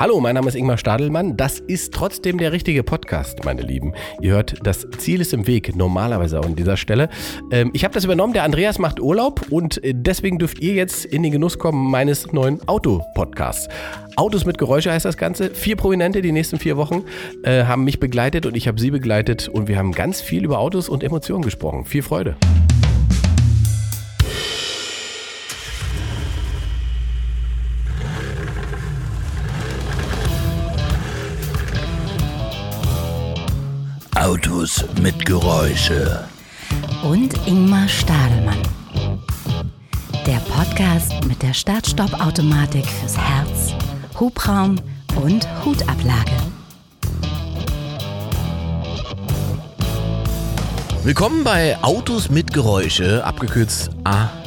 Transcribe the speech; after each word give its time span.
Hallo, 0.00 0.18
mein 0.18 0.34
Name 0.34 0.48
ist 0.48 0.54
Ingmar 0.54 0.78
Stadelmann. 0.78 1.36
Das 1.36 1.58
ist 1.58 1.92
trotzdem 1.92 2.38
der 2.38 2.52
richtige 2.52 2.82
Podcast, 2.82 3.44
meine 3.44 3.60
Lieben. 3.60 3.92
Ihr 4.22 4.32
hört, 4.32 4.54
das 4.62 4.88
Ziel 4.96 5.20
ist 5.20 5.34
im 5.34 5.46
Weg, 5.46 5.76
normalerweise 5.76 6.40
auch 6.40 6.46
an 6.46 6.56
dieser 6.56 6.78
Stelle. 6.78 7.10
Ähm, 7.50 7.68
ich 7.74 7.84
habe 7.84 7.92
das 7.92 8.06
übernommen, 8.06 8.32
der 8.32 8.44
Andreas 8.44 8.78
macht 8.78 8.98
Urlaub 8.98 9.48
und 9.50 9.84
äh, 9.84 9.92
deswegen 9.94 10.38
dürft 10.38 10.58
ihr 10.60 10.72
jetzt 10.72 11.04
in 11.04 11.22
den 11.22 11.32
Genuss 11.32 11.58
kommen 11.58 11.90
meines 11.90 12.32
neuen 12.32 12.66
Auto-Podcasts. 12.66 13.68
Autos 14.16 14.46
mit 14.46 14.56
Geräusche 14.56 14.90
heißt 14.90 15.04
das 15.04 15.18
Ganze. 15.18 15.50
Vier 15.50 15.76
Prominente 15.76 16.22
die 16.22 16.32
nächsten 16.32 16.58
vier 16.58 16.78
Wochen 16.78 17.04
äh, 17.42 17.64
haben 17.64 17.84
mich 17.84 18.00
begleitet 18.00 18.46
und 18.46 18.56
ich 18.56 18.68
habe 18.68 18.80
sie 18.80 18.90
begleitet 18.90 19.48
und 19.48 19.68
wir 19.68 19.76
haben 19.76 19.92
ganz 19.92 20.22
viel 20.22 20.46
über 20.46 20.60
Autos 20.60 20.88
und 20.88 21.04
Emotionen 21.04 21.42
gesprochen. 21.42 21.84
Viel 21.84 22.02
Freude. 22.02 22.36
Autos 34.20 34.84
mit 35.00 35.24
Geräusche. 35.24 36.28
Und 37.02 37.34
Ingmar 37.46 37.88
Stadelmann. 37.88 38.58
Der 40.26 40.36
Podcast 40.40 41.24
mit 41.26 41.42
der 41.42 41.54
Start-Stopp-Automatik 41.54 42.84
fürs 42.84 43.16
Herz, 43.16 43.72
Hubraum 44.20 44.76
und 45.24 45.48
Hutablage. 45.64 46.36
Willkommen 51.02 51.42
bei 51.42 51.82
Autos 51.82 52.28
mit 52.28 52.52
Geräusche, 52.52 53.24
abgekürzt 53.24 53.88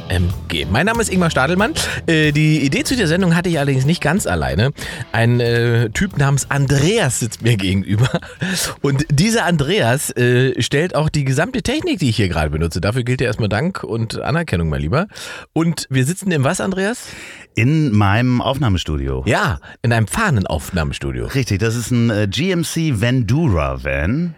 AMG. 0.09 0.65
Mein 0.71 0.85
Name 0.85 1.01
ist 1.01 1.11
Ingmar 1.11 1.29
Stadelmann. 1.29 1.73
Äh, 2.07 2.31
die 2.31 2.59
Idee 2.59 2.83
zu 2.83 2.95
der 2.95 3.07
Sendung 3.07 3.35
hatte 3.35 3.49
ich 3.49 3.59
allerdings 3.59 3.85
nicht 3.85 4.01
ganz 4.01 4.27
alleine. 4.27 4.71
Ein 5.11 5.39
äh, 5.39 5.89
Typ 5.89 6.17
namens 6.17 6.49
Andreas 6.49 7.19
sitzt 7.19 7.41
mir 7.41 7.57
gegenüber. 7.57 8.09
Und 8.81 9.05
dieser 9.09 9.45
Andreas 9.45 10.09
äh, 10.11 10.61
stellt 10.61 10.95
auch 10.95 11.09
die 11.09 11.23
gesamte 11.23 11.61
Technik, 11.61 11.99
die 11.99 12.09
ich 12.09 12.17
hier 12.17 12.29
gerade 12.29 12.49
benutze. 12.49 12.81
Dafür 12.81 13.03
gilt 13.03 13.21
ja 13.21 13.27
erstmal 13.27 13.49
Dank 13.49 13.83
und 13.83 14.19
Anerkennung, 14.21 14.69
mein 14.69 14.81
Lieber. 14.81 15.07
Und 15.53 15.87
wir 15.89 16.05
sitzen 16.05 16.31
im 16.31 16.43
was, 16.43 16.61
Andreas? 16.61 17.07
In 17.55 17.91
meinem 17.91 18.41
Aufnahmestudio. 18.41 19.23
Ja, 19.25 19.59
in 19.81 19.93
einem 19.93 20.07
Fahnenaufnahmestudio. 20.07 21.27
Richtig, 21.27 21.59
das 21.59 21.75
ist 21.75 21.91
ein 21.91 22.09
äh, 22.09 22.27
GMC 22.27 23.01
Vendura 23.01 23.83
Van. 23.83 24.35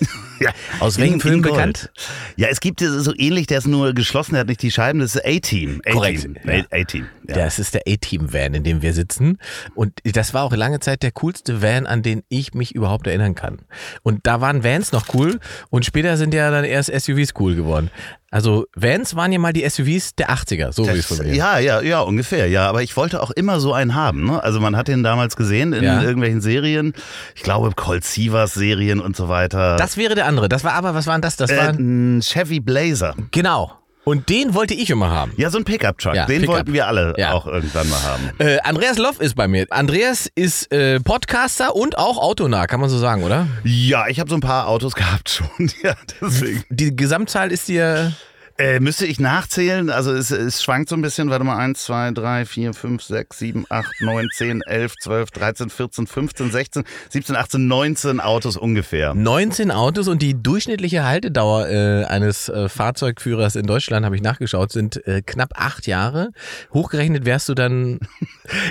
ja, 0.40 0.50
Aus 0.80 0.98
welchem 0.98 1.20
Film 1.20 1.42
bekannt? 1.42 1.90
Ja, 2.36 2.48
es 2.48 2.60
gibt 2.60 2.80
so 2.80 3.12
ähnlich, 3.16 3.46
der 3.46 3.58
ist 3.58 3.66
nur 3.66 3.92
geschlossen, 3.94 4.32
der 4.32 4.40
hat 4.40 4.48
nicht 4.48 4.62
die 4.62 4.70
Scheiben, 4.70 5.00
das 5.00 5.14
ist 5.16 5.24
A-Team. 5.24 5.80
Korrekt, 5.90 6.28
A-Team. 6.70 7.06
ja. 7.28 7.34
Das 7.34 7.58
ist 7.58 7.74
der 7.74 7.82
A-Team-Van, 7.88 8.54
in 8.54 8.62
dem 8.64 8.82
wir 8.82 8.92
sitzen. 8.94 9.38
Und 9.74 9.92
das 10.04 10.34
war 10.34 10.44
auch 10.44 10.52
lange 10.54 10.80
Zeit 10.80 11.02
der 11.02 11.12
coolste 11.12 11.62
Van, 11.62 11.86
an 11.86 12.02
den 12.02 12.22
ich 12.28 12.54
mich 12.54 12.74
überhaupt 12.74 13.06
erinnern 13.06 13.34
kann. 13.34 13.58
Und 14.02 14.26
da 14.26 14.40
waren 14.40 14.64
Vans 14.64 14.92
noch 14.92 15.14
cool 15.14 15.38
und 15.70 15.84
später 15.84 16.16
sind 16.16 16.34
ja 16.34 16.50
dann 16.50 16.64
erst 16.64 16.90
SUVs 16.92 17.34
cool 17.38 17.54
geworden. 17.54 17.90
Also 18.30 18.66
Vans 18.74 19.16
waren 19.16 19.32
ja 19.32 19.38
mal 19.38 19.54
die 19.54 19.66
SUVs 19.66 20.14
der 20.14 20.28
80er, 20.28 20.70
so 20.70 20.84
wie 20.86 20.90
ich 20.90 20.98
es 20.98 21.08
Das, 21.08 21.16
formuliere. 21.16 21.36
ja, 21.38 21.58
ja, 21.60 21.80
ja, 21.80 22.00
ungefähr, 22.00 22.46
ja. 22.46 22.68
Aber 22.68 22.82
ich 22.82 22.94
wollte 22.94 23.22
auch 23.22 23.30
immer 23.30 23.58
so 23.58 23.72
einen 23.72 23.94
haben. 23.94 24.26
Ne? 24.26 24.42
Also 24.42 24.60
man 24.60 24.76
hat 24.76 24.86
den 24.88 25.02
damals 25.02 25.34
gesehen 25.34 25.72
in 25.72 25.82
Ja. 25.82 26.02
irgendwelchen 26.02 26.42
Serien. 26.42 26.92
Ich 27.34 27.42
glaube, 27.42 27.70
Colt 27.74 28.04
Sievers 28.04 28.52
Serien 28.52 29.00
und 29.00 29.16
so 29.16 29.30
weiter. 29.30 29.76
Das 29.76 29.96
wäre 29.96 30.14
der 30.14 30.26
andere. 30.28 30.48
Das 30.48 30.62
war 30.64 30.74
aber, 30.74 30.94
was 30.94 31.06
war 31.06 31.14
denn 31.14 31.22
das? 31.22 31.36
Das 31.36 31.50
äh, 31.50 31.56
war, 31.56 31.68
ein 31.70 32.20
Chevy 32.22 32.60
Blazer. 32.60 33.14
genau. 33.32 33.72
Und 34.04 34.30
den 34.30 34.54
wollte 34.54 34.72
ich 34.72 34.88
immer 34.88 35.10
haben. 35.10 35.32
Ja, 35.36 35.50
so 35.50 35.58
ein 35.58 35.64
Pickup-Truck. 35.64 36.14
Ja, 36.14 36.24
den 36.24 36.40
Pickup. 36.40 36.54
wollten 36.54 36.72
wir 36.72 36.86
alle 36.86 37.12
Ja. 37.18 37.32
auch 37.32 37.46
irgendwann 37.46 37.90
mal 37.90 38.02
haben. 38.02 38.30
Äh, 38.38 38.58
Andreas 38.60 38.96
Loff 38.96 39.20
ist 39.20 39.34
bei 39.34 39.48
mir. 39.48 39.66
Andreas 39.68 40.30
ist 40.34 40.72
äh, 40.72 40.98
Podcaster 41.00 41.76
und 41.76 41.98
auch 41.98 42.16
autonah, 42.16 42.66
kann 42.66 42.80
man 42.80 42.88
so 42.88 42.96
sagen, 42.96 43.22
oder? 43.22 43.46
Ja, 43.64 44.06
ich 44.08 44.18
habe 44.18 44.30
so 44.30 44.36
ein 44.36 44.40
paar 44.40 44.66
Autos 44.68 44.94
gehabt 44.94 45.28
schon. 45.28 45.70
Ja, 45.82 45.94
deswegen. 46.22 46.64
Die 46.70 46.96
Gesamtzahl 46.96 47.52
ist 47.52 47.68
dir 47.68 48.12
Äh, 48.60 48.80
müsste 48.80 49.06
ich 49.06 49.20
nachzählen? 49.20 49.88
Also 49.88 50.12
es, 50.12 50.32
es 50.32 50.64
schwankt 50.64 50.88
so 50.88 50.96
ein 50.96 51.00
bisschen. 51.00 51.30
Warte 51.30 51.44
mal, 51.44 51.56
1, 51.56 51.84
2, 51.84 52.10
3, 52.10 52.44
4, 52.44 52.74
5, 52.74 53.02
6, 53.04 53.38
7, 53.38 53.66
8, 53.68 53.86
9, 54.00 54.26
10, 54.34 54.62
11, 54.62 54.94
12, 55.00 55.30
13, 55.30 55.70
14, 55.70 56.06
15, 56.08 56.50
16, 56.50 56.84
17, 57.10 57.36
18, 57.36 57.68
19 57.68 58.20
Autos 58.20 58.56
ungefähr. 58.56 59.14
19 59.14 59.70
Autos 59.70 60.08
und 60.08 60.22
die 60.22 60.42
durchschnittliche 60.42 61.04
Haltedauer 61.04 61.68
äh, 61.68 62.04
eines 62.06 62.48
äh, 62.48 62.68
Fahrzeugführers 62.68 63.54
in 63.54 63.64
Deutschland, 63.64 64.04
habe 64.04 64.16
ich 64.16 64.22
nachgeschaut, 64.22 64.72
sind 64.72 65.06
äh, 65.06 65.22
knapp 65.24 65.52
acht 65.54 65.86
Jahre. 65.86 66.30
Hochgerechnet 66.74 67.26
wärst 67.26 67.48
du 67.48 67.54
dann 67.54 68.00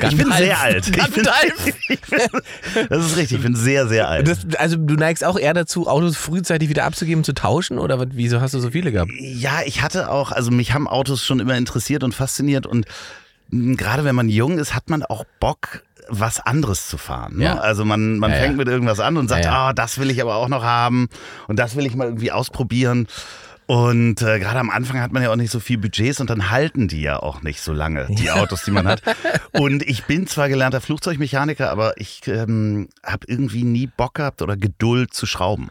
ganz 0.01 0.13
Ich 0.13 0.19
bin 0.19 0.29
sehr 0.33 0.59
alt. 0.59 0.87
Ich 0.87 0.93
Ganz 0.93 1.15
bin, 1.15 1.25
ich 1.87 2.01
bin, 2.01 2.19
das 2.89 3.05
ist 3.05 3.15
richtig, 3.15 3.37
ich 3.37 3.43
bin 3.43 3.55
sehr, 3.55 3.87
sehr 3.87 4.09
alt. 4.09 4.27
Das, 4.27 4.39
also 4.57 4.75
du 4.75 4.95
neigst 4.95 5.23
auch 5.23 5.39
eher 5.39 5.53
dazu, 5.53 5.87
Autos 5.87 6.17
frühzeitig 6.17 6.67
wieder 6.67 6.83
abzugeben, 6.83 7.23
zu 7.23 7.33
tauschen? 7.33 7.79
Oder 7.79 8.05
wieso 8.11 8.41
hast 8.41 8.53
du 8.53 8.59
so 8.59 8.71
viele 8.71 8.91
gehabt? 8.91 9.11
Ja, 9.17 9.61
ich 9.65 9.76
hatte 9.81 10.09
auch, 10.09 10.31
also 10.31 10.51
mich 10.51 10.73
haben 10.73 10.87
Autos 10.87 11.23
schon 11.25 11.39
immer 11.39 11.55
interessiert 11.55 12.03
und 12.03 12.13
fasziniert 12.15 12.65
und 12.65 12.85
mh, 13.49 13.75
gerade 13.75 14.03
wenn 14.03 14.15
man 14.15 14.29
jung 14.29 14.57
ist, 14.59 14.73
hat 14.75 14.89
man 14.89 15.03
auch 15.03 15.25
Bock, 15.39 15.83
was 16.09 16.39
anderes 16.39 16.87
zu 16.87 16.97
fahren. 16.97 17.37
Ne? 17.37 17.43
Ja. 17.45 17.57
Also 17.57 17.83
man, 17.83 18.17
man 18.17 18.31
Ja, 18.31 18.37
fängt 18.37 18.51
ja. 18.53 18.57
mit 18.57 18.67
irgendwas 18.69 18.99
an 19.01 19.17
und 19.17 19.27
sagt, 19.27 19.45
ah, 19.45 19.67
ja. 19.67 19.73
das 19.73 19.97
will 19.99 20.09
ich 20.09 20.21
aber 20.21 20.35
auch 20.35 20.47
noch 20.47 20.63
haben 20.63 21.09
und 21.47 21.59
das 21.59 21.75
will 21.75 21.85
ich 21.85 21.95
mal 21.95 22.05
irgendwie 22.05 22.31
ausprobieren. 22.31 23.07
Und 23.65 24.21
äh, 24.21 24.39
gerade 24.39 24.59
am 24.59 24.69
Anfang 24.69 25.01
hat 25.01 25.11
man 25.11 25.21
ja 25.21 25.29
auch 25.29 25.35
nicht 25.35 25.51
so 25.51 25.59
viel 25.59 25.77
Budgets 25.77 26.21
und 26.21 26.29
dann 26.29 26.49
halten 26.49 26.87
die 26.87 27.01
ja 27.01 27.19
auch 27.21 27.41
nicht 27.41 27.59
so 27.59 27.73
lange, 27.73 28.05
die 28.09 28.31
Autos, 28.31 28.63
die 28.63 28.71
man 28.71 28.87
hat. 28.87 29.01
Und 29.51 29.83
ich 29.83 30.05
bin 30.05 30.25
zwar 30.25 30.47
gelernter 30.47 30.79
Flugzeugmechaniker, 30.79 31.69
aber 31.69 31.99
ich 31.99 32.25
ähm, 32.29 32.87
habe 33.05 33.27
irgendwie 33.27 33.63
nie 33.65 33.87
Bock 33.87 34.13
gehabt 34.13 34.41
oder 34.41 34.55
Geduld 34.55 35.13
zu 35.13 35.25
schrauben. 35.25 35.69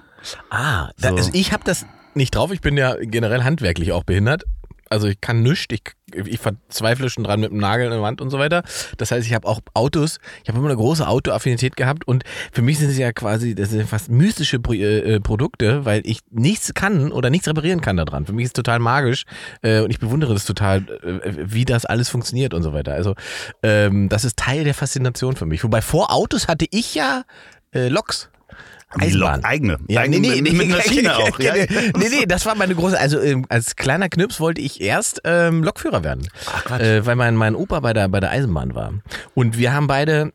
Ah, 0.50 0.90
da, 1.00 1.08
So. 1.08 1.16
also 1.16 1.30
ich 1.32 1.52
habe 1.54 1.64
das 1.64 1.86
nicht 2.16 2.34
drauf. 2.34 2.50
Ich 2.52 2.60
bin 2.60 2.76
ja 2.76 2.96
generell 3.00 3.44
handwerklich 3.44 3.92
auch 3.92 4.04
behindert. 4.04 4.44
Also 4.88 5.08
ich 5.08 5.20
kann 5.20 5.42
nichts, 5.42 5.66
ich, 5.70 5.82
ich 6.26 6.38
verzweifle 6.38 7.10
schon 7.10 7.24
dran 7.24 7.40
mit 7.40 7.50
dem 7.50 7.58
Nagel 7.58 7.86
in 7.86 7.90
der 7.90 8.02
Wand 8.02 8.20
und 8.20 8.30
so 8.30 8.38
weiter. 8.38 8.62
Das 8.98 9.10
heißt, 9.10 9.26
ich 9.26 9.34
habe 9.34 9.48
auch 9.48 9.60
Autos, 9.74 10.18
ich 10.42 10.48
habe 10.48 10.58
immer 10.58 10.68
eine 10.68 10.76
große 10.76 11.06
Autoaffinität 11.06 11.76
gehabt 11.76 12.06
und 12.06 12.22
für 12.52 12.62
mich 12.62 12.78
sind 12.78 12.90
es 12.90 12.98
ja 12.98 13.12
quasi, 13.12 13.56
das 13.56 13.70
sind 13.70 13.88
fast 13.88 14.10
mystische 14.10 14.60
Pro 14.60 14.74
äh, 14.74 15.16
äh, 15.16 15.20
Produkte, 15.20 15.84
weil 15.84 16.02
ich 16.04 16.20
nichts 16.30 16.72
kann 16.74 17.10
oder 17.10 17.30
nichts 17.30 17.48
reparieren 17.48 17.80
kann 17.80 17.96
daran. 17.96 18.26
Für 18.26 18.32
mich 18.32 18.44
ist 18.44 18.50
es 18.50 18.62
total 18.62 18.78
magisch 18.78 19.24
äh, 19.62 19.80
und 19.80 19.90
ich 19.90 19.98
bewundere 19.98 20.34
das 20.34 20.44
total, 20.44 20.84
äh, 21.02 21.32
wie 21.36 21.64
das 21.64 21.84
alles 21.84 22.08
funktioniert 22.08 22.54
und 22.54 22.62
so 22.62 22.72
weiter. 22.72 22.94
Also 22.94 23.14
ähm, 23.64 24.08
das 24.08 24.24
ist 24.24 24.36
Teil 24.36 24.62
der 24.62 24.74
Faszination 24.74 25.34
für 25.34 25.46
mich. 25.46 25.64
Wobei 25.64 25.82
vor 25.82 26.12
Autos 26.12 26.46
hatte 26.46 26.66
ich 26.70 26.94
ja 26.94 27.24
äh, 27.72 27.88
Loks. 27.88 28.30
Eisenbahn. 29.00 29.44
Eigene. 29.44 29.78
Ja, 29.88 30.00
eigene 30.02 30.20
nee, 30.20 30.40
nee, 30.40 30.42
mit, 30.42 30.52
nee, 30.54 30.66
Maschine 30.74 31.16
auch. 31.16 31.38
Ja? 31.38 31.54
Nee, 31.54 32.08
nee, 32.10 32.26
das 32.26 32.46
war 32.46 32.54
meine 32.54 32.74
große, 32.74 32.98
also 32.98 33.20
ähm, 33.20 33.46
als 33.48 33.76
kleiner 33.76 34.08
Knips 34.08 34.40
wollte 34.40 34.60
ich 34.60 34.80
erst 34.80 35.20
ähm, 35.24 35.62
Lokführer 35.62 36.04
werden. 36.04 36.28
Ach, 36.54 36.64
Quatsch. 36.64 36.82
Äh, 36.82 37.06
weil 37.06 37.16
mein, 37.16 37.36
mein 37.36 37.54
Opa 37.54 37.80
bei 37.80 37.92
der, 37.92 38.08
bei 38.08 38.20
der 38.20 38.30
Eisenbahn 38.30 38.74
war. 38.74 38.92
Und 39.34 39.58
wir 39.58 39.72
haben 39.72 39.86
beide, 39.86 40.32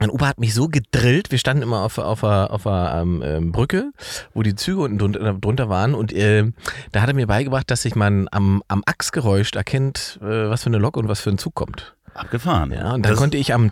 mein 0.00 0.10
Opa 0.10 0.26
hat 0.26 0.38
mich 0.40 0.54
so 0.54 0.68
gedrillt, 0.68 1.30
wir 1.30 1.38
standen 1.38 1.62
immer 1.62 1.82
auf, 1.82 1.98
auf, 1.98 2.24
einer- 2.24 2.50
auf 2.50 2.66
einer 2.66 3.00
ähm, 3.00 3.22
ähm, 3.24 3.52
Brücke, 3.52 3.92
wo 4.34 4.42
die 4.42 4.54
Züge 4.54 4.80
unten 4.82 4.98
drunter, 4.98 5.34
drunter 5.34 5.68
waren 5.68 5.94
und 5.94 6.12
äh, 6.12 6.44
da 6.92 7.00
hat 7.00 7.08
er 7.08 7.14
mir 7.14 7.26
beigebracht, 7.28 7.70
dass 7.70 7.82
sich 7.82 7.94
man 7.94 8.28
am, 8.32 8.62
am 8.68 8.82
Achsgeräusch 8.86 9.52
erkennt, 9.54 10.18
äh, 10.22 10.26
was 10.50 10.62
für 10.64 10.68
eine 10.70 10.78
Lok 10.78 10.96
und 10.96 11.08
was 11.08 11.20
für 11.20 11.30
ein 11.30 11.38
Zug 11.38 11.54
kommt. 11.54 11.94
Abgefahren. 12.14 12.72
Ja, 12.72 12.92
und 12.94 13.02
dann 13.04 13.12
das, 13.12 13.18
konnte 13.18 13.36
ich 13.38 13.52
am 13.54 13.70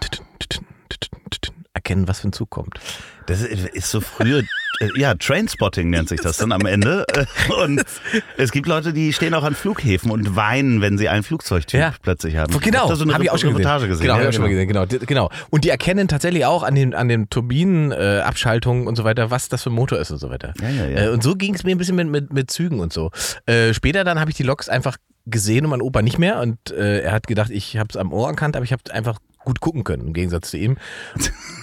erkennen, 1.75 2.07
was 2.09 2.21
für 2.21 2.29
ein 2.29 2.33
Zug 2.33 2.51
kommt. 2.51 2.79
das 3.27 3.41
ist 3.43 3.91
so 3.91 4.01
früher, 4.01 4.43
äh, 4.81 4.89
ja, 4.97 5.15
Trainspotting 5.15 5.89
nennt 5.89 6.09
sich 6.09 6.21
das 6.21 6.37
dann 6.37 6.53
am 6.53 6.67
Ende. 6.67 7.07
Äh, 7.15 7.25
Und 7.65 7.83
es 8.37 8.53
gibt 8.53 8.67
Leute, 8.67 8.93
die 8.93 9.13
stehen 9.13 9.33
auch 9.33 9.43
an 9.45 9.55
Flughäfen 9.55 10.11
und 10.11 10.37
weinen, 10.37 10.81
wenn 10.83 10.99
sie 10.99 11.09
einen 11.09 11.23
Flugzeugtyp 11.23 11.81
Ja. 11.81 11.95
plötzlich 12.03 12.37
haben. 12.37 12.53
Genau, 12.61 12.81
hab 12.83 12.89
da 12.91 12.97
so 12.97 13.13
habe 13.15 13.25
ich 13.25 13.31
auch 13.31 13.39
schon 13.39 13.51
Reportage 13.51 13.89
gesehen. 13.89 14.03
Genau, 14.03 14.15
Ja, 14.15 14.19
hab 14.19 14.23
ich 14.25 14.29
auch 14.29 14.33
schon 14.35 14.43
mal 14.43 14.49
gesehen. 14.51 14.69
Genau, 14.69 14.85
genau. 14.87 15.31
Und 15.51 15.65
die 15.65 15.71
erkennen 15.71 16.09
tatsächlich 16.09 16.45
auch 16.45 16.63
an 16.63 16.75
den, 16.75 16.93
an 16.95 17.09
den 17.09 17.31
Turbinenabschaltungen 17.31 18.85
äh, 18.85 18.89
und 18.89 18.97
so 18.97 19.05
weiter, 19.05 19.31
was 19.31 19.49
das 19.49 19.63
für 19.63 19.71
ein 19.71 19.75
Motor 19.75 19.99
ist 19.99 20.11
und 20.11 20.19
so 20.19 20.29
weiter. 20.31 20.53
Ja, 20.61 20.69
ja, 20.69 20.87
ja. 20.89 21.05
Äh, 21.05 21.09
und 21.09 21.23
so 21.23 21.35
ging 21.37 21.55
es 21.55 21.65
mir 21.65 21.71
ein 21.75 21.79
bisschen 21.79 21.97
mit, 21.97 22.09
mit, 22.09 22.33
mit 22.33 22.51
Zügen 22.51 22.81
und 22.81 22.93
so. 22.93 23.11
Äh, 23.47 23.73
später 23.73 24.05
dann 24.05 24.21
habe 24.21 24.31
ich 24.31 24.37
die 24.37 24.43
Loks 24.43 24.69
einfach 24.69 24.97
gesehen 25.25 25.65
und 25.65 25.71
mein 25.71 25.81
Opa 25.81 26.03
nicht 26.03 26.19
mehr 26.19 26.41
und 26.41 26.73
er 26.73 27.13
hat 27.13 27.29
gedacht, 27.29 27.51
ich 27.51 27.77
habe 27.79 27.87
es 27.91 27.97
am 27.97 28.13
Ohr 28.13 28.29
erkannt, 28.29 28.57
aber 28.57 28.65
ich 28.65 28.73
habe 28.73 28.83
einfach 28.91 29.21
gut 29.45 29.61
gucken 29.61 29.85
können, 29.85 30.09
im 30.09 30.13
Gegensatz 30.15 30.51
zu 30.51 30.57
ihm. 30.57 30.79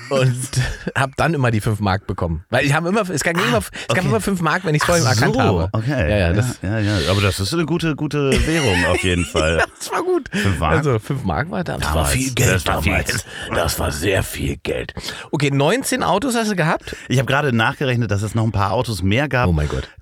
Und 0.10 0.38
habe 0.96 1.14
dann 1.18 1.34
immer 1.34 1.52
die 1.52 1.62
5 1.62 1.80
Mark 1.80 2.08
bekommen. 2.08 2.44
Weil 2.50 2.66
ich 2.66 2.74
habe 2.74 2.90
immer, 2.90 3.10
es 3.10 3.24
gab, 3.24 3.36
immer, 3.36 3.58
es 3.58 3.72
gab 3.88 3.98
okay. 3.98 4.08
immer 4.08 4.22
5 4.22 4.42
Mark, 4.42 4.66
wenn 4.66 4.76
ich 4.76 4.82
es 4.82 4.86
vorher 4.86 5.06
Ach 5.06 5.12
erkannt 5.12 5.36
so, 5.36 5.42
habe. 5.42 5.70
Okay. 5.72 6.10
Ja, 6.10 6.18
ja, 6.18 6.34
das, 6.34 6.60
ja, 6.62 6.80
ja, 6.80 7.12
Aber 7.12 7.22
das 7.22 7.40
ist 7.40 7.54
eine 7.54 7.66
gute, 7.66 7.96
gute 7.96 8.32
Währung 8.48 8.86
auf 8.86 9.04
jeden 9.04 9.26
Fall. 9.32 9.64
das 9.78 9.92
war 9.92 10.04
gut. 10.04 10.30
Fünf 10.32 10.60
Mark? 10.60 10.78
Also 10.78 11.00
5 11.00 11.24
Mark 11.24 11.52
war 11.52 11.64
damals. 11.64 11.86
Das 11.86 11.96
war 11.96 12.06
viel 12.06 12.34
Geld 12.34 12.56
Das 12.56 12.66
war, 12.68 12.82
viel 12.82 12.92
damals. 12.92 13.08
Geld. 13.12 13.26
das 13.56 13.80
war 13.80 13.92
sehr 13.92 14.24
viel 14.24 14.58
Geld. 14.58 14.94
Okay, 15.32 15.52
19 15.52 16.04
Autos 16.04 16.36
hast 16.36 16.52
du 16.52 16.56
gehabt? 16.56 16.96
Ich 17.08 17.20
habe 17.20 17.28
gerade 17.28 17.54
nachgerechnet, 17.54 18.12
dass 18.12 18.22
es 18.22 18.36
noch 18.36 18.44
ein 18.44 18.52
paar 18.52 18.72
Autos 18.72 19.04
mehr 19.04 19.28
gab, 19.28 19.50
Oh 19.50 19.56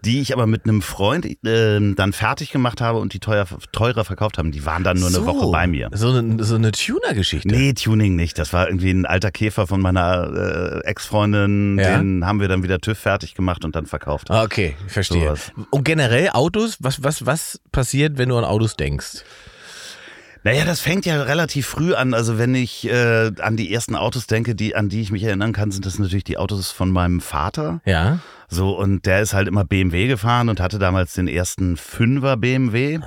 die 0.03 0.21
ich 0.21 0.33
aber 0.33 0.47
mit 0.47 0.63
einem 0.65 0.81
Freund 0.81 1.25
äh, 1.25 1.93
dann 1.95 2.13
fertig 2.13 2.51
gemacht 2.51 2.81
habe 2.81 2.99
und 2.99 3.13
die 3.13 3.19
teuer, 3.19 3.45
teurer 3.71 4.05
verkauft 4.05 4.37
haben. 4.37 4.51
Die 4.51 4.65
waren 4.65 4.83
dann 4.83 4.99
nur 4.99 5.09
eine 5.09 5.25
Woche 5.25 5.51
bei 5.51 5.67
mir. 5.67 5.89
So 5.93 6.11
eine, 6.11 6.43
so 6.43 6.55
eine 6.55 6.71
Tuner-Geschichte. 6.71 7.47
Nee, 7.47 7.73
Tuning 7.73 8.15
nicht. 8.15 8.37
Das 8.37 8.53
war 8.53 8.67
irgendwie 8.67 8.91
ein 8.91 9.05
alter 9.05 9.31
Käfer 9.31 9.67
von 9.67 9.81
meiner 9.81 9.96
äh, 9.97 10.87
Ex-Freundin. 10.87 11.77
Ja? 11.79 11.97
Den 11.97 12.25
haben 12.25 12.39
wir 12.39 12.47
dann 12.47 12.63
wieder 12.63 12.79
TÜV 12.79 12.97
fertig 12.97 13.35
gemacht 13.35 13.65
und 13.65 13.75
dann 13.75 13.85
verkauft. 13.85 14.29
Ah, 14.31 14.43
Okay, 14.43 14.75
ich 14.85 14.93
verstehe. 14.93 15.23
Sowas. 15.25 15.51
Und 15.71 15.83
generell 15.83 16.29
Autos, 16.29 16.77
was, 16.79 17.03
was, 17.03 17.25
was 17.25 17.59
passiert, 17.71 18.17
wenn 18.17 18.29
du 18.29 18.37
an 18.37 18.43
Autos 18.45 18.75
denkst? 18.75 19.23
Naja, 20.43 20.63
das 20.63 20.79
fängt 20.79 21.05
ja 21.05 21.21
relativ 21.23 21.67
früh 21.67 21.93
an. 21.93 22.13
Also 22.13 22.37
wenn 22.37 22.55
ich 22.55 22.87
äh, 22.87 23.31
an 23.41 23.57
die 23.57 23.73
ersten 23.73 23.95
Autos 23.95 24.27
denke, 24.27 24.55
die, 24.55 24.75
an 24.75 24.87
die 24.87 25.01
ich 25.01 25.11
mich 25.11 25.23
erinnern 25.23 25.51
kann, 25.51 25.71
sind 25.71 25.85
das 25.85 25.99
natürlich 25.99 26.23
die 26.23 26.37
Autos 26.37 26.71
von 26.71 26.89
meinem 26.89 27.19
Vater. 27.19 27.81
Ja. 27.83 28.19
So, 28.49 28.77
und 28.77 29.05
der 29.05 29.21
ist 29.21 29.33
halt 29.33 29.47
immer 29.47 29.65
BMW 29.65 30.07
gefahren 30.07 30.47
und 30.47 30.59
hatte 30.59 30.79
damals 30.79 31.13
den 31.13 31.27
ersten 31.27 31.75
Fünfer 31.75 32.37
BMW. 32.37 32.99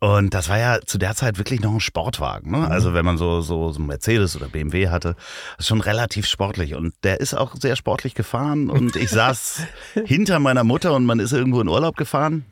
Und 0.00 0.32
das 0.32 0.48
war 0.48 0.58
ja 0.58 0.78
zu 0.84 0.96
der 0.96 1.14
Zeit 1.14 1.38
wirklich 1.38 1.60
noch 1.60 1.74
ein 1.74 1.80
Sportwagen. 1.80 2.52
Ne? 2.52 2.70
Also 2.70 2.94
wenn 2.94 3.04
man 3.04 3.18
so, 3.18 3.40
so, 3.40 3.72
so 3.72 3.80
Mercedes 3.80 4.36
oder 4.36 4.48
BMW 4.48 4.88
hatte, 4.88 5.16
ist 5.58 5.66
schon 5.66 5.80
relativ 5.80 6.26
sportlich. 6.26 6.74
Und 6.74 6.94
der 7.02 7.20
ist 7.20 7.34
auch 7.34 7.56
sehr 7.56 7.76
sportlich 7.76 8.14
gefahren. 8.14 8.70
Und 8.70 8.96
ich 8.96 9.10
saß 9.10 9.62
hinter 10.04 10.38
meiner 10.38 10.64
Mutter 10.64 10.94
und 10.94 11.04
man 11.04 11.18
ist 11.18 11.32
irgendwo 11.32 11.60
in 11.60 11.68
Urlaub 11.68 11.96
gefahren. 11.96 12.44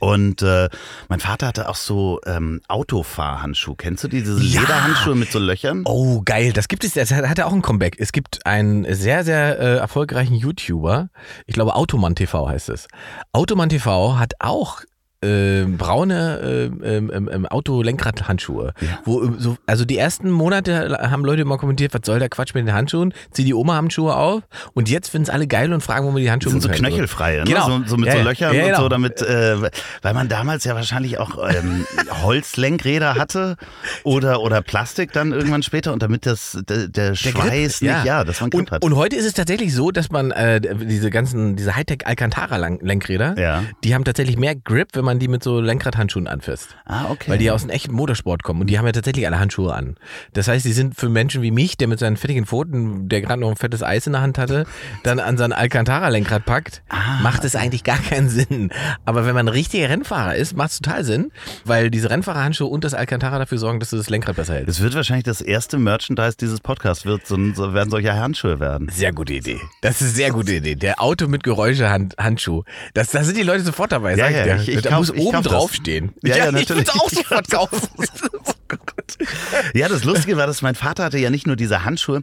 Und 0.00 0.42
äh, 0.42 0.68
mein 1.08 1.20
Vater 1.20 1.46
hatte 1.48 1.68
auch 1.68 1.74
so 1.76 2.20
ähm, 2.26 2.60
Autofahrhandschuhe. 2.68 3.76
Kennst 3.76 4.04
du 4.04 4.08
die, 4.08 4.20
diese 4.20 4.40
Ja. 4.42 4.60
Lederhandschuhe 4.62 5.14
mit 5.14 5.30
so 5.32 5.38
Löchern? 5.38 5.82
Oh, 5.84 6.22
geil. 6.24 6.52
Das 6.52 6.68
gibt 6.68 6.84
es, 6.84 6.94
das 6.94 7.12
hat 7.12 7.38
ja 7.38 7.46
auch 7.46 7.52
ein 7.52 7.62
Comeback. 7.62 7.96
Es 7.98 8.12
gibt 8.12 8.46
einen 8.46 8.92
sehr, 8.94 9.24
sehr 9.24 9.58
äh, 9.58 9.76
erfolgreichen 9.76 10.34
YouTuber. 10.34 11.08
Ich 11.46 11.54
glaube, 11.54 11.74
Automan 11.74 12.14
TV 12.14 12.48
heißt 12.48 12.68
es. 12.68 12.88
Automan 13.32 13.68
TV 13.68 14.18
hat 14.18 14.34
auch 14.40 14.80
äh, 15.24 15.64
braune 15.64 16.70
äh, 16.82 16.96
ähm, 16.96 17.46
Autolenkradhandschuhe. 17.46 18.72
Ja. 18.80 18.88
Wo 19.04 19.22
äh, 19.24 19.30
so, 19.38 19.56
also 19.66 19.84
die 19.84 19.98
ersten 19.98 20.30
Monate 20.30 20.98
haben 21.10 21.24
Leute 21.24 21.42
immer 21.42 21.58
kommentiert, 21.58 21.94
was 21.94 22.02
soll 22.04 22.18
der 22.18 22.28
Quatsch 22.28 22.54
mit 22.54 22.66
den 22.66 22.74
Handschuhen? 22.74 23.12
Zieh 23.30 23.44
die 23.44 23.54
Oma-Handschuhe 23.54 24.14
auf 24.14 24.42
und 24.74 24.88
jetzt 24.88 25.08
finden 25.08 25.24
es 25.24 25.30
alle 25.30 25.46
geil 25.46 25.72
und 25.72 25.80
fragen, 25.80 26.06
wo 26.06 26.10
man 26.10 26.20
die 26.22 26.30
Handschuhe 26.30 26.52
sind 26.52 26.62
so 26.62 26.68
gefällt. 26.68 26.86
knöchelfreie, 26.88 27.38
ne? 27.38 27.44
Genau. 27.44 27.66
so, 27.66 27.82
so 27.86 27.96
mit 27.96 28.08
Ja, 28.08 28.16
so. 28.18 28.22
Löchern 28.22 28.54
Ja, 28.54 28.62
und 28.62 28.68
genau. 28.68 28.80
so, 28.82 28.88
damit, 28.88 29.22
äh, 29.22 29.56
weil 30.02 30.14
man 30.14 30.28
damals 30.28 30.64
ja 30.64 30.74
wahrscheinlich 30.74 31.18
auch 31.18 31.38
ähm, 31.50 31.86
Holzlenkräder 32.22 33.14
hatte 33.14 33.56
oder, 34.04 34.40
oder 34.40 34.62
Plastik 34.62 35.12
dann 35.12 35.32
irgendwann 35.32 35.62
später 35.62 35.92
und 35.92 36.02
damit 36.02 36.26
das 36.26 36.58
der, 36.68 36.88
der 36.88 37.12
Der 37.12 37.32
Grip, 37.32 37.42
Schweiß 37.42 37.80
nicht, 37.82 38.04
ja, 38.04 38.24
dass 38.24 38.40
man 38.40 38.50
Grip 38.50 38.60
und, 38.60 38.70
hat. 38.70 38.84
und 38.84 38.96
heute 38.96 39.16
ist 39.16 39.24
es 39.26 39.32
tatsächlich 39.34 39.74
so, 39.74 39.90
dass 39.90 40.10
man 40.10 40.30
äh, 40.30 40.60
diese 40.60 41.10
ganzen, 41.10 41.56
diese 41.56 41.76
Hightech 41.76 42.06
Alcantara-Lenkräder, 42.06 43.62
die 43.82 43.94
haben 43.94 44.04
tatsächlich 44.04 44.36
mehr 44.36 44.54
Grip, 44.54 44.88
wenn 44.94 45.04
man 45.04 45.13
die 45.18 45.28
mit 45.28 45.42
so 45.42 45.60
Lenkradhandschuhen 45.60 46.26
anfasst. 46.26 46.76
ah, 46.86 47.06
okay. 47.10 47.30
Weil 47.30 47.38
die 47.38 47.50
aus 47.50 47.62
einem 47.62 47.70
echten 47.70 47.92
Motorsport 47.94 48.42
kommen 48.42 48.60
und 48.62 48.66
die 48.68 48.78
haben 48.78 48.86
ja 48.86 48.92
tatsächlich 48.92 49.26
alle 49.26 49.38
Handschuhe 49.38 49.72
an. 49.74 49.96
Das 50.32 50.48
heißt, 50.48 50.64
die 50.64 50.72
sind 50.72 50.94
für 50.96 51.08
Menschen 51.08 51.42
wie 51.42 51.50
mich, 51.50 51.76
der 51.76 51.88
mit 51.88 51.98
seinen 51.98 52.16
fettigen 52.16 52.46
Pfoten, 52.46 53.08
der 53.08 53.20
gerade 53.20 53.40
noch 53.40 53.50
ein 53.50 53.56
fettes 53.56 53.82
Eis 53.82 54.06
in 54.06 54.12
der 54.12 54.22
Hand 54.22 54.38
hatte, 54.38 54.66
dann 55.02 55.18
an 55.20 55.36
sein 55.36 55.52
Alcantara-Lenkrad 55.52 56.44
packt, 56.44 56.82
Ah. 56.88 57.20
macht 57.22 57.44
es 57.44 57.56
eigentlich 57.56 57.84
gar 57.84 57.98
keinen 57.98 58.28
Sinn. 58.28 58.70
Aber 59.04 59.26
wenn 59.26 59.34
man 59.34 59.46
ein 59.46 59.52
richtiger 59.52 59.88
Rennfahrer 59.88 60.34
ist, 60.36 60.56
macht 60.56 60.70
es 60.72 60.78
total 60.80 61.04
Sinn, 61.04 61.30
weil 61.64 61.90
diese 61.90 62.10
Rennfahrerhandschuhe 62.10 62.68
und 62.68 62.84
das 62.84 62.94
Alcantara 62.94 63.38
dafür 63.38 63.58
sorgen, 63.58 63.80
dass 63.80 63.90
du 63.90 63.96
das 63.96 64.10
Lenkrad 64.10 64.36
besser 64.36 64.54
hältst. 64.54 64.68
es 64.68 64.80
wird 64.80 64.94
wahrscheinlich 64.94 65.24
das 65.24 65.40
erste 65.40 65.78
Merchandise 65.78 66.36
dieses 66.40 66.60
Podcasts, 66.60 67.04
wird 67.04 67.26
so, 67.26 67.36
so 67.54 67.74
werden 67.74 67.90
solche 67.90 68.14
Handschuhe 68.14 68.60
werden. 68.60 68.88
Sehr 68.90 69.12
gute 69.12 69.34
Idee. 69.34 69.60
Das 69.80 69.96
ist 69.96 70.02
eine 70.02 70.10
sehr 70.10 70.30
gute 70.30 70.54
Idee. 70.54 70.74
Der 70.74 71.00
Auto 71.00 71.26
mit 71.28 71.42
Geräuschehandschuh. 71.88 72.62
Das, 72.94 73.10
da 73.10 73.24
sind 73.24 73.36
die 73.36 73.42
Leute 73.42 73.62
sofort 73.64 73.92
dabei. 73.92 74.12
Ja, 74.16 74.26
sag 74.26 74.34
ja, 74.36 74.44
dir. 74.44 74.56
ich- 74.62 74.68
ich 74.68 74.82
da 74.82 74.90
kauf- 74.90 75.03
muss 75.08 75.16
ich 75.16 75.22
oben 75.22 75.32
kauf 75.32 75.44
das. 75.44 75.52
drauf 75.52 75.74
stehen. 75.74 76.12
Ja, 76.22 76.36
ja, 76.36 76.46
Ich 76.48 76.52
natürlich. 76.52 76.86
würde 76.88 77.00
auch 77.00 77.10
sofort 77.10 77.50
kaufen. 77.50 77.88
Ja, 79.74 79.88
das 79.88 80.02
Lustige 80.04 80.36
war, 80.36 80.46
dass 80.46 80.62
mein 80.62 80.74
Vater 80.74 81.04
hatte 81.04 81.18
ja 81.18 81.30
nicht 81.30 81.46
nur 81.46 81.54
diese 81.56 81.84
Handschuhe, 81.84 82.22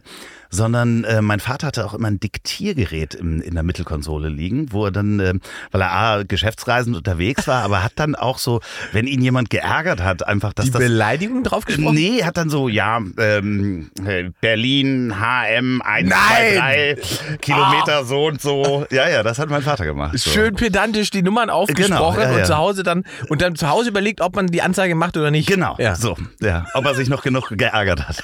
sondern 0.52 1.02
äh, 1.04 1.22
mein 1.22 1.40
Vater 1.40 1.66
hatte 1.68 1.84
auch 1.86 1.94
immer 1.94 2.08
ein 2.08 2.20
Diktiergerät 2.20 3.14
im, 3.14 3.40
in 3.40 3.54
der 3.54 3.62
Mittelkonsole 3.62 4.28
liegen, 4.28 4.70
wo 4.70 4.84
er 4.84 4.92
dann, 4.92 5.18
äh, 5.18 5.32
weil 5.70 5.80
er 5.80 5.92
A, 5.92 6.22
geschäftsreisend 6.22 6.94
unterwegs 6.94 7.48
war, 7.48 7.62
aber 7.64 7.82
hat 7.82 7.92
dann 7.96 8.14
auch 8.14 8.36
so, 8.38 8.60
wenn 8.92 9.06
ihn 9.06 9.22
jemand 9.22 9.48
geärgert 9.50 10.00
hat, 10.02 10.26
einfach, 10.28 10.52
dass 10.52 10.66
Die 10.66 10.70
das 10.70 10.80
Beleidigung 10.82 11.42
drauf 11.42 11.64
gesprochen? 11.64 11.94
Nee, 11.94 12.22
hat 12.22 12.36
dann 12.36 12.50
so, 12.50 12.68
ja, 12.68 13.00
ähm, 13.18 13.90
äh, 14.04 14.30
Berlin, 14.42 15.14
HM, 15.18 15.80
1, 15.82 16.08
Nein! 16.10 16.16
2, 16.58 16.96
3, 16.98 17.36
Kilometer 17.38 18.04
so 18.04 18.26
und 18.26 18.40
so. 18.42 18.86
Ja, 18.90 19.08
ja, 19.08 19.22
das 19.22 19.38
hat 19.38 19.48
mein 19.48 19.62
Vater 19.62 19.86
gemacht. 19.86 20.18
So. 20.18 20.30
Schön 20.30 20.54
pedantisch 20.54 21.10
die 21.10 21.22
Nummern 21.22 21.48
aufgesprochen 21.50 22.16
Genau, 22.16 22.20
ja, 22.20 22.30
und 22.32 22.38
ja. 22.40 22.44
zu 22.44 22.56
Hause 22.58 22.82
dann 22.82 23.04
und 23.30 23.40
dann 23.40 23.56
zu 23.56 23.68
Hause 23.70 23.88
überlegt, 23.88 24.20
ob 24.20 24.36
man 24.36 24.48
die 24.48 24.60
Anzeige 24.60 24.94
macht 24.94 25.16
oder 25.16 25.30
nicht. 25.30 25.48
Genau, 25.48 25.76
Ja. 25.78 25.94
so, 25.96 26.16
ja. 26.40 26.66
Ob 26.74 26.84
er 26.84 26.94
sich 26.94 27.08
noch 27.08 27.22
genug 27.22 27.48
geärgert 27.56 28.06
hat. 28.06 28.22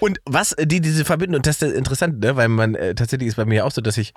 Und 0.00 0.20
was 0.24 0.52
äh, 0.52 0.66
die 0.66 0.80
diese 0.80 1.04
Verbindung, 1.04 1.36
und 1.36 1.46
das 1.46 1.62
ist 1.62 1.74
interessant, 1.74 2.20
ne? 2.20 2.36
weil 2.36 2.48
man 2.48 2.74
äh, 2.74 2.94
tatsächlich 2.94 3.28
ist 3.28 3.36
bei 3.36 3.44
mir 3.44 3.66
auch 3.66 3.70
so, 3.70 3.80
dass 3.80 3.98
ich 3.98 4.12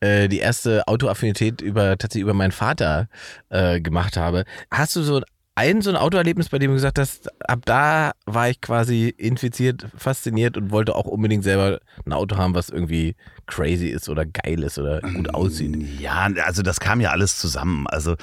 äh, 0.00 0.28
die 0.28 0.38
erste 0.38 0.88
Autoaffinität 0.88 1.60
über 1.60 1.96
tatsächlich 1.98 2.22
über 2.22 2.34
meinen 2.34 2.52
Vater 2.52 3.08
äh, 3.50 3.80
gemacht 3.80 4.16
habe. 4.16 4.44
Hast 4.70 4.96
du 4.96 5.02
so 5.02 5.22
ein 5.54 5.80
so 5.80 5.90
ein 5.90 5.96
Autoerlebnis, 5.96 6.50
bei 6.50 6.58
dem 6.58 6.70
du 6.70 6.74
gesagt 6.74 6.98
hast, 6.98 7.30
ab 7.48 7.60
da 7.64 8.12
war 8.26 8.50
ich 8.50 8.60
quasi 8.60 9.08
infiziert, 9.16 9.86
fasziniert 9.96 10.56
und 10.58 10.70
wollte 10.70 10.94
auch 10.94 11.06
unbedingt 11.06 11.44
selber 11.44 11.80
ein 12.04 12.12
Auto 12.12 12.36
haben, 12.36 12.54
was 12.54 12.68
irgendwie 12.68 13.16
crazy 13.46 13.88
ist 13.88 14.08
oder 14.10 14.26
geil 14.26 14.62
ist 14.62 14.78
oder 14.78 15.00
gut 15.00 15.32
aussieht. 15.34 15.76
Ja, 15.98 16.28
also 16.44 16.62
das 16.62 16.78
kam 16.78 17.00
ja 17.00 17.10
alles 17.10 17.38
zusammen. 17.38 17.86
Also 17.86 18.16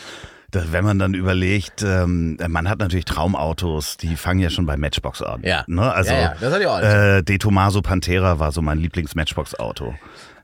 da, 0.53 0.63
wenn 0.71 0.83
man 0.85 0.99
dann 0.99 1.13
überlegt, 1.13 1.81
ähm, 1.83 2.37
man 2.47 2.69
hat 2.69 2.79
natürlich 2.79 3.05
Traumautos, 3.05 3.97
die 3.97 4.15
fangen 4.15 4.39
ja 4.39 4.49
schon 4.49 4.65
bei 4.65 4.77
Matchbox 4.77 5.21
an. 5.21 5.41
Ja. 5.43 5.63
Ne? 5.67 5.91
Also 5.91 6.11
Ja, 6.13 6.19
ja, 6.21 6.35
das 6.39 6.51
hatte 6.53 6.61
ich 6.63 6.67
auch 6.69 6.79
äh, 6.79 7.21
De 7.23 7.37
Tomaso 7.37 7.81
Pantera 7.81 8.39
war 8.39 8.51
so 8.51 8.61
mein 8.61 8.77
Lieblings-Matchbox-Auto. 8.79 9.93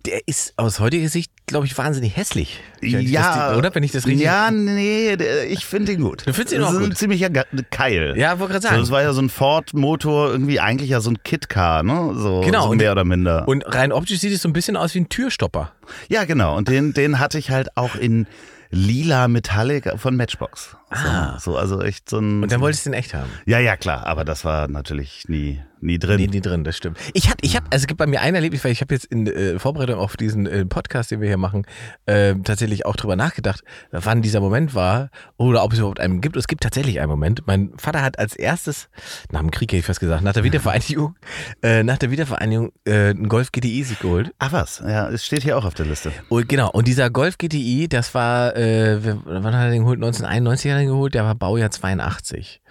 Der 0.05 0.25
ist 0.27 0.53
aus 0.55 0.79
heutiger 0.79 1.09
Sicht, 1.09 1.29
glaube 1.45 1.65
ich, 1.65 1.77
wahnsinnig 1.77 2.15
hässlich. 2.15 2.61
Ja, 2.81 3.49
das- 3.49 3.57
oder? 3.57 3.75
Wenn 3.75 3.83
ich 3.83 3.91
das 3.91 4.07
richtig. 4.07 4.23
Ja, 4.25 4.49
nee, 4.49 5.13
ich 5.49 5.65
finde 5.65 5.91
ihn 5.91 6.01
gut. 6.01 6.25
Du 6.25 6.31
findest 6.33 6.53
ihn 6.55 6.61
das 6.61 6.69
auch 6.69 6.73
ist 6.75 6.79
ein 6.79 6.85
gut? 6.89 6.97
ziemlicher 6.97 7.29
Keil. 7.69 8.13
Ja, 8.17 8.39
wollte 8.39 8.53
gerade 8.53 8.61
So, 8.63 8.69
sagen. 8.69 8.79
das 8.81 8.91
war 8.91 9.01
ja 9.01 9.11
so 9.11 9.21
ein 9.21 9.29
Ford-Motor, 9.29 10.29
irgendwie 10.31 10.61
eigentlich 10.61 10.89
ja 10.89 11.01
so 11.01 11.09
ein 11.11 11.21
Kit-Car, 11.23 11.83
ne? 11.83 12.13
So, 12.15 12.39
Genau, 12.41 12.63
so 12.63 12.69
und- 12.69 12.77
mehr 12.77 12.93
oder 12.93 13.03
minder. 13.03 13.45
Und 13.45 13.63
rein 13.67 13.91
optisch 13.91 14.19
sieht 14.19 14.31
es 14.33 14.41
so 14.41 14.47
ein 14.47 14.53
bisschen 14.53 14.77
aus 14.77 14.95
wie 14.95 15.01
ein 15.01 15.09
Türstopper. 15.09 15.73
ja, 16.07 16.23
genau. 16.23 16.55
Und 16.55 16.69
den, 16.69 16.93
den 16.93 17.19
hatte 17.19 17.37
ich 17.37 17.51
halt 17.51 17.75
auch 17.75 17.95
in 17.95 18.25
lila 18.71 19.27
Metallic 19.27 19.99
von 19.99 20.15
Matchbox. 20.15 20.78
Ah. 20.89 21.37
So, 21.39 21.51
so 21.51 21.57
also 21.57 21.81
echt 21.81 22.09
so 22.09 22.19
ein. 22.19 22.43
Und 22.43 22.51
dann 22.51 22.61
wolltest 22.61 22.85
du 22.85 22.89
den 22.89 22.99
echt 22.99 23.13
haben. 23.13 23.29
ja, 23.45 23.59
ja, 23.59 23.77
klar. 23.77 24.07
Aber 24.07 24.25
das 24.25 24.43
war 24.43 24.67
natürlich 24.67 25.25
nie, 25.27 25.61
nie 25.81 25.99
drin. 25.99 26.17
Nee, 26.17 26.27
nie 26.27 26.41
drin, 26.41 26.63
das 26.63 26.77
stimmt. 26.77 26.97
Ich 27.13 27.29
hatte, 27.29 27.37
ich 27.41 27.55
habe, 27.55 27.67
also 27.69 27.83
es 27.83 27.87
gibt 27.87 27.99
bei 27.99 28.07
mir 28.07 28.21
ein 28.21 28.33
Erlebnis, 28.33 28.63
weil 28.63 28.71
ich 28.71 28.81
habe 28.81 28.93
jetzt 28.95 29.05
in 29.05 29.27
äh, 29.27 29.59
Vorbereitung 29.59 29.99
auf 29.99 30.17
diesen 30.17 30.47
äh, 30.47 30.65
Podcast, 30.65 31.11
den 31.11 31.21
wir 31.21 31.27
hier 31.27 31.37
machen, 31.37 31.65
äh, 32.07 32.33
tatsächlich 32.43 32.85
auch 32.85 32.95
drüber 32.95 33.15
nachgedacht, 33.15 33.61
wann 33.91 34.21
dieser 34.21 34.39
Moment 34.39 34.73
war 34.73 35.09
oder 35.37 35.63
ob 35.63 35.73
es 35.73 35.79
überhaupt 35.79 35.99
einen 35.99 36.21
gibt. 36.21 36.35
Es 36.35 36.47
gibt 36.47 36.63
tatsächlich 36.63 36.99
einen 36.99 37.09
Moment. 37.09 37.43
Mein 37.45 37.71
Vater 37.77 38.01
hat 38.01 38.17
als 38.17 38.35
erstes, 38.35 38.89
nach 39.31 39.41
dem 39.41 39.51
Krieg 39.51 39.71
hätte 39.71 39.79
ich 39.79 39.85
fast 39.85 39.99
gesagt, 39.99 40.23
nach 40.23 40.33
der 40.33 40.43
Wiedervereinigung, 40.43 41.15
äh, 41.61 41.83
nach 41.83 41.97
der 41.97 42.09
Wiedervereinigung 42.09 42.71
äh, 42.85 43.09
einen 43.09 43.29
Golf 43.29 43.51
GTI 43.51 43.83
sich 43.83 43.99
geholt. 43.99 44.31
Ach 44.39 44.51
was, 44.51 44.79
ja, 44.79 45.09
es 45.09 45.23
steht 45.23 45.43
hier 45.43 45.57
auch 45.57 45.65
auf 45.65 45.75
der 45.75 45.85
Liste. 45.85 46.11
Und 46.29 46.49
genau, 46.49 46.71
und 46.71 46.87
dieser 46.87 47.11
Golf 47.11 47.37
GTI, 47.37 47.87
das 47.87 48.13
war, 48.15 48.55
äh, 48.55 48.99
wann 49.25 49.55
hat 49.55 49.65
er 49.65 49.71
den 49.71 49.81
geholt? 49.81 49.99
1991 49.99 50.78
hat 50.79 50.85
er 50.85 50.85
den 50.85 50.87
geholt, 50.89 51.13
der 51.13 51.23
war 51.25 51.35
Baujahr 51.35 51.71
82. 51.71 52.61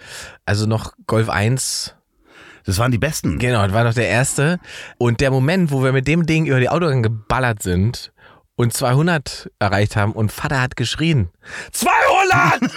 Also 0.46 0.66
noch 0.66 0.92
Golf 1.06 1.28
1 1.28 1.94
Das 2.64 2.78
waren 2.78 2.92
die 2.92 2.98
besten. 2.98 3.38
Genau, 3.38 3.62
das 3.62 3.72
war 3.72 3.84
doch 3.84 3.94
der 3.94 4.08
erste. 4.08 4.58
Und 4.98 5.20
der 5.20 5.30
Moment, 5.30 5.70
wo 5.70 5.82
wir 5.82 5.92
mit 5.92 6.06
dem 6.06 6.26
Ding 6.26 6.46
über 6.46 6.60
die 6.60 6.68
Autobahn 6.68 7.02
geballert 7.02 7.62
sind 7.62 8.12
und 8.56 8.72
200 8.72 9.50
erreicht 9.58 9.96
haben 9.96 10.12
und 10.12 10.32
Vater 10.32 10.60
hat 10.60 10.76
geschrien, 10.76 11.30
200! 11.72 12.72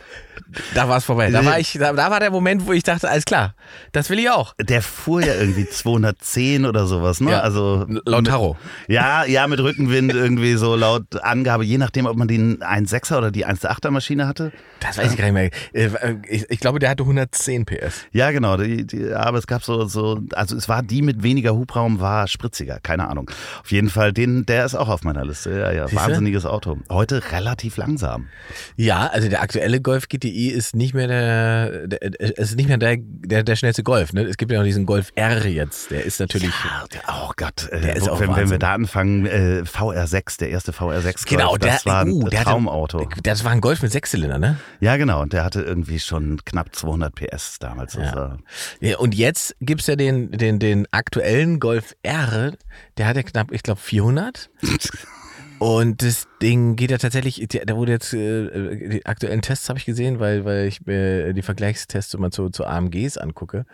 Da 0.74 0.88
war 0.88 0.96
es 0.96 1.04
vorbei. 1.04 1.30
Da 1.30 1.44
war, 1.44 1.58
ich, 1.58 1.72
da, 1.78 1.92
da 1.92 2.10
war 2.10 2.20
der 2.20 2.30
Moment, 2.30 2.66
wo 2.66 2.72
ich 2.72 2.82
dachte, 2.82 3.08
alles 3.10 3.24
klar, 3.26 3.54
das 3.92 4.08
will 4.08 4.18
ich 4.18 4.30
auch. 4.30 4.54
Der 4.60 4.80
fuhr 4.80 5.20
ja 5.22 5.34
irgendwie 5.34 5.68
210 5.68 6.64
oder 6.64 6.86
sowas, 6.86 7.20
ne? 7.20 7.32
Ja, 7.32 7.40
Also 7.40 7.84
laut 8.06 8.26
Taro. 8.26 8.56
Ja, 8.86 9.24
ja, 9.26 9.46
mit 9.46 9.60
Rückenwind 9.60 10.14
irgendwie 10.14 10.54
so 10.54 10.74
laut 10.74 11.22
Angabe, 11.22 11.64
je 11.64 11.76
nachdem, 11.76 12.06
ob 12.06 12.16
man 12.16 12.28
den 12.28 12.60
1,6er 12.62 13.18
oder 13.18 13.30
die 13.30 13.46
1,8er 13.46 13.90
Maschine 13.90 14.26
hatte. 14.26 14.52
Das 14.80 14.96
weiß 14.96 15.12
ich 15.12 15.18
gar 15.18 15.30
nicht 15.30 15.34
mehr. 15.34 15.50
Äh, 15.74 16.14
Ich, 16.28 16.46
ich 16.48 16.60
glaube, 16.60 16.78
der 16.78 16.90
hatte 16.90 17.02
110 17.02 17.66
PS. 17.66 18.06
Ja, 18.12 18.30
genau. 18.30 18.56
Die, 18.56 18.86
die, 18.86 19.12
aber 19.12 19.36
es 19.38 19.46
gab 19.46 19.62
so, 19.64 19.84
so, 19.86 20.20
also 20.32 20.56
es 20.56 20.68
war 20.68 20.82
die 20.82 21.02
mit 21.02 21.22
weniger 21.22 21.54
Hubraum, 21.54 22.00
war 22.00 22.26
spritziger, 22.26 22.78
keine 22.82 23.08
Ahnung. 23.08 23.30
Auf 23.60 23.70
jeden 23.70 23.90
Fall, 23.90 24.14
den, 24.14 24.46
der 24.46 24.64
ist 24.64 24.74
auch 24.74 24.88
auf 24.88 25.02
meiner 25.04 25.26
Liste. 25.26 25.50
Ja, 25.50 25.72
ja, 25.72 25.88
Siehste? 25.88 26.02
wahnsinniges 26.06 26.46
Auto. 26.46 26.78
Heute 26.88 27.22
relativ 27.32 27.76
langsam. 27.76 28.28
Ja, 28.76 29.08
also 29.08 29.28
der 29.28 29.42
aktuelle 29.42 29.80
Golf 29.82 30.08
GTI 30.08 30.37
ist 30.46 30.76
nicht 30.76 30.94
mehr 30.94 31.08
der, 31.08 31.88
der 31.88 32.38
ist 32.38 32.56
nicht 32.56 32.68
mehr 32.68 32.78
der, 32.78 32.96
der, 32.98 33.42
der 33.42 33.56
schnellste 33.56 33.82
Golf. 33.82 34.12
Ne? 34.12 34.22
Es 34.22 34.36
gibt 34.36 34.52
ja 34.52 34.58
noch 34.58 34.64
diesen 34.64 34.86
Golf 34.86 35.10
R 35.16 35.44
jetzt. 35.46 35.90
Der 35.90 36.04
ist 36.04 36.20
natürlich. 36.20 36.50
Ja, 36.64 36.84
der, 36.92 37.00
oh 37.08 37.32
Gott, 37.36 37.68
äh, 37.72 37.80
Der 37.80 37.96
ist 37.96 38.08
auch 38.08 38.20
wenn, 38.20 38.34
wenn 38.36 38.50
wir 38.50 38.58
da 38.58 38.74
anfangen, 38.74 39.26
äh, 39.26 39.62
VR6, 39.66 40.38
der 40.38 40.50
erste 40.50 40.72
VR6 40.72 41.28
Genau, 41.28 41.48
Golf, 41.50 41.58
das 41.60 41.82
der, 41.82 41.92
war 41.92 42.00
ein 42.02 42.12
uh, 42.12 42.28
der 42.28 42.40
hatte- 42.40 42.50
Traumauto. 42.50 43.08
Das 43.22 43.44
war 43.44 43.50
ein 43.52 43.60
Golf 43.60 43.82
mit 43.82 43.92
Sechszylinder, 43.92 44.38
ne? 44.38 44.56
Ja, 44.80 44.96
genau, 44.96 45.22
und 45.22 45.32
der 45.32 45.44
hatte 45.44 45.62
irgendwie 45.62 45.98
schon 45.98 46.40
knapp 46.44 46.74
200 46.74 47.14
PS 47.14 47.58
damals. 47.58 47.94
Ja. 47.94 48.14
war- 48.14 48.38
Ja, 48.80 48.98
und 48.98 49.14
jetzt 49.14 49.56
gibt's 49.60 49.86
ja 49.88 49.96
den, 49.96 50.30
den, 50.30 50.58
den 50.58 50.86
aktuellen 50.92 51.58
Golf 51.60 51.94
R, 52.02 52.52
der 52.96 53.06
hat 53.06 53.16
ja 53.16 53.22
knapp, 53.22 53.50
ich 53.52 53.62
glaube, 53.62 53.80
400. 53.80 54.50
Und 55.58 56.02
das 56.02 56.28
Ding 56.40 56.76
geht 56.76 56.90
ja 56.90 56.98
tatsächlich, 56.98 57.46
der 57.48 57.76
wurde 57.76 57.92
jetzt, 57.92 58.14
äh, 58.14 58.90
die 58.90 59.06
aktuellen 59.06 59.42
Tests 59.42 59.68
habe 59.68 59.78
ich 59.78 59.84
gesehen, 59.84 60.20
weil, 60.20 60.44
weil 60.44 60.66
ich 60.66 60.86
mir 60.86 61.32
die 61.32 61.42
Vergleichstests 61.42 62.14
immer 62.14 62.30
zu, 62.30 62.50
zu 62.50 62.64
AMGs 62.64 63.18
angucke. 63.18 63.66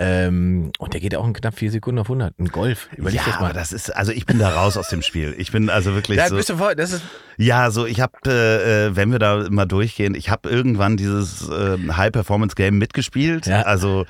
Ähm, 0.00 0.70
und 0.78 0.92
der 0.94 1.00
geht 1.00 1.14
auch 1.16 1.26
in 1.26 1.32
knapp 1.32 1.54
vier 1.54 1.70
Sekunden 1.72 1.98
auf 1.98 2.06
100. 2.06 2.38
Ein 2.38 2.48
Golf, 2.48 2.88
überleg 2.96 3.18
ja, 3.20 3.26
das 3.26 3.40
mal. 3.40 3.46
aber 3.46 3.54
das 3.54 3.72
ist, 3.72 3.90
also 3.96 4.12
ich 4.12 4.26
bin 4.26 4.38
da 4.38 4.50
raus 4.50 4.76
aus 4.76 4.88
dem 4.88 5.02
Spiel. 5.02 5.34
Ich 5.38 5.50
bin 5.50 5.70
also 5.70 5.94
wirklich 5.94 6.18
ja, 6.18 6.28
so. 6.28 6.36
bist 6.36 6.50
du 6.50 6.56
voll, 6.56 6.76
das 6.76 6.92
ist, 6.92 7.02
Ja, 7.36 7.70
so 7.72 7.84
ich 7.84 8.00
habe, 8.00 8.12
äh, 8.26 8.86
äh, 8.86 8.96
wenn 8.96 9.10
wir 9.10 9.18
da 9.18 9.46
mal 9.50 9.66
durchgehen, 9.66 10.14
ich 10.14 10.30
habe 10.30 10.48
irgendwann 10.48 10.96
dieses 10.96 11.48
äh, 11.48 11.78
High-Performance-Game 11.90 12.78
mitgespielt, 12.78 13.46
Ja. 13.46 13.62
also 13.62 14.06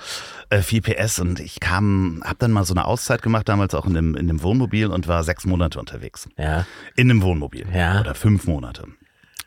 äh, 0.51 0.61
4 0.61 0.83
PS 0.83 1.21
und 1.21 1.41
ich 1.41 1.59
kam, 1.61 2.23
habe 2.25 2.37
dann 2.39 2.53
mal 2.53 2.65
so 2.65 2.75
eine 2.75 2.85
Auszeit 2.85 3.23
gemacht, 3.23 3.49
damals 3.49 3.75
auch 3.75 3.87
in 3.87 3.95
dem, 3.95 4.15
in 4.15 4.29
dem 4.29 4.43
Wohnmobil 4.43 4.89
und 4.89 5.09
war 5.09 5.25
sechs 5.25 5.47
Monate 5.47 5.79
unterwegs. 5.79 6.29
ja, 6.37 6.67
In 6.97 7.11
einem 7.11 7.23
Wohnmobil. 7.23 7.67
Ja. 7.75 8.01
Oder 8.01 8.15
fünf 8.15 8.47
Monate. 8.47 8.85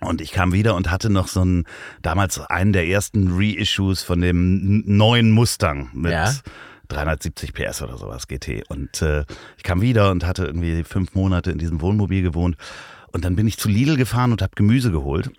Und 0.01 0.20
ich 0.22 0.31
kam 0.31 0.51
wieder 0.51 0.75
und 0.75 0.89
hatte 0.89 1.10
noch 1.10 1.27
so 1.27 1.41
einen, 1.41 1.65
damals 2.01 2.39
einen 2.39 2.74
der 2.74 2.88
ersten 2.88 3.29
Reissues 3.31 4.01
von 4.01 4.20
dem 4.22 4.84
neuen 4.86 5.31
Mustang 5.31 5.89
mit 5.93 6.12
Ja. 6.12 6.31
370 6.88 7.53
PS 7.53 7.81
oder 7.84 7.98
sowas 7.98 8.27
GT. 8.27 8.63
Und 8.67 9.01
äh, 9.01 9.24
ich 9.58 9.63
kam 9.63 9.79
wieder 9.81 10.12
und 10.12 10.25
hatte 10.25 10.46
irgendwie 10.46 10.84
fünf 10.84 11.13
Monate 11.13 11.51
in 11.51 11.58
diesem 11.58 11.81
Wohnmobil 11.81 12.22
gewohnt. 12.22 12.58
Und 13.13 13.24
dann 13.25 13.36
bin 13.36 13.48
ich 13.48 13.58
zu 13.58 13.70
Lidl 13.70 13.96
gefahren 13.96 14.31
und 14.31 14.41
habe 14.41 14.51
Gemüse 14.55 14.91
geholt. 14.91 15.29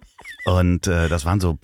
Und 0.44 0.86
äh, 0.88 1.08
das 1.08 1.24
waren 1.24 1.38
so, 1.40 1.58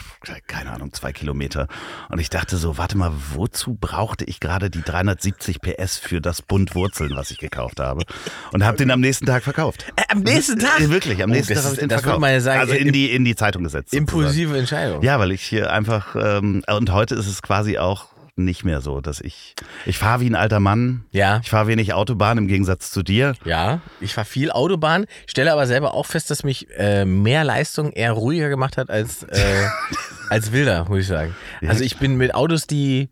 keine 0.47 0.70
Ahnung, 0.70 0.92
zwei 0.92 1.12
Kilometer. 1.12 1.66
Und 2.11 2.20
ich 2.20 2.30
dachte 2.30 2.56
so, 2.56 2.78
warte 2.78 2.97
mal, 2.97 3.12
wozu 3.35 3.75
brauchte 3.75 4.25
ich 4.25 4.38
gerade 4.38 4.70
die 4.70 4.82
370 4.82 5.61
PS 5.61 5.99
für 5.99 6.20
das 6.20 6.42
Bund 6.42 6.75
Wurzeln, 6.76 7.11
was 7.16 7.30
ich 7.32 7.38
gekauft 7.38 7.80
habe? 7.80 8.04
Und 8.52 8.64
habe 8.64 8.76
den 8.76 8.90
am 8.92 9.00
nächsten 9.00 9.26
Tag 9.26 9.42
verkauft. 9.42 9.85
Äh, 9.97 10.02
am 10.11 10.20
nächsten 10.20 10.58
Tag? 10.58 10.80
Äh, 10.80 10.90
Wirklich, 10.90 11.23
am 11.23 11.30
Oh, 11.30 11.35
nächsten 11.35 11.54
Tag 11.54 11.64
habe 11.64 11.75
ich 11.75 11.80
den 11.80 11.88
das 11.88 12.02
verkauft. 12.02 12.20
man 12.20 12.30
ja 12.32 12.40
sagen, 12.40 12.61
also 12.61 12.75
in 12.75 12.87
im- 12.88 12.92
die, 12.92 13.11
in 13.11 13.25
die 13.25 13.35
Zeitung 13.35 13.64
gesetzt. 13.64 13.90
sozusagen. 13.90 14.04
impulsive 14.06 14.58
Entscheidung. 14.58 15.02
Ja, 15.02 15.18
weil 15.18 15.32
ich 15.32 15.42
hier 15.42 15.73
einfach, 15.73 16.14
ähm, 16.14 16.62
und 16.68 16.92
heute 16.92 17.14
ist 17.16 17.26
es 17.26 17.42
quasi 17.42 17.78
auch 17.78 18.06
nicht 18.45 18.64
mehr 18.64 18.80
so, 18.80 19.00
dass 19.00 19.21
ich, 19.21 19.54
ich 19.87 19.99
fahre 19.99 20.21
wie 20.21 20.30
ein 20.30 20.35
alter 20.35 20.61
Mann. 20.61 21.04
Ja. 21.12 21.40
Ich 21.42 21.50
fahre 21.50 21.66
wenig 21.66 21.92
Autobahn 21.92 22.38
im 22.38 22.49
Gegensatz 22.49 22.90
zu 22.90 23.02
dir. 23.02 23.35
Ja, 23.45 23.80
ich 24.00 24.14
fahre 24.14 24.26
viel 24.26 24.50
Autobahn, 24.50 25.07
stelle 25.26 25.52
aber 25.52 25.66
selber 25.66 25.95
auch 25.95 26.07
fest, 26.07 26.30
dass 26.30 26.45
mich 26.45 26.68
äh, 26.76 27.04
mehr 27.04 27.45
Leistung 27.45 27.92
eher 27.92 28.12
ruhiger 28.12 28.49
gemacht 28.49 28.76
hat 28.76 28.90
als, 28.90 29.23
äh, 29.25 29.66
als 30.30 30.52
wilder, 30.52 30.87
muss 30.88 31.00
ich 31.00 31.07
sagen. 31.07 31.35
Also 31.66 31.85
ich 31.85 31.99
bin 31.99 32.16
mit 32.16 32.35
Autos, 32.35 32.66
die, 32.66 33.09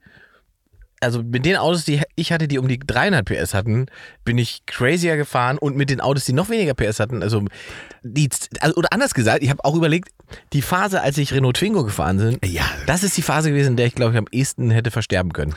also 1.07 1.23
mit 1.23 1.47
den 1.47 1.57
Autos, 1.57 1.85
die 1.85 2.03
ich 2.17 2.33
hatte, 2.33 2.49
die 2.49 2.59
um 2.59 2.69
die 2.69 2.79
300 2.79 3.25
PS 3.25 3.55
hatten, 3.55 3.87
bin 4.25 4.37
ich 4.37 4.67
crazier 4.67 5.17
gefahren 5.17 5.57
und 5.57 5.77
mit 5.77 5.89
den 5.89 6.01
Autos, 6.01 6.25
die 6.25 6.33
noch 6.33 6.51
weniger 6.51 6.75
PS 6.75 7.01
hatten, 7.01 7.23
also 7.23 7.45
die, 8.03 8.29
also, 8.61 8.75
oder 8.77 8.89
anders 8.93 9.15
gesagt, 9.15 9.43
ich 9.43 9.51
habe 9.51 9.65
auch 9.65 9.75
überlegt, 9.75 10.09
die 10.53 10.63
Phase, 10.63 11.01
als 11.03 11.17
ich 11.19 11.33
Renault 11.33 11.57
Twingo 11.57 11.85
gefahren 11.85 12.19
bin, 12.19 12.39
Ja. 12.51 12.65
das 12.87 13.05
ist 13.05 13.17
die 13.17 13.23
Phase 13.23 13.51
gewesen, 13.51 13.71
in 13.71 13.77
der 13.77 13.87
ich 13.87 13.95
glaube 13.95 14.13
ich 14.13 14.19
am 14.19 14.27
ehesten 14.31 14.71
hätte 14.71 14.91
versterben 14.91 15.33
können. 15.33 15.55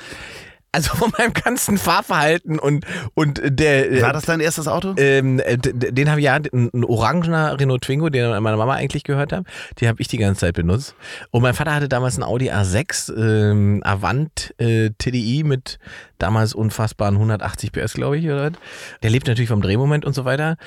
Also 0.71 0.95
von 0.95 1.11
meinem 1.17 1.33
ganzen 1.33 1.77
Fahrverhalten 1.77 2.59
und, 2.59 2.85
und 3.15 3.41
der. 3.43 4.01
War 4.01 4.13
das 4.13 4.25
dein 4.25 4.39
erstes 4.39 4.67
Auto? 4.67 4.93
Ähm, 4.97 5.39
äh, 5.39 5.57
den 5.57 6.09
habe 6.09 6.19
ich 6.19 6.25
ja, 6.25 6.35
ein, 6.35 6.69
ein 6.73 6.83
orangener 6.83 7.59
Renault 7.59 7.81
Twingo, 7.81 8.09
den 8.09 8.29
meiner 8.43 8.57
Mama 8.57 8.73
eigentlich 8.73 9.03
gehört 9.03 9.31
hat. 9.31 9.45
Den 9.79 9.87
habe 9.87 10.01
ich 10.01 10.07
die 10.07 10.17
ganze 10.17 10.41
Zeit 10.41 10.55
benutzt. 10.55 10.95
Und 11.31 11.41
mein 11.41 11.53
Vater 11.53 11.73
hatte 11.73 11.89
damals 11.89 12.15
einen 12.15 12.23
Audi 12.23 12.51
A6 12.51 13.15
ähm, 13.15 13.81
Avant 13.83 14.53
äh, 14.59 14.91
TDI 14.97 15.43
mit 15.43 15.79
damals 16.19 16.53
unfassbaren 16.53 17.15
180 17.15 17.71
PS, 17.71 17.93
glaube 17.93 18.17
ich. 18.17 18.25
Oder? 18.25 18.51
was. 18.51 18.59
Der 19.01 19.09
lebt 19.09 19.27
natürlich 19.27 19.49
vom 19.49 19.61
Drehmoment 19.61 20.05
und 20.05 20.13
so 20.13 20.25
weiter. 20.25 20.57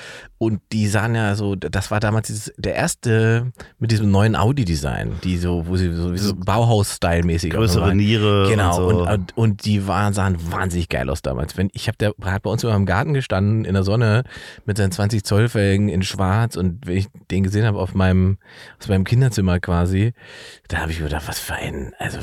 Und 0.43 0.61
die 0.73 0.87
sahen 0.87 1.15
ja 1.15 1.35
so, 1.35 1.55
das 1.55 1.89
war 1.89 2.01
damals 2.01 2.27
dieses, 2.27 2.53
der 2.57 2.75
erste 2.75 3.53
mit 3.79 3.91
diesem 3.91 4.11
neuen 4.11 4.35
Audi-Design, 4.35 5.13
die 5.23 5.37
so, 5.37 5.67
wo 5.67 5.77
sie 5.77 5.93
so, 5.93 6.13
so 6.17 6.35
Bauhaus-Style-mäßig 6.35 7.53
Größere 7.53 7.83
waren. 7.83 7.97
Niere. 7.97 8.49
Genau, 8.49 8.85
Und, 8.85 8.95
so. 8.95 9.07
und, 9.07 9.37
und 9.37 9.65
die 9.65 9.87
waren, 9.87 10.13
sahen 10.13 10.35
wahnsinnig 10.51 10.89
geil 10.89 11.09
aus 11.09 11.21
damals. 11.21 11.55
Wenn, 11.55 11.69
ich 11.71 11.87
habe 11.87 11.97
der 11.97 12.13
hat 12.25 12.43
bei 12.43 12.49
uns 12.49 12.61
immer 12.63 12.75
im 12.75 12.85
Garten 12.85 13.13
gestanden, 13.13 13.63
in 13.63 13.73
der 13.73 13.83
Sonne, 13.83 14.23
mit 14.65 14.75
seinen 14.75 14.91
20 14.91 15.23
Zoll 15.23 15.47
Felgen 15.47 15.87
in 15.87 16.03
schwarz 16.03 16.57
und 16.57 16.85
wenn 16.87 16.97
ich 16.97 17.07
den 17.31 17.43
gesehen 17.43 17.65
habe 17.65 17.79
auf 17.79 17.93
meinem, 17.93 18.37
aus 18.81 18.89
meinem 18.89 19.05
Kinderzimmer 19.05 19.61
quasi, 19.61 20.13
da 20.67 20.79
habe 20.79 20.91
ich 20.91 20.99
mir 20.99 21.05
gedacht, 21.05 21.27
was 21.27 21.39
für 21.39 21.53
ein, 21.53 21.93
also 21.99 22.19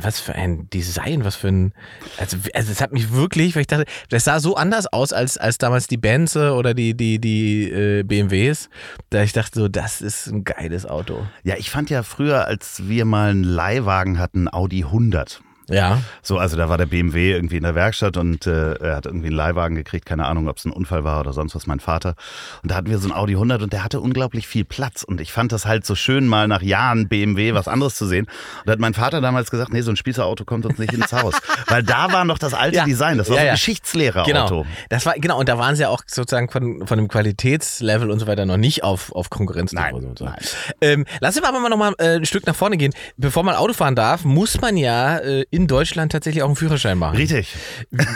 was 0.00 0.20
für 0.20 0.34
ein 0.34 0.70
Design, 0.70 1.24
was 1.24 1.36
für 1.36 1.48
ein, 1.48 1.74
also, 2.16 2.38
also 2.54 2.72
es 2.72 2.80
hat 2.80 2.92
mich 2.92 3.12
wirklich, 3.12 3.54
weil 3.54 3.62
ich 3.62 3.66
dachte, 3.66 3.84
das 4.08 4.24
sah 4.24 4.40
so 4.40 4.56
anders 4.56 4.86
aus 4.90 5.12
als, 5.12 5.36
als 5.36 5.58
damals 5.58 5.86
die 5.86 5.98
Benz 5.98 6.34
oder 6.34 6.72
die, 6.72 6.96
die, 6.96 7.18
die 7.20 7.57
äh, 7.64 8.02
BMWs, 8.02 8.70
da 9.10 9.22
ich 9.22 9.32
dachte 9.32 9.60
so, 9.60 9.68
das 9.68 10.00
ist 10.00 10.26
ein 10.26 10.44
geiles 10.44 10.86
Auto. 10.86 11.26
ja, 11.42 11.56
ich 11.56 11.70
fand 11.70 11.90
ja 11.90 12.02
früher, 12.02 12.46
als 12.46 12.88
wir 12.88 13.04
mal 13.04 13.30
einen 13.30 13.44
Leihwagen 13.44 14.18
hatten, 14.18 14.52
Audi 14.52 14.84
100. 14.84 15.42
Ja. 15.68 16.00
So, 16.22 16.38
also 16.38 16.56
da 16.56 16.68
war 16.68 16.78
der 16.78 16.86
BMW 16.86 17.32
irgendwie 17.32 17.56
in 17.56 17.62
der 17.62 17.74
Werkstatt 17.74 18.16
und 18.16 18.46
äh, 18.46 18.74
er 18.74 18.96
hat 18.96 19.06
irgendwie 19.06 19.28
einen 19.28 19.36
Leihwagen 19.36 19.76
gekriegt, 19.76 20.06
keine 20.06 20.26
Ahnung, 20.26 20.48
ob 20.48 20.56
es 20.58 20.64
ein 20.64 20.72
Unfall 20.72 21.04
war 21.04 21.20
oder 21.20 21.32
sonst 21.32 21.54
was, 21.54 21.66
mein 21.66 21.80
Vater. 21.80 22.14
Und 22.62 22.70
da 22.70 22.76
hatten 22.76 22.88
wir 22.90 22.98
so 22.98 23.08
einen 23.08 23.16
Audi 23.16 23.34
100 23.34 23.62
und 23.62 23.72
der 23.72 23.84
hatte 23.84 24.00
unglaublich 24.00 24.46
viel 24.46 24.64
Platz 24.64 25.02
und 25.02 25.20
ich 25.20 25.32
fand 25.32 25.52
das 25.52 25.66
halt 25.66 25.84
so 25.86 25.94
schön, 25.94 26.26
mal 26.26 26.48
nach 26.48 26.62
Jahren 26.62 27.08
BMW 27.08 27.54
was 27.54 27.68
anderes 27.68 27.96
zu 27.96 28.06
sehen. 28.06 28.24
Und 28.26 28.66
da 28.66 28.72
hat 28.72 28.78
mein 28.78 28.94
Vater 28.94 29.20
damals 29.20 29.50
gesagt, 29.50 29.72
nee, 29.72 29.82
so 29.82 29.90
ein 29.90 29.96
Spießerauto 29.96 30.44
kommt 30.44 30.66
uns 30.66 30.78
nicht 30.78 30.92
ins 30.92 31.12
Haus. 31.12 31.34
Weil 31.66 31.82
da 31.82 32.12
war 32.12 32.24
noch 32.24 32.38
das 32.38 32.54
alte 32.54 32.76
Ja. 32.76 32.84
Design, 32.84 33.18
das 33.18 33.28
war 33.28 33.36
Ja, 33.36 33.42
so 33.42 33.46
ja. 33.46 33.52
ein 33.52 33.56
Geschichtslehrer-Auto. 33.56 34.30
Genau. 34.32 34.66
Das 34.88 35.04
war, 35.06 35.14
genau, 35.14 35.38
und 35.38 35.48
da 35.48 35.58
waren 35.58 35.76
sie 35.76 35.82
ja 35.82 35.88
auch 35.88 36.02
sozusagen 36.06 36.48
von, 36.50 36.86
von 36.86 36.98
dem 36.98 37.08
Qualitätslevel 37.08 38.10
und 38.10 38.18
so 38.20 38.26
weiter 38.26 38.46
noch 38.46 38.56
nicht 38.56 38.84
auf, 38.84 39.12
auf 39.12 39.30
Konkurrenzniveau. 39.30 40.00
Nein, 40.00 40.14
so. 40.16 40.24
nein. 40.24 40.36
Ähm, 40.80 41.04
lass 41.20 41.36
uns 41.36 41.46
aber 41.46 41.60
mal 41.60 41.68
noch 41.68 41.76
mal 41.76 41.94
äh, 41.98 42.16
ein 42.16 42.26
Stück 42.26 42.46
nach 42.46 42.54
vorne 42.56 42.76
gehen. 42.76 42.92
Bevor 43.16 43.42
man 43.44 43.54
Auto 43.54 43.72
fahren 43.72 43.94
darf, 43.94 44.24
muss 44.24 44.60
man 44.60 44.76
ja 44.76 45.18
äh, 45.18 45.44
in 45.58 45.66
Deutschland 45.66 46.12
tatsächlich 46.12 46.42
auch 46.42 46.46
einen 46.48 46.56
Führerschein 46.56 46.96
machen. 46.98 47.16
Richtig. 47.16 47.54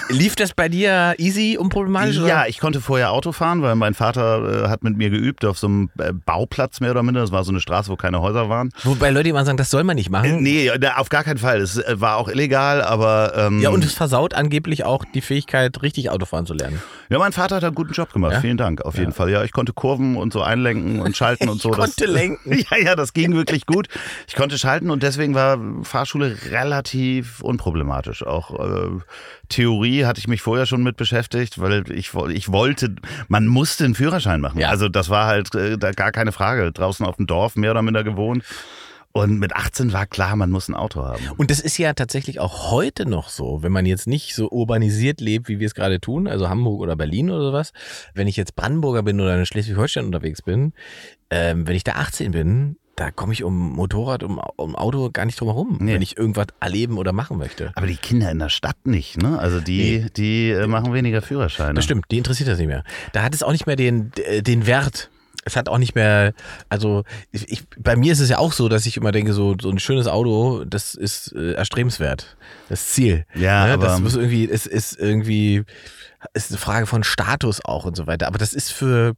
Lief 0.08 0.36
das 0.36 0.54
bei 0.54 0.68
dir 0.68 1.14
easy, 1.18 1.56
unproblematisch? 1.58 2.18
oder? 2.18 2.28
Ja, 2.28 2.46
ich 2.46 2.58
konnte 2.58 2.80
vorher 2.80 3.10
Auto 3.10 3.32
fahren, 3.32 3.62
weil 3.62 3.74
mein 3.74 3.94
Vater 3.94 4.64
äh, 4.64 4.68
hat 4.68 4.84
mit 4.84 4.96
mir 4.96 5.10
geübt 5.10 5.44
auf 5.44 5.58
so 5.58 5.66
einem 5.66 5.90
äh, 5.98 6.12
Bauplatz 6.12 6.80
mehr 6.80 6.92
oder 6.92 7.02
minder. 7.02 7.20
Das 7.20 7.32
war 7.32 7.42
so 7.42 7.50
eine 7.50 7.60
Straße, 7.60 7.90
wo 7.90 7.96
keine 7.96 8.20
Häuser 8.20 8.48
waren. 8.48 8.70
Wobei 8.84 9.10
Leute 9.10 9.28
immer 9.28 9.44
sagen, 9.44 9.56
das 9.58 9.70
soll 9.70 9.82
man 9.84 9.96
nicht 9.96 10.06
Äh, 10.08 10.12
machen. 10.12 10.42
nee, 10.42 10.70
da- 10.78 10.96
auf 10.98 11.08
gar 11.08 11.24
keinen 11.24 11.38
Fall. 11.38 11.60
Es 11.60 11.76
äh, 11.78 12.00
war 12.00 12.16
auch 12.16 12.28
illegal, 12.28 12.80
aber 12.82 13.32
ähm, 13.36 13.60
Ja, 13.60 13.70
und 13.70 13.84
es 13.84 13.92
versaut 13.92 14.34
angeblich 14.34 14.84
auch 14.84 15.04
die 15.04 15.20
Fähigkeit, 15.20 15.82
richtig 15.82 16.10
Auto 16.10 16.26
fahren 16.26 16.46
zu 16.46 16.54
lernen. 16.54 16.80
Ja, 17.10 17.18
mein 17.18 17.32
Vater 17.32 17.56
hat 17.56 17.64
einen 17.64 17.74
guten 17.74 17.92
Job 17.92 18.12
gemacht. 18.12 18.34
Ja? 18.34 18.40
Vielen 18.40 18.56
Dank, 18.56 18.82
auf 18.82 18.96
jeden 18.96 19.12
Fall. 19.12 19.30
Ja, 19.30 19.42
ich 19.42 19.52
konnte 19.52 19.72
Kurven 19.72 20.16
und 20.16 20.32
so 20.32 20.42
einlenken 20.42 21.00
und 21.00 21.16
schalten 21.16 21.48
und 21.48 21.60
so. 21.60 21.70
Ich 21.72 21.76
konnte 21.78 22.06
lenken. 22.06 22.52
Ja, 22.70 22.78
ja, 22.78 22.94
das 22.96 23.12
ging 23.12 23.34
wirklich 23.34 23.66
gut. 23.66 23.88
Ich 24.28 24.34
konnte 24.36 24.56
schalten 24.58 24.90
und 24.90 25.02
deswegen 25.02 25.34
war 25.34 25.58
Fahrschule 25.82 26.36
relativ 26.50 27.31
unproblematisch. 27.40 28.24
Auch 28.26 28.58
äh, 28.58 29.00
Theorie 29.48 30.04
hatte 30.04 30.18
ich 30.18 30.28
mich 30.28 30.42
vorher 30.42 30.66
schon 30.66 30.82
mit 30.82 30.96
beschäftigt, 30.96 31.60
weil 31.60 31.90
ich, 31.90 32.12
ich 32.14 32.52
wollte, 32.52 32.94
man 33.28 33.46
musste 33.46 33.84
einen 33.84 33.94
Führerschein 33.94 34.40
machen. 34.40 34.58
Ja. 34.58 34.68
Also 34.68 34.88
das 34.88 35.08
war 35.08 35.26
halt 35.26 35.54
äh, 35.54 35.78
da 35.78 35.92
gar 35.92 36.12
keine 36.12 36.32
Frage. 36.32 36.72
Draußen 36.72 37.06
auf 37.06 37.16
dem 37.16 37.26
Dorf 37.26 37.56
mehr 37.56 37.70
oder 37.70 37.82
minder 37.82 38.04
gewohnt. 38.04 38.44
Und 39.12 39.38
mit 39.38 39.54
18 39.54 39.92
war 39.92 40.06
klar, 40.06 40.36
man 40.36 40.50
muss 40.50 40.68
ein 40.68 40.74
Auto 40.74 41.04
haben. 41.04 41.22
Und 41.36 41.50
das 41.50 41.60
ist 41.60 41.76
ja 41.76 41.92
tatsächlich 41.92 42.40
auch 42.40 42.70
heute 42.70 43.04
noch 43.06 43.28
so, 43.28 43.62
wenn 43.62 43.70
man 43.70 43.84
jetzt 43.84 44.06
nicht 44.06 44.34
so 44.34 44.48
urbanisiert 44.50 45.20
lebt, 45.20 45.48
wie 45.48 45.60
wir 45.60 45.66
es 45.66 45.74
gerade 45.74 46.00
tun, 46.00 46.26
also 46.26 46.48
Hamburg 46.48 46.80
oder 46.80 46.96
Berlin 46.96 47.30
oder 47.30 47.42
sowas. 47.42 47.72
Wenn 48.14 48.26
ich 48.26 48.36
jetzt 48.36 48.56
Brandenburger 48.56 49.02
bin 49.02 49.20
oder 49.20 49.38
in 49.38 49.44
Schleswig-Holstein 49.44 50.06
unterwegs 50.06 50.40
bin, 50.40 50.72
ähm, 51.28 51.66
wenn 51.68 51.76
ich 51.76 51.84
da 51.84 51.92
18 51.92 52.32
bin, 52.32 52.76
da 53.02 53.10
komme 53.10 53.32
ich 53.32 53.42
um 53.42 53.72
Motorrad, 53.72 54.22
um, 54.22 54.38
um 54.56 54.76
Auto 54.76 55.10
gar 55.10 55.24
nicht 55.24 55.40
drum 55.40 55.48
herum, 55.48 55.78
Nee. 55.80 55.94
wenn 55.94 56.02
ich 56.02 56.16
irgendwas 56.16 56.46
erleben 56.60 56.98
oder 56.98 57.12
machen 57.12 57.36
möchte. 57.38 57.72
Aber 57.74 57.86
die 57.88 57.96
Kinder 57.96 58.30
in 58.30 58.38
der 58.38 58.48
Stadt 58.48 58.76
nicht, 58.86 59.20
ne? 59.20 59.38
Also 59.38 59.60
die, 59.60 60.06
die 60.16 60.50
äh, 60.50 60.66
machen 60.68 60.92
weniger 60.92 61.20
Führerscheine. 61.22 61.74
Das 61.74 61.84
stimmt, 61.84 62.06
die 62.10 62.18
interessiert 62.18 62.48
das 62.48 62.58
nicht 62.58 62.68
mehr. 62.68 62.84
Da 63.12 63.22
hat 63.22 63.34
es 63.34 63.42
auch 63.42 63.52
nicht 63.52 63.66
mehr 63.66 63.76
den, 63.76 64.12
äh, 64.24 64.42
den 64.42 64.66
Wert. 64.66 65.10
Es 65.44 65.56
hat 65.56 65.68
auch 65.68 65.78
nicht 65.78 65.96
mehr, 65.96 66.34
also 66.68 67.02
ich, 67.32 67.50
ich, 67.50 67.64
bei 67.76 67.96
mir 67.96 68.12
ist 68.12 68.20
es 68.20 68.28
ja 68.28 68.38
auch 68.38 68.52
so, 68.52 68.68
dass 68.68 68.86
ich 68.86 68.96
immer 68.96 69.10
denke, 69.10 69.32
so, 69.32 69.56
so 69.60 69.70
ein 69.70 69.80
schönes 69.80 70.06
Auto, 70.06 70.64
das 70.64 70.94
ist 70.94 71.32
äh, 71.32 71.54
erstrebenswert. 71.54 72.36
Das 72.68 72.86
Ziel. 72.90 73.26
Ja, 73.34 73.66
Ne? 73.66 73.72
aber- 73.72 73.86
das 73.86 74.00
muss 74.00 74.14
irgendwie, 74.14 74.48
es 74.48 74.66
ist 74.66 74.96
irgendwie, 74.96 75.64
ist 76.34 76.52
eine 76.52 76.58
Frage 76.58 76.86
von 76.86 77.02
Status 77.02 77.64
auch 77.64 77.84
und 77.86 77.96
so 77.96 78.06
weiter. 78.06 78.28
Aber 78.28 78.38
das 78.38 78.52
ist 78.52 78.70
für, 78.72 79.14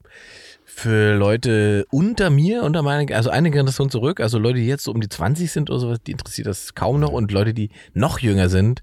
für 0.75 1.15
Leute 1.15 1.87
unter 1.91 2.31
mir, 2.31 2.63
unter 2.63 2.83
meiner, 2.83 3.15
also 3.15 3.31
eine 3.31 3.51
Generation 3.51 3.91
zurück, 3.91 4.21
also 4.21 4.39
Leute, 4.39 4.59
die 4.59 4.67
jetzt 4.67 4.85
so 4.85 4.91
um 4.93 5.01
die 5.01 5.09
20 5.09 5.51
sind 5.51 5.71
oder 5.71 5.79
sowas, 5.81 5.99
die 6.07 6.13
interessiert 6.13 6.47
das 6.47 6.75
kaum 6.75 7.01
noch 7.01 7.11
und 7.13 7.33
Leute, 7.33 7.55
die 7.55 7.71
noch 7.93 8.19
jünger 8.19 8.49
sind, 8.49 8.83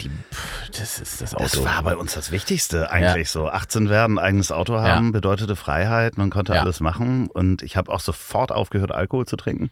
die, 0.00 0.10
pff, 0.10 0.70
das 0.78 1.00
ist 1.00 1.20
das 1.20 1.34
Auto. 1.34 1.42
Das 1.44 1.64
war 1.64 1.82
bei 1.82 1.96
uns 1.96 2.14
das 2.14 2.30
Wichtigste 2.30 2.90
eigentlich 2.92 3.30
so. 3.30 3.48
18 3.48 3.88
werden, 3.90 4.16
eigenes 4.20 4.52
Auto 4.52 4.74
haben, 4.78 5.06
Ja. 5.06 5.10
bedeutete 5.12 5.56
Freiheit, 5.56 6.16
man 6.16 6.30
konnte 6.30 6.54
Ja. 6.54 6.60
alles 6.60 6.78
machen 6.78 7.26
und 7.28 7.62
ich 7.62 7.76
habe 7.76 7.90
auch 7.92 7.98
sofort 7.98 8.52
aufgehört, 8.52 8.92
Alkohol 8.92 9.26
zu 9.26 9.34
trinken, 9.36 9.70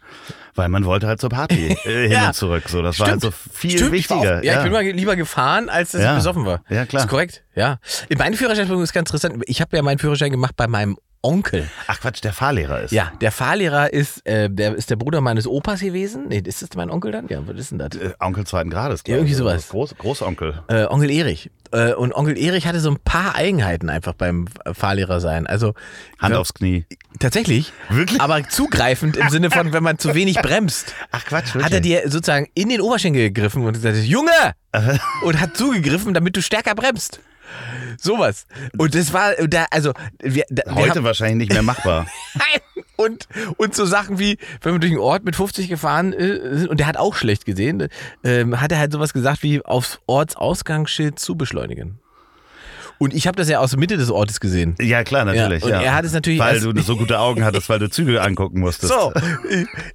weil 0.57 0.69
man 0.69 0.85
wollte 0.85 1.07
halt 1.07 1.21
zur 1.21 1.31
Party 1.31 1.67
äh, 1.85 2.03
hin 2.09 2.13
Ja. 2.13 2.27
und 2.29 2.35
zurück. 2.35 2.69
So, 2.69 2.83
das 2.83 2.99
war 2.99 3.09
halt 3.09 3.21
so 3.21 3.31
viel 3.31 3.71
Stimmt, 3.71 3.87
ich 3.95 4.11
wichtiger. 4.11 4.39
Auch, 4.39 4.43
ja, 4.43 4.57
ich 4.59 4.63
bin 4.65 4.73
mal 4.73 4.83
lieber 4.85 5.15
gefahren, 5.15 5.69
als 5.69 5.93
dass 5.93 6.03
Ja. 6.03 6.11
ich 6.13 6.17
besoffen 6.17 6.45
war. 6.45 6.63
Ja, 6.71 6.87
klar. 6.87 7.05
Ist 7.05 7.09
korrekt, 7.09 7.45
ja. 7.55 7.79
Mein 8.19 8.35
Führerschein 8.35 8.69
ist 8.69 8.93
ganz 8.93 9.11
interessant. 9.11 9.45
Ich 9.47 9.61
habe 9.61 9.77
ja 9.77 9.83
meinen 9.85 9.99
Führerschein 9.99 10.33
gemacht 10.33 10.55
bei 10.57 10.67
meinem 10.67 10.97
Onkel. 11.23 11.69
Ach 11.87 12.01
Quatsch, 12.01 12.23
der 12.23 12.33
Fahrlehrer 12.33 12.83
ist. 12.83 12.93
Ja, 12.93 13.13
der 13.21 13.33
Fahrlehrer 13.33 13.93
ist, 13.93 14.25
äh, 14.27 14.49
der 14.51 14.75
ist 14.75 14.91
der 14.91 14.97
Bruder 14.97 15.21
meines 15.21 15.47
Opas 15.47 15.81
gewesen. 15.81 16.27
Nee, 16.29 16.43
ist 16.45 16.63
das 16.63 16.71
mein 16.77 16.91
Onkel 16.91 17.13
dann? 17.13 17.27
Ja, 17.29 17.47
was 17.47 17.57
ist 17.57 17.71
denn 17.73 17.79
das? 17.79 17.97
Äh, 17.97 18.13
Onkel 18.21 18.47
zweiten 18.47 18.71
Grades. 18.71 19.03
Ja, 19.07 19.17
irgendwie 19.17 19.35
glaub 19.35 19.51
sowas. 19.51 19.69
Groß, 19.69 19.95
Großonkel. 19.99 20.63
Äh, 20.69 20.85
Onkel 20.87 21.11
Erich. 21.11 21.51
Äh, 21.73 21.95
und 21.95 22.15
Onkel 22.15 22.39
Erich 22.39 22.67
hatte 22.67 22.81
so 22.81 22.91
ein 22.91 22.99
paar 22.99 23.35
Eigenheiten 23.35 23.91
einfach 23.91 24.13
beim 24.15 24.47
Fahrlehrer 24.73 25.21
sein. 25.21 25.47
Also 25.47 25.75
Hand 26.19 26.35
ja, 26.35 26.41
aufs 26.41 26.55
Knie. 26.55 26.87
tatsächlich. 27.19 27.73
Wirklich? 27.89 28.21
Aber 28.21 28.49
zugreifend 28.49 29.17
im 29.17 29.29
Sinne 29.29 29.51
von, 29.51 29.73
wenn 29.73 29.83
man 29.83 29.99
zu 29.99 30.15
wenig 30.15 30.37
bremst. 30.37 30.95
Ach 31.11 31.25
Quatsch, 31.25 31.55
wirklich? 31.55 31.65
Hat 31.65 31.73
er 31.73 31.81
dir 31.81 32.03
sozusagen 32.05 32.47
in 32.55 32.69
den 32.69 32.81
Oberschenkel 32.81 33.33
gegriffen 33.33 33.65
und 33.65 33.73
gesagt, 33.73 33.97
Junge! 33.99 34.31
und 35.23 35.41
hat 35.41 35.57
zugegriffen, 35.57 36.15
damit 36.15 36.37
du 36.37 36.43
stärker 36.43 36.75
bremst. 36.75 37.21
Sowas. 37.99 38.47
Und 38.77 38.95
das 38.95 39.13
war 39.13 39.35
da, 39.47 39.67
also 39.71 39.93
wir, 40.21 40.45
da, 40.49 40.63
wir 40.67 40.75
Heute 40.75 40.97
haben, 40.97 41.05
wahrscheinlich 41.05 41.49
nicht 41.49 41.53
mehr 41.53 41.63
machbar. 41.63 42.07
und 42.97 43.29
und 43.57 43.75
so 43.75 43.85
Sachen 43.85 44.19
wie, 44.19 44.39
wenn 44.63 44.75
wir 44.75 44.79
durch 44.79 44.93
einen 44.93 45.01
Ort 45.01 45.25
mit 45.25 45.37
50 45.37 45.69
gefahren 45.69 46.13
äh, 46.13 46.57
sind 46.57 46.69
und 46.69 46.81
der 46.81 46.87
hat 46.87 46.97
auch 46.97 47.15
schlecht 47.15 47.45
gesehen, 47.45 47.89
ähm, 48.25 48.61
hat 48.61 48.73
er 48.73 48.79
halt 48.79 48.93
sowas 48.93 49.13
gesagt 49.13 49.43
wie 49.43 49.65
aufs 49.65 50.01
Ortsausgangsschild 50.07 51.19
zu 51.19 51.37
beschleunigen. 51.37 51.99
Und 52.99 53.15
ich 53.15 53.27
habe 53.27 53.37
das 53.37 53.49
ja 53.49 53.59
aus 53.61 53.71
der 53.71 53.79
Mitte 53.79 53.97
des 53.97 54.11
Ortes 54.11 54.41
gesehen. 54.41 54.75
Ja, 54.81 55.05
klar, 55.05 55.25
natürlich. 55.25 55.63
Ja, 55.63 55.67
und 55.67 55.73
ja. 55.73 55.83
er 55.83 55.95
hat 55.95 56.05
es 56.05 56.13
natürlich 56.13 56.39
Weil 56.39 56.61
du 56.61 56.81
so 56.81 56.97
gute 56.97 57.19
Augen 57.19 57.45
hattest, 57.45 57.69
weil 57.69 57.79
du 57.79 57.91
Züge 57.91 58.23
angucken 58.23 58.61
musstest. 58.61 58.93
So, 58.93 59.13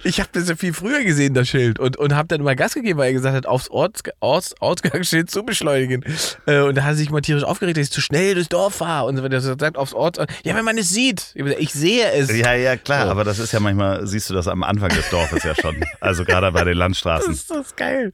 ich, 0.04 0.20
habe 0.20 0.30
das 0.32 0.48
ja 0.48 0.56
viel 0.56 0.72
früher 0.72 1.02
gesehen, 1.02 1.34
das 1.34 1.48
Schild, 1.48 1.78
und, 1.78 1.96
und 1.96 2.14
habe 2.14 2.28
dann 2.28 2.42
mal 2.42 2.54
Gas 2.56 2.74
gegeben, 2.74 2.98
weil 2.98 3.08
er 3.08 3.12
gesagt 3.14 3.34
hat, 3.34 3.46
aufs 3.46 3.70
Orts, 3.70 4.02
Orts, 4.20 4.54
Ausgangsschild 4.60 5.30
zu 5.30 5.42
beschleunigen. 5.42 6.04
Äh, 6.46 6.60
und 6.60 6.76
da 6.76 6.84
hat 6.84 6.92
er 6.92 6.96
sich 6.96 7.10
mal 7.10 7.20
tierisch 7.20 7.44
aufgeregt, 7.44 7.76
dass 7.76 7.86
ich 7.86 7.92
zu 7.92 8.00
schnell 8.00 8.34
durchs 8.34 8.48
Dorf 8.48 8.76
fahre. 8.76 9.06
Und 9.06 9.22
weiter. 9.22 9.34
Er 9.34 9.54
gesagt, 9.54 9.76
aufs 9.76 9.94
Orts. 9.94 10.18
Ja, 10.44 10.54
wenn 10.54 10.64
man 10.64 10.78
es 10.78 10.90
sieht. 10.90 11.34
Ich, 11.34 11.72
sehe 11.72 12.10
es. 12.12 12.34
Ja, 12.36 12.54
ja, 12.54 12.76
klar, 12.76 13.06
So. 13.06 13.10
aber 13.10 13.24
das 13.24 13.38
ist 13.38 13.52
ja 13.52 13.60
manchmal, 13.60 14.06
siehst 14.06 14.30
du 14.30 14.34
das 14.34 14.48
am 14.48 14.62
Anfang 14.62 14.90
des 14.90 15.08
Dorfes 15.10 15.42
ja 15.42 15.54
schon. 15.54 15.82
Also 16.00 16.24
gerade 16.24 16.50
bei 16.52 16.64
den 16.64 16.76
Landstraßen. 16.76 17.28
Das 17.28 17.40
ist 17.40 17.50
das 17.50 17.76
geil. 17.76 18.12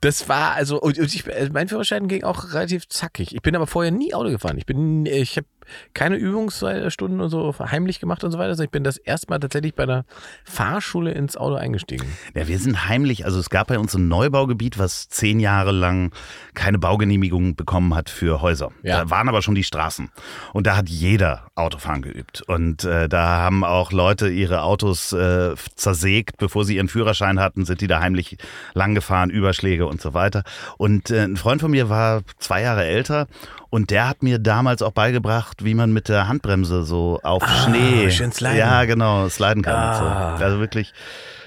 Das 0.00 0.28
war 0.28 0.52
also, 0.52 0.80
und, 0.80 0.98
und 0.98 1.14
ich, 1.14 1.26
äh, 1.26 1.48
mein 1.52 1.68
Führerschein 1.68 2.08
ging 2.08 2.24
auch 2.24 2.52
relativ 2.52 2.88
zackig. 2.88 3.34
Ich 3.34 3.42
bin 3.42 3.56
aber 3.56 3.66
vorher 3.66 3.90
nie 3.90 4.14
Auto 4.14 4.29
gefahren. 4.30 4.58
Ich 4.58 4.66
bin, 4.66 5.06
ich 5.06 5.36
habe 5.36 5.46
keine 5.94 6.16
Übungsstunden 6.16 7.20
und 7.20 7.30
so 7.30 7.54
heimlich 7.58 8.00
gemacht 8.00 8.24
und 8.24 8.30
so 8.30 8.38
weiter. 8.38 8.54
sondern 8.54 8.66
Ich 8.66 8.70
bin 8.70 8.84
das 8.84 8.96
erste 8.96 9.28
Mal 9.28 9.38
tatsächlich 9.38 9.74
bei 9.74 9.84
einer 9.84 10.04
Fahrschule 10.44 11.12
ins 11.12 11.36
Auto 11.36 11.54
eingestiegen. 11.54 12.06
Ja, 12.34 12.48
wir 12.48 12.58
sind 12.58 12.88
heimlich, 12.88 13.24
also 13.24 13.38
es 13.38 13.50
gab 13.50 13.68
bei 13.68 13.78
uns 13.78 13.94
ein 13.94 14.08
Neubaugebiet, 14.08 14.78
was 14.78 15.08
zehn 15.08 15.40
Jahre 15.40 15.72
lang 15.72 16.12
keine 16.54 16.78
Baugenehmigung 16.78 17.56
bekommen 17.56 17.94
hat 17.94 18.10
für 18.10 18.40
Häuser. 18.40 18.70
Ja. 18.82 19.04
Da 19.04 19.10
waren 19.10 19.28
aber 19.28 19.42
schon 19.42 19.54
die 19.54 19.64
Straßen. 19.64 20.10
Und 20.52 20.66
da 20.66 20.76
hat 20.76 20.88
jeder 20.88 21.46
Autofahren 21.54 22.02
geübt. 22.02 22.42
Und 22.42 22.84
äh, 22.84 23.08
da 23.08 23.38
haben 23.38 23.64
auch 23.64 23.92
Leute 23.92 24.28
ihre 24.28 24.62
Autos 24.62 25.12
äh, 25.12 25.54
zersägt, 25.74 26.36
bevor 26.38 26.64
sie 26.64 26.76
ihren 26.76 26.88
Führerschein 26.88 27.40
hatten, 27.40 27.64
sind 27.64 27.80
die 27.80 27.86
da 27.86 28.00
heimlich 28.00 28.36
lang 28.74 28.94
gefahren, 28.94 29.30
Überschläge 29.30 29.86
und 29.86 30.00
so 30.00 30.14
weiter. 30.14 30.42
Und 30.78 31.10
äh, 31.10 31.24
ein 31.24 31.36
Freund 31.36 31.60
von 31.60 31.70
mir 31.70 31.88
war 31.88 32.22
zwei 32.38 32.62
Jahre 32.62 32.84
älter 32.84 33.26
und 33.70 33.90
der 33.90 34.08
hat 34.08 34.22
mir 34.22 34.38
damals 34.38 34.82
auch 34.82 34.92
beigebracht, 34.92 35.64
wie 35.64 35.74
man 35.74 35.92
mit 35.92 36.08
der 36.08 36.28
Handbremse 36.28 36.82
so 36.84 37.20
auf 37.22 37.42
Schnee. 37.64 38.10
schön 38.10 38.32
sliden. 38.32 38.58
Ja, 38.58 38.84
genau, 38.84 39.28
sliden 39.28 39.62
kann. 39.62 39.74
Ah. 39.74 40.36
So. 40.36 40.44
Also 40.44 40.58
wirklich. 40.60 40.92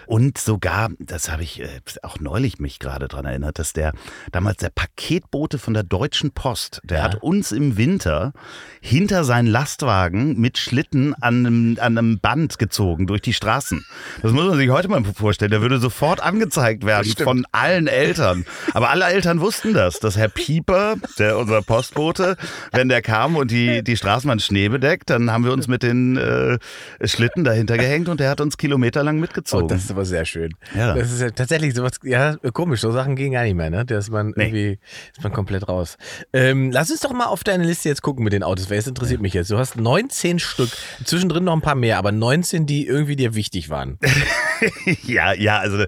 Und 0.06 0.38
sogar, 0.38 0.90
das 1.00 1.32
habe 1.32 1.44
ich 1.44 1.62
äh, 1.62 1.68
auch 2.02 2.20
neulich 2.20 2.60
mich 2.60 2.80
gerade 2.80 3.08
dran 3.08 3.26
erinnert, 3.26 3.60
dass 3.60 3.74
der 3.74 3.94
damals 4.32 4.58
der 4.58 4.70
Paketbote 4.70 5.58
von 5.60 5.74
der 5.74 5.84
Deutschen 5.84 6.32
Post, 6.32 6.82
der 6.84 6.98
Ja. 7.00 7.04
hat 7.04 7.24
uns 7.24 7.52
im 7.52 7.78
Winter 7.78 8.34
hinter 8.82 9.24
seinen 9.24 9.48
Lastwagen 9.48 10.40
mit 10.40 10.58
Schlitten 10.58 11.14
an 11.16 11.46
einem, 11.46 11.78
an 11.80 11.98
einem 11.98 12.20
Band 12.20 12.60
gezogen 12.60 13.08
durch 13.08 13.22
die 13.22 13.34
Straßen. 13.34 13.86
Das 14.22 14.32
muss 14.32 14.46
man 14.46 14.58
sich 14.58 14.70
heute 14.70 14.88
mal 14.90 15.04
vorstellen. 15.04 15.52
Der 15.52 15.62
würde 15.62 15.80
sofort 15.80 16.22
angezeigt 16.22 16.86
werden 16.86 17.12
von 17.24 17.46
allen 17.52 17.88
Eltern. 17.88 18.46
Aber 18.74 18.90
alle 18.90 19.06
Eltern 19.06 19.40
wussten 19.40 19.74
das, 19.74 20.00
dass 20.00 20.18
Herr 20.18 20.30
Pieper, 20.30 20.96
der 21.18 21.38
unser 21.38 21.62
Postbote, 21.62 22.38
wenn 22.72 22.90
der 22.90 23.02
kam 23.02 23.36
und 23.36 23.52
die, 23.52 23.84
die 23.84 23.96
Straßen 23.98 24.28
waren 24.28 24.40
Schnee 24.40 24.70
bedeckt, 24.70 25.10
dann 25.10 25.32
haben 25.32 25.46
wir 25.46 25.54
uns 25.54 25.68
mit 25.68 25.84
den 25.84 26.18
äh, 26.18 26.58
Schlitten 27.04 27.44
dahinter 27.44 27.78
gehängt 27.78 28.10
und 28.10 28.20
der 28.20 28.30
hat 28.30 28.42
uns 28.42 28.58
kilometerlang 28.58 29.20
mitgezogen. 29.20 29.66
Oh, 29.66 29.68
das 29.68 29.93
aber 29.94 30.06
sehr 30.06 30.26
schön. 30.26 30.54
Ja. 30.76 30.94
Das 30.96 31.12
ist 31.12 31.22
ja 31.22 31.30
tatsächlich 31.30 31.74
sowas, 31.74 31.94
ja, 32.04 32.36
komisch, 32.54 32.82
so 32.82 32.92
Sachen 32.92 33.16
gehen 33.16 33.32
gar 33.32 33.44
nicht 33.44 33.56
mehr, 33.56 33.70
ne? 33.70 33.86
Da 33.86 33.98
ist 33.98 34.10
man 34.10 34.34
Nee. 34.36 34.44
irgendwie, 34.46 34.80
ist 35.16 35.24
man 35.24 35.32
komplett 35.32 35.68
raus. 35.68 35.98
Ähm, 36.34 36.72
lass 36.72 36.92
uns 36.92 37.00
doch 37.00 37.14
mal 37.14 37.26
auf 37.28 37.44
deine 37.44 37.64
Liste 37.64 37.90
jetzt 37.90 38.02
gucken 38.02 38.24
mit 38.24 38.34
den 38.34 38.44
Autos, 38.44 38.70
weil 38.70 38.78
es 38.80 38.88
interessiert 38.88 39.22
mich 39.22 39.34
jetzt. 39.34 39.50
Du 39.52 39.58
hast 39.58 39.78
19 39.78 40.40
Stück, 40.40 40.70
zwischendrin 41.06 41.44
noch 41.44 41.54
ein 41.54 41.62
paar 41.62 41.76
mehr, 41.76 41.98
aber 41.98 42.12
19, 42.12 42.66
die 42.66 42.86
irgendwie 42.86 43.16
dir 43.16 43.36
wichtig 43.36 43.70
waren. 43.70 43.98
ja, 45.06 45.34
ja, 45.34 45.60
also 45.60 45.78
äh, 45.82 45.88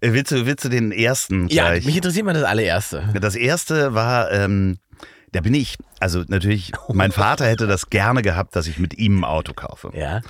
willst 0.00 0.32
du, 0.32 0.46
willst 0.46 0.64
du 0.64 0.68
den 0.68 0.92
ersten 0.92 1.48
Ja, 1.48 1.68
gleich? 1.68 1.86
mich 1.86 1.96
interessiert 1.96 2.24
mal 2.26 2.34
das 2.34 2.44
allererste. 2.44 3.04
Das 3.20 3.34
erste 3.34 3.94
war, 3.94 4.30
ähm, 4.32 4.78
da 5.32 5.40
bin 5.40 5.54
ich, 5.54 5.76
also 6.00 6.22
natürlich, 6.28 6.72
mein 6.92 7.12
Vater 7.12 7.46
hätte 7.46 7.66
das 7.66 7.90
gerne 7.90 8.22
gehabt, 8.22 8.56
dass 8.56 8.66
ich 8.66 8.78
mit 8.78 8.96
ihm 8.98 9.20
ein 9.20 9.24
Auto 9.24 9.52
kaufe. 9.52 9.90
Ja. 9.94 10.20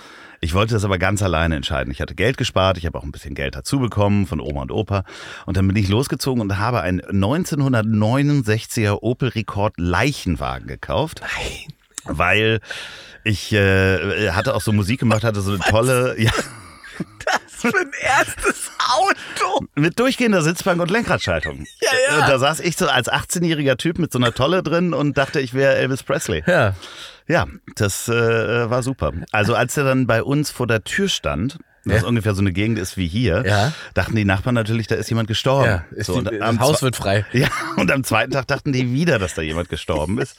Ich 0.47 0.55
wollte 0.55 0.75
das 0.75 0.85
aber 0.85 0.97
ganz 0.97 1.25
alleine 1.25 1.57
entscheiden. 1.57 1.91
Ich 1.91 2.01
hatte 2.01 2.15
Geld 2.15 2.37
gespart, 2.37 2.79
ich 2.79 2.87
habe 2.87 2.97
auch 2.97 3.03
ein 3.03 3.11
bisschen 3.11 3.35
Geld 3.35 3.57
dazu 3.57 3.81
bekommen 3.81 4.29
von 4.29 4.41
Oma 4.41 4.63
und 4.63 4.71
Opa. 4.71 5.03
Und 5.45 5.57
dann 5.57 5.67
bin 5.67 5.75
ich 5.75 5.89
losgezogen 5.89 6.41
und 6.41 6.57
habe 6.57 6.83
einen 6.83 7.01
1969er 7.01 8.99
Opel 9.03 9.31
Rekord 9.31 9.75
Leichenwagen 9.77 10.69
gekauft. 10.69 11.21
Weil 12.05 12.61
ich 13.25 13.53
äh, 13.55 14.31
hatte 14.31 14.55
auch 14.55 14.61
so 14.61 14.73
Musik 14.73 15.01
gemacht, 15.01 15.25
hatte 15.25 15.41
so 15.41 15.51
eine 15.51 15.59
tolle, 15.59 16.15
ja, 16.17 16.31
Was 17.63 17.71
für 17.73 17.79
ein 17.81 17.91
erstes 18.01 18.71
Auto! 18.95 19.67
mit 19.75 19.99
durchgehender 19.99 20.43
Sitzbank 20.43 20.81
und 20.81 20.91
Lenkradschaltung. 20.91 21.67
Ja, 21.81 21.91
ja. 22.17 22.21
Und 22.21 22.29
da 22.29 22.39
saß 22.39 22.61
ich 22.61 22.77
so 22.77 22.89
als 22.89 23.11
18-jähriger 23.11 23.77
Typ 23.77 23.99
mit 23.99 24.13
so 24.13 24.19
einer 24.19 24.33
Tolle 24.33 24.63
drin 24.63 24.93
und 24.95 25.17
dachte, 25.19 25.41
ich 25.41 25.55
wäre 25.55 25.75
Elvis 25.77 26.03
Presley. 26.03 26.43
Ja. 26.47 26.75
Ja, 27.29 27.47
das 27.77 28.09
äh, 28.09 28.71
war 28.71 28.83
super. 28.83 29.13
Also 29.33 29.55
als 29.55 29.77
er 29.77 29.85
dann 29.85 30.07
bei 30.07 30.23
uns 30.23 30.51
vor 30.51 30.67
der 30.67 30.85
Tür 30.85 31.09
stand, 31.09 31.59
was 31.85 32.03
Ja. 32.03 32.09
ungefähr 32.09 32.35
so 32.35 32.41
eine 32.41 32.53
Gegend 32.53 32.79
ist 32.79 32.97
wie 32.97 33.07
hier, 33.09 33.45
Ja. 33.47 33.73
dachten 33.95 34.17
die 34.17 34.25
Nachbarn 34.25 34.55
natürlich, 34.55 34.87
da 34.87 34.95
ist 34.97 35.09
jemand 35.09 35.29
gestorben. 35.29 35.67
Ja, 35.67 35.85
ist 35.93 36.07
so, 36.07 36.15
die, 36.15 36.19
und 36.21 36.33
das 36.33 36.41
am 36.41 36.61
Haus 36.61 36.83
wird 36.83 36.97
frei. 36.97 37.25
ja, 37.33 37.49
und 37.77 37.91
am 37.93 38.05
zweiten 38.05 38.33
Tag 38.33 38.47
dachten 38.49 38.73
die 38.73 38.93
wieder, 38.93 39.19
dass 39.19 39.35
da 39.35 39.43
jemand 39.43 39.69
gestorben 39.69 40.19
ist. 40.19 40.37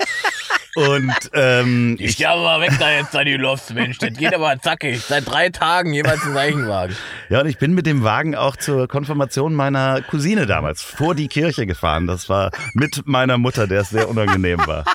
Und 0.78 1.12
ähm, 1.34 1.96
Ich 2.00 2.28
aber 2.28 2.44
mal 2.44 2.62
weg 2.62 2.72
da 2.80 2.92
jetzt 2.92 3.12
da 3.16 3.24
die 3.24 3.34
Luft, 3.36 3.74
Mensch. 3.74 3.98
Das 3.98 4.14
geht 4.14 4.32
aber 4.36 4.60
zackig. 4.62 5.02
Seit 5.02 5.28
drei 5.28 5.50
Tagen 5.50 5.92
jeweils 5.92 6.22
ein 6.24 6.34
Leichenwagen. 6.36 6.96
Ja, 7.30 7.42
und 7.42 7.48
ich 7.48 7.58
bin 7.58 7.74
mit 7.74 7.88
dem 7.88 8.04
Wagen 8.04 8.36
auch 8.36 8.56
zur 8.56 8.88
Konfirmation 8.88 9.56
meiner 9.56 10.04
Cousine 10.04 10.46
damals 10.46 10.84
vor 10.84 11.16
die 11.16 11.30
Kirche 11.30 11.66
gefahren. 11.66 12.06
Das 12.06 12.30
war 12.30 12.52
mit 12.76 13.08
meiner 13.08 13.40
Mutter, 13.40 13.66
der 13.66 13.82
es 13.82 13.90
sehr 13.90 14.08
unangenehm 14.08 14.60
war. 14.68 14.86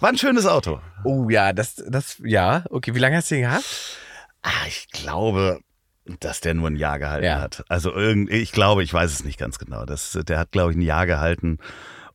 War 0.00 0.10
ein 0.10 0.18
schönes 0.18 0.44
Auto. 0.44 0.80
Oh 1.04 1.30
ja, 1.30 1.54
das, 1.54 1.82
das, 1.88 2.20
ja. 2.22 2.64
Okay, 2.68 2.94
wie 2.94 2.98
lange 2.98 3.16
hast 3.16 3.30
du 3.30 3.36
den 3.36 3.44
gehabt? 3.44 3.64
Ah, 4.42 4.66
ich 4.68 4.88
glaube, 4.90 5.60
dass 6.20 6.40
der 6.42 6.52
nur 6.52 6.68
ein 6.68 6.76
Jahr 6.76 6.98
gehalten 6.98 7.24
Ja. 7.24 7.40
hat. 7.40 7.64
Also 7.68 7.94
irgend, 7.94 8.30
ich 8.30 8.52
glaube, 8.52 8.82
ich 8.82 8.92
weiß 8.92 9.10
es 9.10 9.24
nicht 9.24 9.38
ganz 9.38 9.58
genau. 9.58 9.86
Das, 9.86 10.18
der 10.26 10.38
hat, 10.38 10.52
glaube 10.52 10.72
ich, 10.72 10.76
ein 10.76 10.82
Jahr 10.82 11.06
gehalten. 11.06 11.58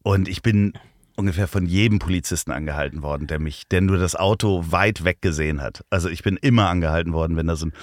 Und 0.03 0.27
ich 0.27 0.43
bin 0.43 0.73
ungefähr 1.15 1.47
von 1.47 1.65
jedem 1.65 1.99
Polizisten 1.99 2.51
angehalten 2.51 3.01
worden, 3.01 3.27
der 3.27 3.39
mich, 3.39 3.63
der 3.69 3.81
nur 3.81 3.97
das 3.97 4.15
Auto 4.15 4.65
weit 4.69 5.03
weg 5.03 5.21
gesehen 5.21 5.61
hat. 5.61 5.81
Also 5.89 6.09
ich 6.09 6.23
bin 6.23 6.37
immer 6.37 6.69
angehalten 6.69 7.13
worden, 7.13 7.37
wenn 7.37 7.47
da 7.47 7.55
so 7.55 7.67
ein 7.67 7.73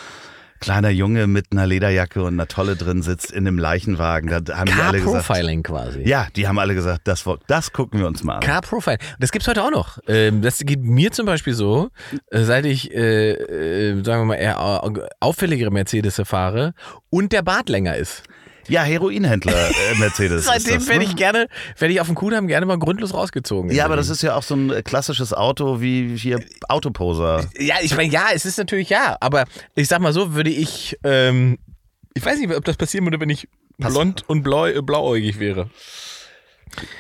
kleiner 0.61 0.91
Junge 0.91 1.27
mit 1.27 1.47
einer 1.51 1.67
Lederjacke 1.67 2.23
und 2.23 2.35
einer 2.35 2.47
Tolle 2.47 2.77
drin 2.77 3.03
sitzt 3.03 3.33
in 3.33 3.49
einem 3.49 3.59
Leichenwagen. 3.59 4.29
Da 4.45 4.57
haben 4.57 4.67
die 4.67 4.81
alle 4.81 5.01
gesagt. 5.01 5.27
Car-Profiling 5.27 5.63
quasi. 5.65 6.03
Ja, 6.07 6.29
die 6.37 6.47
haben 6.47 6.61
alle 6.61 6.75
gesagt, 6.77 7.01
das, 7.09 7.25
das 7.49 7.73
gucken 7.73 7.99
wir 7.99 8.07
uns 8.07 8.23
mal 8.23 8.35
an. 8.37 8.41
Car-Profiling. 8.43 9.01
Das 9.19 9.33
gibt's 9.33 9.49
heute 9.49 9.65
auch 9.65 9.73
noch. 9.73 9.99
Ähm, 10.07 10.41
Das 10.41 10.59
geht 10.61 10.81
mir 10.85 11.11
zum 11.11 11.27
Beispiel 11.27 11.55
so, 11.55 11.89
äh, 12.31 12.43
seit 12.45 12.65
ich, 12.67 12.95
äh, 12.95 13.33
äh, 13.33 14.05
sagen 14.05 14.23
wir 14.23 14.27
mal, 14.27 14.35
eher 14.37 14.61
au- 14.61 14.93
auffälligere 15.19 15.73
Mercedes 15.73 16.23
fahre 16.25 16.75
und 17.11 17.33
der 17.33 17.43
Bart 17.43 17.69
länger 17.69 17.97
ist. 17.97 18.23
Ja, 18.69 18.83
Heroinhändler 18.83 19.71
äh, 19.71 19.99
Mercedes. 19.99 20.45
Seitdem 20.47 20.77
das, 20.77 20.89
werde 20.89 21.05
ne? 21.05 21.11
ich 21.11 21.17
gerne, 21.17 21.49
werde 21.79 21.95
ich 21.95 22.01
auf 22.01 22.07
dem 22.07 22.17
Kudamm 22.17 22.47
gerne 22.47 22.67
mal 22.67 22.79
grundlos 22.79 23.15
rausgezogen. 23.15 23.71
Ja, 23.71 23.85
aber 23.85 23.97
das 23.97 24.09
ist 24.09 24.23
ja 24.23 24.37
auch 24.37 24.43
so 24.43 24.55
ein 24.55 24.71
äh, 24.71 24.83
klassisches 24.83 25.33
Auto 25.33 25.81
wie 25.81 26.17
hier 26.17 26.41
Autoposer. 26.69 27.47
Ja, 27.59 27.77
ich 27.83 27.97
meine, 27.97 28.13
ja, 28.13 28.27
es 28.35 28.45
ist 28.45 28.59
natürlich 28.59 28.91
ja, 28.91 29.17
aber 29.21 29.45
ich 29.75 29.89
sag 29.89 30.01
mal 30.01 30.13
so, 30.13 30.35
würde 30.35 30.51
ich, 30.51 30.99
ähm, 31.05 31.59
ich 32.15 32.25
weiß 32.25 32.39
nicht, 32.39 32.55
ob 32.55 32.65
das 32.65 32.77
passieren 32.77 33.05
würde, 33.07 33.21
wenn 33.21 33.31
ich 33.31 33.49
blond 33.79 34.25
und 34.29 34.43
blau, 34.43 34.67
äh, 34.67 34.81
blauäugig 34.83 35.39
wäre. 35.39 35.69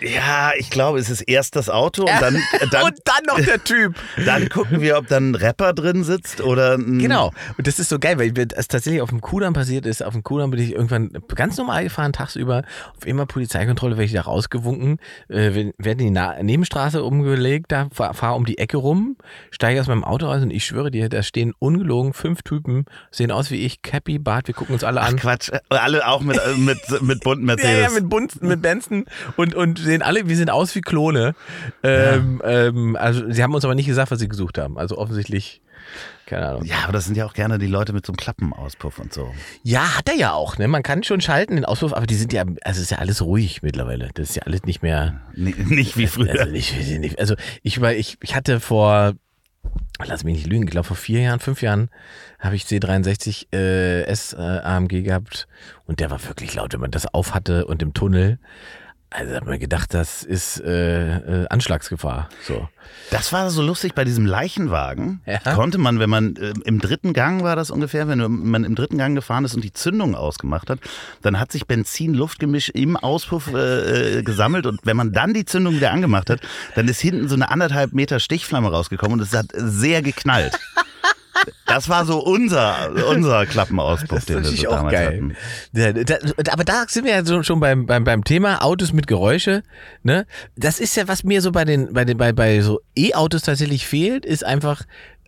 Ja, 0.00 0.52
ich 0.58 0.70
glaube, 0.70 0.98
es 0.98 1.08
ist 1.10 1.22
erst 1.22 1.56
das 1.56 1.68
Auto 1.68 2.02
und 2.02 2.20
dann, 2.20 2.34
äh, 2.60 2.66
dann, 2.70 2.84
und 2.84 2.98
dann 3.04 3.24
noch 3.26 3.40
der 3.44 3.62
Typ. 3.62 3.94
dann 4.24 4.48
gucken 4.48 4.80
wir, 4.80 4.98
ob 4.98 5.06
dann 5.08 5.30
ein 5.30 5.34
Rapper 5.34 5.72
drin 5.72 6.04
sitzt 6.04 6.40
oder 6.40 6.74
ein 6.74 6.98
Genau. 6.98 7.32
Und 7.56 7.66
das 7.66 7.78
ist 7.78 7.88
so 7.88 7.98
geil, 7.98 8.18
weil 8.18 8.32
es 8.54 8.68
tatsächlich 8.68 9.00
auf 9.00 9.10
dem 9.10 9.20
Kudamm 9.20 9.54
passiert 9.54 9.86
ist. 9.86 10.02
Auf 10.02 10.12
dem 10.12 10.22
Kudamm 10.22 10.50
bin 10.50 10.60
ich 10.60 10.72
irgendwann 10.72 11.10
ganz 11.34 11.56
normal 11.56 11.84
gefahren, 11.84 12.12
tagsüber. 12.12 12.62
Auf 12.96 13.06
immer 13.06 13.26
Polizeikontrolle 13.26 13.96
werde 13.96 14.04
ich 14.04 14.12
da 14.12 14.22
rausgewunken, 14.22 14.98
äh, 15.28 15.72
werde 15.78 16.02
in 16.02 16.08
die 16.08 16.10
Na 16.10 16.42
Nebenstraße 16.42 17.02
umgelegt, 17.02 17.72
da 17.72 17.88
fahre 17.92 18.14
fahr 18.14 18.36
um 18.36 18.44
die 18.44 18.58
Ecke 18.58 18.76
rum, 18.76 19.16
steige 19.50 19.80
aus 19.80 19.86
meinem 19.86 20.04
Auto 20.04 20.26
raus 20.26 20.42
und 20.42 20.50
ich 20.50 20.64
schwöre 20.64 20.90
dir, 20.90 21.08
da 21.08 21.22
stehen 21.22 21.54
ungelogen 21.58 22.12
fünf 22.12 22.42
Typen, 22.42 22.84
sehen 23.10 23.30
aus 23.30 23.50
wie 23.50 23.64
ich, 23.64 23.82
Cappy, 23.82 24.18
Bart, 24.18 24.48
wir 24.48 24.54
gucken 24.54 24.74
uns 24.74 24.84
alle 24.84 25.00
an. 25.00 25.16
Quatsch. 25.16 25.50
Alle 25.68 26.06
auch 26.06 26.20
mit, 26.20 26.36
äh, 26.36 26.56
mit, 26.56 27.02
mit 27.02 27.20
bunten 27.20 27.42
Ja, 27.48 27.54
Mercedes. 27.56 27.82
ja, 27.82 28.00
mit 28.00 28.08
Bund, 28.08 28.42
mit 28.42 28.62
Benson 28.62 29.04
und, 29.36 29.54
und 29.54 29.61
sehen 29.76 30.02
alle, 30.02 30.28
wir 30.28 30.36
sehen 30.36 30.50
aus 30.50 30.74
wie 30.74 30.80
Klone. 30.80 31.34
Ähm, 31.82 32.40
ähm, 32.44 32.96
also 32.96 33.30
sie 33.30 33.42
haben 33.42 33.54
uns 33.54 33.64
aber 33.64 33.74
nicht 33.74 33.86
gesagt, 33.86 34.10
was 34.10 34.18
sie 34.18 34.28
gesucht 34.28 34.58
haben. 34.58 34.78
Also 34.78 34.98
offensichtlich, 34.98 35.62
keine 36.26 36.48
Ahnung. 36.48 36.64
Ja, 36.64 36.76
aber 36.84 36.92
das 36.92 37.04
sind 37.04 37.16
ja 37.16 37.26
auch 37.26 37.34
gerne 37.34 37.58
die 37.58 37.66
Leute 37.66 37.92
mit 37.92 38.06
so 38.06 38.12
einem 38.12 38.16
Klappenauspuff 38.16 38.98
und 38.98 39.12
so. 39.12 39.32
Ja, 39.62 39.98
hat 39.98 40.08
er 40.08 40.16
ja 40.16 40.32
auch. 40.32 40.58
Ne? 40.58 40.68
Man 40.68 40.82
kann 40.82 41.02
schon 41.02 41.20
schalten, 41.20 41.56
den 41.56 41.64
Auspuff, 41.64 41.92
aber 41.92 42.06
die 42.06 42.14
sind 42.14 42.32
ja, 42.32 42.44
also 42.62 42.80
ist 42.80 42.90
ja 42.90 42.98
alles 42.98 43.22
ruhig 43.22 43.62
mittlerweile. 43.62 44.10
Das 44.14 44.30
ist 44.30 44.36
ja 44.36 44.42
alles 44.42 44.64
nicht 44.64 44.82
mehr. 44.82 45.20
N 45.34 45.54
nicht 45.68 45.96
wie 45.96 46.06
früher. 46.06 46.40
Also, 46.40 46.52
nicht, 46.52 47.18
also 47.18 47.34
ich, 47.62 47.80
war, 47.80 47.92
ich, 47.92 48.18
ich 48.22 48.34
hatte 48.34 48.60
vor, 48.60 49.14
lass 50.04 50.24
mich 50.24 50.36
nicht 50.36 50.46
lügen, 50.46 50.64
ich 50.64 50.70
glaube 50.70 50.86
vor 50.86 50.96
vier 50.96 51.20
Jahren, 51.20 51.40
fünf 51.40 51.62
Jahren 51.62 51.90
habe 52.38 52.56
ich 52.56 52.64
C63 52.64 53.54
äh, 53.54 54.02
S 54.02 54.32
äh, 54.32 54.36
AMG 54.36 55.02
gehabt 55.02 55.46
und 55.86 56.00
der 56.00 56.10
war 56.10 56.22
wirklich 56.24 56.54
laut, 56.54 56.72
wenn 56.72 56.80
man 56.80 56.90
das 56.90 57.12
auf 57.12 57.34
hatte 57.34 57.66
und 57.66 57.82
im 57.82 57.94
Tunnel. 57.94 58.38
Also 59.12 59.34
hat 59.34 59.44
man 59.46 59.58
gedacht, 59.58 59.92
das 59.92 60.22
ist 60.22 60.60
äh, 60.60 61.42
äh, 61.42 61.46
Anschlagsgefahr. 61.48 62.28
So. 62.42 62.68
Das 63.10 63.32
war 63.32 63.50
so 63.50 63.62
lustig 63.62 63.94
bei 63.94 64.04
diesem 64.04 64.24
Leichenwagen. 64.24 65.20
Ja. 65.26 65.38
Konnte 65.54 65.76
man, 65.76 65.98
wenn 65.98 66.08
man 66.08 66.36
äh, 66.36 66.54
im 66.64 66.80
dritten 66.80 67.12
Gang 67.12 67.42
war 67.42 67.54
das 67.54 67.70
ungefähr, 67.70 68.08
wenn 68.08 68.18
man 68.18 68.64
im 68.64 68.74
dritten 68.74 68.96
Gang 68.96 69.14
gefahren 69.14 69.44
ist 69.44 69.54
und 69.54 69.64
die 69.64 69.72
Zündung 69.72 70.14
ausgemacht 70.14 70.70
hat, 70.70 70.78
dann 71.20 71.38
hat 71.38 71.52
sich 71.52 71.66
Benzin-Luftgemisch 71.66 72.70
im 72.70 72.96
Auspuff 72.96 73.52
äh, 73.52 74.18
äh, 74.18 74.22
gesammelt 74.22 74.66
und 74.66 74.80
wenn 74.84 74.96
man 74.96 75.12
dann 75.12 75.34
die 75.34 75.44
Zündung 75.44 75.74
wieder 75.74 75.90
angemacht 75.92 76.30
hat, 76.30 76.40
dann 76.74 76.88
ist 76.88 77.00
hinten 77.00 77.28
so 77.28 77.34
eine 77.34 77.50
anderthalb 77.50 77.92
Meter 77.92 78.18
Stichflamme 78.18 78.70
rausgekommen 78.70 79.20
und 79.20 79.26
es 79.26 79.36
hat 79.36 79.46
sehr 79.54 80.00
geknallt. 80.00 80.58
Das 81.66 81.88
war 81.88 82.04
so 82.04 82.22
unser, 82.22 82.90
unser 83.08 83.46
Klappenauspuff, 83.46 84.24
den 84.26 84.42
wir 84.42 84.44
so 84.44 84.70
damals 84.70 84.98
hatten. 84.98 85.36
Ja, 85.72 85.92
da, 85.92 86.16
aber 86.50 86.64
da 86.64 86.84
sind 86.86 87.04
wir 87.04 87.12
ja 87.12 87.24
so, 87.24 87.42
schon 87.42 87.60
beim, 87.60 87.86
beim, 87.86 88.04
beim 88.04 88.24
Thema 88.24 88.62
Autos 88.62 88.92
mit 88.92 89.06
Geräusche. 89.06 89.62
Ne? 90.02 90.26
Das 90.56 90.80
ist 90.80 90.96
ja, 90.96 91.08
was 91.08 91.24
mir 91.24 91.40
so 91.40 91.52
bei 91.52 91.64
den, 91.64 91.92
bei 91.92 92.04
den, 92.04 92.18
bei, 92.18 92.32
bei 92.32 92.60
so 92.60 92.80
E-Autos 92.96 93.42
tatsächlich 93.42 93.86
fehlt, 93.86 94.26
ist 94.26 94.44
einfach 94.44 94.82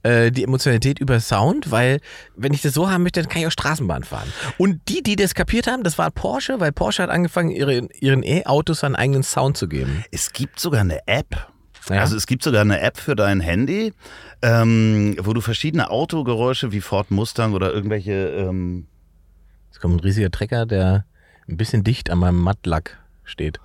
äh, 0.04 0.30
die 0.30 0.44
Emotionalität 0.44 0.98
über 0.98 1.18
Sound, 1.18 1.70
weil 1.70 2.00
wenn 2.36 2.52
ich 2.52 2.62
das 2.62 2.74
so 2.74 2.90
haben 2.90 3.02
möchte, 3.02 3.20
dann 3.20 3.30
kann 3.30 3.40
ich 3.40 3.46
auch 3.48 3.52
Straßenbahn 3.52 4.04
fahren. 4.04 4.30
Und 4.58 4.82
die, 4.88 5.02
die 5.02 5.16
das 5.16 5.34
kapiert 5.34 5.66
haben, 5.66 5.82
das 5.82 5.96
war 5.96 6.10
Porsche, 6.10 6.60
weil 6.60 6.72
Porsche 6.72 7.02
hat 7.02 7.10
angefangen, 7.10 7.50
ihre, 7.50 7.88
ihren 8.00 8.22
E-Autos 8.22 8.84
einen 8.84 8.96
eigenen 8.96 9.22
Sound 9.22 9.56
zu 9.56 9.66
geben. 9.66 10.04
Es 10.10 10.32
gibt 10.32 10.60
sogar 10.60 10.82
eine 10.82 11.06
App. 11.08 11.48
Ja. 11.88 12.00
Also 12.00 12.16
es 12.16 12.26
gibt 12.26 12.42
sogar 12.42 12.62
eine 12.62 12.80
App 12.80 12.98
für 12.98 13.14
dein 13.16 13.40
Handy, 13.40 13.92
ähm, 14.42 15.16
wo 15.20 15.32
du 15.32 15.40
verschiedene 15.40 15.90
Autogeräusche 15.90 16.72
wie 16.72 16.80
Ford 16.80 17.10
Mustang 17.10 17.52
oder 17.52 17.72
irgendwelche 17.72 18.12
ähm, 18.12 18.86
Es 19.70 19.80
kommt 19.80 19.96
ein 19.96 20.00
riesiger 20.00 20.30
Trecker, 20.30 20.66
der 20.66 21.04
ein 21.48 21.56
bisschen 21.56 21.84
dicht 21.84 22.10
an 22.10 22.18
meinem 22.18 22.40
Mattlack 22.40 22.98
steht. 23.24 23.58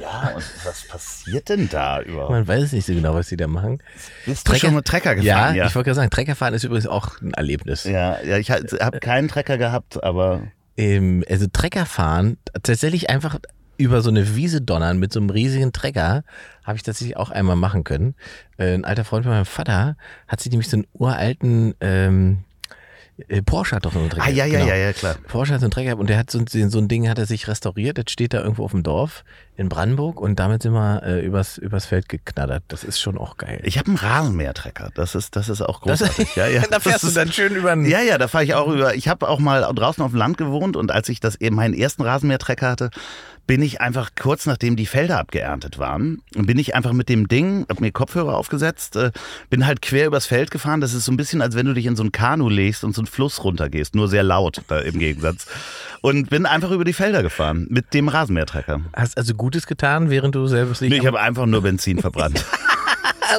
Ja, 0.00 0.32
und 0.34 0.44
was 0.64 0.86
passiert 0.86 1.48
denn 1.48 1.68
da 1.68 2.00
überhaupt? 2.02 2.30
Man 2.30 2.46
weiß 2.46 2.72
nicht 2.72 2.86
so 2.86 2.92
genau, 2.92 3.14
was 3.14 3.28
die 3.28 3.36
da 3.36 3.46
machen. 3.46 3.82
Bist 4.26 4.46
du 4.46 4.54
schon 4.54 4.74
mit 4.74 4.84
Trecker 4.84 5.14
gefahren? 5.14 5.54
Ja, 5.54 5.66
ich 5.66 5.74
wollte 5.74 5.86
gerade 5.86 5.96
sagen, 5.96 6.10
Treckerfahren 6.10 6.54
ist 6.54 6.64
übrigens 6.64 6.86
auch 6.86 7.20
ein 7.20 7.32
Erlebnis. 7.32 7.84
ja, 7.84 8.20
ja, 8.22 8.36
ich 8.38 8.50
habe 8.50 9.00
keinen 9.00 9.28
Trecker 9.28 9.56
gehabt, 9.58 10.02
aber 10.02 10.42
Ähm, 10.76 11.24
also 11.28 11.46
Treckerfahren, 11.52 12.36
tatsächlich 12.62 13.10
einfach 13.10 13.38
über 13.78 14.02
so 14.02 14.10
eine 14.10 14.36
Wiese 14.36 14.60
donnern 14.60 14.98
mit 14.98 15.12
so 15.12 15.20
einem 15.20 15.30
riesigen 15.30 15.72
Trecker, 15.72 16.22
habe 16.68 16.76
ich 16.76 16.84
tatsächlich 16.84 17.16
auch 17.16 17.30
einmal 17.30 17.56
machen 17.56 17.82
können. 17.82 18.14
Äh, 18.58 18.74
ein 18.74 18.84
alter 18.84 19.04
Freund 19.04 19.24
von 19.24 19.32
meinem 19.32 19.44
Vater 19.46 19.96
hat 20.28 20.40
sich 20.40 20.50
nämlich 20.52 20.68
so 20.68 20.76
einen 20.76 20.86
uralten 20.92 21.74
ähm, 21.80 22.44
äh, 23.26 23.42
Porsche 23.42 23.74
hat 23.74 23.84
doch 23.84 23.92
so 23.92 23.98
einen 23.98 24.10
Trecker. 24.10 24.26
ah 24.26 24.30
ja, 24.30 24.44
ja, 24.44 24.58
genau. 24.60 24.70
ja, 24.70 24.76
ja, 24.76 24.92
klar. 24.92 25.16
Porsche 25.26 25.54
hat 25.54 25.60
so 25.60 25.66
ein 25.66 25.70
Trecker 25.72 25.96
und 25.98 26.08
der 26.08 26.18
hat 26.18 26.30
so, 26.30 26.38
ein- 26.38 26.46
so 26.70 26.78
ein 26.78 26.86
Ding 26.86 27.08
hat 27.08 27.18
er 27.18 27.26
sich 27.26 27.48
restauriert, 27.48 27.98
das 27.98 28.04
steht 28.12 28.32
da 28.32 28.40
irgendwo 28.42 28.64
auf 28.64 28.70
dem 28.70 28.84
Dorf 28.84 29.24
in 29.58 29.68
Brandenburg 29.68 30.20
und 30.20 30.38
damit 30.38 30.62
sind 30.62 30.72
wir 30.72 31.02
äh, 31.02 31.26
übers, 31.26 31.58
übers 31.58 31.84
Feld 31.84 32.08
geknattert. 32.08 32.62
Das 32.68 32.84
ist 32.84 33.00
schon 33.00 33.18
auch 33.18 33.36
geil. 33.38 33.60
Ich 33.64 33.76
habe 33.76 33.88
einen 33.88 33.96
Rasenmähertrecker. 33.96 34.90
Das 34.94 35.16
ist, 35.16 35.34
das 35.34 35.48
ist 35.48 35.62
auch 35.62 35.80
großartig. 35.80 36.36
ja, 36.36 36.46
ja. 36.46 36.62
da 36.70 36.78
fährst 36.78 37.02
das 37.02 37.12
du 37.12 37.18
dann 37.18 37.32
schön 37.32 37.56
über 37.56 37.74
den 37.74 37.84
Ja, 37.84 38.00
ja, 38.00 38.18
da 38.18 38.28
fahre 38.28 38.44
ich 38.44 38.54
auch 38.54 38.68
über. 38.68 38.94
Ich 38.94 39.08
habe 39.08 39.28
auch 39.28 39.40
mal 39.40 39.62
draußen 39.74 40.02
auf 40.04 40.12
dem 40.12 40.18
Land 40.18 40.38
gewohnt 40.38 40.76
und 40.76 40.92
als 40.92 41.08
ich 41.08 41.18
das 41.18 41.34
eben 41.34 41.56
meinen 41.56 41.74
ersten 41.74 42.02
Rasenmähertrecker 42.02 42.68
hatte, 42.68 42.90
bin 43.48 43.62
ich 43.62 43.80
einfach 43.80 44.10
kurz 44.14 44.44
nachdem 44.44 44.76
die 44.76 44.84
Felder 44.84 45.18
abgeerntet 45.18 45.78
waren, 45.78 46.20
bin 46.34 46.58
ich 46.58 46.74
einfach 46.74 46.92
mit 46.92 47.08
dem 47.08 47.28
Ding, 47.28 47.64
hab 47.68 47.80
mir 47.80 47.90
Kopfhörer 47.90 48.36
aufgesetzt, 48.36 48.94
äh, 48.94 49.10
bin 49.48 49.66
halt 49.66 49.80
quer 49.80 50.06
übers 50.06 50.26
Feld 50.26 50.50
gefahren. 50.50 50.82
Das 50.82 50.92
ist 50.92 51.06
so 51.06 51.12
ein 51.12 51.16
bisschen, 51.16 51.40
als 51.40 51.56
wenn 51.56 51.64
du 51.64 51.72
dich 51.72 51.86
in 51.86 51.96
so 51.96 52.04
ein 52.04 52.12
Kanu 52.12 52.50
legst 52.50 52.84
und 52.84 52.94
so 52.94 53.00
einen 53.00 53.06
Fluss 53.06 53.42
runtergehst, 53.42 53.94
nur 53.94 54.06
sehr 54.06 54.22
laut 54.22 54.60
da 54.68 54.78
im 54.80 54.98
Gegensatz. 54.98 55.46
Und 56.02 56.28
bin 56.28 56.44
einfach 56.44 56.70
über 56.70 56.84
die 56.84 56.92
Felder 56.92 57.22
gefahren 57.22 57.66
mit 57.70 57.94
dem 57.94 58.08
Rasenmähertrecker. 58.08 58.82
Hast 58.94 59.16
also 59.16 59.34
Gutes 59.48 59.66
getan, 59.66 60.10
während 60.10 60.34
du 60.34 60.46
selbst. 60.46 60.82
Nee, 60.82 60.94
ich 60.94 61.06
habe 61.06 61.18
einfach 61.18 61.46
nur 61.46 61.62
Benzin 61.62 62.00
verbrannt. 62.00 62.44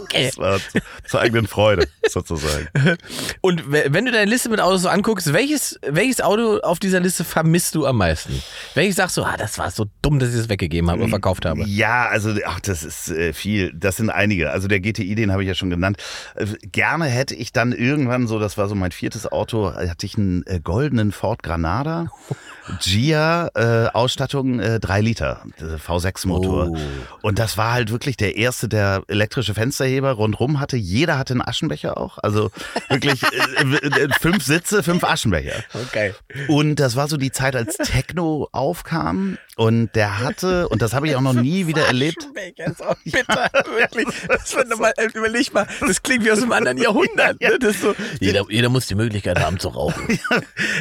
okay. 0.01 0.27
Das 0.27 0.37
war 0.37 0.57
zu, 0.59 0.79
zur 1.07 1.21
eigenen 1.21 1.47
Freude, 1.47 1.87
sozusagen. 2.07 2.67
Und 3.41 3.71
we- 3.71 3.85
wenn 3.89 4.05
du 4.05 4.11
deine 4.11 4.29
Liste 4.29 4.49
mit 4.49 4.59
Autos 4.61 4.81
so 4.83 4.89
anguckst, 4.89 5.31
welches, 5.33 5.79
welches 5.87 6.21
Auto 6.21 6.59
auf 6.59 6.79
dieser 6.79 6.99
Liste 6.99 7.23
vermisst 7.23 7.75
du 7.75 7.85
am 7.85 7.97
meisten? 7.97 8.41
Welches 8.75 8.95
sagst 8.97 9.17
du, 9.17 9.23
ah, 9.23 9.35
das 9.37 9.57
war 9.57 9.71
so 9.71 9.85
dumm, 10.01 10.19
dass 10.19 10.29
ich 10.29 10.35
das 10.37 10.49
weggegeben 10.49 10.89
habe 10.89 11.01
oder 11.01 11.09
verkauft 11.09 11.45
habe? 11.45 11.63
Ja, 11.65 12.07
also 12.07 12.33
ach, 12.45 12.59
das 12.59 12.83
ist 12.83 13.09
äh, 13.09 13.33
viel. 13.33 13.71
Das 13.73 13.97
sind 13.97 14.09
einige. 14.09 14.51
Also 14.51 14.67
der 14.67 14.79
GTI, 14.79 15.15
den 15.15 15.31
habe 15.31 15.43
ich 15.43 15.47
ja 15.47 15.55
schon 15.55 15.69
genannt. 15.69 15.97
Äh, 16.35 16.45
gerne 16.71 17.05
hätte 17.05 17.35
ich 17.35 17.51
dann 17.51 17.71
irgendwann 17.71 18.27
so, 18.27 18.39
das 18.39 18.57
war 18.57 18.67
so 18.67 18.75
mein 18.75 18.91
viertes 18.91 19.31
Auto, 19.31 19.73
hatte 19.73 20.05
ich 20.05 20.17
einen 20.17 20.43
äh, 20.45 20.59
goldenen 20.59 21.11
Ford 21.11 21.43
Granada. 21.43 22.07
Gia 22.81 23.49
äh, 23.55 23.87
Ausstattung 23.93 24.59
äh, 24.59 24.79
3 24.79 25.01
Liter 25.01 25.43
äh, 25.57 25.75
V6 25.75 26.27
Motor 26.27 26.49
Oh. 26.69 26.77
und 27.23 27.39
das 27.39 27.57
war 27.57 27.71
halt 27.73 27.89
wirklich 27.91 28.15
der 28.17 28.35
erste 28.35 28.67
der 28.69 29.01
elektrische 29.07 29.53
Fensterheber 29.79 30.11
rundrum 30.11 30.59
hatte 30.59 30.75
jeder 30.75 31.17
hatte 31.17 31.33
einen 31.33 31.41
Aschenbecher 31.41 31.97
auch 31.97 32.17
also 32.21 32.51
wirklich 32.89 33.23
äh, 33.23 33.75
äh, 33.87 34.09
fünf 34.19 34.43
Sitze 34.43 34.83
fünf 34.83 35.03
Aschenbecher 35.05 35.63
Okay. 35.87 36.13
und 36.49 36.75
das 36.75 36.95
war 36.95 37.07
so 37.07 37.15
die 37.17 37.31
Zeit, 37.31 37.55
als 37.55 37.77
Techno 37.77 38.49
aufkam. 38.51 39.37
Und 39.59 39.93
der 39.93 40.19
hatte, 40.19 40.69
und 40.69 40.81
das 40.81 40.93
habe 40.93 41.09
ich 41.09 41.17
auch 41.17 41.21
noch 41.21 41.33
nie 41.33 41.67
wieder 41.67 41.85
erlebt. 41.85 42.19
Aschenbecher 42.19 42.67
ist 42.67 42.81
auch 42.81 42.95
bitter, 43.03 43.49
wirklich. 43.75 44.07
Das 44.29 44.53
äh, 44.53 45.09
überleg 45.13 45.53
mal, 45.53 45.67
das 45.81 46.01
klingt 46.01 46.23
wie 46.23 46.31
aus 46.31 46.41
einem 46.41 46.53
anderen 46.53 46.77
Jahrhundert. 46.77 47.41
Ne? 47.41 47.57
So, 47.73 47.93
jeder, 48.21 48.45
jeder 48.49 48.69
muss 48.69 48.87
die 48.87 48.95
Möglichkeit 48.95 49.37
haben 49.41 49.59
zu 49.59 49.67
rauchen. 49.67 50.19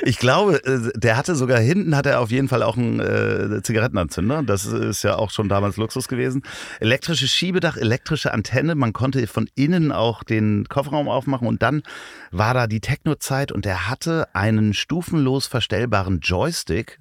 Ich 0.02 0.18
glaube, 0.18 0.64
äh, 0.64 0.90
der 0.96 1.16
hatte 1.16 1.34
sogar 1.34 1.58
hinten, 1.58 1.96
hat 1.96 2.06
er 2.06 2.20
auf 2.20 2.30
jeden 2.30 2.48
Fall 2.48 2.62
auch 2.62 2.76
einen 2.76 3.00
äh, 3.00 3.62
Zigarettenanzünder. 3.62 4.44
Das 4.44 4.64
ist 4.64 5.02
ja 5.02 5.16
auch 5.16 5.30
schon 5.30 5.48
damals 5.48 5.76
Luxus 5.76 6.06
gewesen. 6.06 6.42
Elektrisches 6.78 7.30
Schiebedach, 7.30 7.76
elektrische 7.76 8.32
Antenne. 8.32 8.76
Man 8.76 8.87
Man 8.88 8.94
konnte 8.94 9.26
von 9.26 9.50
innen 9.54 9.92
auch 9.92 10.24
den 10.24 10.64
Kofferraum 10.66 11.08
aufmachen 11.08 11.46
und 11.46 11.62
dann 11.62 11.82
war 12.30 12.54
da 12.54 12.66
die 12.66 12.80
Techno-Zeit 12.80 13.52
und 13.52 13.66
der 13.66 13.86
hatte 13.86 14.34
einen 14.34 14.72
stufenlos 14.72 15.46
verstellbaren 15.46 16.20
Joystick, 16.20 16.98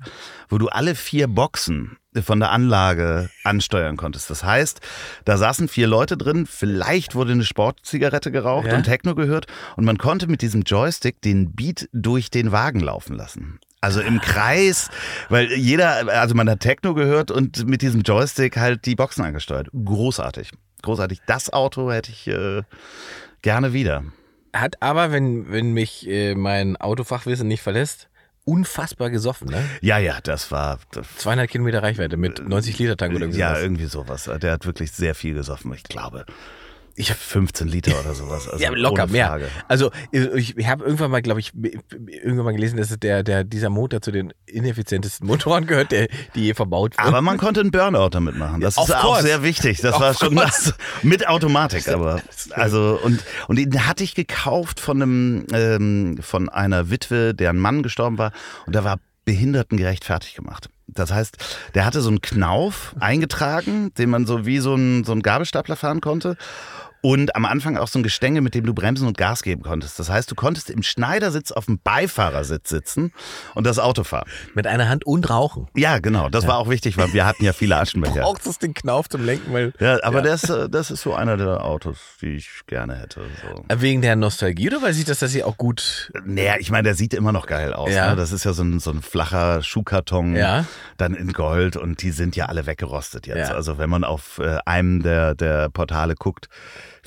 wo 0.50 0.58
du 0.58 0.68
alle 0.68 0.96
vier 0.96 1.30
Boxen 1.30 1.96
von 2.22 2.42
der 2.42 2.52
Anlage 2.52 3.30
ansteuern 3.46 3.96
konntest. 3.96 4.30
Das 4.30 4.44
heißt, 4.44 4.82
da 5.24 5.38
saßen 5.38 5.70
vier 5.70 5.88
Leute 5.88 6.18
drin, 6.18 6.46
vielleicht 6.46 7.16
wurde 7.16 7.32
eine 7.32 7.46
Sportzigarette 7.46 8.32
geraucht 8.34 8.68
Ja. 8.68 8.76
und 8.76 8.84
Techno 8.84 9.16
gehört 9.16 9.48
und 9.78 9.86
man 9.86 9.98
konnte 9.98 10.28
mit 10.28 10.42
diesem 10.42 10.64
Joystick 10.64 11.22
den 11.22 11.54
Beat 11.56 11.88
durch 11.94 12.30
den 12.32 12.52
Wagen 12.52 12.82
laufen 12.82 13.16
lassen. 13.16 13.60
Also 13.80 14.02
im 14.02 14.20
Kreis, 14.20 14.90
weil 15.30 15.54
jeder, 15.54 16.10
also 16.20 16.36
man 16.36 16.50
hat 16.50 16.60
Techno 16.60 16.94
gehört 16.94 17.32
und 17.32 17.66
mit 17.66 17.82
diesem 17.82 18.02
Joystick 18.02 18.58
halt 18.58 18.86
die 18.86 18.96
Boxen 18.96 19.24
angesteuert. 19.24 19.70
Großartig. 19.72 20.52
Großartig. 20.82 21.22
Das 21.26 21.52
Auto 21.52 21.92
hätte 21.92 22.12
ich 22.12 22.28
äh, 22.28 22.64
gerne 23.42 23.74
wieder. 23.74 24.04
Hat 24.54 24.82
aber, 24.82 25.12
wenn, 25.12 25.52
wenn 25.52 25.74
mich 25.74 26.08
äh, 26.08 26.36
mein 26.36 26.78
Autofachwissen 26.78 27.48
nicht 27.48 27.62
verlässt, 27.62 28.10
unfassbar 28.46 29.10
gesoffen, 29.10 29.50
ne? 29.50 29.64
Ja, 29.82 29.98
ja, 29.98 30.20
das 30.24 30.52
war. 30.52 30.80
Das, 30.92 31.06
200 31.18 31.50
Kilometer 31.50 31.84
Reichweite 31.84 32.16
mit 32.16 32.48
90 32.48 32.80
Liter 32.80 32.96
Tank 32.96 33.14
oder 33.14 33.26
irgendwie 33.26 33.40
ja, 33.40 33.50
sowas. 33.50 33.62
irgendwie 33.62 33.86
sowas. 33.86 34.30
Der 34.42 34.52
hat 34.54 34.66
wirklich 34.66 34.92
sehr 34.92 35.16
viel 35.16 35.34
gesoffen. 35.34 35.74
Ich 35.74 35.84
glaube, 35.84 36.26
ich 37.00 37.12
habe 37.12 37.20
15 37.20 37.68
Liter 37.68 38.00
oder 38.00 38.16
sowas. 38.16 38.50
Also 38.50 38.64
ja, 38.64 38.72
locker 38.72 39.06
mehr. 39.06 39.40
Also 39.68 39.92
ich, 40.12 40.58
ich 40.58 40.68
habe 40.68 40.84
irgendwann 40.84 41.12
mal, 41.12 41.22
glaube 41.22 41.40
ich, 41.40 41.54
irgendwann 41.54 42.46
mal 42.46 42.54
gelesen, 42.54 42.78
dass 42.78 42.90
der, 42.98 43.22
der, 43.22 43.44
dieser 43.44 43.70
Motor 43.70 44.02
zu 44.02 44.12
den 44.12 44.34
ineffizientesten 44.48 45.28
Motoren 45.28 45.68
gehört, 45.68 45.92
der, 45.92 46.08
die 46.34 46.46
je 46.46 46.54
verbaut 46.56 46.98
wurden. 46.98 47.08
Aber 47.08 47.22
man 47.22 47.38
konnte 47.38 47.60
einen 47.60 47.70
Burnout 47.70 48.10
damit 48.10 48.36
machen. 48.36 48.62
Das 48.62 48.78
ist 48.78 48.96
auch 48.96 49.20
sehr 49.20 49.44
wichtig. 49.44 49.80
Das 49.82 50.00
war 50.00 50.16
schon 50.16 50.36
course. 50.36 50.74
mit 51.04 51.28
Automatik, 51.28 51.88
aber 51.88 52.20
also 52.52 53.00
und 53.04 53.24
und 53.48 53.58
den 53.58 53.86
hatte 53.86 54.04
ich 54.04 54.16
gekauft 54.16 54.80
von 54.80 55.02
einem 55.02 55.46
ähm, 55.54 56.18
von 56.22 56.50
einer 56.50 56.90
Witwe, 56.90 57.36
deren 57.36 57.58
Mann 57.58 57.84
gestorben 57.84 58.18
war 58.18 58.32
und 58.66 58.74
der 58.74 58.84
war 58.84 58.98
behindertengerecht 59.24 60.04
fertig 60.04 60.34
gemacht. 60.34 60.70
Das 60.88 61.12
heißt, 61.12 61.38
der 61.76 61.86
hatte 61.86 62.02
so 62.02 62.10
einen 62.10 62.22
Knauf 62.22 62.96
eingetragen, 63.00 63.94
den 63.96 64.10
man 64.10 64.26
so 64.26 64.46
wie 64.46 64.60
so 64.60 64.74
ein 64.74 65.04
so 65.04 65.12
ein 65.12 65.22
Gabelstapler 65.22 65.76
fahren 65.76 66.02
konnte. 66.02 66.38
Und 67.02 67.36
am 67.36 67.46
Anfang 67.46 67.78
auch 67.78 67.88
so 67.88 68.00
ein 68.00 68.04
Gestänge, 68.04 68.42
mit 68.42 68.56
dem 68.56 68.66
du 68.66 68.74
bremsen 68.74 69.08
und 69.08 69.18
Gas 69.18 69.44
geben 69.44 69.62
konntest. 69.62 70.00
Das 70.00 70.10
heißt, 70.10 70.30
du 70.32 70.36
konntest 70.36 70.70
im 70.70 70.84
Schneidersitz 70.84 71.52
auf 71.52 71.66
dem 71.66 71.80
Beifahrersitz 71.80 72.70
sitzen 72.70 73.14
und 73.56 73.66
das 73.68 73.80
Auto 73.80 74.04
fahren. 74.04 74.28
Mit 74.56 74.68
einer 74.68 74.90
Hand 74.90 75.06
und 75.06 75.30
rauchen. 75.30 75.68
Ja, 75.76 76.00
genau. 76.00 76.30
Das 76.30 76.48
war 76.48 76.58
auch 76.58 76.70
wichtig, 76.70 76.98
weil 76.98 77.14
wir 77.14 77.26
hatten 77.26 77.44
ja 77.44 77.54
viele 77.54 77.78
Aschenbecher. 77.78 78.22
Brauchst 78.22 78.46
du 78.46 78.52
den 78.62 78.74
Knauf 78.74 79.10
zum 79.10 79.24
Lenken, 79.26 79.54
weil 79.54 79.74
Ja, 79.80 80.00
aber 80.04 80.22
Das, 80.22 80.50
äh, 80.50 80.70
das 80.70 80.92
ist 80.92 81.02
so 81.04 81.14
einer 81.14 81.38
der 81.38 81.64
Autos, 81.64 81.98
die 82.22 82.36
ich 82.36 82.50
gerne 82.68 82.96
hätte. 82.96 83.22
So. 83.42 83.82
wegen 83.82 84.02
der 84.02 84.16
Nostalgie 84.16 84.68
oder 84.70 84.82
weil 84.82 84.94
sich 84.94 85.06
das, 85.06 85.20
dass 85.20 85.32
sie 85.32 85.44
auch 85.44 85.58
gut. 85.58 86.12
Naja, 86.26 86.56
ich 86.60 86.72
meine, 86.72 86.84
der 86.84 86.96
sieht 86.96 87.14
immer 87.14 87.32
noch 87.32 87.46
geil 87.48 87.74
aus. 87.74 87.92
Ja. 87.94 88.10
Ne? 88.12 88.16
Das 88.16 88.32
ist 88.32 88.44
ja 88.44 88.54
so 88.54 88.64
ein, 88.64 88.80
so 88.80 88.92
ein 88.92 89.02
flacher 89.02 89.62
Schuhkarton, 89.62 90.36
Ja. 90.36 90.66
dann 90.98 91.14
in 91.14 91.32
Gold 91.34 91.78
und 91.78 92.02
die 92.02 92.12
sind 92.12 92.36
ja 92.36 92.48
alle 92.48 92.66
weggerostet 92.66 93.28
jetzt. 93.28 93.50
Ja. 93.50 93.56
Also 93.56 93.78
wenn 93.78 93.90
man 93.90 94.04
auf 94.04 94.40
äh, 94.40 94.58
einem 94.66 95.04
der, 95.04 95.36
der 95.36 95.70
Portale 95.70 96.16
guckt, 96.16 96.50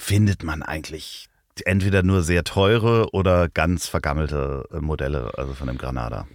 findet 0.01 0.43
man 0.43 0.63
eigentlich 0.63 1.27
entweder 1.65 2.03
nur 2.03 2.23
sehr 2.23 2.43
teure 2.45 3.11
oder 3.13 3.49
ganz 3.49 3.87
vergammelte 3.87 4.65
äh, 4.73 4.79
Modelle, 4.81 5.31
also 5.37 5.53
von 5.55 5.67
dem 5.67 5.77
Granada. 5.79 6.27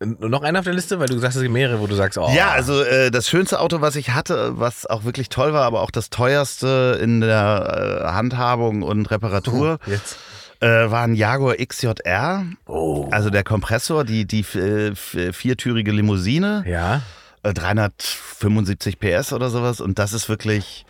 Noch 0.00 0.42
einer 0.42 0.60
auf 0.60 0.64
der 0.64 0.74
Liste, 0.74 1.00
weil 1.00 1.08
du 1.08 1.18
sagst, 1.18 1.36
es 1.36 1.42
gibt 1.42 1.52
mehrere, 1.52 1.80
wo 1.80 1.86
du 1.88 1.94
sagst, 1.96 2.18
oh. 2.18 2.30
Ja, 2.32 2.50
also 2.50 2.82
äh, 2.82 3.10
das 3.10 3.28
schönste 3.28 3.58
Auto, 3.60 3.80
was 3.80 3.96
ich 3.96 4.10
hatte, 4.10 4.52
was 4.58 4.86
auch 4.86 5.02
wirklich 5.04 5.28
toll 5.28 5.52
war, 5.52 5.64
aber 5.64 5.82
auch 5.82 5.90
das 5.90 6.08
teuerste 6.08 6.98
in 7.02 7.20
der 7.20 8.02
äh, 8.04 8.12
Handhabung 8.12 8.82
und 8.82 9.10
Reparatur, 9.10 9.80
Jetzt. 9.86 10.16
äh, 10.60 10.66
war 10.90 11.02
ein 11.02 11.14
Jaguar 11.14 11.56
XJR. 11.56 12.46
Oh. 12.66 13.08
Also 13.10 13.28
der 13.30 13.42
Kompressor, 13.42 14.04
die, 14.04 14.24
die 14.24 14.42
äh, 14.56 14.94
viertürige 14.94 15.90
Limousine, 15.90 16.62
Ja. 16.66 17.02
äh, 17.42 17.52
375 17.52 19.00
PS 19.00 19.32
oder 19.32 19.50
sowas. 19.50 19.80
Und 19.80 19.98
das 19.98 20.12
ist 20.12 20.28
wirklich, 20.28 20.86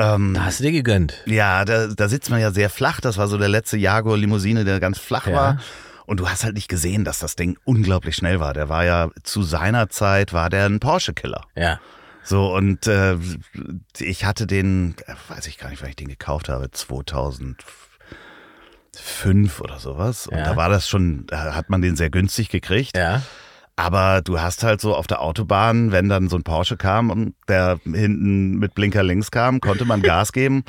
ähm, 0.00 0.34
Da 0.34 0.44
hast 0.46 0.58
du 0.60 0.64
dir 0.64 0.72
gegönnt. 0.72 1.14
ja, 1.26 1.64
da, 1.64 1.86
da 1.88 2.08
sitzt 2.08 2.30
man 2.30 2.40
ja 2.40 2.50
sehr 2.50 2.70
flach. 2.70 3.00
Das 3.00 3.18
war 3.18 3.28
so 3.28 3.36
der 3.38 3.48
letzte 3.48 3.76
Jaguar 3.76 4.16
Limousine, 4.16 4.64
der 4.64 4.80
ganz 4.80 4.98
flach 4.98 5.26
Ja. 5.26 5.34
war. 5.34 5.58
Und 6.06 6.18
du 6.18 6.28
hast 6.28 6.42
halt 6.42 6.54
nicht 6.54 6.68
gesehen, 6.68 7.04
dass 7.04 7.20
das 7.20 7.36
Ding 7.36 7.56
unglaublich 7.64 8.16
schnell 8.16 8.40
war. 8.40 8.52
Der 8.52 8.68
war 8.68 8.84
ja 8.84 9.10
zu 9.22 9.42
seiner 9.44 9.90
Zeit, 9.90 10.32
war 10.32 10.50
der 10.50 10.66
ein 10.66 10.80
Porsche-Killer. 10.80 11.42
Ja. 11.54 11.78
So, 12.24 12.52
und 12.54 12.86
äh, 12.88 13.16
ich 13.98 14.24
hatte 14.24 14.46
den, 14.48 14.96
weiß 15.28 15.46
ich 15.46 15.56
gar 15.58 15.70
nicht, 15.70 15.82
wann 15.82 15.90
ich 15.90 15.96
den 15.96 16.08
gekauft 16.08 16.48
habe, 16.48 16.68
2005 16.70 19.60
oder 19.60 19.78
sowas. 19.78 20.26
Und 20.26 20.38
Ja. 20.38 20.44
da 20.44 20.56
war 20.56 20.68
das 20.68 20.88
schon, 20.88 21.26
da 21.26 21.54
hat 21.54 21.70
man 21.70 21.80
den 21.80 21.94
sehr 21.96 22.10
günstig 22.10 22.48
gekriegt. 22.48 22.96
Ja. 22.96 23.22
Aber 23.80 24.20
du 24.20 24.38
hast 24.38 24.62
halt 24.62 24.82
so 24.82 24.94
auf 24.94 25.06
der 25.06 25.22
Autobahn, 25.22 25.90
wenn 25.90 26.10
dann 26.10 26.28
so 26.28 26.36
ein 26.36 26.42
Porsche 26.42 26.76
kam 26.76 27.08
und 27.08 27.34
der 27.48 27.80
hinten 27.82 28.58
mit 28.58 28.74
Blinker 28.74 29.02
links 29.02 29.30
kam, 29.30 29.58
konnte 29.62 29.86
man 29.86 30.02
Gas 30.02 30.32
geben. 30.34 30.64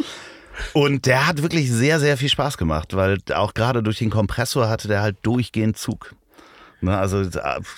Und 0.72 1.06
der 1.08 1.28
hat 1.28 1.42
wirklich 1.42 1.70
sehr, 1.70 2.00
sehr 2.00 2.16
viel 2.16 2.30
Spaß 2.30 2.58
gemacht, 2.58 2.96
weil 2.96 3.18
auch 3.34 3.54
gerade 3.54 3.84
durch 3.84 3.98
den 3.98 4.12
Kompressor 4.12 4.70
hatte 4.70 4.88
der 4.88 5.02
halt 5.02 5.18
durchgehend 5.24 5.78
Zug. 5.78 6.16
Ne, 6.84 6.98
also 6.98 7.24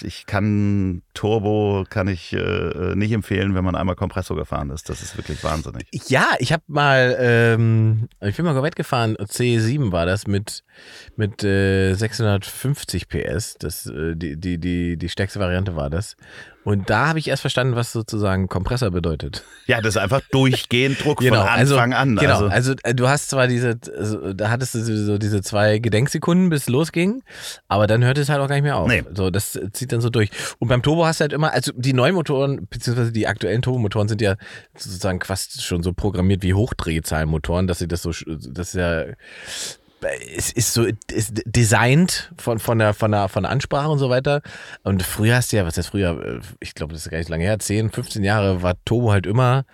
ich 0.01 0.25
kann 0.25 1.01
Turbo 1.13 1.83
kann 1.89 2.07
ich 2.07 2.31
äh, 2.31 2.95
nicht 2.95 3.11
empfehlen, 3.11 3.53
wenn 3.53 3.65
man 3.65 3.75
einmal 3.75 3.97
Kompressor 3.97 4.37
gefahren 4.37 4.69
ist. 4.69 4.87
Das 4.89 5.01
ist 5.01 5.17
wirklich 5.17 5.43
wahnsinnig. 5.43 5.87
Ja, 6.07 6.29
ich 6.39 6.53
habe 6.53 6.63
mal, 6.67 7.17
ähm, 7.19 8.07
ich 8.21 8.37
bin 8.37 8.45
mal 8.45 8.53
Corvette 8.53 8.77
gefahren, 8.77 9.17
C7 9.17 9.91
war 9.91 10.05
das 10.05 10.25
mit, 10.25 10.63
mit 11.17 11.43
äh, 11.43 11.93
650 11.95 13.09
PS. 13.09 13.57
Das, 13.59 13.87
äh, 13.87 14.15
die, 14.15 14.39
die, 14.39 14.57
die, 14.57 14.95
die 14.95 15.09
stärkste 15.09 15.41
Variante 15.41 15.75
war 15.75 15.89
das. 15.89 16.15
Und 16.63 16.89
da 16.89 17.07
habe 17.07 17.19
ich 17.19 17.27
erst 17.27 17.41
verstanden, 17.41 17.75
was 17.75 17.91
sozusagen 17.91 18.47
Kompressor 18.47 18.91
bedeutet. 18.91 19.43
Ja, 19.67 19.81
das 19.81 19.95
ist 19.95 20.01
einfach 20.01 20.21
durchgehend 20.31 21.03
Druck 21.03 21.21
von 21.21 21.33
Anfang 21.33 21.93
an. 21.93 22.15
Genau, 22.15 22.33
Also, 22.33 22.47
also, 22.47 22.73
äh, 22.83 22.95
du 22.95 23.07
hast 23.09 23.29
zwar 23.29 23.47
diese, 23.47 23.77
also, 23.97 24.33
da 24.33 24.49
hattest 24.49 24.75
du 24.75 24.79
so 24.81 25.17
diese 25.17 25.41
zwei 25.41 25.79
Gedenksekunden, 25.79 26.49
bis 26.49 26.63
es 26.63 26.69
losging, 26.69 27.21
aber 27.67 27.87
dann 27.87 28.03
hört 28.03 28.17
es 28.17 28.29
halt 28.29 28.39
auch 28.39 28.47
gar 28.47 28.55
nicht 28.55 28.63
mehr 28.63 28.77
auf. 28.77 28.87
Nee. 28.87 29.03
So, 29.13 29.29
das 29.29 29.59
zieht 29.73 29.91
dann 29.91 30.01
so 30.01 30.09
durch. 30.09 30.29
Und 30.59 30.69
beim 30.69 30.81
Turbo 30.81 31.05
hast 31.05 31.19
du 31.19 31.23
halt 31.23 31.33
immer, 31.33 31.51
also 31.51 31.71
die 31.75 31.93
neuen 31.93 32.15
Motoren, 32.15 32.67
beziehungsweise 32.69 33.11
die 33.11 33.27
aktuellen 33.27 33.61
Turbomotoren 33.61 34.07
sind 34.07 34.21
ja 34.21 34.35
sozusagen 34.77 35.21
fast 35.21 35.63
schon 35.63 35.83
so 35.83 35.93
programmiert 35.93 36.43
wie 36.43 36.53
Hochdrehzahlmotoren, 36.53 37.67
dass 37.67 37.79
sie 37.79 37.87
das 37.87 38.01
so, 38.01 38.11
das 38.11 38.69
ist 38.69 38.75
ja, 38.75 39.05
es 40.35 40.51
ist 40.51 40.73
so 40.73 40.85
ist 41.11 41.41
designt 41.45 42.31
von, 42.37 42.59
von, 42.59 42.79
der, 42.79 42.93
von, 42.93 43.11
der, 43.11 43.29
von 43.29 43.43
der 43.43 43.51
Ansprache 43.51 43.89
und 43.89 43.99
so 43.99 44.09
weiter. 44.09 44.41
Und 44.83 45.03
früher 45.03 45.35
hast 45.35 45.51
du 45.51 45.57
ja, 45.57 45.65
was 45.65 45.77
heißt 45.77 45.89
früher, 45.89 46.41
ich 46.59 46.73
glaube, 46.75 46.93
das 46.93 47.05
ist 47.05 47.11
gar 47.11 47.17
nicht 47.17 47.29
lange 47.29 47.43
her, 47.43 47.59
10, 47.59 47.91
15 47.91 48.23
Jahre 48.23 48.61
war 48.61 48.75
Turbo 48.85 49.11
halt 49.11 49.25
immer 49.25 49.65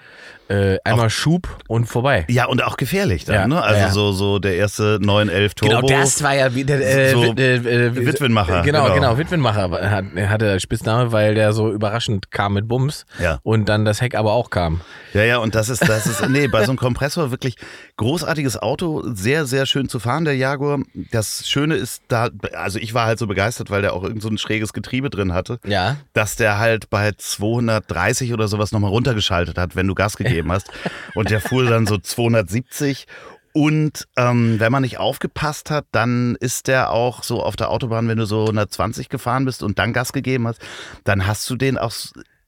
äh, 0.50 0.78
einmal 0.84 1.10
Schub 1.10 1.48
und 1.68 1.86
vorbei. 1.86 2.26
ja, 2.28 2.46
und 2.46 2.64
auch 2.64 2.76
gefährlich 2.76 3.24
dann, 3.26 3.36
Ja, 3.36 3.48
ne? 3.48 3.62
Also 3.62 3.80
ja. 3.82 3.90
so, 3.92 4.12
so 4.12 4.40
der 4.40 4.56
erste 4.56 4.98
911 5.02 5.54
Turbo. 5.54 5.76
Genau, 5.88 5.88
das 6.02 6.22
war 6.24 6.36
ja 6.36 6.54
wie 6.56 6.64
der 6.64 6.80
äh, 6.82 7.12
So 7.12 7.24
äh, 7.36 7.56
äh, 7.56 7.96
Witwenmacher, 7.96 8.64
Genau, 8.64 8.84
genau. 8.86 8.96
genau, 8.96 9.18
Witwenmacher 9.18 9.70
hat, 9.72 10.06
hatte 10.16 10.46
der 10.46 10.60
Spitzname, 10.60 11.12
weil 11.12 11.36
der 11.36 11.54
so 11.54 11.72
überraschend 11.72 12.32
kam 12.32 12.54
mit 12.56 12.68
Bums 12.68 13.06
Ja. 13.20 13.40
und 13.44 13.70
dann 13.70 13.86
das 13.86 14.02
Heck 14.02 14.16
aber 14.16 14.34
auch 14.34 14.50
kam. 14.50 14.82
Ja, 15.14 15.24
ja, 15.24 15.38
und 15.38 15.56
das 15.56 15.70
ist, 15.70 15.88
das 15.88 16.06
ist, 16.08 16.28
nee, 16.30 16.48
bei 16.48 16.64
so 16.66 16.72
einem 16.72 16.78
Kompressor 16.80 17.32
wirklich 17.32 17.56
großartiges 17.98 18.58
Auto, 18.62 19.04
sehr, 19.14 19.46
sehr 19.46 19.66
schön 19.66 19.90
zu 19.90 20.00
fahren, 20.00 20.26
der 20.26 20.36
Jaguar. 20.36 20.80
Das 21.12 21.48
Schöne 21.48 21.76
ist 21.76 22.02
da, 22.08 22.30
also 22.54 22.80
ich 22.80 22.94
war 22.94 23.06
halt 23.06 23.20
so 23.20 23.28
begeistert, 23.28 23.70
weil 23.70 23.82
der 23.82 23.94
auch 23.94 24.04
irgend 24.04 24.22
so 24.22 24.30
ein 24.30 24.38
schräges 24.38 24.74
Getriebe 24.74 25.10
drin 25.10 25.34
hatte, 25.34 25.60
Ja. 25.66 25.98
dass 26.14 26.36
der 26.36 26.58
halt 26.60 26.90
bei 26.90 27.12
230 27.18 28.34
oder 28.34 28.48
sowas 28.48 28.72
nochmal 28.72 28.92
runtergeschaltet 28.92 29.58
hat, 29.58 29.76
wenn 29.76 29.88
du 29.88 29.96
Gas 29.96 30.16
gegeben 30.18 30.39
hast. 30.48 30.70
Und 31.16 31.30
der 31.30 31.42
fuhr 31.42 31.66
dann 31.66 31.86
so 31.86 31.98
270. 31.98 33.06
Und 33.52 34.08
ähm, 34.16 34.60
wenn 34.60 34.72
man 34.72 34.84
nicht 34.84 35.00
aufgepasst 35.00 35.72
hat, 35.72 35.86
dann 35.92 36.38
ist 36.40 36.68
der 36.68 36.92
auch 36.92 37.24
so 37.24 37.44
auf 37.44 37.56
der 37.56 37.70
Autobahn, 37.72 38.08
wenn 38.08 38.18
du 38.18 38.26
so 38.26 38.42
120 38.42 39.10
gefahren 39.10 39.46
bist 39.46 39.64
und 39.64 39.80
dann 39.80 39.92
Gas 39.92 40.14
gegeben 40.14 40.48
hast, 40.48 40.62
dann 41.04 41.26
hast 41.26 41.50
du 41.50 41.56
den 41.56 41.78
auch 41.78 41.92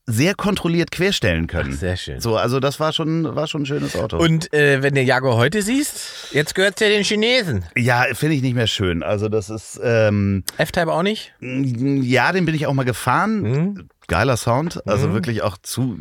sehr 0.06 0.36
kontrolliert 0.36 0.92
querstellen 0.92 1.48
können. 1.48 1.72
Ach, 1.74 1.80
sehr 1.80 1.96
schön. 1.96 2.20
So, 2.20 2.36
also 2.36 2.60
das 2.60 2.80
war 2.80 2.92
schon, 2.92 3.36
war 3.36 3.48
schon 3.48 3.64
ein 3.64 3.66
schönes 3.66 3.96
Auto. 3.96 4.18
Und 4.18 4.54
äh, 4.54 4.82
wenn 4.82 4.94
der 4.94 5.04
Jaguar 5.04 5.38
heute 5.38 5.62
siehst, 5.62 6.34
jetzt 6.34 6.56
gehört 6.56 6.80
ja 6.82 6.90
den 6.90 7.04
Chinesen. 7.04 7.66
ja, 7.76 8.06
finde 8.14 8.36
ich 8.36 8.42
nicht 8.42 8.56
mehr 8.56 8.68
schön. 8.68 9.04
Also 9.04 9.30
das 9.30 9.50
ist, 9.50 9.80
ähm, 9.84 10.44
F-Type 10.58 10.92
auch 10.92 11.04
nicht? 11.04 11.34
ja, 11.40 12.32
den 12.32 12.46
bin 12.46 12.56
ich 12.56 12.68
auch 12.68 12.74
mal 12.74 12.84
gefahren. 12.84 13.42
Mhm. 13.42 13.90
Geiler 14.12 14.36
Sound, 14.38 14.86
also 14.88 15.14
wirklich 15.14 15.42
auch 15.42 15.58
zu, 15.58 16.00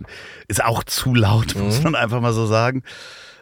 ist 0.48 0.64
auch 0.64 0.82
zu 0.84 1.14
laut, 1.14 1.54
Mhm. 1.54 1.62
muss 1.62 1.82
man 1.82 1.94
einfach 1.94 2.20
mal 2.20 2.32
so 2.32 2.46
sagen. 2.46 2.82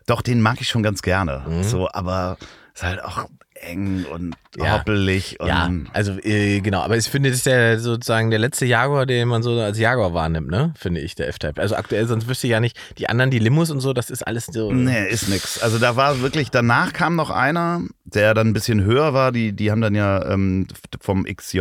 Doch, 0.06 0.20
den 0.22 0.40
mag 0.42 0.60
ich 0.60 0.68
schon 0.68 0.82
ganz 0.82 1.00
gerne. 1.02 1.42
Mhm. 1.48 1.62
So, 1.64 1.88
aber 1.90 2.36
ist 2.74 2.82
halt 2.82 3.02
auch 3.02 3.24
eng 3.60 4.04
und 4.04 4.36
Ja. 4.56 4.74
hoppelig 4.78 5.40
und 5.40 5.48
Ja, 5.48 5.68
also 5.92 6.12
äh, 6.22 6.60
genau, 6.60 6.80
aber 6.82 6.96
ich 6.96 7.06
finde, 7.06 7.30
das 7.30 7.38
ist 7.40 7.46
ja 7.46 7.76
sozusagen 7.78 8.30
der 8.30 8.38
letzte 8.38 8.66
Jaguar, 8.66 9.04
den 9.04 9.26
man 9.26 9.42
so 9.42 9.58
als 9.58 9.78
Jaguar 9.78 10.14
wahrnimmt, 10.14 10.48
ne? 10.48 10.72
Finde 10.78 11.00
ich, 11.00 11.14
der 11.16 11.28
F-Type. 11.28 11.60
Also 11.60 11.74
aktuell, 11.74 12.06
sonst 12.06 12.28
wüsste 12.28 12.46
ich 12.46 12.52
ja 12.52 12.60
nicht, 12.60 12.76
die 12.98 13.08
anderen, 13.08 13.30
die 13.32 13.40
Limos 13.40 13.70
und 13.72 13.80
so, 13.80 13.92
das 13.92 14.10
ist 14.10 14.24
alles 14.26 14.46
so. 14.46 14.72
Nee, 14.72 15.08
ist 15.08 15.28
nix. 15.28 15.60
Also 15.60 15.78
da 15.78 15.96
war 15.96 16.20
wirklich, 16.20 16.50
danach 16.50 16.92
kam 16.92 17.16
noch 17.16 17.30
einer, 17.30 17.80
der 18.14 18.34
dann 18.34 18.48
ein 18.48 18.52
bisschen 18.52 18.82
höher 18.84 19.14
war. 19.14 19.32
Die, 19.32 19.52
die 19.52 19.70
haben 19.70 19.80
dann 19.80 19.94
ja 19.94 20.24
ähm, 20.30 20.66
vom 21.00 21.24
XJ, 21.24 21.60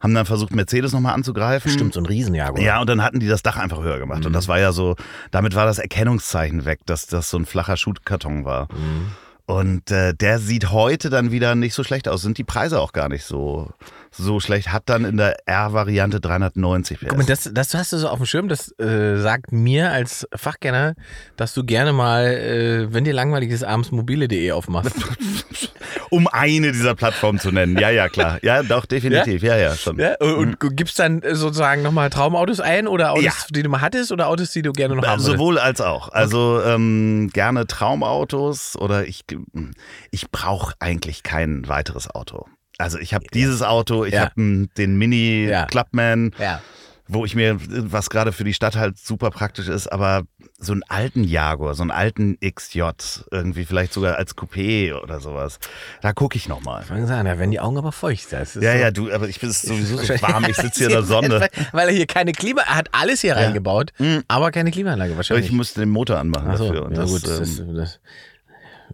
haben 0.00 0.14
dann 0.14 0.26
versucht, 0.26 0.54
Mercedes 0.54 0.92
nochmal 0.92 1.14
anzugreifen. 1.14 1.70
Stimmt, 1.70 1.94
so 1.94 2.00
ein 2.00 2.06
Riesenjaguar. 2.06 2.62
Ja, 2.62 2.80
und 2.80 2.88
dann 2.88 3.02
hatten 3.02 3.20
die 3.20 3.28
das 3.28 3.42
Dach 3.42 3.56
einfach 3.56 3.82
höher 3.82 3.98
gemacht. 3.98 4.26
Und 4.26 4.32
das 4.32 4.48
war 4.48 4.58
ja 4.58 4.72
so, 4.72 4.96
damit 5.30 5.54
war 5.54 5.66
das 5.66 5.78
Erkennungszeichen 5.78 6.64
weg, 6.64 6.80
dass 6.86 7.06
das 7.06 7.30
so 7.30 7.38
ein 7.38 7.46
flacher 7.46 7.76
Schuhkarton 7.76 8.44
war. 8.44 8.68
Und 9.46 9.90
äh, 9.90 10.14
der 10.14 10.38
sieht 10.38 10.70
heute 10.70 11.10
dann 11.10 11.30
wieder 11.32 11.54
nicht 11.54 11.74
so 11.74 11.82
schlecht 11.84 12.08
aus. 12.08 12.22
Sind 12.22 12.38
die 12.38 12.44
Preise 12.44 12.80
auch 12.80 12.92
gar 12.92 13.08
nicht 13.08 13.24
so, 13.24 13.70
so 14.10 14.38
schlecht. 14.40 14.72
Hat 14.72 14.84
dann 14.86 15.04
in 15.04 15.16
der 15.16 15.36
R-Variante 15.46 16.20
390 16.20 17.00
PS. 17.00 17.06
Guck 17.08 17.18
mal, 17.18 17.26
das, 17.26 17.50
das 17.52 17.74
hast 17.74 17.92
du 17.92 17.98
so 17.98 18.08
auf 18.08 18.18
dem 18.18 18.26
Schirm, 18.26 18.48
das 18.48 18.70
äh, 18.78 19.16
sagt 19.18 19.50
mir 19.52 19.90
als 19.90 20.26
Fachkenner, 20.34 20.94
dass 21.36 21.54
du 21.54 21.64
gerne 21.64 21.92
mal, 21.92 22.24
äh, 22.26 22.94
wenn 22.94 23.04
dir 23.04 23.12
langweilig 23.14 23.50
ist, 23.50 23.64
abends 23.64 23.90
mobile.de 23.90 24.52
aufmachst. 24.52 24.94
um 26.10 26.28
eine 26.28 26.72
dieser 26.72 26.94
Plattformen 26.94 27.38
zu 27.38 27.50
nennen. 27.50 27.78
Ja, 27.78 27.90
ja, 27.90 28.08
klar. 28.08 28.38
Ja, 28.42 28.62
doch, 28.62 28.86
definitiv. 28.86 29.42
Ja, 29.42 29.56
ja, 29.56 29.74
schon. 29.74 29.98
ja? 29.98 30.14
Und, 30.20 30.62
und 30.62 30.76
gibst 30.76 30.98
dann 30.98 31.22
äh, 31.22 31.34
sozusagen 31.34 31.82
nochmal 31.82 32.10
Traumautos 32.10 32.60
ein 32.60 32.86
oder 32.86 33.12
Autos, 33.12 33.24
Ja. 33.24 33.32
die 33.50 33.62
du 33.62 33.68
mal 33.70 33.80
hattest 33.80 34.12
oder 34.12 34.28
Autos, 34.28 34.50
die 34.52 34.62
du 34.62 34.72
gerne 34.72 34.94
noch 34.94 35.06
haben? 35.06 35.20
Sowohl 35.20 35.58
als 35.58 35.80
auch. 35.80 36.10
Also 36.10 36.60
ähm, 36.64 37.30
gerne 37.32 37.66
Traumautos 37.66 38.76
oder 38.76 39.06
ich, 39.06 39.24
ich 40.10 40.30
brauche 40.30 40.74
eigentlich 40.80 41.22
kein 41.22 41.68
weiteres 41.68 42.08
Auto. 42.10 42.46
Also 42.78 42.98
ich 42.98 43.14
habe 43.14 43.24
dieses 43.32 43.62
Auto, 43.62 44.04
ich 44.04 44.14
Ja. 44.14 44.22
habe 44.22 44.68
den 44.76 44.96
Mini 44.98 45.46
Ja. 45.46 45.66
Clubman, 45.66 46.32
Ja. 46.38 46.60
wo 47.06 47.24
ich 47.26 47.34
mir, 47.34 47.58
was 47.60 48.08
gerade 48.08 48.32
für 48.32 48.44
die 48.44 48.54
Stadt 48.54 48.74
halt 48.76 48.96
super 48.96 49.30
praktisch 49.30 49.68
ist, 49.68 49.86
aber 49.92 50.22
so 50.58 50.72
einen 50.72 50.82
alten 50.88 51.22
Jaguar, 51.24 51.74
so 51.74 51.82
einen 51.82 51.90
alten 51.90 52.38
XJ, 52.40 52.82
irgendwie 53.30 53.64
vielleicht 53.66 53.92
sogar 53.92 54.16
als 54.16 54.36
Coupé 54.36 54.94
oder 54.94 55.20
sowas, 55.20 55.58
da 56.00 56.12
gucke 56.14 56.36
ich 56.36 56.48
nochmal. 56.48 56.82
Ich 56.84 56.90
wollte 56.90 57.06
sagen, 57.06 57.26
da 57.26 57.38
werden 57.38 57.50
die 57.50 57.60
Augen 57.60 57.76
aber 57.76 57.92
feucht. 57.92 58.32
Das 58.32 58.56
ist 58.56 58.62
Ja, 58.62 58.72
so, 58.72 58.78
ja, 58.78 58.90
du, 58.90 59.12
aber 59.12 59.28
ich 59.28 59.38
bin 59.40 59.50
es 59.50 59.60
sowieso 59.62 59.98
so 59.98 60.14
warm, 60.22 60.46
ich 60.48 60.56
sitze 60.56 60.78
hier 60.78 60.86
in 60.86 60.92
der 60.94 61.02
Sonne. 61.02 61.40
Weil, 61.40 61.50
weil 61.72 61.88
er 61.88 61.94
hier 61.94 62.06
keine 62.06 62.32
Klima, 62.32 62.62
er 62.62 62.76
hat 62.76 62.88
alles 62.92 63.20
hier 63.20 63.36
reingebaut, 63.36 63.92
aber 64.28 64.50
keine 64.50 64.70
Klimaanlage 64.70 65.10
Aber 65.10 65.18
wahrscheinlich. 65.18 65.46
ich 65.46 65.52
musste 65.52 65.80
den 65.80 65.90
Motor 65.90 66.18
anmachen 66.18 66.48
Ach 66.50 66.56
so, 66.56 66.68
dafür. 66.68 66.84
Und 66.86 66.92
ja 66.92 67.02
das, 67.02 67.10
gut, 67.10 67.26
das, 67.26 67.58
ähm, 67.58 67.74
das, 67.74 68.00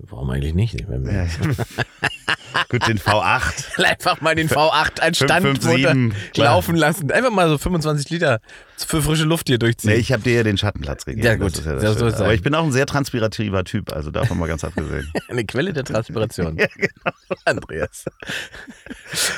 warum 0.02 0.30
eigentlich 0.30 0.54
nicht? 0.54 0.80
Ja, 0.80 0.86
gut, 2.68 2.86
den 2.86 2.98
V8. 2.98 3.82
Einfach 3.82 4.20
mal 4.20 4.34
den 4.34 4.48
V8 4.48 5.00
als 5.00 5.18
Standmotor 5.18 5.94
laufen 6.36 6.76
lassen. 6.76 7.10
Einfach 7.10 7.30
mal 7.30 7.48
so 7.48 7.58
25 7.58 8.10
Liter 8.10 8.40
für 8.84 9.02
frische 9.02 9.24
Luft 9.24 9.48
hier 9.48 9.58
durchziehen. 9.58 9.90
Nee, 9.90 9.96
ich 9.96 10.12
habe 10.12 10.22
dir 10.22 10.34
ja 10.34 10.42
den 10.42 10.58
Schattenplatz 10.58 11.04
gegeben. 11.04 11.26
Ja, 11.26 11.34
gut, 11.36 11.64
ja 11.64 11.74
das 11.74 11.98
das. 11.98 12.20
Aber 12.20 12.34
ich 12.34 12.42
bin 12.42 12.54
auch 12.54 12.64
ein 12.64 12.72
sehr 12.72 12.86
transpirativer 12.86 13.64
Typ, 13.64 13.92
also 13.92 14.10
davon 14.10 14.38
mal 14.38 14.46
ganz 14.46 14.64
abgesehen. 14.64 15.10
Eine 15.28 15.44
Quelle 15.44 15.72
der 15.72 15.84
Transpiration. 15.84 16.56
ja, 16.58 16.66
genau. 16.76 17.16
Andreas. 17.44 18.04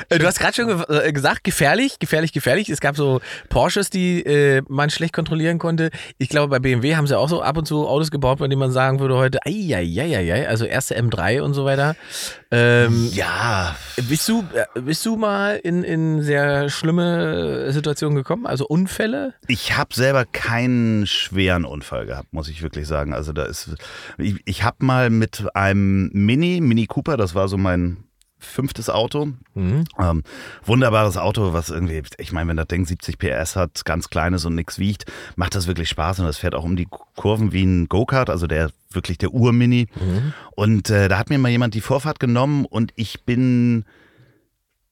Äh, 0.09 0.19
Du 0.19 0.27
hast 0.27 0.39
gerade 0.39 0.55
schon 0.55 0.85
äh, 0.89 1.13
gesagt, 1.13 1.45
gefährlich, 1.45 1.99
gefährlich, 1.99 2.33
gefährlich. 2.33 2.69
Es 2.69 2.81
gab 2.81 2.97
so 2.97 3.21
Porsches, 3.49 3.91
die 3.91 4.23
äh, 4.25 4.63
man 4.69 4.91
schlecht 4.91 5.13
kontrollieren 5.13 5.59
konnte. 5.59 5.91
Ich 6.19 6.29
glaube, 6.29 6.49
bei 6.49 6.59
BMW 6.59 6.97
haben 6.97 7.07
sie 7.07 7.19
auch 7.19 7.29
so 7.29 7.43
ab 7.43 7.57
und 7.57 7.67
zu 7.67 7.89
Autos 7.89 8.11
gebaut, 8.11 8.39
bei 8.39 8.49
denen 8.49 8.61
man 8.61 8.73
sagen 8.73 9.01
würde 9.01 9.17
heute, 9.17 9.39
eieieiei, 9.47 10.49
also 10.49 10.65
erste 10.65 10.99
M3 10.99 11.41
und 11.41 11.55
so 11.55 11.65
weiter. 11.65 11.97
Ähm, 12.53 13.09
Ja, 13.13 13.77
Bist 14.09 14.29
du, 14.29 14.45
äh, 14.55 14.81
bist 14.81 15.07
du 15.07 15.17
mal 15.17 15.57
in, 15.57 15.85
in 15.85 16.23
sehr 16.23 16.69
schlimme 16.69 17.73
Situationen 17.73 18.17
gekommen? 18.17 18.47
Also 18.47 18.67
Unfälle? 18.67 19.35
ich 19.47 19.77
habe 19.77 19.95
selber 19.95 20.25
keinen 20.25 21.07
schweren 21.07 21.65
Unfall 21.65 22.07
gehabt, 22.07 22.33
muss 22.33 22.49
ich 22.49 22.63
wirklich 22.63 22.89
sagen. 22.89 23.15
Also 23.15 23.33
da 23.33 23.45
ist, 23.45 23.71
ich, 24.19 24.37
ich 24.45 24.65
habe 24.65 24.85
mal 24.85 25.11
mit 25.11 25.45
einem 25.55 26.11
Mini, 26.13 26.61
Mini 26.61 26.87
Cooper, 26.87 27.17
das 27.17 27.35
war 27.35 27.47
so 27.49 27.57
mein 27.57 28.05
fünftes 28.41 28.91
Auto. 28.91 29.29
Mhm. 29.55 29.85
Ähm, 29.99 30.23
wunderbares 30.65 31.17
Auto, 31.17 31.53
was 31.53 31.71
irgendwie, 31.71 32.03
ich 32.19 32.33
meine, 32.33 32.49
wenn 32.49 32.57
das 32.57 32.69
Ding 32.69 32.85
70 32.85 33.19
PS 33.19 33.57
hat, 33.57 33.85
ganz 33.85 34.11
kleines 34.11 34.45
und 34.45 34.55
nichts 34.55 34.79
wiegt, 34.79 35.05
macht 35.37 35.55
das 35.55 35.67
wirklich 35.67 35.89
Spaß 35.89 36.21
und 36.21 36.27
das 36.27 36.39
fährt 36.39 36.55
auch 36.55 36.65
um 36.65 36.77
die 36.77 36.89
Kurven 37.17 37.53
wie 37.53 37.65
ein 37.65 37.89
Go-Kart, 37.89 38.31
also 38.31 38.47
der 38.47 38.71
wirklich 38.91 39.19
der 39.19 39.33
Ur-Mini. 39.33 39.87
Und 40.53 40.91
äh, 40.91 41.09
da 41.09 41.19
hat 41.19 41.31
mir 41.31 41.39
mal 41.39 41.51
jemand 41.51 41.75
die 41.75 41.81
Vorfahrt 41.81 42.19
genommen 42.19 42.65
und 42.65 42.93
ich 42.97 43.25
bin 43.25 43.85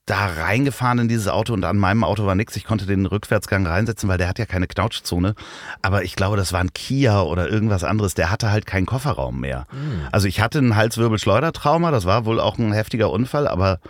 da 0.08 0.26
reingefahren 0.26 1.00
in 1.00 1.08
dieses 1.08 1.28
Auto 1.28 1.52
und 1.52 1.64
an 1.64 1.76
meinem 1.76 2.02
Auto 2.02 2.24
war 2.24 2.34
nichts. 2.34 2.56
Ich 2.56 2.64
konnte 2.64 2.86
den 2.86 3.04
Rückwärtsgang 3.06 3.66
reinsetzen, 3.66 4.08
weil 4.08 4.18
der 4.18 4.28
hat 4.28 4.38
ja 4.38 4.46
keine 4.46 4.66
Knautschzone. 4.66 5.34
Aber 5.82 6.02
ich 6.02 6.16
glaube, 6.16 6.36
das 6.36 6.52
war 6.52 6.60
ein 6.60 6.72
Kia 6.72 7.22
oder 7.22 7.48
irgendwas 7.48 7.84
anderes. 7.84 8.14
Der 8.14 8.30
hatte 8.30 8.50
halt 8.50 8.64
keinen 8.66 8.86
Kofferraum 8.86 9.40
mehr. 9.40 9.66
Also 10.10 10.26
ich 10.26 10.40
hatte 10.40 10.58
einen 10.58 10.76
Halswirbelschleudertrauma. 10.76 11.90
Das 11.90 12.06
war 12.06 12.24
wohl 12.24 12.40
auch 12.40 12.58
ein 12.58 12.72
heftiger 12.72 13.10
Unfall, 13.10 13.46
aber 13.46 13.80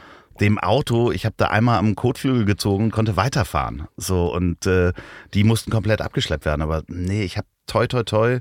dem 0.40 0.58
Auto, 0.58 1.10
ich 1.12 1.24
habe 1.24 1.34
da 1.36 1.48
einmal 1.48 1.78
am 1.78 1.94
Kotflügel 1.94 2.44
gezogen 2.44 2.84
und 2.84 2.90
konnte 2.90 3.16
weiterfahren. 3.16 3.86
So 3.96 4.32
und 4.32 4.66
äh, 4.66 4.92
die 5.34 5.44
mussten 5.44 5.70
komplett 5.70 6.00
abgeschleppt 6.00 6.44
werden. 6.44 6.62
Aber 6.62 6.82
nee, 6.88 7.22
ich 7.22 7.36
habe 7.36 7.46
toi 7.66 7.86
toi 7.86 8.02
toi 8.02 8.40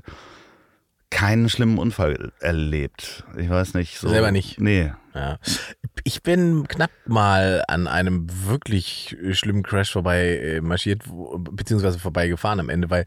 keinen 1.10 1.48
schlimmen 1.48 1.78
Unfall 1.78 2.32
erlebt. 2.40 3.24
Ich 3.36 3.48
weiß 3.48 3.74
nicht. 3.74 3.98
So, 3.98 4.08
Selber 4.08 4.30
nicht? 4.30 4.60
Nee. 4.60 4.92
Ja. 5.14 5.38
Ich 6.04 6.22
bin 6.22 6.68
knapp 6.68 6.90
mal 7.06 7.64
an 7.66 7.88
einem 7.88 8.26
wirklich 8.46 9.16
schlimmen 9.32 9.62
Crash 9.62 9.90
vorbei 9.90 10.36
äh, 10.36 10.60
marschiert, 10.60 11.02
beziehungsweise 11.50 11.98
vorbeigefahren 11.98 12.60
am 12.60 12.68
Ende, 12.68 12.88
weil 12.88 13.04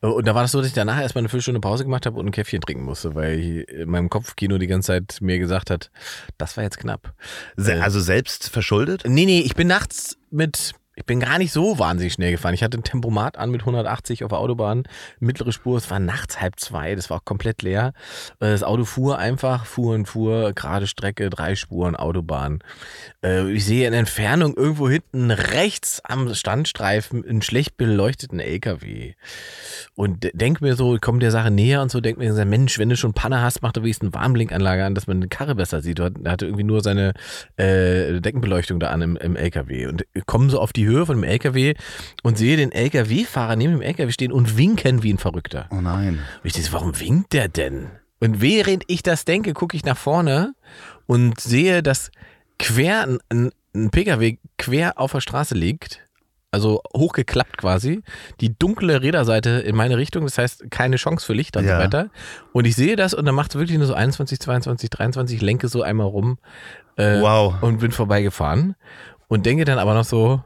äh, 0.00 0.06
und 0.06 0.26
da 0.26 0.34
war 0.34 0.42
das 0.42 0.52
so, 0.52 0.58
dass 0.58 0.66
ich 0.66 0.74
danach 0.74 1.00
erstmal 1.00 1.20
eine 1.20 1.28
Viertelstunde 1.28 1.60
Pause 1.60 1.84
gemacht 1.84 2.04
habe 2.06 2.18
und 2.18 2.26
ein 2.26 2.32
Käffchen 2.32 2.60
trinken 2.60 2.84
musste, 2.84 3.14
weil 3.14 3.38
ich 3.38 3.68
in 3.68 3.88
meinem 3.88 4.08
Kopfkino 4.08 4.58
die 4.58 4.66
ganze 4.66 4.88
Zeit 4.88 5.18
mir 5.20 5.38
gesagt 5.38 5.70
hat, 5.70 5.90
das 6.38 6.56
war 6.56 6.64
jetzt 6.64 6.78
knapp. 6.78 7.14
Äh, 7.58 7.78
also 7.78 8.00
selbst 8.00 8.48
verschuldet? 8.48 9.04
Nee, 9.06 9.26
nee, 9.26 9.40
ich 9.40 9.54
bin 9.54 9.68
nachts 9.68 10.18
mit, 10.30 10.72
ich 10.94 11.06
bin 11.06 11.20
gar 11.20 11.38
nicht 11.38 11.52
so 11.52 11.78
wahnsinnig 11.78 12.12
schnell 12.12 12.32
gefahren. 12.32 12.52
Ich 12.54 12.62
hatte 12.62 12.76
ein 12.78 12.84
Tempomat 12.84 13.38
an 13.38 13.50
mit 13.50 13.62
180 13.62 14.24
auf 14.24 14.28
der 14.28 14.38
Autobahn, 14.38 14.82
mittlere 15.20 15.50
Spur, 15.52 15.78
es 15.78 15.90
war 15.90 15.98
nachts 15.98 16.40
halb 16.40 16.60
zwei, 16.60 16.94
das 16.94 17.08
war 17.08 17.18
auch 17.18 17.24
komplett 17.24 17.62
leer. 17.62 17.92
Äh, 18.40 18.50
Das 18.50 18.62
Auto 18.62 18.84
fuhr 18.84 19.18
einfach, 19.18 19.64
fuhr 19.64 19.94
und 19.94 20.06
fuhr, 20.06 20.52
gerade 20.52 20.86
Strecke, 20.86 21.30
drei 21.30 21.54
Spuren, 21.54 21.96
Autobahn. 21.96 22.58
Äh, 23.24 23.50
Ich 23.52 23.64
sehe 23.64 23.86
in 23.88 23.94
Entfernung 23.94 24.54
irgendwo 24.54 24.88
hinten 24.90 25.30
rechts 25.30 26.00
am 26.04 26.34
Standstreifen 26.34 27.24
einen 27.26 27.42
schlecht 27.42 27.76
beleuchteten 27.78 28.38
LKW. 28.40 29.14
Und 29.94 30.24
de- 30.24 30.32
denk 30.34 30.60
mir 30.60 30.74
so, 30.76 30.98
komm 31.00 31.20
der 31.20 31.30
Sache 31.30 31.50
näher 31.50 31.80
und 31.82 31.90
so, 31.90 32.00
denk 32.00 32.18
mir, 32.18 32.32
Mensch, 32.44 32.78
wenn 32.78 32.88
du 32.90 32.96
schon 32.96 33.14
Panne 33.14 33.40
hast, 33.40 33.62
mach 33.62 33.72
doch 33.72 33.82
wenigstens 33.82 34.12
eine 34.14 34.22
Warnblinkanlage 34.22 34.84
an, 34.84 34.94
dass 34.94 35.06
man 35.06 35.16
eine 35.18 35.28
Karre 35.28 35.54
besser 35.54 35.80
sieht. 35.80 35.98
Er 36.00 36.12
hatte 36.26 36.46
irgendwie 36.46 36.64
nur 36.64 36.82
seine 36.82 37.14
äh, 37.56 38.20
Deckenbeleuchtung 38.20 38.78
da 38.78 38.88
an 38.90 39.00
im, 39.02 39.16
im 39.16 39.36
LKW. 39.36 39.86
Und 39.86 40.04
komme 40.26 40.50
so 40.50 40.60
auf 40.60 40.72
die 40.72 40.81
Höhe 40.84 41.06
von 41.06 41.16
dem 41.16 41.24
LKW 41.24 41.74
und 42.22 42.38
sehe 42.38 42.56
den 42.56 42.72
LKW-Fahrer 42.72 43.56
neben 43.56 43.72
dem 43.72 43.82
LKW 43.82 44.10
stehen 44.12 44.32
und 44.32 44.56
winken 44.56 45.02
wie 45.02 45.12
ein 45.12 45.18
Verrückter. 45.18 45.66
Oh 45.70 45.80
nein. 45.80 46.18
Und 46.42 46.44
ich 46.46 46.52
dachte, 46.52 46.72
warum 46.72 46.98
winkt 47.00 47.32
der 47.32 47.48
denn? 47.48 47.88
Und 48.20 48.40
während 48.40 48.84
ich 48.86 49.02
das 49.02 49.24
denke, 49.24 49.52
gucke 49.52 49.76
ich 49.76 49.84
nach 49.84 49.96
vorne 49.98 50.54
und 51.06 51.40
sehe, 51.40 51.82
dass 51.82 52.10
quer 52.58 53.02
ein, 53.02 53.18
ein, 53.28 53.50
ein 53.74 53.90
PKW 53.90 54.36
quer 54.58 54.98
auf 54.98 55.12
der 55.12 55.20
Straße 55.20 55.54
liegt. 55.54 56.00
Also 56.54 56.82
hochgeklappt 56.94 57.56
quasi. 57.56 58.02
Die 58.42 58.56
dunkle 58.58 59.00
Räderseite 59.00 59.48
in 59.60 59.74
meine 59.74 59.96
Richtung, 59.96 60.24
das 60.24 60.36
heißt 60.36 60.70
keine 60.70 60.96
Chance 60.96 61.24
für 61.24 61.32
Licht 61.32 61.56
und 61.56 61.64
Ja. 61.64 61.76
so 61.78 61.82
weiter. 61.82 62.10
Und 62.52 62.66
ich 62.66 62.76
sehe 62.76 62.94
das 62.94 63.14
und 63.14 63.24
dann 63.24 63.34
macht 63.34 63.52
es 63.54 63.58
wirklich 63.58 63.78
nur 63.78 63.86
so 63.86 63.94
21, 63.94 64.38
22, 64.38 64.90
23, 64.90 65.40
lenke 65.40 65.68
so 65.68 65.82
einmal 65.82 66.06
rum 66.08 66.36
äh, 66.96 67.22
Wow. 67.22 67.54
und 67.62 67.78
bin 67.80 67.90
vorbeigefahren. 67.90 68.76
Und 69.28 69.46
denke 69.46 69.64
dann 69.64 69.78
aber 69.78 69.94
noch 69.94 70.04
so, 70.04 70.42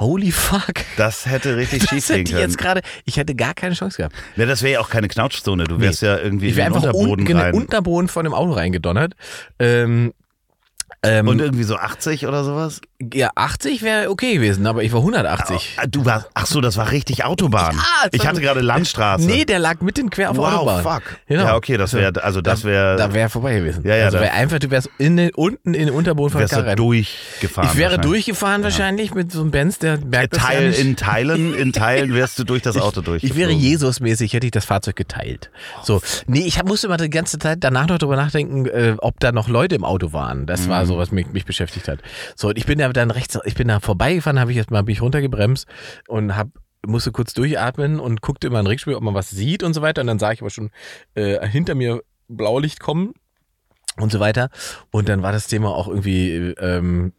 holy 0.00 0.32
fuck. 0.32 0.74
Das 0.96 1.26
hätte 1.26 1.56
richtig 1.56 1.82
schief 1.88 2.06
Das 2.06 2.08
gehen 2.08 2.16
hätte 2.16 2.22
ich 2.22 2.30
können. 2.30 2.40
jetzt 2.42 2.58
gerade, 2.58 2.80
ich 3.04 3.16
hätte 3.16 3.34
gar 3.34 3.54
keine 3.54 3.74
Chance 3.74 3.98
gehabt. 3.98 4.16
Ja, 4.36 4.46
das 4.46 4.62
wäre 4.62 4.72
ja 4.74 4.80
auch 4.80 4.90
keine 4.90 5.08
Knautschzone. 5.08 5.64
Du 5.64 5.78
wärst 5.80 6.02
ja 6.02 6.18
irgendwie 6.18 6.46
Ich 6.48 6.52
in 6.52 6.56
den 6.56 6.66
einfach 6.66 6.82
Unterboden 6.82 7.18
in 7.20 7.24
den 7.26 7.36
rein. 7.36 7.54
Unterboden 7.54 8.08
von 8.08 8.24
dem 8.24 8.34
Auto 8.34 8.52
reingedonnert. 8.52 9.14
Ähm, 9.58 10.12
Ähm, 11.02 11.28
Und 11.28 11.40
irgendwie 11.40 11.62
so 11.64 11.76
80 11.76 12.26
oder 12.26 12.44
sowas? 12.44 12.80
ja, 13.14 13.30
80 13.34 13.80
wäre 13.80 14.10
okay 14.10 14.34
gewesen, 14.34 14.66
aber 14.66 14.82
ich 14.82 14.92
war 14.92 15.00
180. 15.00 15.76
Ah, 15.78 15.86
Du 15.88 16.04
warst, 16.04 16.28
ach 16.34 16.44
so, 16.44 16.60
das 16.60 16.76
war 16.76 16.90
richtig 16.92 17.24
Autobahn. 17.24 17.74
Ja, 17.74 18.08
ich 18.12 18.26
hatte 18.26 18.42
gerade 18.42 18.60
Landstraße. 18.60 19.24
Nee, 19.24 19.46
der 19.46 19.58
lag 19.58 19.80
mitten 19.80 20.10
quer 20.10 20.28
auf 20.30 20.36
der 20.36 20.44
wow, 20.44 20.52
Autobahn. 20.56 20.82
fuck. 20.82 21.02
Genau. 21.26 21.44
Ja, 21.44 21.56
okay, 21.56 21.78
das 21.78 21.94
wäre, 21.94 22.22
also 22.22 22.42
das 22.42 22.64
wäre, 22.64 22.96
Da 22.96 23.14
wäre 23.14 23.30
vorbei 23.30 23.58
gewesen. 23.58 23.82
Ja, 23.86 23.96
ja, 23.96 24.04
also 24.06 24.18
da- 24.18 24.24
wär 24.24 24.34
einfach, 24.34 24.58
du 24.58 24.70
wärst 24.70 24.90
in 24.98 25.16
den, 25.16 25.30
unten 25.34 25.72
in 25.72 25.86
den 25.86 25.94
Unterboden 25.94 26.32
von 26.32 26.40
der 26.40 26.50
wärst 26.50 26.60
du 26.60 26.64
Karre 26.64 26.76
durchgefahren. 26.76 27.70
Ich 27.72 27.76
wäre 27.78 27.92
wahrscheinlich. 27.92 28.10
durchgefahren 28.24 28.62
wahrscheinlich 28.62 29.14
mit 29.14 29.32
so 29.32 29.40
einem 29.40 29.50
Benz, 29.50 29.78
der 29.78 29.96
merkt 30.04 30.36
ja 30.36 30.42
Teil, 30.42 30.72
in 30.74 30.96
Teilen, 30.96 31.54
in 31.54 31.72
Teilen 31.72 32.12
wärst 32.12 32.38
du 32.38 32.44
durch 32.44 32.60
das 32.60 32.76
Auto 32.76 33.00
durch. 33.00 33.24
Ich 33.24 33.34
wäre 33.36 33.50
Jesus-mäßig, 33.52 34.34
hätte 34.34 34.44
ich 34.46 34.52
das 34.52 34.66
Fahrzeug 34.66 34.96
geteilt. 34.96 35.50
So, 35.82 36.02
nee, 36.26 36.40
ich 36.44 36.58
hab, 36.58 36.66
musste 36.68 36.88
mal 36.88 36.98
die 36.98 37.08
ganze 37.08 37.38
Zeit 37.38 37.58
danach 37.64 37.86
noch 37.86 37.96
drüber 37.96 38.16
nachdenken, 38.16 38.66
äh, 38.66 38.96
ob 38.98 39.18
da 39.20 39.32
noch 39.32 39.48
Leute 39.48 39.74
im 39.76 39.84
Auto 39.84 40.12
waren. 40.12 40.44
Das 40.44 40.68
war 40.68 40.84
so, 40.84 40.89
was 40.98 41.12
mich, 41.12 41.28
mich 41.28 41.44
beschäftigt 41.44 41.88
hat. 41.88 42.00
So, 42.36 42.48
und 42.48 42.58
ich 42.58 42.66
bin 42.66 42.78
da 42.78 42.88
dann 42.92 43.10
rechts, 43.10 43.38
ich 43.44 43.54
bin 43.54 43.68
da 43.68 43.80
vorbeigefahren, 43.80 44.40
habe 44.40 44.52
ich 44.52 44.58
erstmal 44.58 44.82
bin 44.82 44.92
ich 44.92 45.02
runtergebremst 45.02 45.66
und 46.08 46.36
hab 46.36 46.48
musste 46.86 47.12
kurz 47.12 47.34
durchatmen 47.34 48.00
und 48.00 48.22
guckte 48.22 48.46
immer 48.46 48.58
in 48.58 48.64
den 48.64 48.70
Rückspiel, 48.70 48.94
ob 48.94 49.02
man 49.02 49.14
was 49.14 49.30
sieht 49.30 49.62
und 49.62 49.74
so 49.74 49.82
weiter. 49.82 50.00
Und 50.00 50.06
dann 50.06 50.18
sah 50.18 50.32
ich 50.32 50.40
aber 50.40 50.50
schon 50.50 50.70
äh, 51.14 51.46
hinter 51.46 51.74
mir 51.74 52.02
Blaulicht 52.28 52.80
kommen 52.80 53.12
und 53.96 54.10
so 54.10 54.20
weiter. 54.20 54.50
Und 54.90 55.08
dann 55.08 55.22
war 55.22 55.32
das 55.32 55.46
Thema 55.46 55.74
auch 55.74 55.88
irgendwie, 55.88 56.54
ähm, 56.58 57.12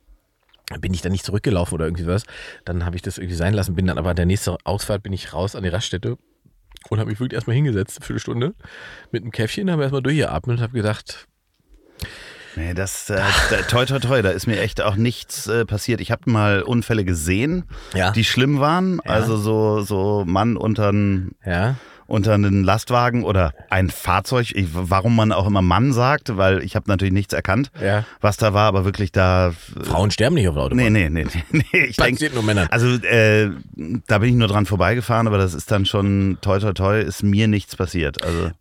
bin 0.80 0.94
ich 0.94 1.02
dann 1.02 1.12
nicht 1.12 1.26
zurückgelaufen 1.26 1.76
oder 1.76 1.86
irgendwie 1.86 2.08
was. 2.08 2.24
Dann 2.66 2.86
habe 2.86 2.96
ich 2.96 3.02
das 3.02 3.18
irgendwie 3.18 3.36
sein 3.36 3.54
lassen, 3.54 3.76
bin 3.76 3.88
dann 3.88 3.98
aber 3.98 4.14
der 4.14 4.26
nächste 4.26 4.58
Ausfahrt 4.64 5.04
bin 5.04 5.14
ich 5.14 5.34
raus 5.34 5.56
an 5.56 5.64
die 5.64 5.70
Raststätte 5.70 6.18
und 6.90 7.00
habe 7.00 7.10
mich 7.10 7.20
wirklich 7.20 7.36
erstmal 7.36 7.56
hingesetzt, 7.56 7.98
eine 7.98 8.06
Viertelstunde, 8.06 8.56
mit 9.12 9.22
einem 9.22 9.32
Käffchen, 9.32 9.70
habe 9.70 9.84
erstmal 9.84 10.02
durchgeatmet 10.02 10.58
und 10.58 10.64
habe 10.64 10.74
gedacht, 10.74 11.28
Nee, 12.56 12.74
das, 12.74 13.10
äh, 13.10 13.22
toi, 13.70 13.86
toi, 13.86 14.00
toi, 14.00 14.22
da 14.22 14.30
ist 14.30 14.48
mir 14.48 14.60
echt 14.60 14.82
auch 14.82 14.96
nichts 14.96 15.48
äh, 15.48 15.66
passiert. 15.66 16.02
Ich 16.02 16.12
habe 16.12 16.30
mal 16.30 16.62
Unfälle 16.62 17.06
gesehen, 17.06 17.64
Ja. 17.94 18.12
die 18.12 18.24
schlimm 18.24 18.60
waren. 18.60 19.00
Ja. 19.06 19.12
Also 19.12 19.38
so, 19.38 19.82
so 19.82 20.24
Mann 20.26 20.58
unter 20.58 20.92
ja, 21.46 21.76
unter 22.08 22.34
einen 22.34 22.66
Lastwagen 22.66 23.24
oder 23.24 23.54
ein 23.70 23.90
Fahrzeug. 23.90 24.52
Ich, 24.54 24.68
warum 24.74 25.16
man 25.16 25.32
auch 25.32 25.48
immer 25.48 25.62
Mann 25.62 25.94
sagt, 25.94 26.36
weil 26.36 26.62
ich 26.62 26.76
habe 26.76 26.90
natürlich 26.90 27.14
nichts 27.14 27.34
erkannt, 27.34 27.72
ja. 27.82 28.04
was 28.20 28.36
da 28.36 28.54
war, 28.54 28.68
aber 28.68 28.84
wirklich 28.84 29.14
da. 29.14 29.54
Frauen 29.84 30.12
sterben 30.12 30.36
nicht 30.36 30.50
auf 30.50 30.56
der 30.56 30.64
Autobahn. 30.64 30.92
Nee, 30.92 31.10
nee, 31.10 31.24
nee, 31.24 31.26
nee. 31.52 31.62
nee 31.72 31.86
ich 31.86 31.96
denke, 31.96 32.12
Passiert 32.16 32.34
nur 32.34 32.44
Männern. 32.44 32.68
also 32.70 32.88
äh, 33.06 33.52
da 34.08 34.18
bin 34.18 34.30
ich 34.30 34.36
nur 34.36 34.50
dran 34.50 34.66
vorbeigefahren, 34.66 35.26
aber 35.28 35.38
das 35.38 35.54
ist 35.54 35.72
dann 35.72 35.86
schon 35.86 36.38
toi 36.42 36.60
toi 36.60 36.74
toi, 36.74 37.00
ist 37.00 37.24
mir 37.24 37.48
nichts 37.48 37.78
passiert. 37.78 38.22
Also 38.26 38.52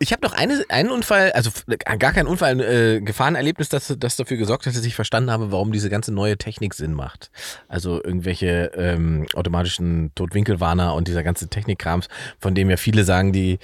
Ich 0.00 0.12
habe 0.12 0.24
noch 0.24 0.32
eine, 0.32 0.64
einen 0.68 0.90
Unfall, 0.90 1.32
also 1.32 1.50
f- 1.50 1.64
gar 1.98 2.12
kein 2.12 2.26
Unfall, 2.26 2.50
ein 2.52 2.60
äh, 2.60 3.00
Gefahrenerlebnis, 3.00 3.68
das, 3.68 3.94
das 3.98 4.16
dafür 4.16 4.36
gesorgt 4.36 4.66
hat, 4.66 4.76
dass 4.76 4.84
ich 4.84 4.94
verstanden 4.94 5.30
habe, 5.30 5.50
warum 5.50 5.72
diese 5.72 5.90
ganze 5.90 6.12
neue 6.12 6.36
Technik 6.38 6.74
Sinn 6.74 6.92
macht. 6.92 7.30
Also 7.66 8.02
irgendwelche 8.02 8.70
ähm, 8.76 9.26
automatischen 9.34 10.12
Totwinkelwarner 10.14 10.94
und 10.94 11.08
dieser 11.08 11.22
ganze 11.22 11.48
Technikkrams, 11.48 12.08
von 12.38 12.54
dem 12.54 12.70
ja 12.70 12.76
viele 12.76 13.02
sagen, 13.04 13.32
die 13.32 13.58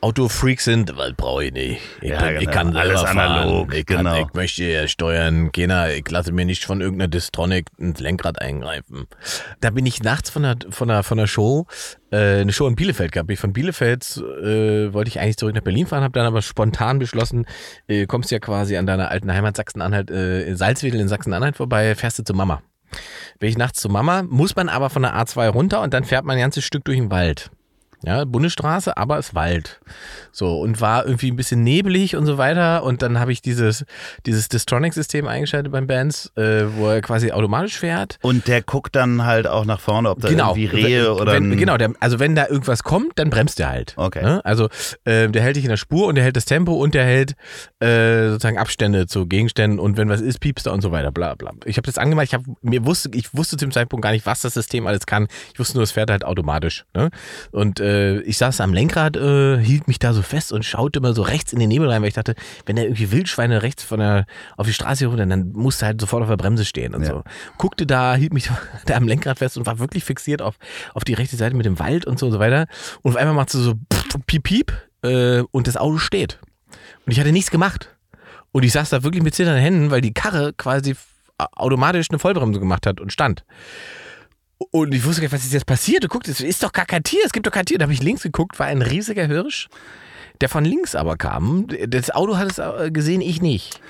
Autofreaks 0.00 0.64
sind, 0.64 0.96
weil 0.96 1.12
brauche 1.14 1.44
ich 1.44 1.52
nicht. 1.52 1.80
Ich, 2.00 2.10
Ja, 2.10 2.18
bin, 2.22 2.34
ich 2.34 2.40
genau. 2.40 2.52
kann 2.52 2.66
selber 2.72 2.80
Alles 2.80 3.00
fahren. 3.02 3.18
analog, 3.18 3.74
ich, 3.74 3.86
kann, 3.86 3.98
genau. 3.98 4.20
ich 4.26 4.32
möchte 4.34 4.64
ja 4.64 4.88
steuern, 4.88 5.52
keiner, 5.52 5.90
ich 5.92 6.10
lasse 6.10 6.32
mir 6.32 6.44
nicht 6.44 6.64
von 6.64 6.80
irgendeiner 6.80 7.08
Distronic 7.08 7.66
ins 7.78 8.00
Lenkrad 8.00 8.40
eingreifen. 8.40 9.06
Da 9.60 9.70
bin 9.70 9.86
ich 9.86 10.02
nachts 10.02 10.30
von 10.30 10.42
der, 10.42 10.56
von 10.70 10.88
der, 10.88 11.02
von 11.02 11.18
der 11.18 11.26
Show, 11.28 11.66
äh, 12.16 12.40
eine 12.40 12.52
Show 12.52 12.66
in 12.66 12.76
Bielefeld 12.76 13.12
gehabt. 13.12 13.30
Ich 13.30 13.38
von 13.38 13.52
Bielefeld 13.52 14.16
äh, 14.16 14.92
wollte 14.92 15.08
ich 15.08 15.20
eigentlich 15.20 15.36
zurück 15.36 15.54
nach 15.54 15.62
Berlin 15.62 15.86
fahren, 15.86 16.02
habe 16.02 16.12
dann 16.12 16.26
aber 16.26 16.42
spontan 16.42 16.98
beschlossen, 16.98 17.46
äh, 17.88 18.06
kommst 18.06 18.30
ja 18.30 18.38
quasi 18.38 18.76
an 18.76 18.86
deiner 18.86 19.10
alten 19.10 19.32
Heimat 19.32 19.56
Sachsen-Anhalt, 19.56 20.10
äh, 20.10 20.54
Salzwedel 20.54 21.00
in 21.00 21.08
Sachsen-Anhalt 21.08 21.56
vorbei, 21.56 21.94
fährst 21.94 22.18
du 22.18 22.24
zu 22.24 22.34
Mama. 22.34 22.62
Bin 23.38 23.50
ich 23.50 23.58
nachts 23.58 23.80
zu 23.80 23.88
Mama, 23.88 24.22
muss 24.22 24.56
man 24.56 24.68
aber 24.68 24.90
von 24.90 25.02
der 25.02 25.14
A2 25.14 25.48
runter 25.48 25.82
und 25.82 25.92
dann 25.92 26.04
fährt 26.04 26.24
man 26.24 26.36
ein 26.36 26.42
ganzes 26.42 26.64
Stück 26.64 26.84
durch 26.84 26.98
den 26.98 27.10
Wald. 27.10 27.50
Ja, 28.06 28.24
Bundesstraße, 28.24 28.96
aber 28.96 29.18
es 29.18 29.34
Wald. 29.34 29.80
So, 30.30 30.60
und 30.60 30.80
war 30.80 31.06
irgendwie 31.06 31.28
ein 31.28 31.34
bisschen 31.34 31.64
nebelig 31.64 32.14
und 32.14 32.24
so 32.24 32.38
weiter. 32.38 32.84
Und 32.84 33.02
dann 33.02 33.18
habe 33.18 33.32
ich 33.32 33.42
dieses, 33.42 33.84
dieses 34.26 34.48
Distronic-System 34.48 35.26
eingeschaltet 35.26 35.72
beim 35.72 35.88
Bands, 35.88 36.30
äh, 36.36 36.66
wo 36.76 36.88
er 36.88 37.00
quasi 37.00 37.32
automatisch 37.32 37.76
fährt. 37.76 38.20
und 38.22 38.46
der 38.46 38.62
guckt 38.62 38.94
dann 38.94 39.24
halt 39.24 39.48
auch 39.48 39.64
nach 39.64 39.80
vorne, 39.80 40.10
ob 40.10 40.20
da 40.20 40.28
irgendwie 40.28 40.66
Rehe 40.66 41.12
oder 41.14 41.32
wenn, 41.32 41.56
genau, 41.56 41.76
der, 41.76 41.94
also 41.98 42.20
wenn 42.20 42.36
da 42.36 42.46
irgendwas 42.46 42.84
kommt, 42.84 43.18
dann 43.18 43.28
bremst 43.28 43.58
der 43.58 43.70
halt. 43.70 43.94
Okay. 43.96 44.22
Ne? 44.22 44.40
Also 44.44 44.68
äh, 45.04 45.28
der 45.28 45.42
hält 45.42 45.56
dich 45.56 45.64
in 45.64 45.70
der 45.70 45.76
Spur 45.76 46.06
und 46.06 46.14
der 46.14 46.22
hält 46.22 46.36
das 46.36 46.44
Tempo 46.44 46.74
und 46.74 46.94
der 46.94 47.04
hält 47.04 47.34
äh, 47.80 48.28
sozusagen 48.28 48.58
Abstände 48.58 49.08
zu 49.08 49.26
Gegenständen 49.26 49.80
und 49.80 49.96
wenn 49.96 50.08
was 50.08 50.20
ist, 50.20 50.38
piepst 50.38 50.66
er 50.66 50.74
und 50.74 50.80
so 50.80 50.92
weiter, 50.92 51.10
bla 51.10 51.34
bla. 51.34 51.50
Ich 51.64 51.76
habe 51.76 51.86
das 51.86 51.98
angemacht, 51.98 52.26
ich 52.26 52.34
habe 52.34 52.44
mir 52.62 52.86
wusste, 52.86 53.10
ich 53.14 53.34
wusste 53.34 53.56
zu 53.56 53.64
dem 53.64 53.72
Zeitpunkt 53.72 54.04
gar 54.04 54.12
nicht, 54.12 54.26
was 54.26 54.42
das 54.42 54.54
System 54.54 54.86
alles 54.86 55.06
kann. 55.06 55.26
Ich 55.52 55.58
wusste 55.58 55.76
nur, 55.76 55.82
es 55.82 55.90
fährt 55.90 56.10
halt 56.10 56.24
automatisch. 56.24 56.84
Ne? 56.94 57.10
Und 57.50 57.80
äh, 57.80 57.95
ich 58.24 58.38
saß 58.38 58.60
am 58.60 58.72
Lenkrad, 58.74 59.16
äh, 59.16 59.58
hielt 59.58 59.88
mich 59.88 59.98
da 59.98 60.12
so 60.12 60.22
fest 60.22 60.52
und 60.52 60.64
schaute 60.64 61.00
mal 61.00 61.14
so 61.14 61.22
rechts 61.22 61.52
in 61.52 61.58
den 61.58 61.68
Nebel 61.68 61.88
rein, 61.88 62.02
weil 62.02 62.08
ich 62.08 62.14
dachte, 62.14 62.34
wenn 62.64 62.76
da 62.76 62.82
irgendwie 62.82 63.10
Wildschweine 63.10 63.62
rechts 63.62 63.82
von 63.84 64.00
der 64.00 64.26
auf 64.56 64.66
die 64.66 64.72
Straße 64.72 65.06
runter, 65.06 65.26
dann 65.26 65.52
musste 65.52 65.86
halt 65.86 66.00
sofort 66.00 66.22
auf 66.22 66.28
der 66.28 66.36
Bremse 66.36 66.64
stehen 66.64 66.94
und 66.94 67.02
Ja. 67.02 67.08
so. 67.08 67.22
Guckte 67.58 67.86
da, 67.86 68.14
hielt 68.14 68.32
mich 68.32 68.50
da 68.86 68.94
am 68.96 69.06
Lenkrad 69.08 69.38
fest 69.38 69.56
und 69.58 69.66
war 69.66 69.78
wirklich 69.78 70.04
fixiert 70.04 70.42
auf, 70.42 70.56
auf 70.94 71.04
die 71.04 71.14
rechte 71.14 71.36
Seite 71.36 71.56
mit 71.56 71.66
dem 71.66 71.78
Wald 71.78 72.04
und 72.06 72.18
so 72.18 72.26
und 72.26 72.32
so 72.32 72.38
weiter. 72.38 72.66
Und 73.02 73.12
auf 73.12 73.16
einmal 73.16 73.34
macht 73.34 73.50
sie 73.50 73.62
so 73.62 73.74
piep 74.26 74.42
piep 74.44 74.72
äh, 75.02 75.40
und 75.50 75.66
das 75.66 75.76
Auto 75.76 75.98
steht. 75.98 76.38
Und 77.04 77.12
ich 77.12 77.20
hatte 77.20 77.32
nichts 77.32 77.50
gemacht. 77.50 77.94
Und 78.52 78.64
ich 78.64 78.72
saß 78.72 78.90
da 78.90 79.02
wirklich 79.02 79.22
mit 79.22 79.34
zitternden 79.34 79.62
Händen, 79.62 79.90
weil 79.90 80.00
die 80.00 80.14
Karre 80.14 80.52
quasi 80.54 80.96
automatisch 81.38 82.06
eine 82.10 82.18
Vollbremse 82.18 82.58
gemacht 82.58 82.86
hat 82.86 83.00
und 83.00 83.12
stand. 83.12 83.44
Und 84.58 84.94
ich 84.94 85.04
wusste 85.04 85.20
gar 85.20 85.26
nicht, 85.26 85.34
was 85.34 85.44
ist 85.44 85.52
jetzt 85.52 85.66
passiert. 85.66 86.04
Du 86.04 86.08
guckst, 86.08 86.30
es 86.30 86.40
ist 86.40 86.62
doch 86.62 86.72
gar 86.72 86.86
kein 86.86 87.02
Tier, 87.02 87.20
es 87.24 87.32
gibt 87.32 87.46
doch 87.46 87.52
kein 87.52 87.66
Tier. 87.66 87.78
Da 87.78 87.84
habe 87.84 87.92
ich 87.92 88.02
links 88.02 88.22
geguckt, 88.22 88.58
war 88.58 88.66
ein 88.66 88.80
riesiger 88.80 89.26
Hirsch, 89.26 89.68
der 90.40 90.48
von 90.48 90.64
links 90.64 90.94
aber 90.94 91.16
kam. 91.16 91.66
Das 91.88 92.10
Auto 92.10 92.38
hat 92.38 92.50
es 92.50 92.58
äh, 92.58 92.90
gesehen, 92.90 93.20
ich 93.20 93.42
nicht. 93.42 93.80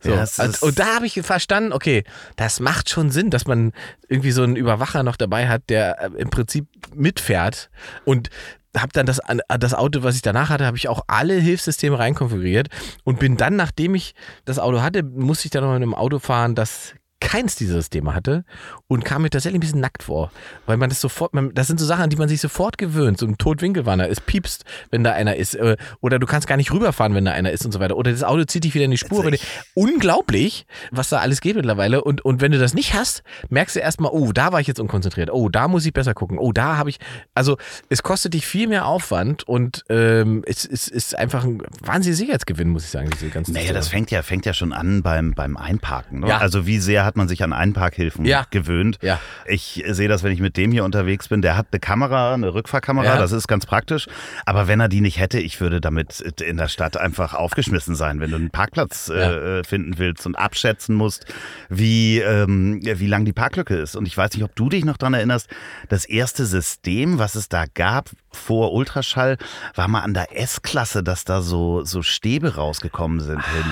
So. 0.00 0.10
Ja, 0.10 0.26
und, 0.38 0.62
und 0.62 0.78
da 0.78 0.96
habe 0.96 1.06
ich 1.06 1.20
verstanden, 1.22 1.72
okay, 1.72 2.02
das 2.34 2.58
macht 2.58 2.90
schon 2.90 3.10
Sinn, 3.10 3.30
dass 3.30 3.46
man 3.46 3.72
irgendwie 4.08 4.32
so 4.32 4.42
einen 4.42 4.56
Überwacher 4.56 5.04
noch 5.04 5.16
dabei 5.16 5.48
hat, 5.48 5.62
der 5.68 6.00
äh, 6.00 6.10
im 6.16 6.30
Prinzip 6.30 6.66
mitfährt. 6.92 7.70
Und 8.04 8.30
habe 8.76 8.92
dann 8.92 9.06
das, 9.06 9.20
das 9.58 9.74
Auto, 9.74 10.02
was 10.02 10.16
ich 10.16 10.22
danach 10.22 10.50
hatte, 10.50 10.66
habe 10.66 10.76
ich 10.76 10.88
auch 10.88 11.02
alle 11.06 11.34
Hilfssysteme 11.34 11.98
reinkonfiguriert 11.98 12.68
und 13.04 13.18
bin 13.18 13.36
dann, 13.36 13.56
nachdem 13.56 13.94
ich 13.94 14.14
das 14.44 14.58
Auto 14.58 14.82
hatte, 14.82 15.02
musste 15.02 15.46
ich 15.46 15.50
dann 15.50 15.64
noch 15.64 15.70
in 15.70 15.76
einem 15.76 15.94
Auto 15.94 16.18
fahren, 16.18 16.54
das 16.54 16.94
keins 17.20 17.56
dieser 17.56 17.74
Systeme 17.74 18.14
hatte 18.14 18.44
und 18.88 19.04
kam 19.04 19.22
mir 19.22 19.30
tatsächlich 19.30 19.58
ein 19.58 19.60
bisschen 19.60 19.80
nackt 19.80 20.02
vor, 20.02 20.30
weil 20.66 20.76
man 20.76 20.90
das 20.90 21.00
sofort, 21.00 21.32
man, 21.34 21.54
das 21.54 21.66
sind 21.66 21.80
so 21.80 21.86
Sachen, 21.86 22.02
an 22.02 22.10
die 22.10 22.16
man 22.16 22.28
sich 22.28 22.40
sofort 22.40 22.76
gewöhnt, 22.76 23.18
so 23.18 23.26
ein 23.26 23.38
Totwinkelwanner, 23.38 24.08
es 24.10 24.20
piepst, 24.20 24.64
wenn 24.90 25.02
da 25.02 25.12
einer 25.12 25.36
ist, 25.36 25.54
äh, 25.54 25.76
oder 26.00 26.18
du 26.18 26.26
kannst 26.26 26.46
gar 26.46 26.56
nicht 26.56 26.72
rüberfahren, 26.72 27.14
wenn 27.14 27.24
da 27.24 27.32
einer 27.32 27.52
ist 27.52 27.64
und 27.64 27.72
so 27.72 27.80
weiter, 27.80 27.96
oder 27.96 28.10
das 28.10 28.22
Auto 28.22 28.44
zieht 28.44 28.64
dich 28.64 28.74
wieder 28.74 28.84
in 28.84 28.90
die 28.90 28.98
Spur, 28.98 29.30
du, 29.30 29.36
unglaublich, 29.74 30.66
was 30.90 31.08
da 31.08 31.18
alles 31.18 31.40
geht 31.40 31.56
mittlerweile 31.56 32.04
und, 32.04 32.22
und 32.24 32.40
wenn 32.42 32.52
du 32.52 32.58
das 32.58 32.74
nicht 32.74 32.92
hast, 32.94 33.22
merkst 33.48 33.76
du 33.76 33.80
erstmal, 33.80 34.10
oh, 34.12 34.32
da 34.32 34.52
war 34.52 34.60
ich 34.60 34.66
jetzt 34.66 34.80
unkonzentriert, 34.80 35.30
oh, 35.32 35.48
da 35.48 35.68
muss 35.68 35.86
ich 35.86 35.94
besser 35.94 36.12
gucken, 36.12 36.38
oh, 36.38 36.52
da 36.52 36.76
habe 36.76 36.90
ich, 36.90 36.98
also 37.34 37.56
es 37.88 38.02
kostet 38.02 38.34
dich 38.34 38.46
viel 38.46 38.68
mehr 38.68 38.86
Aufwand 38.86 39.48
und 39.48 39.84
ähm, 39.88 40.42
es, 40.46 40.66
es 40.66 40.86
ist 40.88 41.16
einfach 41.16 41.44
ein 41.44 41.62
wahnsinniger 41.80 42.16
Sicherheitsgewinn, 42.16 42.68
muss 42.68 42.84
ich 42.84 42.90
sagen, 42.90 43.08
diese 43.10 43.30
ganzen 43.30 43.52
Naja, 43.52 43.62
Systeme. 43.62 43.78
das 43.78 43.88
fängt 43.88 44.10
ja, 44.10 44.22
fängt 44.22 44.44
ja 44.44 44.52
schon 44.52 44.74
an 44.74 45.02
beim, 45.02 45.32
beim 45.32 45.56
Einparken. 45.56 46.20
Ne? 46.20 46.28
Ja. 46.28 46.38
Also 46.38 46.66
wie 46.66 46.78
sehr 46.78 47.05
hat 47.06 47.16
man 47.16 47.28
sich 47.28 47.42
an 47.42 47.52
Einparkhilfen 47.54 48.24
Ja. 48.26 48.44
gewöhnt? 48.50 48.98
Ja. 49.00 49.18
Ich 49.46 49.82
sehe 49.88 50.08
das, 50.08 50.22
wenn 50.22 50.32
ich 50.32 50.40
mit 50.40 50.56
dem 50.58 50.72
hier 50.72 50.84
unterwegs 50.84 51.28
bin. 51.28 51.40
Der 51.40 51.56
hat 51.56 51.68
eine 51.72 51.80
Kamera, 51.80 52.34
eine 52.34 52.52
Rückfahrkamera, 52.52 53.04
Ja. 53.06 53.16
das 53.18 53.32
ist 53.32 53.48
ganz 53.48 53.64
praktisch. 53.64 54.06
Aber 54.44 54.68
wenn 54.68 54.80
er 54.80 54.88
die 54.88 55.00
nicht 55.00 55.18
hätte, 55.18 55.38
ich 55.40 55.60
würde 55.60 55.80
damit 55.80 56.20
in 56.42 56.56
der 56.58 56.68
Stadt 56.68 56.96
einfach 56.96 57.32
aufgeschmissen 57.34 57.94
sein, 57.94 58.20
wenn 58.20 58.30
du 58.30 58.36
einen 58.36 58.50
Parkplatz 58.50 59.08
äh, 59.08 59.64
finden 59.64 59.98
willst 59.98 60.26
und 60.26 60.34
abschätzen 60.36 60.94
musst, 60.94 61.24
wie, 61.68 62.18
ähm, 62.18 62.80
wie 62.82 63.06
lang 63.06 63.24
die 63.24 63.32
Parklücke 63.32 63.76
ist. 63.76 63.96
Und 63.96 64.06
ich 64.06 64.16
weiß 64.16 64.34
nicht, 64.34 64.42
ob 64.44 64.54
du 64.56 64.68
dich 64.68 64.84
noch 64.84 64.96
dran 64.96 65.14
erinnerst, 65.14 65.48
das 65.88 66.04
erste 66.04 66.44
System, 66.44 67.18
was 67.18 67.34
es 67.36 67.48
da 67.48 67.64
gab 67.72 68.10
vor 68.36 68.72
Ultraschall, 68.72 69.38
war 69.74 69.88
mal 69.88 70.00
an 70.00 70.14
der 70.14 70.38
S-Klasse, 70.38 71.02
dass 71.02 71.24
da 71.24 71.42
so, 71.42 71.84
so 71.84 72.02
Stäbe 72.02 72.54
rausgekommen 72.54 73.20
sind 73.20 73.44
hinten 73.44 73.70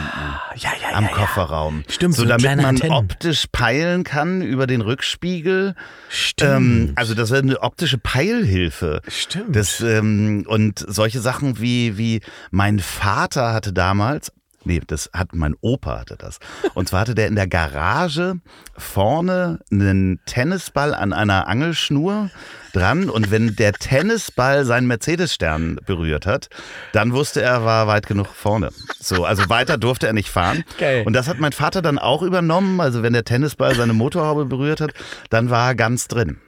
ja, 0.56 0.70
ja, 0.80 0.96
am 0.96 1.04
ja. 1.04 1.10
Kofferraum. 1.10 1.84
Stimmt, 1.88 2.14
so 2.14 2.22
so 2.22 2.28
damit 2.28 2.44
man 2.56 2.64
Antennen. 2.64 2.96
optisch 2.96 3.44
peilen 3.52 4.04
kann 4.04 4.42
über 4.42 4.66
den 4.66 4.80
Rückspiegel. 4.80 5.74
Stimmt. 6.08 6.50
Ähm, 6.50 6.92
also 6.96 7.14
das 7.14 7.30
wäre 7.30 7.42
eine 7.42 7.60
optische 7.60 7.98
Peilhilfe. 7.98 9.00
Stimmt. 9.08 9.54
Das, 9.54 9.80
ähm, 9.80 10.44
und 10.48 10.84
solche 10.86 11.20
Sachen 11.20 11.60
wie, 11.60 11.98
wie 11.98 12.20
mein 12.50 12.78
Vater 12.78 13.52
hatte 13.52 13.72
damals 13.72 14.32
Nee, 14.64 14.80
das 14.86 15.10
hat 15.12 15.34
mein 15.34 15.54
Opa 15.60 16.00
hatte 16.00 16.16
das. 16.16 16.38
Und 16.74 16.88
zwar 16.88 17.00
hatte 17.00 17.14
der 17.14 17.28
in 17.28 17.36
der 17.36 17.46
Garage 17.46 18.36
vorne 18.76 19.60
einen 19.70 20.20
Tennisball 20.26 20.94
an 20.94 21.12
einer 21.12 21.46
Angelschnur 21.48 22.30
dran 22.72 23.08
und 23.08 23.30
wenn 23.30 23.54
der 23.56 23.72
Tennisball 23.72 24.64
seinen 24.64 24.86
Mercedes-Stern 24.86 25.78
berührt 25.86 26.26
hat, 26.26 26.48
dann 26.92 27.12
wusste 27.12 27.40
er, 27.40 27.54
er 27.54 27.64
war 27.64 27.86
weit 27.86 28.06
genug 28.06 28.28
vorne. 28.28 28.70
So, 28.98 29.24
also 29.24 29.48
weiter 29.48 29.78
durfte 29.78 30.06
er 30.06 30.12
nicht 30.12 30.28
fahren. 30.28 30.64
Geil. 30.78 31.04
Und 31.06 31.12
das 31.12 31.28
hat 31.28 31.38
mein 31.38 31.52
Vater 31.52 31.82
dann 31.82 31.98
auch 31.98 32.22
übernommen. 32.22 32.80
Also 32.80 33.02
wenn 33.02 33.12
der 33.12 33.24
Tennisball 33.24 33.74
seine 33.74 33.92
Motorhaube 33.92 34.44
berührt 34.44 34.80
hat, 34.80 34.92
dann 35.30 35.50
war 35.50 35.68
er 35.68 35.74
ganz 35.74 36.08
drin. 36.08 36.38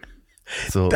So, 0.70 0.90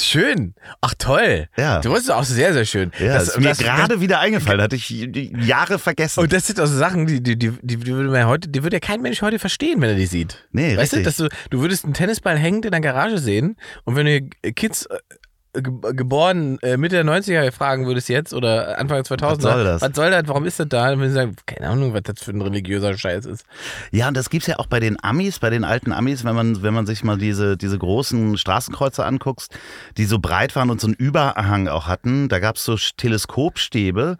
Schön. 0.00 0.54
Ach 0.80 0.94
toll. 0.98 1.48
Ja. 1.56 1.80
Du 1.80 1.90
warst 1.90 2.10
auch 2.10 2.24
sehr, 2.24 2.52
sehr 2.52 2.64
schön. 2.64 2.92
ja, 2.98 3.14
Das- 3.14 3.28
ist 3.28 3.38
mir 3.40 3.52
gerade 3.54 4.00
wieder 4.00 4.20
eingefallen, 4.20 4.60
hatte 4.60 4.76
ich 4.76 4.88
Jahre 4.90 5.78
vergessen. 5.78 6.20
Und 6.20 6.32
das 6.32 6.46
sind 6.46 6.60
auch 6.60 6.66
so 6.66 6.76
Sachen, 6.76 7.06
die, 7.06 7.22
die, 7.22 7.36
die, 7.38 7.52
die, 7.62 7.86
würde 7.86 8.08
man 8.08 8.20
ja 8.20 8.26
heute, 8.26 8.48
die 8.48 8.62
würde 8.62 8.76
ja 8.76 8.80
kein 8.80 9.02
Mensch 9.02 9.22
heute 9.22 9.38
verstehen, 9.38 9.80
wenn 9.80 9.90
er 9.90 9.96
die 9.96 10.06
sieht. 10.06 10.46
Nee, 10.52 10.76
weißt 10.76 10.92
du, 10.92 10.96
richtig. 10.96 11.04
dass 11.04 11.16
du, 11.16 11.28
du 11.50 11.60
würdest 11.60 11.84
einen 11.84 11.94
Tennisball 11.94 12.38
hängend 12.38 12.64
in 12.64 12.70
der 12.72 12.80
Garage 12.80 13.18
sehen 13.18 13.56
und 13.84 13.96
wenn 13.96 14.06
du 14.06 14.52
Kids 14.52 14.86
äh, 14.86 14.98
geboren 15.62 16.58
äh, 16.62 16.76
Mitte 16.76 16.96
der 16.96 17.04
90er 17.04 17.50
fragen 17.52 17.86
würdest 17.86 18.08
jetzt 18.08 18.34
oder 18.34 18.78
Anfang 18.78 19.02
der 19.02 19.18
2000er, 19.18 19.30
Was 19.30 19.42
soll 19.42 19.64
das? 19.64 19.82
was 19.82 19.90
soll 19.94 20.10
das, 20.10 20.22
warum 20.26 20.44
ist 20.44 20.60
das 20.60 20.68
da? 20.68 20.90
Dann 20.90 20.98
würden 20.98 21.10
sie 21.10 21.14
sagen, 21.14 21.36
keine 21.46 21.68
Ahnung, 21.68 21.94
was 21.94 22.02
das 22.02 22.22
für 22.22 22.32
ein 22.32 22.42
religiöser 22.42 22.96
Scheiß 22.96 23.26
ist. 23.26 23.44
Ja, 23.90 24.08
und 24.08 24.16
das 24.16 24.30
gibt's 24.30 24.46
ja 24.46 24.58
auch 24.58 24.66
bei 24.66 24.80
den 24.80 25.02
Amis, 25.02 25.38
bei 25.38 25.50
den 25.50 25.64
alten 25.64 25.92
Amis, 25.92 26.24
wenn 26.24 26.34
man, 26.34 26.62
wenn 26.62 26.74
man 26.74 26.86
sich 26.86 27.04
mal 27.04 27.18
diese, 27.18 27.56
diese 27.56 27.78
großen 27.78 28.36
Straßenkreuzer 28.38 29.06
anguckt, 29.06 29.48
die 29.96 30.04
so 30.04 30.18
breit 30.18 30.56
waren 30.56 30.70
und 30.70 30.80
so 30.80 30.86
einen 30.86 30.94
Überhang 30.94 31.68
auch 31.68 31.86
hatten. 31.86 32.28
Da 32.28 32.38
gab's 32.38 32.64
so 32.64 32.76
Teleskopstäbe, 32.76 34.16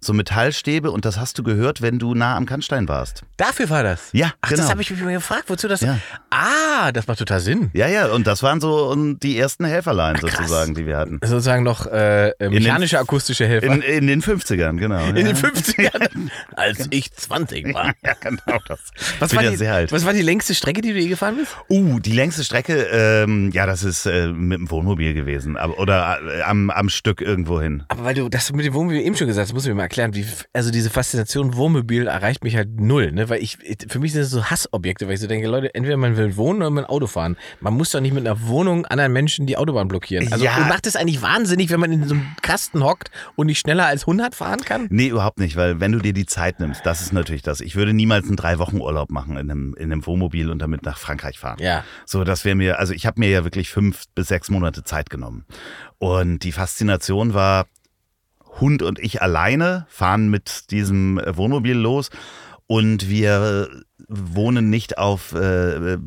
so 0.00 0.14
Metallstäbe 0.14 0.90
und 0.90 1.04
das 1.04 1.18
hast 1.18 1.38
du 1.38 1.42
gehört, 1.42 1.82
wenn 1.82 1.98
du 1.98 2.14
nah 2.14 2.36
am 2.36 2.46
Kannstein 2.46 2.88
warst. 2.88 3.22
Dafür 3.36 3.68
war 3.68 3.82
das. 3.82 4.08
Ja, 4.12 4.32
Ach, 4.40 4.48
genau. 4.48 4.62
das 4.62 4.70
habe 4.70 4.80
ich 4.80 4.90
mich 4.90 5.00
mal 5.02 5.12
gefragt, 5.12 5.44
wozu 5.48 5.68
das. 5.68 5.82
Ja. 5.82 5.98
Ah, 6.30 6.90
das 6.92 7.06
macht 7.06 7.18
total 7.18 7.40
Sinn. 7.40 7.70
Ja, 7.74 7.86
ja, 7.86 8.06
und 8.06 8.26
das 8.26 8.42
waren 8.42 8.60
so 8.60 8.94
die 8.96 9.38
ersten 9.38 9.66
Helferlein 9.66 10.16
krass. 10.16 10.32
sozusagen, 10.32 10.74
die 10.74 10.86
wir 10.86 10.96
hatten. 10.96 11.20
Sozusagen 11.22 11.64
noch 11.64 11.86
äh, 11.86 12.30
äh, 12.30 12.48
mechanische, 12.48 12.98
akustische 12.98 13.46
Helfer. 13.46 13.66
In, 13.66 13.82
in 13.82 14.06
den 14.06 14.22
50ern, 14.22 14.78
genau. 14.78 15.04
In 15.04 15.14
den 15.16 15.36
50ern, 15.36 16.30
als 16.56 16.86
ich 16.90 17.12
20 17.12 17.74
war. 17.74 17.92
ja, 18.02 18.14
genau 18.20 18.58
das. 18.66 18.80
Was 19.18 19.34
war, 19.36 19.42
ja 19.42 19.50
die, 19.50 19.56
sehr 19.56 19.74
alt. 19.74 19.92
was 19.92 20.06
war 20.06 20.14
die 20.14 20.22
längste 20.22 20.54
Strecke, 20.54 20.80
die 20.80 20.94
du 20.94 20.98
je 20.98 21.08
gefahren 21.08 21.36
bist? 21.36 21.54
Uh, 21.68 21.98
die 22.00 22.12
längste 22.12 22.42
Strecke, 22.42 22.88
ähm, 22.90 23.50
ja, 23.52 23.66
das 23.66 23.82
ist 23.82 24.06
äh, 24.06 24.28
mit 24.28 24.58
dem 24.58 24.70
Wohnmobil 24.70 25.12
gewesen. 25.12 25.58
Aber, 25.58 25.78
oder 25.78 26.20
äh, 26.26 26.42
am, 26.42 26.70
am 26.70 26.88
Stück 26.88 27.20
irgendwo 27.20 27.60
hin. 27.60 27.82
Aber 27.88 28.04
weil 28.04 28.14
du 28.14 28.30
das 28.30 28.50
mit 28.52 28.64
dem 28.64 28.72
Wohnmobil 28.72 29.00
eben 29.00 29.14
schon 29.14 29.26
gesagt 29.26 29.48
hast, 29.48 29.52
musst 29.52 29.66
du 29.66 29.70
mir 29.70 29.76
mal 29.76 29.89
erklären, 29.90 30.14
wie, 30.14 30.24
also 30.52 30.70
diese 30.70 30.88
Faszination 30.88 31.56
Wohnmobil 31.56 32.06
erreicht 32.06 32.44
mich 32.44 32.54
halt 32.54 32.80
null, 32.80 33.10
ne? 33.10 33.28
Weil 33.28 33.42
ich, 33.42 33.58
für 33.88 33.98
mich 33.98 34.12
sind 34.12 34.22
das 34.22 34.30
so 34.30 34.44
Hassobjekte, 34.44 35.06
weil 35.08 35.14
ich 35.14 35.20
so 35.20 35.26
denke, 35.26 35.48
Leute, 35.48 35.74
entweder 35.74 35.96
man 35.96 36.16
will 36.16 36.36
wohnen 36.36 36.60
oder 36.60 36.70
man 36.70 36.84
Auto 36.84 37.08
fahren. 37.08 37.36
Man 37.60 37.74
muss 37.74 37.90
doch 37.90 38.00
nicht 38.00 38.14
mit 38.14 38.24
einer 38.26 38.46
Wohnung 38.46 38.86
anderen 38.86 39.12
Menschen 39.12 39.46
die 39.46 39.56
Autobahn 39.56 39.88
blockieren. 39.88 40.32
Also 40.32 40.44
Ja. 40.44 40.58
macht 40.68 40.86
es 40.86 40.94
eigentlich 40.94 41.22
wahnsinnig, 41.22 41.70
wenn 41.70 41.80
man 41.80 41.90
in 41.92 42.06
so 42.06 42.14
einem 42.14 42.26
Kasten 42.40 42.84
hockt 42.84 43.10
und 43.34 43.46
nicht 43.46 43.58
schneller 43.58 43.86
als 43.86 44.02
100 44.02 44.34
fahren 44.36 44.60
kann? 44.60 44.86
Nee, 44.90 45.08
überhaupt 45.08 45.40
nicht, 45.40 45.56
weil 45.56 45.80
wenn 45.80 45.90
du 45.90 45.98
dir 45.98 46.12
die 46.12 46.26
Zeit 46.26 46.60
nimmst, 46.60 46.86
das 46.86 47.00
ist 47.00 47.12
natürlich 47.12 47.42
das. 47.42 47.60
Ich 47.60 47.74
würde 47.74 47.92
niemals 47.92 48.26
einen 48.28 48.36
drei 48.36 48.58
Wochen 48.60 48.80
Urlaub 48.80 49.10
machen 49.10 49.32
in 49.36 49.50
einem, 49.50 49.74
in 49.76 49.92
einem 49.92 50.06
Wohnmobil 50.06 50.50
und 50.50 50.60
damit 50.60 50.84
nach 50.84 50.98
Frankreich 50.98 51.38
fahren. 51.40 51.58
Ja. 51.60 51.84
So, 52.06 52.22
das 52.22 52.44
wäre 52.44 52.54
mir, 52.54 52.78
also 52.78 52.92
ich 52.94 53.06
habe 53.06 53.18
mir 53.18 53.28
ja 53.28 53.42
wirklich 53.42 53.70
fünf 53.70 54.04
bis 54.14 54.28
sechs 54.28 54.50
Monate 54.50 54.84
Zeit 54.84 55.10
genommen. 55.10 55.44
Und 55.98 56.44
die 56.44 56.52
Faszination 56.52 57.34
war, 57.34 57.66
Hund 58.58 58.82
und 58.82 58.98
ich 58.98 59.22
alleine 59.22 59.86
fahren 59.88 60.28
mit 60.28 60.70
diesem 60.70 61.18
äh, 61.18 61.36
Wohnmobil 61.36 61.76
los 61.76 62.10
und 62.66 63.08
wir 63.08 63.68
äh, 63.70 63.76
wohnen 64.08 64.70
nicht 64.70 64.98
auf 64.98 65.32
äh, 65.32 65.94
äh, 65.94 65.98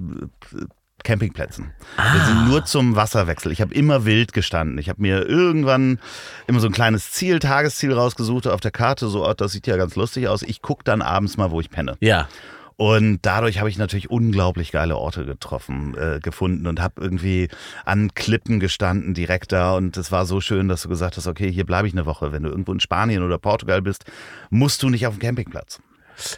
Campingplätzen. 1.04 1.74
Wir 1.98 2.22
sind 2.22 2.48
nur 2.48 2.64
zum 2.66 2.96
Wasserwechsel. 2.96 3.52
Ich 3.52 3.62
habe 3.62 3.74
immer 3.74 4.06
wild 4.06 4.32
gestanden. 4.32 4.78
Ich 4.78 4.88
habe 4.88 5.02
mir 5.02 5.28
irgendwann 5.28 6.00
immer 6.48 6.62
so 6.62 6.68
ein 6.68 6.74
kleines 6.74 7.12
Ziel, 7.12 7.40
Tagesziel 7.40 7.92
rausgesucht 7.92 8.48
auf 8.48 8.62
der 8.62 8.72
Karte. 8.72 9.08
So, 9.08 9.28
oh, 9.28 9.34
das 9.34 9.52
sieht 9.52 9.68
ja 9.68 9.76
ganz 9.76 9.96
lustig 9.96 10.30
aus. 10.30 10.42
Ich 10.42 10.62
gucke 10.62 10.84
dann 10.86 11.02
abends 11.02 11.36
mal, 11.36 11.52
wo 11.52 11.60
ich 11.60 11.70
penne. 11.70 11.98
Ja. 12.00 12.30
Und 12.76 13.20
dadurch 13.22 13.60
habe 13.60 13.70
ich 13.70 13.78
natürlich 13.78 14.10
unglaublich 14.10 14.72
geile 14.72 14.98
Orte 14.98 15.26
getroffen, 15.26 15.96
äh, 15.98 16.20
gefunden 16.20 16.68
und 16.68 16.82
habe 16.82 17.02
irgendwie 17.02 17.50
an 17.86 18.14
Klippen 18.14 18.60
gestanden 18.60 19.14
direkt 19.14 19.52
da. 19.52 19.76
Und 19.76 19.96
es 19.98 20.12
war 20.12 20.26
so 20.26 20.42
schön, 20.42 20.68
dass 20.68 20.84
du 20.84 20.90
gesagt 20.90 21.18
hast, 21.18 21.28
okay, 21.28 21.52
hier 21.52 21.66
bleibe 21.66 21.88
ich 21.88 21.94
eine 21.94 22.06
Woche. 22.06 22.32
Wenn 22.32 22.44
du 22.44 22.50
irgendwo 22.50 22.74
in 22.74 22.80
Spanien 22.80 23.24
oder 23.24 23.38
Portugal 23.38 23.82
bist, 23.82 24.06
musst 24.50 24.82
du 24.84 24.90
nicht 24.90 25.06
auf 25.08 25.16
dem 25.16 25.20
Campingplatz. 25.20 25.80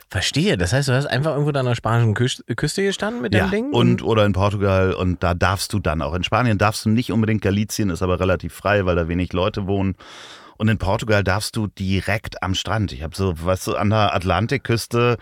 Verstehe. 0.10 0.58
Das 0.58 0.74
heißt, 0.74 0.88
du 0.88 0.94
hast 0.94 1.06
einfach 1.06 1.32
irgendwo 1.32 1.52
da 1.52 1.60
an 1.60 1.66
der 1.66 1.76
spanischen 1.76 2.14
Küste, 2.14 2.84
gestanden 2.84 3.22
mit 3.22 3.34
dem 3.34 3.52
Ding? 3.52 3.72
und 3.72 4.02
oder 4.02 4.26
in 4.26 4.34
Portugal 4.34 4.94
und 4.94 5.22
da 5.22 5.34
darfst 5.34 5.74
du 5.74 5.80
dann 5.80 6.02
auch. 6.02 6.14
In 6.14 6.24
Spanien 6.24 6.58
darfst 6.58 6.86
du 6.86 6.90
nicht 6.90 7.12
unbedingt 7.12 7.42
Galicien, 7.42 7.90
ist 7.90 8.02
aber 8.02 8.20
relativ 8.20 8.54
frei, 8.54 8.86
weil 8.86 8.96
da 8.96 9.08
wenig 9.08 9.34
Leute 9.34 9.68
wohnen. 9.68 9.96
Und 10.58 10.70
in 10.70 10.78
Portugal 10.78 11.24
darfst 11.24 11.58
du 11.58 11.68
direkt 11.68 12.42
am 12.42 12.56
Strand. 12.56 12.94
Ich 12.94 13.04
habe 13.04 13.16
so, 13.16 13.34
weißt 13.38 13.68
du, 13.68 13.76
an 13.76 13.90
der 13.90 14.16
Atlantikküste 14.16 15.18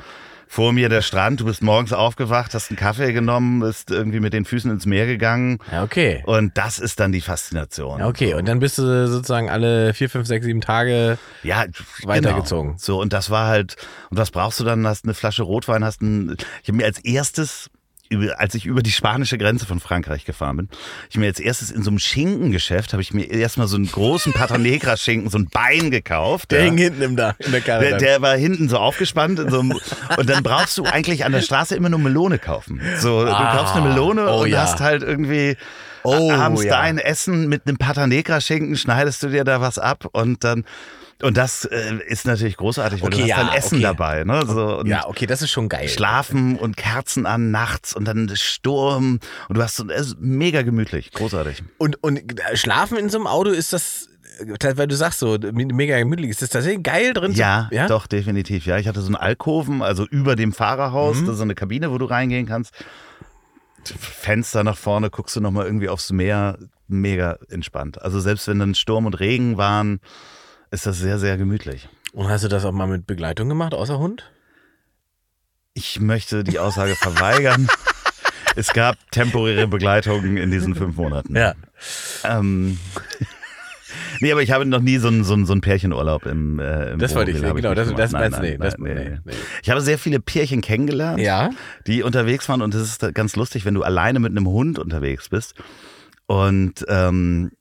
vor 0.54 0.72
mir 0.72 0.88
der 0.88 1.02
Strand. 1.02 1.40
Du 1.40 1.46
bist 1.46 1.64
morgens 1.64 1.94
aufgewacht, 1.94 2.54
hast 2.54 2.70
einen 2.70 2.78
Kaffee 2.78 3.12
genommen, 3.12 3.62
bist 3.62 3.90
irgendwie 3.90 4.20
mit 4.20 4.34
den 4.34 4.46
Füßen 4.46 4.70
ins 4.70 4.86
Meer 4.86 5.08
gegangen. 5.08 5.58
Ja, 5.72 5.82
okay. 5.82 6.22
Und 6.28 6.56
das 6.60 6.78
ist 6.78 7.00
dann 7.00 7.12
die 7.12 7.22
Faszination. 7.22 8.02
Ja, 8.02 8.08
okay. 8.08 8.36
Und 8.36 8.48
dann 8.48 8.60
bist 8.60 8.78
du 8.78 9.08
sozusagen 9.08 9.50
alle 9.50 9.96
vier, 9.96 10.12
fünf, 10.12 10.28
sechs, 10.28 10.46
sieben 10.46 10.62
Tage. 10.62 11.18
Ja, 11.42 11.66
Weitergezogen. 12.04 12.74
Genau. 12.74 12.80
So, 12.80 13.02
und 13.02 13.14
das 13.14 13.32
war 13.32 13.48
halt, 13.48 13.78
und 14.12 14.20
was 14.20 14.30
brauchst 14.30 14.60
du 14.60 14.64
dann? 14.64 14.86
Hast 14.86 15.06
eine 15.06 15.16
Flasche 15.16 15.42
Rotwein, 15.42 15.84
hast 15.84 16.04
ein, 16.04 16.38
ich 16.62 16.68
habe 16.68 16.78
mir 16.78 16.86
als 16.86 17.00
erstes, 17.00 17.72
als 18.38 18.56
ich 18.56 18.66
über 18.66 18.82
die 18.82 18.92
spanische 18.92 19.38
Grenze 19.38 19.66
von 19.66 19.80
Frankreich 19.80 20.26
gefahren 20.26 20.58
bin, 20.58 20.70
ich 21.10 21.18
mir 21.18 21.28
als 21.28 21.40
erstes 21.40 21.72
in 21.72 21.84
so 21.84 21.92
einem 21.92 22.00
Schinkengeschäft, 22.00 22.94
habe 22.94 23.02
ich 23.02 23.14
mir 23.14 23.30
erstmal 23.30 23.68
so 23.68 23.76
einen 23.76 23.90
großen 23.90 24.34
Pata 24.34 24.58
Negra 24.58 24.98
Schinken, 24.98 25.30
so 25.30 25.38
ein 25.38 25.48
Bein 25.48 25.92
gekauft. 25.92 26.52
Der 26.52 26.60
ja. 26.60 26.66
hing 26.66 26.78
hinten 26.78 27.02
im 27.02 27.16
da, 27.16 27.36
in 27.40 27.52
der 27.52 27.62
Karre. 27.62 27.82
Der, 27.86 27.98
der 27.98 28.22
war 28.22 28.36
hinten 28.36 28.70
so 28.70 28.78
aufgespannt 28.78 29.40
so 29.50 29.60
einem, 29.60 29.80
und 30.18 30.30
dann 30.30 30.44
brauchst 30.44 30.78
du 30.78 30.86
eigentlich 30.86 31.26
an 31.26 31.32
der 31.32 31.42
Straße 31.42 31.76
immer 31.76 31.90
nur 31.90 32.00
Melone 32.00 32.40
kaufen. 32.40 32.82
So, 33.00 33.20
Ah, 33.20 33.52
du 33.52 33.58
kaufst 33.58 33.76
eine 33.76 33.90
Melone 33.90 34.28
oh 34.30 34.44
und 34.44 34.50
ja. 34.50 34.62
hast 34.62 34.80
halt 34.80 35.04
irgendwie 35.04 35.58
Oh, 36.04 36.32
abends 36.32 36.64
ja. 36.66 36.82
dein 36.82 36.98
Essen 36.98 37.48
mit 37.48 37.66
einem 37.66 37.78
Pata 37.78 38.08
Negra 38.08 38.42
Schinken, 38.42 38.76
schneidest 38.76 39.24
du 39.24 39.30
dir 39.30 39.46
da 39.46 39.62
was 39.62 39.80
ab 39.80 40.06
und 40.12 40.44
dann 40.44 40.66
und 41.24 41.36
das 41.38 41.66
äh, 41.66 41.96
ist 42.08 42.26
natürlich 42.26 42.58
großartig, 42.58 43.02
weil 43.02 43.08
Okay, 43.08 43.18
du 43.18 43.22
hast 43.24 43.30
ja, 43.30 43.44
dein 43.46 43.58
Essen 43.58 43.76
okay. 43.76 43.82
dabei, 43.84 44.24
ne? 44.24 44.46
So, 44.46 44.84
ja, 44.86 45.08
okay, 45.08 45.26
das 45.26 45.42
ist 45.42 45.52
schon 45.52 45.70
geil. 45.70 45.90
Schlafen 45.90 46.58
und 46.58 46.78
Kerzen 46.78 47.26
an 47.26 47.52
nachts 47.52 47.96
und 47.96 48.06
dann 48.06 48.30
Sturm 48.36 49.20
und 49.50 49.58
du 49.58 49.62
hast 49.64 49.76
so, 49.78 49.88
es 49.90 50.08
ist 50.08 50.18
mega 50.20 50.62
gemütlich, 50.62 51.12
großartig. 51.12 51.64
Und, 51.78 52.02
und 52.04 52.22
Schlafen 52.54 52.98
in 52.98 53.10
so 53.10 53.18
einem 53.18 53.28
Auto 53.28 53.50
ist 53.50 53.74
das, 53.74 54.10
äh, 54.40 54.74
weil 54.78 54.88
du 54.88 54.96
sagst 54.96 55.20
so, 55.20 55.38
mega 55.52 55.98
gemütlich, 55.98 56.30
ist 56.30 56.42
das 56.42 56.50
tatsächlich 56.50 56.84
geil 56.84 57.14
drin? 57.14 57.32
Ja, 57.34 57.70
ja? 57.72 57.88
doch, 57.88 58.08
definitiv. 58.08 58.66
Ja, 58.66 58.78
ich 58.78 58.88
hatte 58.88 59.02
so 59.02 59.08
einen 59.08 59.16
Alkoven, 59.16 59.82
also 59.82 60.06
über 60.06 60.36
dem 60.36 60.54
Fahrerhaus, 60.54 61.18
Mhm. 61.18 61.26
das 61.26 61.32
ist 61.34 61.38
so 61.38 61.44
eine 61.44 61.56
Kabine, 61.56 61.92
wo 61.92 61.98
du 61.98 62.06
reingehen 62.06 62.46
kannst. 62.46 62.74
Fenster 63.86 64.64
nach 64.64 64.78
vorne, 64.78 65.10
guckst 65.10 65.36
du 65.36 65.42
nochmal 65.42 65.66
irgendwie 65.66 65.90
aufs 65.90 66.12
Meer. 66.12 66.58
Mega 66.88 67.38
entspannt. 67.50 68.02
Also 68.02 68.20
selbst 68.20 68.48
wenn 68.48 68.60
dann 68.60 68.76
Sturm 68.76 69.06
und 69.06 69.20
Regen 69.20 69.58
waren, 69.58 70.00
ist 70.74 70.88
das 70.88 70.98
sehr, 70.98 71.20
sehr 71.20 71.38
gemütlich. 71.38 71.88
Und 72.14 72.30
hast 72.30 72.44
du 72.44 72.48
das 72.48 72.66
auch 72.66 72.72
mal 72.72 72.88
mit 72.88 73.06
Begleitung 73.06 73.48
gemacht, 73.48 73.74
außer 73.74 74.00
Hund? 74.00 74.32
Ich 75.76 76.00
möchte 76.00 76.44
die 76.44 76.60
Aussage 76.60 76.96
verweigern. 76.96 77.68
Es 78.56 78.72
gab 78.72 78.98
temporäre 79.10 79.68
Begleitungen 79.68 80.38
in 80.38 80.52
diesen 80.52 80.76
fünf 80.76 80.96
Monaten. 80.96 81.36
Ja. 81.36 81.56
Ähm, 82.24 82.78
nee, 84.20 84.32
aber 84.32 84.44
ich 84.44 84.52
habe 84.52 84.64
noch 84.64 84.80
nie 84.80 85.00
so 85.00 85.08
einen, 85.08 85.24
so 85.24 85.34
einen, 85.34 85.48
so 85.48 85.54
einen 85.54 85.62
Pärchenurlaub 85.62 86.28
im, 86.28 86.60
äh, 86.60 86.92
im 86.92 87.00
Das 87.00 87.16
wollte 87.16 87.32
ich, 87.32 87.44
habe 87.44 87.56
genau, 87.56 87.74
nicht 87.74 87.80
das, 87.80 87.96
das 87.96 88.12
meinst 88.12 88.38
du, 88.38 88.44
nein, 88.44 88.74
nee, 88.78 89.20
nee. 89.26 89.34
Ich 89.64 89.72
habe 89.72 89.82
sehr 89.82 89.98
viele 89.98 90.20
Pärchen 90.20 90.62
kennengelernt, 90.62 91.20
Ja, 91.20 91.50
die 91.88 92.04
unterwegs 92.04 92.48
waren 92.48 92.62
und 92.62 92.76
das 92.76 92.84
ist 92.84 93.14
ganz 93.16 93.36
lustig, 93.36 93.66
wenn 93.66 93.74
du 93.74 93.82
alleine 93.82 94.20
mit 94.20 94.30
einem 94.30 94.46
Hund 94.46 94.78
unterwegs 94.78 95.30
bist 95.30 95.56
und 96.28 96.86
ähm, 96.88 97.54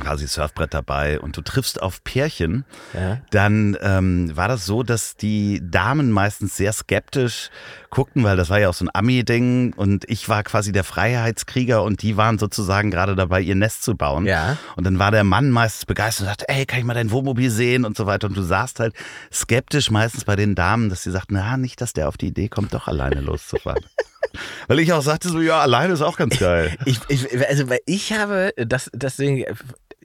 quasi 0.00 0.26
Surfbrett 0.26 0.72
dabei 0.72 1.20
und 1.20 1.36
du 1.36 1.42
triffst 1.42 1.82
auf 1.82 2.02
Pärchen, 2.02 2.64
ja. 2.94 3.20
dann 3.30 3.76
ähm, 3.82 4.34
war 4.34 4.48
das 4.48 4.64
so, 4.64 4.82
dass 4.82 5.16
die 5.16 5.60
Damen 5.62 6.10
meistens 6.10 6.56
sehr 6.56 6.72
skeptisch 6.72 7.50
guckten, 7.90 8.24
weil 8.24 8.38
das 8.38 8.48
war 8.48 8.58
ja 8.58 8.70
auch 8.70 8.74
so 8.74 8.86
ein 8.86 8.90
Ami-Ding 8.92 9.74
und 9.74 10.08
ich 10.08 10.28
war 10.28 10.42
quasi 10.44 10.72
der 10.72 10.84
Freiheitskrieger 10.84 11.82
und 11.82 12.00
die 12.00 12.16
waren 12.16 12.38
sozusagen 12.38 12.90
gerade 12.90 13.14
dabei, 13.14 13.42
ihr 13.42 13.54
Nest 13.54 13.82
zu 13.82 13.94
bauen. 13.94 14.24
Ja. 14.24 14.56
Und 14.76 14.84
dann 14.84 14.98
war 14.98 15.10
der 15.10 15.24
Mann 15.24 15.50
meistens 15.50 15.84
begeistert 15.84 16.22
und 16.22 16.30
sagte, 16.30 16.48
ey, 16.48 16.64
kann 16.64 16.78
ich 16.78 16.86
mal 16.86 16.94
dein 16.94 17.10
Wohnmobil 17.10 17.50
sehen 17.50 17.84
und 17.84 17.96
so 17.96 18.06
weiter. 18.06 18.28
Und 18.28 18.36
du 18.36 18.42
saßt 18.42 18.80
halt 18.80 18.94
skeptisch 19.30 19.90
meistens 19.90 20.24
bei 20.24 20.36
den 20.36 20.54
Damen, 20.54 20.88
dass 20.88 21.02
sie 21.02 21.10
sagten, 21.10 21.34
na, 21.34 21.58
nicht, 21.58 21.82
dass 21.82 21.92
der 21.92 22.08
auf 22.08 22.16
die 22.16 22.28
Idee 22.28 22.48
kommt, 22.48 22.72
doch 22.72 22.88
alleine 22.88 23.20
loszufahren. 23.20 23.84
weil 24.68 24.80
ich 24.80 24.92
auch 24.92 25.02
sagte 25.02 25.28
so, 25.28 25.40
ja, 25.40 25.60
alleine 25.60 25.92
ist 25.92 26.02
auch 26.02 26.16
ganz 26.16 26.38
geil. 26.38 26.76
Ich, 26.86 26.98
ich, 27.08 27.48
also, 27.48 27.68
weil 27.68 27.80
ich 27.86 28.12
habe, 28.12 28.52
das, 28.56 28.90
deswegen, 28.94 29.44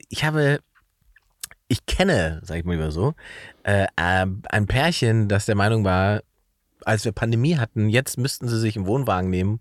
ich 0.08 0.24
habe 0.24 0.60
ich 1.68 1.84
kenne, 1.86 2.40
sag 2.42 2.58
ich 2.58 2.64
mal 2.64 2.72
lieber 2.72 2.90
so, 2.90 3.14
äh, 3.62 3.86
äh, 3.96 4.26
ein 4.48 4.66
Pärchen, 4.66 5.28
das 5.28 5.46
der 5.46 5.54
Meinung 5.54 5.84
war, 5.84 6.22
als 6.84 7.04
wir 7.04 7.12
Pandemie 7.12 7.56
hatten, 7.56 7.88
jetzt 7.88 8.16
müssten 8.18 8.48
sie 8.48 8.58
sich 8.58 8.76
einen 8.76 8.86
Wohnwagen 8.86 9.28
nehmen 9.28 9.60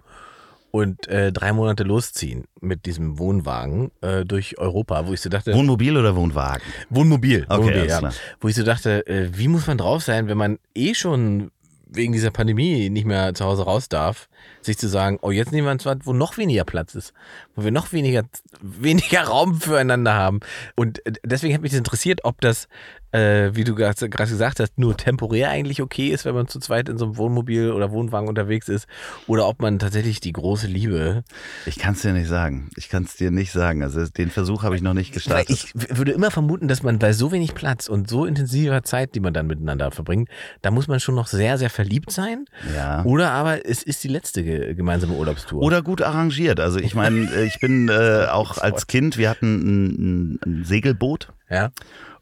und 0.71 1.07
äh, 1.07 1.31
drei 1.31 1.51
Monate 1.51 1.83
losziehen 1.83 2.45
mit 2.61 2.85
diesem 2.85 3.19
Wohnwagen 3.19 3.91
äh, 4.01 4.23
durch 4.23 4.57
Europa, 4.57 5.07
wo 5.07 5.13
ich 5.13 5.21
so 5.21 5.29
dachte, 5.29 5.53
Wohnmobil 5.53 5.97
oder 5.97 6.15
Wohnwagen? 6.15 6.61
Wohnmobil, 6.89 7.45
Okay, 7.49 7.63
Wohnmobil 7.63 7.85
ja. 7.87 8.09
wo 8.39 8.47
ich 8.47 8.55
so 8.55 8.63
dachte, 8.63 9.05
äh, 9.07 9.29
wie 9.33 9.47
muss 9.47 9.67
man 9.67 9.77
drauf 9.77 10.03
sein, 10.03 10.27
wenn 10.27 10.37
man 10.37 10.59
eh 10.75 10.93
schon 10.93 11.51
wegen 11.89 12.13
dieser 12.13 12.31
Pandemie 12.31 12.89
nicht 12.89 13.05
mehr 13.05 13.33
zu 13.33 13.45
Hause 13.45 13.63
raus 13.63 13.89
darf, 13.89 14.29
sich 14.61 14.77
zu 14.77 14.87
sagen, 14.87 15.19
oh, 15.21 15.31
jetzt 15.31 15.51
nehmen 15.51 15.67
wir 15.67 15.71
uns 15.71 15.85
was, 15.85 15.97
wo 16.03 16.13
noch 16.13 16.37
weniger 16.37 16.63
Platz 16.63 16.95
ist, 16.95 17.13
wo 17.55 17.63
wir 17.63 17.71
noch 17.71 17.93
weniger, 17.93 18.23
weniger 18.61 19.23
Raum 19.23 19.59
füreinander 19.59 20.13
haben. 20.13 20.39
Und 20.75 21.05
äh, 21.05 21.13
deswegen 21.23 21.53
hat 21.53 21.61
mich 21.61 21.71
das 21.71 21.79
interessiert, 21.79 22.21
ob 22.23 22.41
das, 22.41 22.67
äh, 23.11 23.51
wie 23.53 23.63
du 23.63 23.75
gerade 23.75 24.09
gesagt 24.09 24.59
hast, 24.59 24.77
nur 24.77 24.97
temporär 24.97 25.49
eigentlich 25.49 25.81
okay 25.81 26.09
ist, 26.09 26.25
wenn 26.25 26.35
man 26.35 26.47
zu 26.47 26.59
zweit 26.59 26.89
in 26.89 26.97
so 26.97 27.05
einem 27.05 27.17
Wohnmobil 27.17 27.71
oder 27.71 27.91
Wohnwagen 27.91 28.27
unterwegs 28.27 28.69
ist, 28.69 28.87
oder 29.27 29.47
ob 29.47 29.61
man 29.61 29.79
tatsächlich 29.79 30.19
die 30.19 30.33
große 30.33 30.67
Liebe 30.67 31.23
Ich 31.65 31.79
kann 31.79 31.93
es 31.93 32.01
dir 32.01 32.13
nicht 32.13 32.27
sagen. 32.27 32.69
Ich 32.75 32.89
kann 32.89 33.03
es 33.03 33.15
dir 33.15 33.31
nicht 33.31 33.51
sagen. 33.51 33.83
Also 33.83 34.05
den 34.07 34.29
Versuch 34.29 34.63
habe 34.63 34.75
ich 34.75 34.81
noch 34.81 34.93
nicht 34.93 35.13
gestartet. 35.13 35.49
ich 35.49 35.73
würde 35.75 36.11
immer 36.11 36.31
vermuten, 36.31 36.67
dass 36.67 36.83
man 36.83 36.99
bei 36.99 37.13
so 37.13 37.31
wenig 37.31 37.53
Platz 37.53 37.87
und 37.87 38.09
so 38.09 38.25
intensiver 38.25 38.83
Zeit, 38.83 39.15
die 39.15 39.19
man 39.19 39.33
dann 39.33 39.47
miteinander 39.47 39.91
verbringt, 39.91 40.29
da 40.61 40.71
muss 40.71 40.87
man 40.87 40.99
schon 40.99 41.15
noch 41.15 41.27
sehr, 41.27 41.57
sehr 41.57 41.69
verliebt 41.69 42.11
sein. 42.11 42.45
ja. 42.75 43.03
Oder 43.03 43.31
aber 43.31 43.65
es 43.65 43.83
ist 43.83 44.03
die 44.03 44.07
letzte 44.09 44.43
ge 44.43 44.73
gemeinsame 44.73 45.13
Urlaubstour. 45.13 45.61
Oder 45.61 45.81
gut 45.81 46.01
arrangiert. 46.01 46.59
Also 46.59 46.79
ich 46.79 46.93
meine, 46.93 47.31
äh, 47.31 47.45
ich 47.45 47.59
bin 47.59 47.89
äh, 47.89 48.25
auch 48.29 48.57
als 48.61 48.87
Kind, 48.87 49.17
wir 49.17 49.29
hatten 49.29 49.55
ein, 49.55 49.85
ein, 49.87 50.39
ein 50.45 50.63
Segelboot 50.65 51.29
ja. 51.49 51.71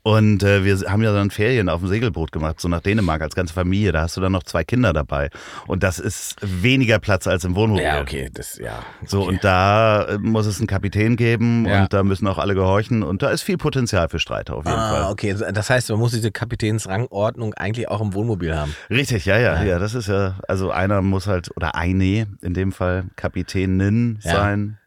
Und 0.05 0.43
äh, 0.43 0.63
wir 0.63 0.77
haben 0.91 1.01
ja 1.01 1.11
dann 1.11 1.31
Ferien 1.31 1.67
auf 1.67 1.79
dem 1.79 1.89
Segelboot 1.89 2.31
gemacht, 2.31 2.59
so 2.59 2.67
nach 2.67 2.81
Dänemark 2.81 3.23
als 3.23 3.33
ganze 3.33 3.55
Familie. 3.55 3.91
Da 3.91 4.01
hast 4.01 4.15
du 4.15 4.21
dann 4.21 4.31
noch 4.33 4.43
zwei 4.43 4.63
Kinder 4.63 4.93
dabei 4.93 5.31
und 5.65 5.81
das 5.81 5.97
ist 5.97 6.35
weniger 6.41 6.99
Platz 6.99 7.25
als 7.25 7.43
im 7.43 7.55
Wohnmobil. 7.55 7.83
Ja, 7.83 8.01
okay, 8.01 8.29
das, 8.31 8.59
ja. 8.59 8.83
So, 9.03 9.21
okay. 9.21 9.29
und 9.29 9.43
da 9.43 10.03
äh, 10.03 10.17
muss 10.19 10.45
es 10.45 10.59
einen 10.59 10.67
Kapitän 10.67 11.15
geben 11.15 11.65
Ja. 11.65 11.81
und 11.81 11.91
da 11.93 12.03
müssen 12.03 12.27
auch 12.27 12.37
alle 12.37 12.53
gehorchen 12.53 13.01
und 13.01 13.23
da 13.23 13.29
ist 13.29 13.41
viel 13.41 13.57
Potenzial 13.57 14.07
für 14.07 14.19
Streit 14.19 14.51
auf 14.51 14.65
jeden 14.65 14.77
Ah, 14.77 14.89
Fall. 15.05 15.11
okay. 15.11 15.35
Das 15.51 15.69
heißt, 15.71 15.89
man 15.89 15.97
muss 15.99 16.11
diese 16.11 16.31
Kapitänsrangordnung 16.31 17.55
eigentlich 17.55 17.89
auch 17.89 18.01
im 18.01 18.13
Wohnmobil 18.13 18.55
haben. 18.55 18.75
Richtig, 18.91 19.25
ja, 19.25 19.39
ja, 19.39 19.55
Ja. 19.55 19.63
ja, 19.63 19.79
das 19.79 19.95
ist 19.95 20.07
ja, 20.07 20.35
also 20.47 20.69
einer 20.69 21.01
muss 21.01 21.25
halt, 21.25 21.49
oder 21.55 21.73
eine 21.73 22.27
in 22.43 22.53
dem 22.53 22.71
Fall, 22.71 23.05
Kapitänin 23.15 24.19
Ja. 24.21 24.31
sein. 24.33 24.77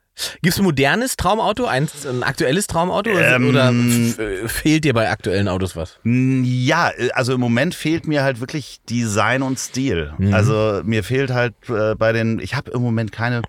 Gibt 0.42 0.54
es 0.54 0.58
ein 0.58 0.64
modernes 0.64 1.16
Traumauto, 1.16 1.66
ein, 1.66 1.88
ein 2.08 2.22
aktuelles 2.22 2.66
Traumauto 2.66 3.10
oder, 3.10 3.36
Ähm, 3.36 3.48
oder 3.48 4.48
fehlt 4.48 4.84
dir 4.84 4.92
bei 4.94 5.10
aktuellen 5.10 5.48
Autos 5.48 5.76
was? 5.76 5.98
Ja, 6.04 6.90
also 7.14 7.34
im 7.34 7.40
Moment 7.40 7.74
fehlt 7.74 8.06
mir 8.06 8.22
halt 8.22 8.40
wirklich 8.40 8.80
Design 8.90 9.42
und 9.42 9.58
Stil. 9.58 10.12
Mhm. 10.18 10.34
Also 10.34 10.80
mir 10.84 11.04
fehlt 11.04 11.30
halt 11.30 11.54
äh, 11.68 11.94
bei 11.94 12.12
den, 12.12 12.40
ich 12.40 12.54
habe 12.54 12.70
im 12.72 12.82
Moment 12.82 13.12
keine, 13.12 13.42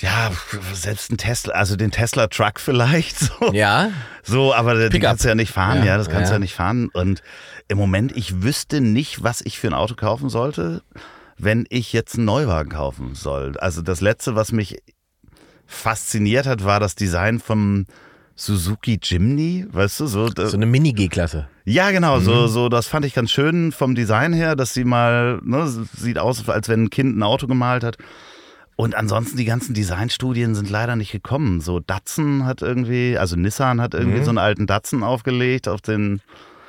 ja, 0.00 0.30
selbst 0.74 1.10
ein 1.10 1.18
Tesla, 1.18 1.54
also 1.54 1.74
den 1.76 1.90
Tesla 1.90 2.28
Truck 2.28 2.60
vielleicht 2.60 3.18
so. 3.18 3.52
Ja, 3.52 3.90
So, 4.22 4.54
aber 4.54 4.74
den 4.74 4.90
Pickup. 4.90 5.10
kannst 5.10 5.24
du 5.24 5.28
ja 5.28 5.34
nicht 5.34 5.52
fahren, 5.52 5.78
Ja, 5.80 5.84
ja, 5.86 5.98
das 5.98 6.08
kannst 6.08 6.28
du 6.28 6.32
ja. 6.32 6.36
ja 6.36 6.38
nicht 6.40 6.54
fahren. 6.54 6.88
Und 6.92 7.22
im 7.68 7.78
Moment, 7.78 8.16
ich 8.16 8.42
wüsste 8.42 8.80
nicht, 8.80 9.22
was 9.22 9.40
ich 9.44 9.58
für 9.58 9.66
ein 9.68 9.74
Auto 9.74 9.94
kaufen 9.94 10.28
sollte, 10.30 10.82
wenn 11.36 11.66
ich 11.68 11.92
jetzt 11.92 12.16
einen 12.16 12.24
Neuwagen 12.24 12.70
kaufen 12.70 13.14
soll. 13.14 13.56
Also 13.58 13.82
das 13.82 14.00
letzte, 14.00 14.34
was 14.34 14.50
mich 14.52 14.78
fasziniert 15.68 16.46
hat, 16.46 16.64
war 16.64 16.80
das 16.80 16.96
Design 16.96 17.38
vom 17.38 17.86
Suzuki 18.34 18.98
Jimny, 19.02 19.66
weißt 19.70 20.00
du, 20.00 20.06
so. 20.06 20.28
so 20.34 20.56
eine 20.56 20.66
Mini-G-Klasse. 20.66 21.48
Ja, 21.64 21.90
genau, 21.90 22.18
so, 22.20 22.32
Mhm. 22.44 22.48
so, 22.48 22.68
das 22.68 22.86
fand 22.86 23.04
ich 23.04 23.12
ganz 23.14 23.30
schön 23.30 23.70
vom 23.72 23.94
Design 23.94 24.32
her, 24.32 24.56
dass 24.56 24.72
sie 24.74 24.84
mal, 24.84 25.40
ne, 25.44 25.68
sieht 25.96 26.18
aus, 26.18 26.48
als 26.48 26.68
wenn 26.68 26.84
ein 26.84 26.90
Kind 26.90 27.16
ein 27.16 27.22
Auto 27.22 27.46
gemalt 27.46 27.84
hat. 27.84 27.98
Und 28.76 28.94
ansonsten 28.94 29.36
die 29.36 29.44
ganzen 29.44 29.74
Designstudien 29.74 30.54
sind 30.54 30.70
leider 30.70 30.94
nicht 30.94 31.10
gekommen. 31.10 31.60
So 31.60 31.80
Datsun 31.80 32.44
hat 32.46 32.62
irgendwie, 32.62 33.18
also 33.18 33.34
Nissan 33.34 33.80
hat 33.80 33.92
irgendwie 33.92 34.20
Mhm. 34.20 34.24
so 34.24 34.30
einen 34.30 34.38
alten 34.38 34.66
Datsun 34.68 35.02
aufgelegt 35.02 35.66
auf 35.68 35.80
den 35.80 36.20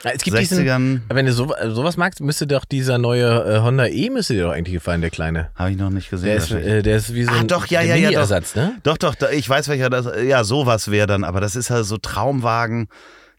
Es 0.04 0.24
gibt 0.24 0.38
diesen, 0.38 0.66
60ern. 0.66 1.02
wenn 1.10 1.26
du 1.26 1.34
so, 1.34 1.54
sowas 1.70 1.98
magst, 1.98 2.22
müsste 2.22 2.48
doch 2.48 2.64
dieser 2.66 2.98
neue 2.98 3.26
äh, 3.26 3.60
Honda 3.60 3.86
E 3.86 4.10
müsste 4.10 4.34
dir 4.34 4.44
doch 4.44 4.52
eigentlich 4.54 4.74
gefallen, 4.76 5.02
der 5.02 5.10
kleine. 5.10 5.50
Habe 5.56 5.72
ich 5.72 5.78
noch 5.78 5.90
nicht 5.90 6.10
gesehen. 6.10 6.28
Der 6.28 6.38
ist, 6.38 6.52
äh, 6.52 6.82
der 6.82 6.98
ist 6.98 7.14
wie 7.14 7.24
so 7.26 7.32
Ah, 7.32 7.40
ein 7.40 7.48
doch, 7.48 7.66
ja, 7.68 7.82
ja, 7.82 7.96
ja, 7.96 7.96
doch. 7.96 8.02
Mini-Ersatz, 8.10 8.56
ne? 8.56 8.76
Doch, 8.84 8.98
doch, 8.98 9.16
ich 9.32 9.50
weiß 9.50 9.68
welcher 9.68 9.90
das, 9.90 10.08
ja, 10.26 10.44
sowas 10.46 10.90
wäre 10.90 11.08
dann, 11.08 11.24
aber 11.24 11.42
das 11.42 11.56
ist 11.58 11.70
halt 11.70 11.86
so 11.86 11.98
Traumwagen. 11.98 12.88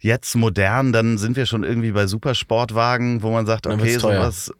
Jetzt 0.03 0.35
modern, 0.35 0.93
dann 0.93 1.19
sind 1.19 1.37
wir 1.37 1.45
schon 1.47 1.63
irgendwie 1.63 1.93
bei 1.93 2.07
Supersportwagen, 2.07 3.23
wo 3.23 3.31
man 3.31 3.45
sagt, 3.47 3.67
okay, 3.67 3.99
sowas. 3.99 4.51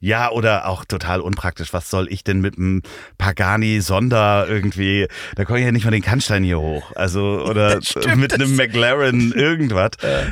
Ja, 0.00 0.30
oder 0.30 0.68
auch 0.68 0.84
total 0.84 1.20
unpraktisch. 1.20 1.72
Was 1.72 1.90
soll 1.90 2.10
ich 2.10 2.24
denn 2.24 2.40
mit 2.40 2.56
einem 2.56 2.82
Pagani 3.18 3.80
Sonder 3.82 4.46
irgendwie? 4.48 5.06
Da 5.34 5.44
komme 5.44 5.58
ich 5.58 5.64
ja 5.66 5.72
nicht 5.72 5.84
mal 5.84 5.90
den 5.90 6.02
Kannstein 6.02 6.42
hier 6.44 6.58
hoch. 6.60 6.92
Also, 6.94 7.44
oder 7.46 7.80
stimmt, 7.82 8.16
mit 8.16 8.32
einem 8.32 8.56
McLaren 8.56 9.32
irgendwas. 9.32 9.90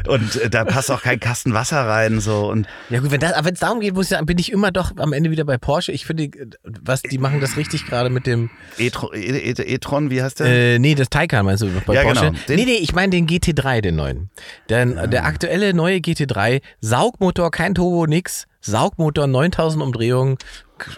Und 0.09 0.37
äh, 0.37 0.49
da 0.49 0.65
passt 0.65 0.91
auch 0.91 1.03
kein 1.03 1.21
Kasten 1.21 1.53
Wasser 1.53 1.87
rein, 1.87 2.21
so. 2.21 2.51
Und 2.51 2.67
Ja 2.89 3.01
gut, 3.01 3.11
wenn 3.11 3.21
das, 3.21 3.33
aber 3.35 3.47
wenn 3.47 3.55
es 3.55 3.61
darum 3.61 3.81
geht, 3.81 3.95
muss 3.95 4.07
ich 4.07 4.11
sagen, 4.11 4.27
bin 4.27 4.39
ich 4.39 4.51
immer 4.51 4.73
doch 4.73 4.93
am 4.97 5.13
Ende 5.13 5.31
wieder 5.31 5.45
bei 5.45 5.59
Porsche. 5.59 5.93
Ich 5.93 6.07
finde, 6.07 6.31
was 6.83 7.03
die 7.03 7.19
machen 7.19 7.41
das 7.41 7.57
richtig 7.57 7.85
gerade 7.87 8.09
mit 8.11 8.27
dem 8.27 8.49
E-Tron, 8.79 9.11
E- 9.15 9.19
E- 9.51 9.51
E-Tron, 9.75 10.11
wie 10.11 10.23
heißt 10.23 10.41
der? 10.41 10.47
äh, 10.47 10.79
nee, 10.79 10.95
das 10.95 11.11
Taycan 11.11 11.45
meinst 11.45 11.63
du 11.63 11.71
bei 11.87 11.95
Ja, 11.95 12.03
Porsche? 12.03 12.21
genau. 12.31 12.35
Den- 12.49 12.57
nee, 12.57 12.65
nee, 12.65 12.77
ich 12.81 12.95
meine 12.95 13.11
den 13.11 13.27
GT3, 13.27 13.81
den 13.83 13.97
neuen. 13.97 14.31
Denn 14.69 15.11
der 15.11 15.25
aktuelle 15.25 15.75
neue 15.75 15.99
GT3, 15.99 16.61
Saugmotor, 16.81 17.51
kein 17.51 17.75
Turbo, 17.75 18.07
nix. 18.07 18.47
Saugmotor, 18.61 19.27
9000 19.27 19.83
Umdrehungen, 19.83 20.39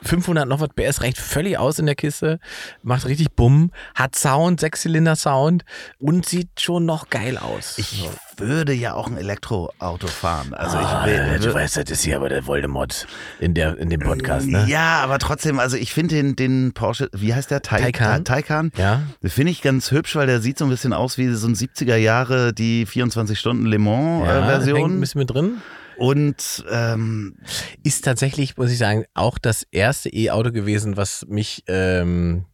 500 0.02 0.48
noch 0.48 0.60
was 0.60 0.68
PS, 0.74 1.02
reicht 1.02 1.18
völlig 1.18 1.58
aus 1.58 1.78
in 1.78 1.86
der 1.86 1.94
Kiste, 1.94 2.38
macht 2.82 3.06
richtig 3.06 3.32
Bumm, 3.32 3.70
hat 3.94 4.16
Sound, 4.16 4.60
Sechszylinder-Sound 4.60 5.64
und 5.98 6.26
sieht 6.26 6.60
schon 6.60 6.86
noch 6.86 7.10
geil 7.10 7.38
aus. 7.38 7.78
Ich 7.78 8.08
So. 8.38 8.44
würde 8.46 8.72
ja 8.72 8.94
auch 8.94 9.06
ein 9.06 9.16
Elektroauto 9.16 10.06
fahren. 10.06 10.54
Also 10.54 10.76
Ah, 10.78 11.04
ich 11.06 11.10
will, 11.12 11.18
äh, 11.20 11.38
du 11.38 11.52
weißt, 11.54 11.76
das 11.76 11.90
ist 11.90 12.02
hier 12.04 12.16
aber 12.16 12.28
der 12.28 12.46
Voldemort 12.46 13.06
in, 13.40 13.54
der, 13.54 13.76
in 13.78 13.90
dem 13.90 14.00
Podcast, 14.00 14.46
ne? 14.46 14.64
Ja, 14.68 15.00
aber 15.02 15.18
trotzdem, 15.18 15.58
also 15.58 15.76
ich 15.76 15.92
finde 15.92 16.14
den, 16.16 16.36
den 16.36 16.72
Porsche, 16.72 17.08
wie 17.12 17.34
heißt 17.34 17.50
der? 17.50 17.62
Tai- 17.62 17.80
Taycan. 17.80 18.24
Ta- 18.24 18.34
Taycan. 18.34 18.72
Ja. 18.76 19.02
Finde 19.24 19.52
ich 19.52 19.62
ganz 19.62 19.90
hübsch, 19.90 20.16
weil 20.16 20.26
der 20.26 20.40
sieht 20.40 20.58
so 20.58 20.64
ein 20.64 20.70
bisschen 20.70 20.92
aus 20.92 21.18
wie 21.18 21.28
so 21.34 21.46
ein 21.48 21.54
70er 21.54 21.96
Jahre, 21.96 22.52
die 22.52 22.86
24 22.86 23.38
Stunden 23.38 23.66
Le 23.66 23.78
Mans 23.78 24.24
äh, 24.26 24.26
Ja, 24.26 24.60
hängt 24.76 24.90
ein 24.92 25.00
bisschen 25.00 25.18
mit 25.20 25.30
drin. 25.30 25.62
Und 25.98 26.64
ähm, 26.70 27.36
Ist 27.82 28.04
tatsächlich, 28.04 28.56
muss 28.56 28.70
ich 28.70 28.78
sagen, 28.78 29.04
auch 29.14 29.38
das 29.38 29.66
erste 29.70 30.08
E-Auto 30.10 30.52
gewesen, 30.52 30.96
was 30.96 31.24
mich 31.28 31.64
ähm, 31.68 32.44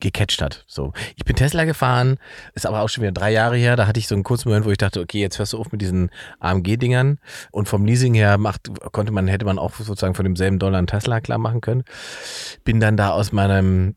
gecatcht 0.00 0.42
hat. 0.42 0.64
So, 0.66 0.92
ich 1.16 1.24
bin 1.24 1.36
Tesla 1.36 1.64
gefahren, 1.64 2.18
ist 2.54 2.66
aber 2.66 2.82
auch 2.82 2.88
schon 2.88 3.02
wieder 3.02 3.12
drei 3.12 3.32
Jahre 3.32 3.56
her. 3.56 3.76
Da 3.76 3.86
hatte 3.86 3.98
ich 3.98 4.08
so 4.08 4.14
einen 4.14 4.24
kurzen 4.24 4.48
Moment, 4.48 4.66
wo 4.66 4.70
ich 4.70 4.78
dachte, 4.78 5.00
okay, 5.00 5.20
jetzt 5.20 5.38
hörst 5.38 5.52
du 5.52 5.58
auf 5.58 5.72
mit 5.72 5.80
diesen 5.80 6.10
AMG-Dingern. 6.40 7.18
Und 7.50 7.68
vom 7.68 7.84
Leasing 7.84 8.14
her 8.14 8.38
macht, 8.38 8.70
konnte 8.92 9.12
man, 9.12 9.28
hätte 9.28 9.44
man 9.44 9.58
auch 9.58 9.74
sozusagen 9.74 10.14
von 10.14 10.24
demselben 10.24 10.58
Dollar 10.58 10.78
einen 10.78 10.86
Tesla 10.86 11.20
klar 11.20 11.38
machen 11.38 11.60
können. 11.60 11.84
Bin 12.64 12.80
dann 12.80 12.96
da 12.96 13.10
aus 13.10 13.32
meinem 13.32 13.94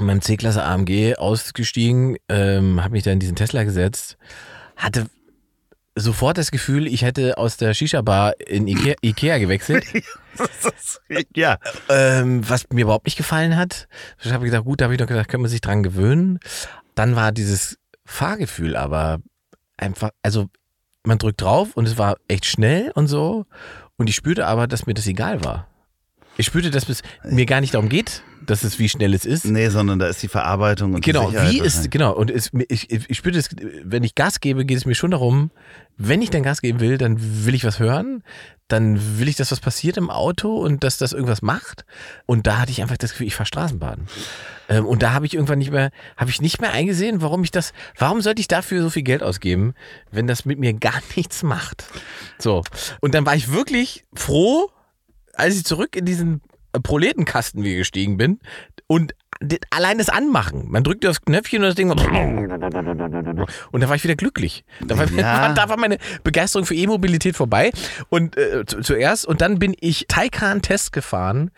meinem 0.00 0.22
C-Klasse 0.22 0.62
AMG 0.62 1.16
ausgestiegen, 1.16 2.16
ähm, 2.30 2.82
habe 2.82 2.92
mich 2.92 3.02
dann 3.02 3.14
in 3.14 3.20
diesen 3.20 3.36
Tesla 3.36 3.64
gesetzt, 3.64 4.16
hatte 4.74 5.06
sofort 5.94 6.38
das 6.38 6.50
Gefühl, 6.50 6.86
ich 6.86 7.02
hätte 7.02 7.38
aus 7.38 7.56
der 7.56 7.74
Shisha-Bar 7.74 8.40
in 8.40 8.66
Ikea, 8.66 8.94
Ikea 9.02 9.38
gewechselt. 9.38 9.84
ja, 11.36 11.58
Ähm, 11.88 12.48
was 12.48 12.64
mir 12.70 12.82
überhaupt 12.82 13.06
nicht 13.06 13.16
gefallen 13.16 13.56
hat. 13.56 13.88
Ich 14.22 14.32
habe 14.32 14.44
gedacht, 14.44 14.64
gut, 14.64 14.80
da 14.80 14.84
habe 14.84 14.94
ich 14.94 15.00
noch 15.00 15.06
gedacht, 15.06 15.28
können 15.28 15.42
wir 15.44 15.48
sich 15.48 15.60
dran 15.60 15.82
gewöhnen. 15.82 16.40
Dann 16.94 17.16
war 17.16 17.32
dieses 17.32 17.78
Fahrgefühl 18.04 18.76
aber 18.76 19.20
einfach, 19.76 20.10
also 20.22 20.48
man 21.04 21.18
drückt 21.18 21.40
drauf 21.42 21.76
und 21.76 21.86
es 21.86 21.98
war 21.98 22.16
echt 22.28 22.46
schnell 22.46 22.90
und 22.94 23.08
so. 23.08 23.46
Und 23.96 24.08
ich 24.08 24.16
spürte 24.16 24.46
aber, 24.46 24.66
dass 24.66 24.86
mir 24.86 24.94
das 24.94 25.06
egal 25.06 25.44
war. 25.44 25.68
Ich 26.36 26.46
spürte, 26.46 26.70
dass 26.70 26.88
es 26.88 27.02
mir 27.24 27.46
gar 27.46 27.60
nicht 27.60 27.74
darum 27.74 27.88
geht, 27.88 28.22
dass 28.46 28.64
es 28.64 28.78
wie 28.78 28.88
schnell 28.88 29.14
es 29.14 29.24
ist. 29.24 29.44
nee, 29.44 29.68
sondern 29.68 29.98
da 29.98 30.06
ist 30.06 30.22
die 30.22 30.28
Verarbeitung 30.28 30.94
und 30.94 31.04
Genau, 31.04 31.32
wie 31.32 31.60
ist, 31.60 31.90
genau, 31.90 32.12
und 32.12 32.30
es, 32.30 32.50
ich, 32.68 32.90
ich, 32.90 33.10
ich 33.10 33.16
spüre 33.16 33.34
das, 33.34 33.50
wenn 33.84 34.04
ich 34.04 34.14
Gas 34.14 34.40
gebe, 34.40 34.64
geht 34.64 34.76
es 34.76 34.86
mir 34.86 34.94
schon 34.94 35.12
darum, 35.12 35.50
wenn 35.96 36.22
ich 36.22 36.30
dann 36.30 36.42
Gas 36.42 36.62
geben 36.62 36.80
will, 36.80 36.98
dann 36.98 37.44
will 37.44 37.54
ich 37.54 37.64
was 37.64 37.78
hören, 37.78 38.22
dann 38.68 39.18
will 39.18 39.28
ich, 39.28 39.36
dass 39.36 39.52
was 39.52 39.60
passiert 39.60 39.96
im 39.96 40.08
Auto 40.08 40.56
und 40.56 40.82
dass 40.82 40.96
das 40.96 41.12
irgendwas 41.12 41.42
macht. 41.42 41.84
Und 42.26 42.46
da 42.46 42.58
hatte 42.58 42.72
ich 42.72 42.80
einfach 42.80 42.96
das 42.96 43.10
Gefühl, 43.10 43.26
ich 43.26 43.34
fahre 43.34 43.46
Straßenbahn. 43.46 44.06
Ähm, 44.68 44.86
und 44.86 45.02
da 45.02 45.12
habe 45.12 45.26
ich 45.26 45.34
irgendwann 45.34 45.58
nicht 45.58 45.70
mehr, 45.70 45.90
habe 46.16 46.30
ich 46.30 46.40
nicht 46.40 46.60
mehr 46.60 46.72
eingesehen, 46.72 47.20
warum 47.20 47.44
ich 47.44 47.50
das, 47.50 47.72
warum 47.98 48.22
sollte 48.22 48.40
ich 48.40 48.48
dafür 48.48 48.82
so 48.82 48.90
viel 48.90 49.02
Geld 49.02 49.22
ausgeben, 49.22 49.74
wenn 50.10 50.26
das 50.26 50.44
mit 50.44 50.58
mir 50.58 50.72
gar 50.72 51.00
nichts 51.16 51.42
macht. 51.42 51.84
So. 52.38 52.64
Und 53.00 53.14
dann 53.14 53.26
war 53.26 53.36
ich 53.36 53.52
wirklich 53.52 54.04
froh, 54.14 54.70
als 55.34 55.56
ich 55.56 55.64
zurück 55.64 55.96
in 55.96 56.06
diesen 56.06 56.40
Proletenkasten 56.80 57.64
wie 57.64 57.76
gestiegen 57.76 58.16
bin. 58.16 58.40
Und 58.86 59.14
allein 59.70 59.98
das 59.98 60.08
Anmachen. 60.08 60.70
Man 60.70 60.82
drückt 60.84 61.06
aufs 61.06 61.20
Knöpfchen 61.22 61.60
und 61.62 61.68
das 61.68 61.74
Ding 61.74 61.90
und 61.90 62.00
da 63.80 63.88
war 63.88 63.96
ich 63.96 64.04
wieder 64.04 64.14
glücklich. 64.16 64.64
Da 64.86 64.98
war, 64.98 65.10
Ja. 65.10 65.52
da 65.54 65.68
war 65.68 65.76
meine 65.76 65.98
Begeisterung 66.24 66.66
für 66.66 66.74
E-Mobilität 66.74 67.36
vorbei. 67.36 67.70
Und 68.08 68.36
äh, 68.36 68.64
zu, 68.66 68.80
zuerst 68.80 69.26
und 69.26 69.40
dann 69.40 69.58
bin 69.58 69.74
ich 69.80 70.06
Taycan 70.08 70.62
Test 70.62 70.92
gefahren 70.92 71.50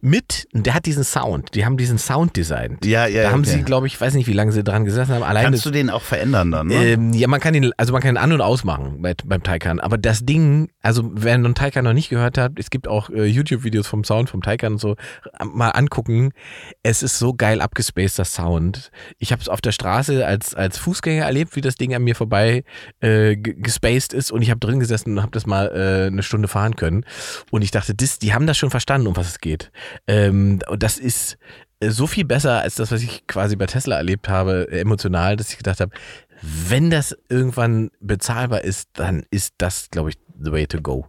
mit, 0.00 0.48
der 0.52 0.74
hat 0.74 0.86
diesen 0.86 1.04
Sound. 1.04 1.54
Die 1.54 1.64
haben 1.64 1.76
diesen 1.76 1.98
Sound 1.98 2.36
designt. 2.36 2.84
Ja, 2.84 3.06
ja, 3.06 3.24
Da 3.24 3.30
haben 3.32 3.40
okay. 3.40 3.50
sie, 3.50 3.62
glaube 3.62 3.86
ich, 3.86 4.00
weiß 4.00 4.14
nicht, 4.14 4.26
wie 4.26 4.32
lange 4.32 4.52
sie 4.52 4.64
dran 4.64 4.84
gesessen 4.84 5.14
haben. 5.14 5.22
Allein 5.22 5.44
Kannst 5.44 5.64
du 5.66 5.70
den 5.70 5.90
auch 5.90 6.02
verändern 6.02 6.50
dann, 6.50 6.68
ne? 6.68 6.74
ähm, 6.74 7.12
ja, 7.12 7.28
man 7.28 7.40
kann 7.40 7.54
ihn, 7.54 7.72
also 7.76 7.92
man 7.92 8.02
kann 8.02 8.14
ihn 8.14 8.18
an- 8.18 8.32
und 8.32 8.40
ausmachen 8.40 9.02
bei, 9.02 9.14
beim 9.24 9.42
Taycan. 9.42 9.80
Aber 9.80 9.98
das 9.98 10.24
Ding, 10.24 10.70
also 10.82 11.10
wer 11.12 11.34
einen 11.34 11.54
Taycan 11.54 11.84
noch 11.84 11.92
nicht 11.92 12.08
gehört 12.08 12.38
hat, 12.38 12.52
es 12.58 12.70
gibt 12.70 12.88
auch 12.88 13.10
äh, 13.10 13.24
YouTube-Videos 13.26 13.86
vom 13.86 14.04
Sound 14.04 14.30
vom 14.30 14.42
Taycan 14.42 14.72
und 14.72 14.78
so, 14.78 14.96
mal 15.44 15.70
angucken. 15.70 16.32
Es 16.82 17.02
ist 17.02 17.18
so 17.18 17.27
geil 17.34 17.60
abgespaced, 17.60 18.18
das 18.18 18.34
Sound. 18.34 18.90
Ich 19.18 19.32
habe 19.32 19.42
es 19.42 19.48
auf 19.48 19.60
der 19.60 19.72
Straße 19.72 20.26
als, 20.26 20.54
als 20.54 20.78
Fußgänger 20.78 21.24
erlebt, 21.24 21.56
wie 21.56 21.60
das 21.60 21.76
Ding 21.76 21.94
an 21.94 22.02
mir 22.02 22.14
vorbei 22.14 22.64
äh, 23.00 23.36
ge- 23.36 23.54
gespaced 23.58 24.12
ist 24.12 24.30
und 24.30 24.42
ich 24.42 24.50
habe 24.50 24.60
drin 24.60 24.80
gesessen 24.80 25.12
und 25.12 25.22
habe 25.22 25.32
das 25.32 25.46
mal 25.46 25.68
äh, 25.68 26.06
eine 26.06 26.22
Stunde 26.22 26.48
fahren 26.48 26.76
können. 26.76 27.04
Und 27.50 27.62
ich 27.62 27.70
dachte, 27.70 27.94
das, 27.94 28.18
die 28.18 28.34
haben 28.34 28.46
das 28.46 28.58
schon 28.58 28.70
verstanden, 28.70 29.06
um 29.06 29.16
was 29.16 29.28
es 29.28 29.40
geht. 29.40 29.70
Ähm, 30.06 30.60
das 30.78 30.98
ist 30.98 31.38
äh, 31.80 31.90
so 31.90 32.06
viel 32.06 32.24
besser 32.24 32.60
als 32.62 32.76
das, 32.76 32.90
was 32.90 33.02
ich 33.02 33.26
quasi 33.26 33.56
bei 33.56 33.66
Tesla 33.66 33.96
erlebt 33.96 34.28
habe, 34.28 34.68
äh, 34.70 34.80
emotional, 34.80 35.36
dass 35.36 35.50
ich 35.50 35.58
gedacht 35.58 35.80
habe, 35.80 35.92
wenn 36.42 36.90
das 36.90 37.16
irgendwann 37.28 37.90
bezahlbar 38.00 38.62
ist, 38.62 38.88
dann 38.92 39.24
ist 39.30 39.54
das, 39.58 39.88
glaube 39.90 40.10
ich, 40.10 40.16
the 40.40 40.52
way 40.52 40.66
to 40.66 40.80
go. 40.80 41.06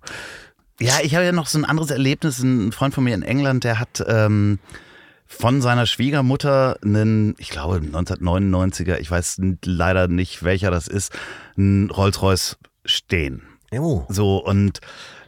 Ja, 0.81 0.93
ich 1.03 1.13
habe 1.13 1.25
ja 1.25 1.33
noch 1.33 1.47
so 1.47 1.59
ein 1.59 1.65
anderes 1.65 1.91
Erlebnis. 1.91 2.39
Ein 2.39 2.71
Freund 2.71 2.93
von 2.93 3.03
mir 3.03 3.13
in 3.13 3.21
England, 3.21 3.63
der 3.63 3.79
hat 3.79 4.03
ähm, 4.07 4.59
von 5.31 5.61
seiner 5.61 5.85
Schwiegermutter 5.85 6.77
einen, 6.83 7.35
ich 7.37 7.49
glaube 7.49 7.77
1999er, 7.77 8.97
ich 8.97 9.09
weiß 9.09 9.39
leider 9.63 10.07
nicht 10.07 10.43
welcher 10.43 10.71
das 10.71 10.87
ist, 10.87 11.13
einen 11.55 11.91
Rolls-Royce 11.91 12.57
stehen. 12.83 13.43
Oh, 13.71 14.03
So 14.09 14.43
und 14.43 14.81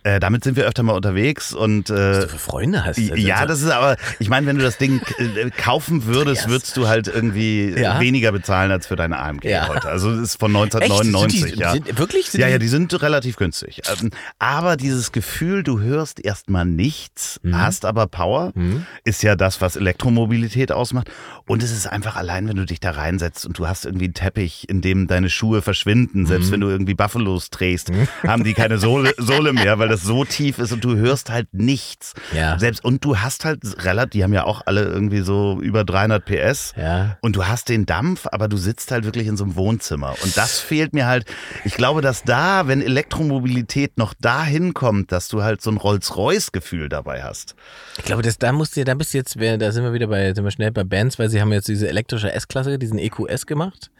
äh, 0.04 0.20
damit 0.20 0.44
sind 0.44 0.56
wir 0.58 0.66
öfter 0.66 0.84
mal 0.84 0.94
unterwegs 0.94 1.54
und 1.54 1.90
was 1.90 2.18
äh, 2.18 2.22
du 2.22 2.28
für 2.30 2.38
Freunde 2.38 2.86
hast. 2.86 2.98
ja, 2.98 3.46
das 3.46 3.62
ist 3.62 3.70
aber, 3.70 3.98
ich 4.20 4.30
meine, 4.30 4.48
wenn 4.48 4.58
du 4.58 4.64
das 4.64 4.78
Ding 4.78 5.02
äh, 5.18 5.50
kaufen 5.52 6.06
würdest, 6.06 6.50
würdest 6.50 6.76
du 6.78 6.88
halt 6.88 7.08
irgendwie 7.08 7.70
Ja. 7.78 8.00
weniger 8.00 8.32
bezahlen 8.32 8.72
als 8.72 8.88
für 8.88 8.96
deine 8.96 9.20
AMG 9.20 9.46
Ja. 9.50 9.68
heute. 9.68 9.90
Also 9.90 10.12
das 10.12 10.20
ist 10.22 10.40
von 10.40 10.52
Echt? 10.56 10.74
1999, 10.76 11.40
Sind 11.42 11.56
die, 11.56 11.60
ja. 11.60 11.72
Sind, 11.74 12.00
wirklich? 12.00 12.30
Sind 12.32 12.42
Ja, 12.42 12.48
die, 12.48 12.54
ja, 12.54 12.60
die 12.60 12.68
sind 12.68 13.02
relativ 13.02 13.36
günstig. 13.38 13.82
Ähm, 14.02 14.10
Aber 14.40 14.76
dieses 14.78 15.12
Gefühl, 15.12 15.64
du 15.64 15.80
hörst 15.80 16.20
erstmal 16.24 16.66
nichts, 16.66 17.40
hast 17.52 17.86
aber 17.86 18.08
Power, 18.08 18.52
Mhm. 18.56 18.86
ist 19.04 19.24
ja 19.24 19.36
das, 19.36 19.62
was 19.62 19.76
Elektromobilität 19.76 20.72
ausmacht. 20.72 21.10
Und 21.48 21.64
es 21.64 21.72
ist 21.72 21.88
einfach 21.88 22.16
allein, 22.16 22.48
wenn 22.48 22.56
du 22.58 22.66
dich 22.66 22.80
da 22.80 22.92
reinsetzt 22.92 23.46
und 23.46 23.58
du 23.58 23.68
hast 23.68 23.86
irgendwie 23.86 24.06
einen 24.06 24.14
Teppich, 24.14 24.68
in 24.70 24.82
dem 24.82 25.08
deine 25.08 25.30
Schuhe 25.30 25.62
verschwinden. 25.62 26.26
Selbst 26.26 26.48
Mhm. 26.48 26.52
wenn 26.54 26.60
du 26.62 26.70
irgendwie 26.70 26.94
Buffalos 26.94 27.50
drehst, 27.50 27.92
haben 28.26 28.44
die 28.44 28.54
keine 28.54 28.78
Sohle, 28.78 29.14
Sohle 29.18 29.54
mehr, 29.54 29.80
weil 29.80 29.90
das 29.92 30.04
so 30.04 30.26
tief 30.26 30.60
ist 30.60 30.72
und 30.72 30.84
du 30.84 30.96
hörst 30.96 31.30
halt 31.30 31.54
nichts. 31.54 32.14
Ja. 32.34 32.58
Selbst, 32.58 32.84
und 32.84 33.04
du 33.04 33.18
hast 33.18 33.46
halt 33.46 33.60
relativ, 33.86 34.12
die 34.12 34.24
haben 34.24 34.34
ja 34.34 34.46
auch 34.46 34.62
alle 34.66 34.84
irgendwie 34.84 35.22
so 35.22 35.60
über 35.62 35.84
300 35.84 36.26
PS. 36.26 36.74
Ja. 36.78 37.18
Und 37.22 37.36
du 37.36 37.48
hast 37.48 37.70
den 37.70 37.86
Dampf, 37.86 38.28
aber 38.32 38.48
du 38.48 38.58
sitzt 38.58 38.92
halt 38.92 39.06
wirklich 39.06 39.28
in 39.28 39.38
so 39.38 39.44
einem 39.44 39.56
Wohnzimmer. 39.56 40.16
Und 40.24 40.36
das 40.38 40.60
fehlt 40.60 40.94
mir 40.94 41.08
halt. 41.08 41.26
Ich 41.66 41.76
glaube, 41.76 42.02
dass 42.02 42.24
da, 42.24 42.68
wenn 42.68 42.82
Elektromobilität 42.82 43.98
noch 43.98 44.14
dahin 44.14 44.74
kommt, 44.74 45.12
dass 45.12 45.28
du 45.28 45.44
halt 45.44 45.62
so 45.62 45.72
ein 45.72 45.78
Rolls-Royce-Gefühl 45.78 46.90
dabei 46.90 47.24
hast. 47.24 47.56
Ich 47.98 48.06
glaube, 48.06 48.22
das, 48.22 48.38
da 48.38 48.52
musst 48.52 48.78
du, 48.78 48.84
da 48.84 48.94
bist 48.94 49.14
du 49.14 49.18
jetzt, 49.18 49.36
da 49.40 49.72
sind 49.72 49.84
wir 49.84 49.94
wieder 49.94 50.08
bei, 50.08 50.34
sind 50.34 50.44
wir 50.44 50.52
schnell 50.52 50.72
bei 50.72 50.84
Bands, 50.84 51.20
weil 51.20 51.30
sie 51.30 51.42
haben 51.42 51.52
jetzt 51.52 51.68
diese 51.68 51.88
elektrische 51.88 52.32
S-Klasse, 52.32 52.80
diesen 52.80 53.00
EQS 53.00 53.46
gemacht. 53.46 53.92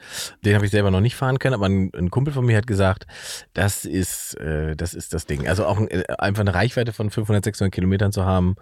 Den 0.44 0.56
habe 0.56 0.66
ich 0.66 0.72
selber 0.72 0.92
noch 0.92 1.02
nicht 1.02 1.16
fahren 1.16 1.40
können, 1.40 1.56
aber 1.56 1.68
ein, 1.68 1.92
ein 1.96 2.10
Kumpel 2.10 2.34
von 2.34 2.46
mir 2.46 2.58
hat 2.58 2.68
gesagt, 2.68 3.06
das 3.54 3.86
ist, 3.86 4.36
äh, 4.40 4.76
das 4.76 4.94
ist 4.94 5.14
das 5.14 5.26
Ding. 5.26 5.48
Also 5.48 5.66
auch 5.66 5.81
ein, 5.82 5.88
äh, 5.90 6.04
einfach 6.18 6.42
eine 6.42 6.54
Reichweite 6.54 6.94
von 6.94 7.10
500, 7.10 7.44
600 7.44 7.74
Kilometern 7.74 8.12
zu 8.12 8.26
haben 8.26 8.56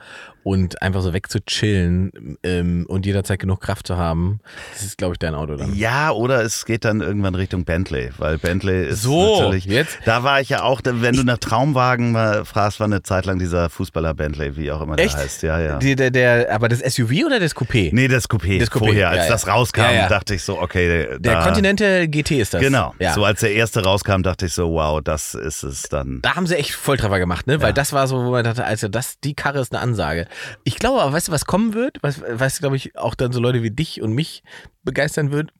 und 0.44 0.82
einfach 0.82 1.02
so 1.02 1.14
wegzuchillen 1.14 2.38
ähm, 2.44 2.86
und 2.88 3.06
jederzeit 3.06 3.40
genug 3.40 3.62
Kraft 3.62 3.88
zu 3.88 3.98
haben, 3.98 4.40
das 4.74 4.84
ist, 4.84 4.98
glaube 4.98 5.14
ich, 5.14 5.20
dein 5.20 5.36
Auto 5.36 5.56
dann. 5.56 5.76
Ja, 5.76 6.12
oder 6.12 6.44
es 6.44 6.66
geht 6.66 6.86
dann 6.86 7.02
irgendwann 7.02 7.36
Richtung 7.36 7.66
Bentley, 7.66 8.10
weil 8.18 8.38
Bentley 8.38 8.88
ist 8.88 9.02
So, 9.02 9.40
natürlich. 9.42 9.66
jetzt? 9.66 9.98
Da 10.06 10.24
war 10.24 10.42
ich 10.42 10.50
ja 10.50 10.64
auch, 10.64 10.82
wenn 10.84 11.16
du 11.16 11.24
nach 11.24 11.38
Traumwagen 11.38 12.12
mal 12.12 12.46
fragst, 12.46 12.80
war 12.80 12.86
eine 12.86 13.04
Zeit 13.04 13.26
lang 13.26 13.40
dieser 13.40 13.70
Fußballer 13.70 14.14
Bentley, 14.14 14.56
wie 14.58 14.72
auch 14.72 14.82
immer 14.82 14.98
Echt? 14.98 15.16
der 15.16 15.24
heißt. 15.24 15.44
Ja, 15.44 15.60
ja. 15.60 15.78
Die, 15.78 15.96
der, 15.96 16.12
der, 16.12 16.54
aber 16.54 16.70
das 16.70 16.80
SUV 16.80 17.26
oder 17.26 17.40
das 17.40 17.56
Coupé? 17.56 17.90
nee, 17.94 18.08
das 18.08 18.30
Coupé. 18.30 18.60
Das 18.60 18.72
Coupé, 18.72 18.80
Vorher, 18.80 19.10
als 19.10 19.26
ja, 19.26 19.32
das 19.32 19.48
rauskam, 19.48 19.82
dachte 20.10 20.36
ich 20.36 20.44
so, 20.44 20.60
okay. 20.60 21.18
Der 21.20 21.20
da, 21.20 21.44
Continental 21.44 22.08
GT 22.08 22.32
ist 22.32 22.54
das. 22.54 22.62
Genau. 22.62 22.94
So 23.14 23.24
als 23.24 23.42
der 23.42 23.54
erste 23.54 23.84
rauskam, 23.84 24.22
dachte 24.22 24.46
ich 24.46 24.54
so, 24.54 24.72
wow, 24.72 25.02
das 25.04 25.34
ist 25.34 25.64
es 25.64 25.84
dann. 25.84 26.20
Da 26.22 26.36
haben 26.36 26.48
sie 26.48 26.56
echt 26.56 26.74
Volltreffer 27.10 27.20
gemacht, 27.20 27.48
ne? 27.48 27.62
Weil 27.62 27.74
das 27.74 27.94
war 27.94 28.08
so, 28.08 28.24
wo 28.24 28.32
man 28.32 28.44
dachte, 28.44 28.64
also 28.64 28.88
das, 28.88 29.20
die 29.20 29.34
Karre 29.34 29.60
ist 29.60 29.74
eine 29.74 29.82
Ansage. 29.82 30.28
Ich 30.64 30.76
glaube 30.78 31.02
aber, 31.02 31.14
weißt 31.14 31.28
du, 31.30 31.32
was 31.32 31.46
kommen 31.46 31.74
wird? 31.74 31.98
Was, 32.02 32.22
was 32.30 32.60
glaube 32.60 32.76
ich, 32.76 32.98
auch 32.98 33.16
dann 33.16 33.32
so 33.32 33.40
Leute 33.40 33.64
wie 33.64 33.72
dich 33.72 34.02
und 34.02 34.14
mich 34.14 34.44
begeistern 34.84 35.32
wird? 35.32 35.52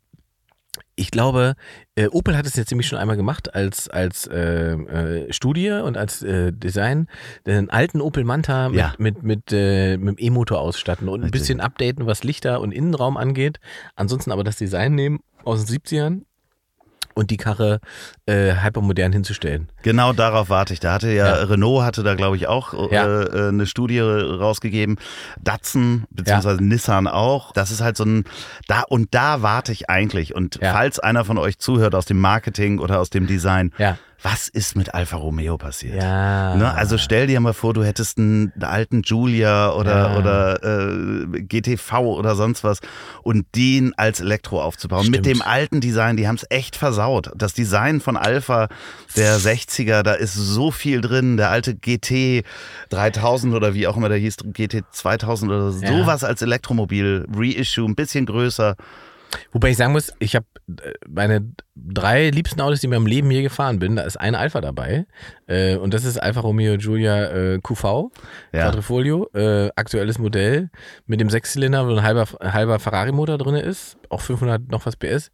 Ich 0.96 1.12
glaube, 1.12 1.56
äh, 1.96 2.08
Opel 2.08 2.38
hat 2.38 2.46
es 2.46 2.56
jetzt 2.56 2.70
nämlich 2.72 2.88
schon 2.88 3.00
einmal 3.00 3.18
gemacht 3.18 3.54
als, 3.56 3.90
als 3.90 4.28
äh, 4.28 4.74
äh, 4.74 5.34
Studie 5.34 5.72
und 5.72 5.98
als 5.98 6.22
äh, 6.22 6.52
Design. 6.54 7.08
Den 7.48 7.70
alten 7.70 8.02
Opel 8.02 8.24
Manta 8.24 8.70
mit, 8.70 8.78
Ja. 8.80 8.94
mit, 8.98 9.24
mit, 9.24 9.52
äh, 9.52 9.98
mit 9.98 10.20
dem 10.20 10.24
E-Motor 10.26 10.60
ausstatten 10.60 11.10
und 11.10 11.24
ein 11.24 11.32
bisschen 11.32 11.60
updaten, 11.60 12.06
was 12.06 12.24
Lichter 12.24 12.62
und 12.62 12.72
Innenraum 12.72 13.18
angeht. 13.18 13.60
Ansonsten 13.96 14.32
aber 14.32 14.44
das 14.44 14.58
Design 14.58 14.94
nehmen 14.96 15.20
aus 15.44 15.66
den 15.66 15.76
70ern 15.80 16.22
und 17.20 17.30
die 17.32 17.38
Karre 17.38 17.80
äh, 18.26 18.54
hypermodern 18.64 19.12
hinzustellen. 19.12 19.70
Genau 19.84 20.14
darauf 20.14 20.50
warte 20.50 20.74
ich. 20.74 20.80
Da 20.80 20.94
hatte 20.94 21.10
ja, 21.12 21.28
Ja. 21.38 21.44
Renault 21.44 21.84
hatte 21.84 22.02
da, 22.04 22.16
glaube 22.16 22.36
ich, 22.38 22.48
auch 22.48 22.74
äh, 22.74 22.96
Ja. 22.96 23.24
äh, 23.24 23.48
eine 23.50 23.66
Studie 23.66 24.00
rausgegeben. 24.00 24.98
Datsun, 25.42 26.06
beziehungsweise 26.10 26.64
Nissan 26.64 27.08
auch. 27.08 27.52
Das 27.52 27.72
ist 27.72 27.82
halt 27.82 27.98
so 27.98 28.06
ein, 28.06 28.24
da 28.68 28.82
und 28.88 29.14
da 29.14 29.42
warte 29.42 29.72
ich 29.72 29.90
eigentlich. 29.90 30.34
Und 30.36 30.60
Ja. 30.62 30.72
falls 30.74 31.00
einer 31.00 31.26
von 31.26 31.38
euch 31.38 31.60
zuhört 31.60 31.94
aus 31.96 32.06
dem 32.06 32.20
Marketing 32.20 32.80
oder 32.80 33.00
aus 33.00 33.10
dem 33.10 33.28
Design, 33.28 33.72
Ja. 33.78 33.98
Was 34.22 34.48
ist 34.50 34.76
mit 34.76 34.94
Alfa 34.94 35.16
Romeo 35.18 35.58
passiert? 35.58 35.96
Ja. 35.96 36.56
Ne? 36.56 36.74
Also 36.74 36.98
stell 36.98 37.28
dir 37.28 37.40
mal 37.40 37.54
vor, 37.54 37.74
du 37.74 37.84
hättest 37.84 38.18
einen 38.18 38.52
alten 38.62 39.02
Julia 39.04 39.72
oder, 39.74 40.12
Ja. 40.12 40.18
oder 40.18 40.64
äh, 41.34 41.42
GTV 41.42 42.00
oder 42.18 42.36
sonst 42.36 42.64
was 42.64 42.80
und 43.24 43.46
den 43.56 43.94
als 43.98 44.20
Elektro 44.20 44.62
aufzubauen. 44.62 45.06
Mit 45.10 45.26
Stimmt. 45.26 45.26
dem 45.28 45.42
alten 45.42 45.80
Design, 45.82 46.18
die 46.18 46.28
haben 46.28 46.36
es 46.36 46.46
echt 46.50 46.76
versaut. 46.76 47.32
Das 47.36 47.54
Design 47.54 48.02
von 48.02 48.18
Alpha 48.18 48.68
der 49.16 49.38
60er, 49.40 50.04
da 50.04 50.14
ist 50.14 50.34
so 50.34 50.72
viel 50.72 51.02
drin. 51.02 51.38
Der 51.38 51.50
alte 51.50 51.76
GT 51.76 52.44
3000 52.90 53.54
oder 53.54 53.74
wie 53.74 53.88
auch 53.88 53.98
immer 53.98 54.10
der 54.10 54.18
hieß, 54.18 54.38
GT 54.54 54.84
2000 54.92 55.52
oder 55.52 55.70
Ja. 55.82 55.88
sowas 55.98 56.24
als 56.24 56.42
Elektromobil, 56.42 57.26
Reissue, 57.34 57.86
ein 57.88 57.96
bisschen 57.96 58.26
größer. 58.26 58.76
Wobei 59.52 59.70
ich 59.70 59.78
sagen 59.78 59.94
muss, 59.94 60.14
ich 60.20 60.36
habe 60.36 60.46
äh, 60.68 60.94
meine 61.08 61.54
drei 61.76 62.30
liebsten 62.30 62.62
Autos, 62.62 62.82
die 62.82 62.88
mir 62.88 62.98
im 62.98 63.06
Leben 63.06 63.30
je 63.32 63.42
gefahren 63.42 63.80
bin, 63.80 63.96
da 63.96 64.04
ist 64.04 64.18
ein 64.18 64.36
Alpha 64.36 64.62
dabei. 64.62 65.06
Äh, 65.48 65.76
und 65.76 65.94
das 65.94 66.04
ist 66.04 66.18
Alfa 66.18 66.42
Romeo 66.42 66.78
Giulia 66.78 67.32
äh, 67.32 67.60
QV, 67.60 68.12
Ja. 68.52 68.64
Quadrifoglio, 68.66 69.30
äh, 69.34 69.70
aktuelles 69.76 70.20
Modell 70.20 70.70
mit 71.06 71.22
dem 71.22 71.30
Sechszylinder, 71.30 71.88
wo 71.88 71.94
ein 71.94 72.04
halber, 72.04 72.26
halber 72.42 72.80
Ferrari-Motor 72.80 73.38
drin 73.38 73.56
ist, 73.56 73.98
auch 74.10 74.22
500 74.22 74.70
noch 74.70 74.86
was 74.86 74.96
PS. 74.96 75.32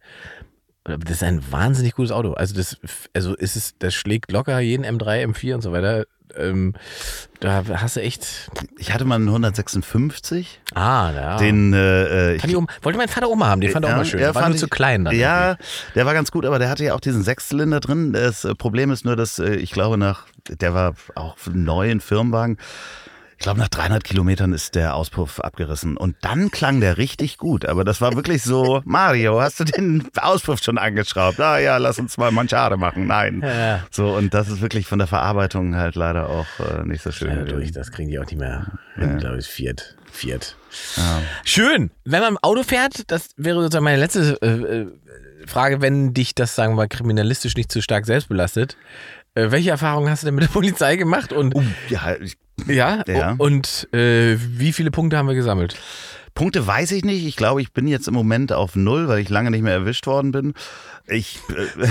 Das 0.84 1.10
ist 1.10 1.22
ein 1.24 1.42
wahnsinnig 1.50 1.94
gutes 1.94 2.12
Auto. 2.12 2.34
Also 2.34 2.54
das, 2.54 2.76
also 3.12 3.34
ist 3.34 3.56
es, 3.56 3.74
das 3.78 3.92
schlägt 3.92 4.30
locker 4.30 4.60
jeden 4.60 4.84
M3, 4.84 5.26
M4 5.26 5.54
und 5.54 5.62
so 5.62 5.72
weiter. 5.72 6.06
Ähm, 6.34 6.74
da 7.40 7.62
hast 7.74 7.96
du 7.96 8.00
echt. 8.00 8.50
Ich 8.78 8.92
hatte 8.92 9.04
mal 9.04 9.14
einen 9.16 9.28
156, 9.28 10.60
Ah, 10.74 11.10
ja. 11.14 11.36
den 11.36 11.72
äh, 11.72 12.34
ich 12.34 12.40
Fand 12.40 12.50
ich 12.52 12.56
um, 12.56 12.66
wollte 12.82 12.98
mein 12.98 13.08
Vater 13.08 13.26
auch 13.28 13.36
mal 13.36 13.48
haben, 13.48 13.60
den 13.60 13.70
fand 13.70 13.84
er 13.84 13.88
auch 13.88 13.92
Ja, 13.92 13.96
mal 13.98 14.04
schön. 14.04 14.18
Der 14.20 14.34
war 14.34 14.42
fand 14.42 14.50
nur 14.50 14.54
ich- 14.56 14.60
zu 14.60 14.68
klein 14.68 15.04
dann. 15.04 15.14
Ja, 15.14 15.56
der 15.94 16.06
war 16.06 16.14
ganz 16.14 16.30
gut, 16.30 16.44
aber 16.44 16.58
der 16.58 16.68
hatte 16.68 16.84
ja 16.84 16.94
auch 16.94 17.00
diesen 17.00 17.22
Sechszylinder 17.22 17.80
drin. 17.80 18.12
Das 18.12 18.44
äh, 18.44 18.54
Problem 18.54 18.90
ist 18.90 19.04
nur, 19.04 19.16
dass 19.16 19.38
äh, 19.38 19.54
ich 19.56 19.70
glaube 19.70 19.96
nach, 19.98 20.26
der 20.48 20.74
war 20.74 20.94
auch 21.14 21.36
neu 21.52 21.90
in 21.90 22.00
Firmenwagen. 22.00 22.58
Ich 23.38 23.42
glaube, 23.42 23.60
nach 23.60 23.68
300 23.68 24.02
Kilometern 24.02 24.52
ist 24.52 24.74
der 24.74 24.94
Auspuff 24.94 25.40
abgerissen. 25.40 25.96
Und 25.96 26.16
dann 26.22 26.50
klang 26.50 26.80
der 26.80 26.96
richtig 26.96 27.36
gut. 27.36 27.66
Aber 27.66 27.84
das 27.84 28.00
war 28.00 28.14
wirklich 28.16 28.42
so, 28.42 28.80
Mario, 28.86 29.40
hast 29.40 29.60
du 29.60 29.64
den 29.64 30.08
Auspuff 30.16 30.62
schon 30.62 30.78
angeschraubt? 30.78 31.38
Ah 31.38 31.58
ja, 31.58 31.76
lass 31.76 31.98
uns 31.98 32.16
mal 32.16 32.30
Manchade 32.32 32.76
machen. 32.76 33.06
Nein. 33.06 33.42
Ja. 33.44 33.84
So, 33.90 34.14
und 34.16 34.32
das 34.32 34.48
ist 34.48 34.62
wirklich 34.62 34.86
von 34.86 34.98
der 34.98 35.06
Verarbeitung 35.06 35.76
halt 35.76 35.96
leider 35.96 36.30
auch 36.30 36.46
äh, 36.60 36.84
nicht 36.84 37.02
so 37.02 37.12
schön. 37.12 37.30
Ja, 37.30 37.44
durch, 37.44 37.72
das 37.72 37.92
kriegen 37.92 38.08
die 38.08 38.18
auch 38.18 38.24
nicht 38.24 38.38
mehr 38.38 38.72
hin, 38.96 39.18
glaube 39.18 39.38
ich. 39.38 39.46
Fiat. 39.46 39.96
Fiat. 40.10 40.56
Ja. 40.96 41.20
Schön. 41.44 41.90
Wenn 42.04 42.20
man 42.20 42.30
im 42.30 42.38
Auto 42.38 42.62
fährt, 42.62 43.10
das 43.10 43.28
wäre 43.36 43.60
sozusagen 43.60 43.84
meine 43.84 44.00
letzte 44.00 44.38
äh, 44.40 44.46
äh, 44.46 44.86
Frage, 45.46 45.82
wenn 45.82 46.14
dich 46.14 46.34
das, 46.34 46.54
sagen 46.54 46.72
wir 46.72 46.76
mal, 46.76 46.88
kriminalistisch 46.88 47.54
nicht 47.54 47.70
zu 47.70 47.82
stark 47.82 48.06
selbst 48.06 48.28
belastet. 48.28 48.76
Äh, 49.34 49.50
welche 49.50 49.70
Erfahrungen 49.70 50.08
hast 50.10 50.22
du 50.22 50.26
denn 50.26 50.34
mit 50.34 50.44
der 50.44 50.48
Polizei 50.48 50.96
gemacht? 50.96 51.32
Und 51.34 51.54
Uh, 51.54 51.62
ja, 51.90 52.16
ich, 52.20 52.36
ja, 52.66 53.02
Ja. 53.06 53.34
und 53.38 53.88
äh, 53.92 54.36
wie 54.38 54.72
viele 54.72 54.90
Punkte 54.90 55.16
haben 55.16 55.28
wir 55.28 55.34
gesammelt? 55.34 55.76
Punkte 56.34 56.66
weiß 56.66 56.92
ich 56.92 57.04
nicht. 57.04 57.24
Ich 57.26 57.36
glaube, 57.36 57.62
ich 57.62 57.72
bin 57.72 57.86
jetzt 57.86 58.08
im 58.08 58.14
Moment 58.14 58.52
auf 58.52 58.76
null, 58.76 59.08
weil 59.08 59.20
ich 59.20 59.30
lange 59.30 59.50
nicht 59.50 59.62
mehr 59.62 59.72
erwischt 59.72 60.06
worden 60.06 60.32
bin. 60.32 60.54
Ich. 61.06 61.38
Äh, 61.50 61.88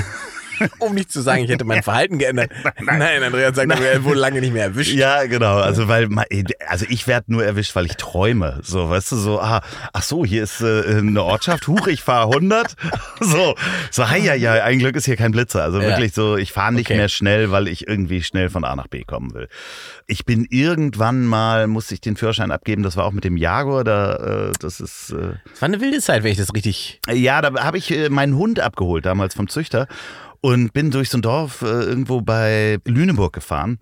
um 0.79 0.93
nicht 0.93 1.11
zu 1.11 1.21
sagen, 1.21 1.43
ich 1.43 1.49
hätte 1.49 1.65
mein 1.65 1.83
Verhalten 1.83 2.19
geändert. 2.19 2.51
Nein, 2.81 2.99
nein 2.99 3.23
Andreas 3.23 3.55
sagt, 3.55 3.71
er 3.71 4.03
wurde 4.03 4.19
lange 4.19 4.41
nicht 4.41 4.53
mehr 4.53 4.63
erwischt. 4.63 4.93
Ja, 4.93 5.25
genau. 5.25 5.57
Also 5.57 5.87
weil, 5.87 6.09
also 6.67 6.85
ich 6.89 7.07
werde 7.07 7.31
nur 7.31 7.43
erwischt, 7.43 7.75
weil 7.75 7.85
ich 7.85 7.95
träume. 7.95 8.59
So, 8.63 8.89
weißt 8.89 9.11
du, 9.11 9.15
so, 9.17 9.39
ah, 9.39 9.61
ach 9.93 10.03
so, 10.03 10.25
hier 10.25 10.43
ist 10.43 10.61
äh, 10.61 10.97
eine 10.97 11.23
Ortschaft. 11.23 11.67
Huch, 11.67 11.87
ich 11.87 12.01
fahre 12.01 12.27
100. 12.27 12.75
So, 13.21 13.55
so, 13.91 14.03
ja, 14.03 14.33
ja, 14.33 14.63
ein 14.63 14.79
Glück 14.79 14.95
ist 14.95 15.05
hier 15.05 15.15
kein 15.15 15.31
Blitzer. 15.31 15.63
Also 15.63 15.79
ja. 15.79 15.87
wirklich 15.87 16.13
so, 16.13 16.37
ich 16.37 16.51
fahre 16.51 16.73
nicht 16.73 16.87
okay. 16.87 16.97
mehr 16.97 17.09
schnell, 17.09 17.49
weil 17.49 17.67
ich 17.67 17.87
irgendwie 17.87 18.21
schnell 18.23 18.49
von 18.49 18.63
A 18.65 18.75
nach 18.75 18.87
B 18.87 19.03
kommen 19.03 19.33
will. 19.33 19.47
Ich 20.05 20.25
bin 20.25 20.45
irgendwann 20.49 21.25
mal, 21.25 21.67
musste 21.67 21.93
ich 21.93 22.01
den 22.01 22.15
Führerschein 22.15 22.51
abgeben. 22.51 22.83
Das 22.83 22.97
war 22.97 23.05
auch 23.05 23.11
mit 23.11 23.23
dem 23.23 23.37
Jaguar. 23.37 23.83
Da, 23.83 24.49
äh, 24.49 24.51
das 24.59 24.79
ist. 24.79 25.11
Äh, 25.11 25.37
das 25.49 25.61
war 25.61 25.67
eine 25.67 25.81
wilde 25.81 25.99
Zeit, 25.99 26.23
wenn 26.23 26.31
ich 26.31 26.37
das 26.37 26.53
richtig. 26.53 26.99
Ja, 27.11 27.41
da 27.41 27.63
habe 27.63 27.77
ich 27.77 27.91
äh, 27.91 28.09
meinen 28.09 28.35
Hund 28.35 28.59
abgeholt 28.59 29.05
damals 29.05 29.33
vom 29.33 29.47
Züchter 29.47 29.87
und 30.45 30.73
bin 30.73 30.91
durch 30.91 31.09
so 31.09 31.17
ein 31.17 31.23
Dorf 31.23 31.63
äh, 31.63 31.65
irgendwo 31.65 32.21
bei 32.21 32.77
Lüneburg 32.85 33.33
gefahren 33.33 33.79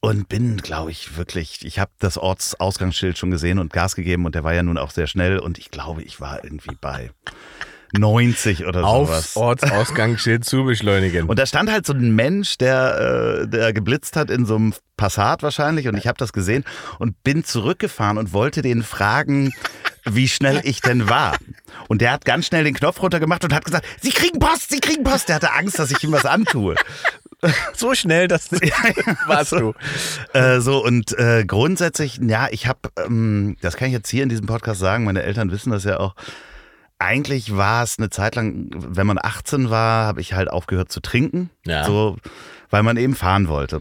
und 0.00 0.30
bin, 0.30 0.56
glaube 0.56 0.90
ich, 0.90 1.18
wirklich, 1.18 1.62
ich 1.62 1.78
habe 1.78 1.90
das 1.98 2.16
Ortsausgangsschild 2.16 3.18
schon 3.18 3.30
gesehen 3.30 3.58
und 3.58 3.70
Gas 3.70 3.96
gegeben 3.96 4.24
und 4.24 4.34
der 4.34 4.42
war 4.42 4.54
ja 4.54 4.62
nun 4.62 4.78
auch 4.78 4.92
sehr 4.92 5.06
schnell 5.06 5.38
und 5.38 5.58
ich 5.58 5.70
glaube, 5.70 6.02
ich 6.02 6.18
war 6.18 6.42
irgendwie 6.42 6.74
bei 6.80 7.10
90 7.92 8.64
oder 8.64 8.82
Aufs 8.86 9.34
sowas. 9.34 9.36
Ortsausgangsschild 9.36 10.46
zu 10.46 10.64
beschleunigen. 10.64 11.28
Und 11.28 11.38
da 11.38 11.44
stand 11.44 11.70
halt 11.70 11.84
so 11.84 11.92
ein 11.92 12.14
Mensch, 12.14 12.56
der, 12.56 13.42
äh, 13.42 13.48
der 13.48 13.74
geblitzt 13.74 14.16
hat 14.16 14.30
in 14.30 14.46
so 14.46 14.56
einem 14.56 14.72
Passat 14.96 15.42
wahrscheinlich 15.42 15.86
und 15.86 15.98
ich 15.98 16.06
habe 16.06 16.16
das 16.16 16.32
gesehen 16.32 16.64
und 16.98 17.22
bin 17.24 17.44
zurückgefahren 17.44 18.16
und 18.16 18.32
wollte 18.32 18.62
den 18.62 18.82
fragen, 18.82 19.52
wie 20.14 20.28
schnell 20.28 20.60
ich 20.64 20.80
denn 20.80 21.08
war. 21.08 21.36
Und 21.88 22.00
der 22.00 22.12
hat 22.12 22.24
ganz 22.24 22.46
schnell 22.46 22.64
den 22.64 22.74
Knopf 22.74 23.02
runtergemacht 23.02 23.44
und 23.44 23.52
hat 23.52 23.64
gesagt, 23.64 23.86
Sie 24.00 24.10
kriegen 24.10 24.38
Post, 24.38 24.70
Sie 24.70 24.80
kriegen 24.80 25.04
Post. 25.04 25.28
Der 25.28 25.36
hatte 25.36 25.52
Angst, 25.52 25.78
dass 25.78 25.90
ich 25.90 26.02
ihm 26.04 26.12
was 26.12 26.24
antue. 26.24 26.74
So 27.74 27.94
schnell, 27.94 28.28
dass 28.28 28.50
warst 29.26 29.52
du. 29.52 29.72
Äh, 30.34 30.60
so 30.60 30.84
und 30.84 31.18
äh, 31.18 31.46
grundsätzlich, 31.46 32.20
ja, 32.22 32.48
ich 32.50 32.66
habe, 32.66 32.80
ähm, 32.98 33.56
das 33.62 33.78
kann 33.78 33.88
ich 33.88 33.94
jetzt 33.94 34.10
hier 34.10 34.22
in 34.22 34.28
diesem 34.28 34.44
Podcast 34.44 34.78
sagen, 34.78 35.04
meine 35.04 35.22
Eltern 35.22 35.50
wissen 35.50 35.70
das 35.70 35.84
ja 35.84 35.98
auch. 35.98 36.14
Eigentlich 36.98 37.56
war 37.56 37.82
es 37.82 37.98
eine 37.98 38.10
Zeit 38.10 38.34
lang, 38.34 38.68
wenn 38.74 39.06
man 39.06 39.18
18 39.18 39.70
war, 39.70 40.06
habe 40.06 40.20
ich 40.20 40.34
halt 40.34 40.50
aufgehört 40.50 40.92
zu 40.92 41.00
trinken, 41.00 41.48
ja. 41.64 41.84
so, 41.84 42.18
weil 42.68 42.82
man 42.82 42.98
eben 42.98 43.14
fahren 43.14 43.48
wollte. 43.48 43.80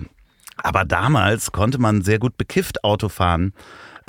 Aber 0.55 0.85
damals 0.85 1.51
konnte 1.51 1.79
man 1.79 2.01
sehr 2.01 2.19
gut 2.19 2.37
bekifft 2.37 2.85
Auto 2.85 3.09
fahren 3.09 3.53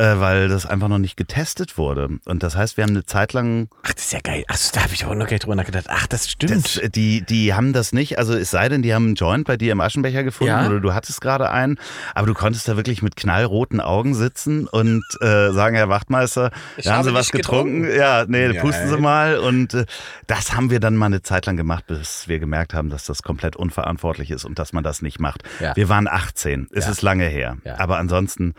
äh, 0.01 0.19
weil 0.19 0.49
das 0.49 0.65
einfach 0.65 0.89
noch 0.89 0.99
nicht 0.99 1.17
getestet 1.17 1.77
wurde. 1.77 2.09
Und 2.25 2.43
das 2.43 2.57
heißt, 2.57 2.79
wir 2.79 2.85
haben 2.85 2.91
eine 2.91 3.05
Zeit 3.05 3.35
lang. 3.35 3.69
Ach, 3.83 3.93
das 3.93 4.07
ist 4.07 4.13
ja 4.15 4.21
geil. 4.21 4.45
Also 4.49 4.71
da 4.73 4.83
habe 4.83 4.95
ich 4.95 5.05
auch 5.05 5.15
noch 5.15 5.27
gar 5.27 5.33
nicht 5.33 5.45
drüber 5.45 5.57
nachgedacht. 5.57 5.87
Ach, 5.89 6.07
das 6.07 6.31
stimmt. 6.31 6.53
Das, 6.53 6.77
äh, 6.79 6.89
die, 6.89 7.21
die 7.21 7.53
haben 7.53 7.75
das 7.75 7.93
nicht. 7.93 8.19
Also 8.19 8.35
es 8.35 8.51
sei 8.51 8.71
denn, 8.71 8.81
die 8.81 8.95
haben 8.95 9.07
einen 9.07 9.15
Joint 9.15 9.47
bei 9.47 9.59
dir 9.59 9.73
im 9.73 9.81
Aschenbecher 9.81 10.23
gefunden 10.25 10.53
ja. 10.53 10.67
oder 10.67 10.81
du 10.81 10.95
hattest 10.95 11.21
gerade 11.21 11.51
einen. 11.51 11.79
Aber 12.15 12.27
du 12.27 12.35
konntest 12.35 12.67
da 12.67 12.77
wirklich 12.77 13.03
mit 13.03 13.15
knallroten 13.15 13.81
Augen 13.81 14.15
sitzen 14.15 14.67
und 14.67 15.05
äh, 15.21 15.53
sagen, 15.53 15.77
Herr 15.77 15.91
Wachtmeister, 15.91 16.51
da 16.83 16.97
haben 16.97 17.05
Sie 17.05 17.13
was 17.13 17.31
getrunken. 17.31 17.83
getrunken. 17.83 18.01
Ja, 18.01 18.25
nee, 18.27 18.53
ja, 18.53 18.61
pusten 18.63 18.89
Sie 18.89 18.97
mal. 18.97 19.39
Und 19.39 19.75
äh, 19.75 19.85
das 20.27 20.55
haben 20.57 20.71
wir 20.71 20.81
dann 20.81 20.97
mal 20.97 21.07
eine 21.07 21.21
Zeit 21.21 21.45
lang 21.45 21.59
gemacht, 21.59 21.87
bis 21.87 22.27
wir 22.27 22.39
gemerkt 22.39 22.73
haben, 22.73 22.89
dass 22.89 23.05
das 23.05 23.23
komplett 23.23 23.55
unverantwortlich 23.55 24.31
ist 24.31 24.47
und 24.47 24.59
dass 24.59 24.73
man 24.73 24.83
das 24.83 25.03
nicht 25.03 25.21
macht. 25.21 25.43
Ja. 25.61 25.77
Wir 25.77 25.91
waren 25.91 26.09
18. 26.09 26.69
Es 26.73 26.89
ist 26.89 27.03
lange 27.03 27.27
her. 27.27 27.59
Aber 27.77 27.99
ansonsten 27.99 28.55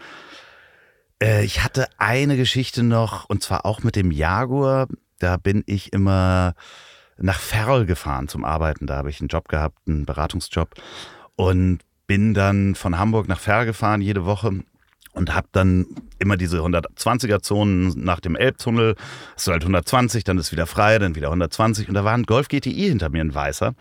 äh, 1.21 1.43
ich 1.43 1.63
hatte 1.63 1.87
eine 1.97 2.35
Geschichte 2.35 2.83
noch, 2.83 3.29
und 3.29 3.43
zwar 3.43 3.65
auch 3.65 3.83
mit 3.83 3.95
dem 3.95 4.11
Jaguar. 4.11 4.87
Da 5.19 5.37
bin 5.37 5.63
ich 5.67 5.93
immer 5.93 6.55
nach 7.17 7.39
Ferrol 7.39 7.85
gefahren 7.85 8.27
zum 8.27 8.43
Arbeiten. 8.43 8.87
Da 8.87 8.97
habe 8.97 9.09
ich 9.09 9.21
einen 9.21 9.29
Job 9.29 9.47
gehabt, 9.47 9.77
einen 9.87 10.05
Beratungsjob. 10.05 10.73
Und 11.35 11.79
bin 12.07 12.33
dann 12.33 12.75
von 12.75 12.97
Hamburg 12.97 13.27
nach 13.27 13.39
Ferrol 13.39 13.65
gefahren 13.65 14.01
jede 14.01 14.25
Woche 14.25 14.63
und 15.13 15.35
habe 15.35 15.47
dann 15.51 15.85
immer 16.19 16.37
diese 16.37 16.59
120er 16.59 17.41
Zonen 17.41 17.93
nach 18.03 18.19
dem 18.19 18.35
Elbtunnel. 18.35 18.95
Es 19.35 19.43
ist 19.43 19.47
halt 19.47 19.61
120, 19.61 20.23
dann 20.23 20.37
ist 20.37 20.51
wieder 20.51 20.67
frei, 20.67 20.99
dann 20.99 21.15
wieder 21.15 21.27
120 21.27 21.87
und 21.87 21.95
da 21.95 22.03
war 22.03 22.13
ein 22.13 22.23
Golf 22.23 22.47
GTI 22.47 22.89
hinter 22.89 23.09
mir, 23.09 23.21
ein 23.21 23.33
weißer. 23.33 23.73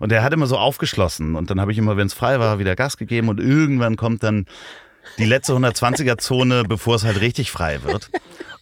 Und 0.00 0.12
der 0.12 0.22
hat 0.22 0.32
immer 0.32 0.46
so 0.46 0.58
aufgeschlossen 0.58 1.34
und 1.36 1.50
dann 1.50 1.60
habe 1.60 1.72
ich 1.72 1.78
immer, 1.78 1.96
wenn 1.96 2.06
es 2.06 2.14
frei 2.14 2.38
war, 2.38 2.58
wieder 2.58 2.76
Gas 2.76 2.96
gegeben 2.96 3.28
und 3.28 3.40
irgendwann 3.40 3.96
kommt 3.96 4.22
dann 4.22 4.46
die 5.18 5.24
letzte 5.24 5.52
120er-Zone, 5.54 6.64
bevor 6.64 6.96
es 6.96 7.04
halt 7.04 7.20
richtig 7.20 7.50
frei 7.50 7.82
wird. 7.82 8.10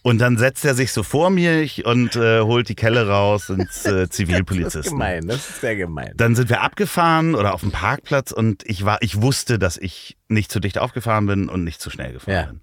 Und 0.03 0.19
dann 0.19 0.37
setzt 0.37 0.65
er 0.65 0.75
sich 0.75 0.91
so 0.91 1.01
vor 1.01 1.29
mir 1.29 1.65
und 1.85 2.17
äh, 2.17 2.41
holt 2.41 2.67
die 2.67 2.75
Kelle 2.75 3.07
raus 3.07 3.49
ins 3.49 3.85
äh, 3.85 4.09
Zivilpolizisten. 4.09 4.73
Das 4.73 4.85
ist 4.85 4.91
gemein, 4.91 5.27
das 5.27 5.49
ist 5.49 5.61
sehr 5.61 5.75
gemein. 5.77 6.11
Dann 6.15 6.35
sind 6.35 6.49
wir 6.49 6.61
abgefahren 6.61 7.35
oder 7.35 7.53
auf 7.53 7.61
dem 7.61 7.71
Parkplatz 7.71 8.31
und 8.31 8.63
ich 8.69 8.83
war, 8.83 8.97
ich 9.01 9.21
wusste, 9.21 9.57
dass 9.57 9.77
ich 9.77 10.17
nicht 10.27 10.51
zu 10.51 10.59
dicht 10.59 10.77
aufgefahren 10.77 11.25
bin 11.25 11.47
und 11.47 11.63
nicht 11.63 11.79
zu 11.79 11.89
schnell 11.89 12.11
gefahren 12.11 12.33
ja. 12.33 12.45
bin. 12.47 12.61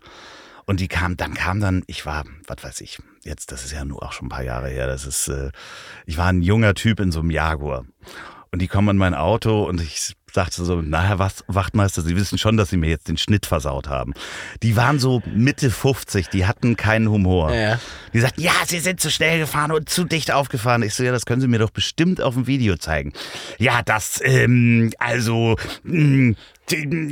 Und 0.66 0.80
die 0.80 0.88
kam, 0.88 1.16
dann 1.16 1.34
kam 1.34 1.60
dann, 1.60 1.82
ich 1.86 2.04
war, 2.04 2.24
was 2.46 2.62
weiß 2.62 2.80
ich, 2.82 2.98
jetzt, 3.24 3.52
das 3.52 3.64
ist 3.64 3.72
ja 3.72 3.84
nur 3.84 4.02
auch 4.02 4.12
schon 4.12 4.26
ein 4.26 4.30
paar 4.30 4.44
Jahre 4.44 4.68
her, 4.68 4.86
das 4.86 5.06
ist, 5.06 5.28
äh, 5.28 5.50
ich 6.04 6.18
war 6.18 6.26
ein 6.26 6.42
junger 6.42 6.74
Typ 6.74 7.00
in 7.00 7.10
so 7.10 7.20
einem 7.20 7.30
Jaguar. 7.30 7.86
Und 8.52 8.60
die 8.60 8.68
kommen 8.68 8.88
an 8.88 8.96
mein 8.96 9.14
Auto 9.14 9.64
und 9.64 9.80
ich 9.80 10.14
sagte 10.32 10.64
so, 10.64 10.80
na 10.82 11.02
Herr 11.02 11.18
Wachtmeister, 11.18 12.02
Sie 12.02 12.16
wissen 12.16 12.38
schon, 12.38 12.56
dass 12.56 12.70
Sie 12.70 12.76
mir 12.76 12.88
jetzt 12.88 13.08
den 13.08 13.16
Schnitt 13.16 13.46
versaut 13.46 13.88
haben. 13.88 14.14
Die 14.62 14.76
waren 14.76 14.98
so 14.98 15.22
Mitte 15.26 15.70
50, 15.70 16.28
die 16.28 16.46
hatten 16.46 16.76
keinen 16.76 17.08
Humor. 17.08 17.52
Ja. 17.52 17.78
Die 18.12 18.20
sagten, 18.20 18.40
ja, 18.40 18.52
Sie 18.66 18.78
sind 18.78 19.00
zu 19.00 19.10
schnell 19.10 19.38
gefahren 19.38 19.72
und 19.72 19.88
zu 19.88 20.04
dicht 20.04 20.30
aufgefahren. 20.30 20.82
Ich 20.82 20.94
so, 20.94 21.02
ja, 21.02 21.12
das 21.12 21.26
können 21.26 21.40
Sie 21.40 21.48
mir 21.48 21.58
doch 21.58 21.70
bestimmt 21.70 22.20
auf 22.20 22.34
dem 22.34 22.46
Video 22.46 22.76
zeigen. 22.76 23.12
Ja, 23.58 23.82
das, 23.82 24.20
ähm, 24.24 24.92
also, 24.98 25.56
mh, 25.84 25.94
mm, 25.94 26.36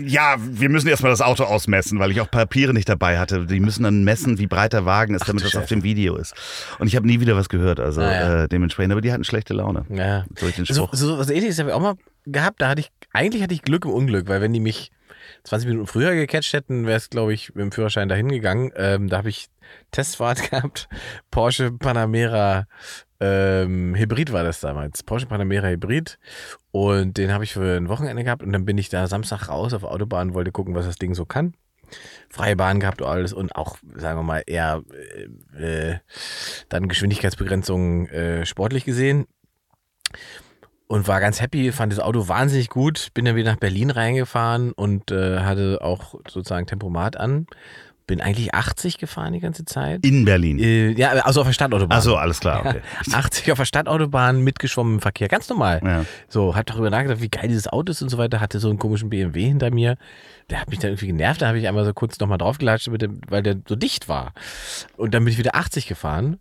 ja, 0.07 0.37
wir 0.39 0.69
müssen 0.69 0.89
erstmal 0.89 1.11
das 1.11 1.21
Auto 1.21 1.45
ausmessen, 1.45 1.99
weil 1.99 2.11
ich 2.11 2.21
auch 2.21 2.31
Papiere 2.31 2.73
nicht 2.73 2.89
dabei 2.89 3.19
hatte. 3.19 3.47
Die 3.47 3.61
müssen 3.61 3.83
dann 3.83 4.05
messen, 4.05 4.39
wie 4.39 4.47
breit 4.47 4.73
der 4.73 4.85
Wagen 4.85 5.15
ist, 5.15 5.29
damit 5.29 5.43
Ach, 5.43 5.47
das 5.47 5.53
Chef. 5.53 5.63
auf 5.63 5.69
dem 5.69 5.83
Video 5.83 6.17
ist. 6.17 6.35
Und 6.79 6.87
ich 6.87 6.97
habe 6.97 7.07
nie 7.07 7.21
wieder 7.21 7.37
was 7.37 7.49
gehört, 7.49 7.81
also 7.81 8.01
ja. 8.01 8.45
äh, 8.45 8.49
dementsprechend. 8.49 8.93
Aber 8.93 9.01
die 9.01 9.13
hatten 9.13 9.25
schlechte 9.25 9.55
Laune. 9.55 9.85
Ja. 9.89 10.25
Durch 10.39 10.57
den 10.57 10.67
Spruch. 10.67 10.91
So, 10.93 11.09
so 11.09 11.19
was 11.19 11.31
ähnliches 11.31 11.59
habe 11.59 11.71
ich 11.71 11.75
auch 11.75 11.81
mal 11.81 11.95
gehabt. 12.27 12.61
Da 12.61 12.69
hatte 12.69 12.81
ich, 12.81 12.91
eigentlich 13.13 13.43
hatte 13.43 13.55
ich 13.55 13.63
Glück 13.63 13.85
im 13.85 13.91
Unglück, 13.91 14.29
weil 14.29 14.41
wenn 14.41 14.53
die 14.53 14.61
mich 14.61 14.91
20 15.45 15.69
Minuten 15.69 15.87
früher 15.87 16.15
gecatcht 16.15 16.53
hätten, 16.53 16.87
wäre 16.87 16.97
es, 16.97 17.11
glaube 17.11 17.33
ich, 17.33 17.55
mit 17.55 17.63
dem 17.63 17.73
Führerschein 17.73 18.09
dahin 18.09 18.29
gegangen. 18.29 18.73
Ähm, 18.77 19.09
da 19.09 19.19
habe 19.19 19.29
ich 19.29 19.49
Testfahrt 19.91 20.43
gehabt. 20.51 20.89
Porsche 21.31 21.73
Panamera 21.73 22.67
ähm, 23.21 23.95
Hybrid 23.97 24.33
war 24.33 24.45
das 24.45 24.61
damals. 24.61 25.03
Porsche 25.03 25.27
Panamera 25.27 25.69
Hybrid. 25.69 26.19
Und 26.71 27.17
den 27.17 27.33
habe 27.33 27.45
ich 27.45 27.53
für 27.53 27.77
ein 27.77 27.89
Wochenende 27.89 28.25
gehabt. 28.25 28.43
Und 28.43 28.53
dann 28.53 28.65
bin 28.65 28.79
ich 28.79 28.89
da 28.89 29.07
Samstag 29.07 29.49
raus 29.49 29.75
auf 29.75 29.85
Autobahn, 29.85 30.35
wollte 30.35 30.53
gucken, 30.53 30.75
was 30.75 30.87
das 30.87 30.97
Ding 30.97 31.15
so 31.15 31.25
kann. 31.25 31.55
Freie 32.29 32.55
Bahn 32.55 32.81
gehabt 32.81 33.01
und 33.01 33.09
alles 33.09 33.33
und 33.33 33.57
auch, 33.57 33.79
sagen 33.95 34.19
wir 34.19 34.23
mal, 34.23 34.43
eher 34.47 34.83
äh, 35.57 35.93
äh 35.93 35.99
dann 36.69 36.89
Geschwindigkeitsbegrenzungen 36.89 38.09
äh, 38.09 38.47
sportlich 38.47 38.85
gesehen 38.85 39.27
und 40.89 41.07
war 41.07 41.21
ganz 41.21 41.41
happy, 41.41 41.71
fand 41.71 41.93
das 41.93 42.01
Auto 42.01 42.29
wahnsinnig 42.29 42.71
gut. 42.71 43.09
Bin 43.15 43.27
dann 43.27 43.37
wieder 43.37 43.53
nach 43.53 43.59
Berlin 43.59 43.91
reingefahren 43.91 44.73
und 44.73 45.11
äh, 45.11 45.41
hatte 45.41 45.79
auch 45.83 46.15
sozusagen 46.27 46.67
Tempomat 46.67 47.17
an. 47.17 47.47
Bin 48.07 48.23
eigentlich 48.23 48.55
80 48.55 48.97
gefahren 48.97 49.35
die 49.35 49.41
ganze 49.41 49.67
Zeit. 49.67 50.03
In 50.03 50.25
Berlin? 50.25 50.59
Äh, 50.59 50.93
ja, 50.93 51.11
also 51.11 51.43
auf 51.43 51.47
der 51.47 51.53
Stadtautobahn. 51.53 51.99
Achso, 51.99 52.15
alles 52.15 52.41
klar. 52.41 52.65
Okay. 52.65 52.81
80 53.13 53.53
auf 53.53 53.59
der 53.59 53.67
Stadtautobahn, 53.67 54.43
mitgeschwommen 54.43 54.95
im 54.95 55.01
Verkehr, 55.01 55.29
ganz 55.29 55.47
normal. 55.51 55.83
Ja. 55.85 56.05
So, 56.27 56.57
hab 56.57 56.65
darüber 56.65 56.89
nachgedacht, 56.89 57.21
wie 57.21 57.29
geil 57.29 57.49
dieses 57.49 57.69
Auto 57.69 57.91
ist 57.91 58.01
und 58.01 58.09
so 58.09 58.17
weiter. 58.17 58.41
Hatte 58.41 58.59
so 58.59 58.71
einen 58.71 58.79
komischen 58.79 59.11
BMW 59.11 59.45
hinter 59.45 59.71
mir. 59.71 59.99
Der 60.49 60.59
hat 60.63 60.71
mich 60.71 60.79
dann 60.79 60.93
irgendwie 60.93 61.09
genervt. 61.09 61.43
Da 61.43 61.49
habe 61.49 61.59
ich 61.59 61.69
einmal 61.69 61.85
so 61.85 61.93
kurz 61.93 62.19
nochmal 62.19 62.39
draufgelatscht, 62.39 62.89
weil 63.29 63.43
der 63.43 63.57
so 63.69 63.77
dicht 63.77 64.09
war. 64.09 64.33
Und 64.97 65.13
dann 65.13 65.23
bin 65.23 65.33
ich 65.35 65.39
wieder 65.39 65.55
80 65.55 65.87
gefahren. 65.87 66.39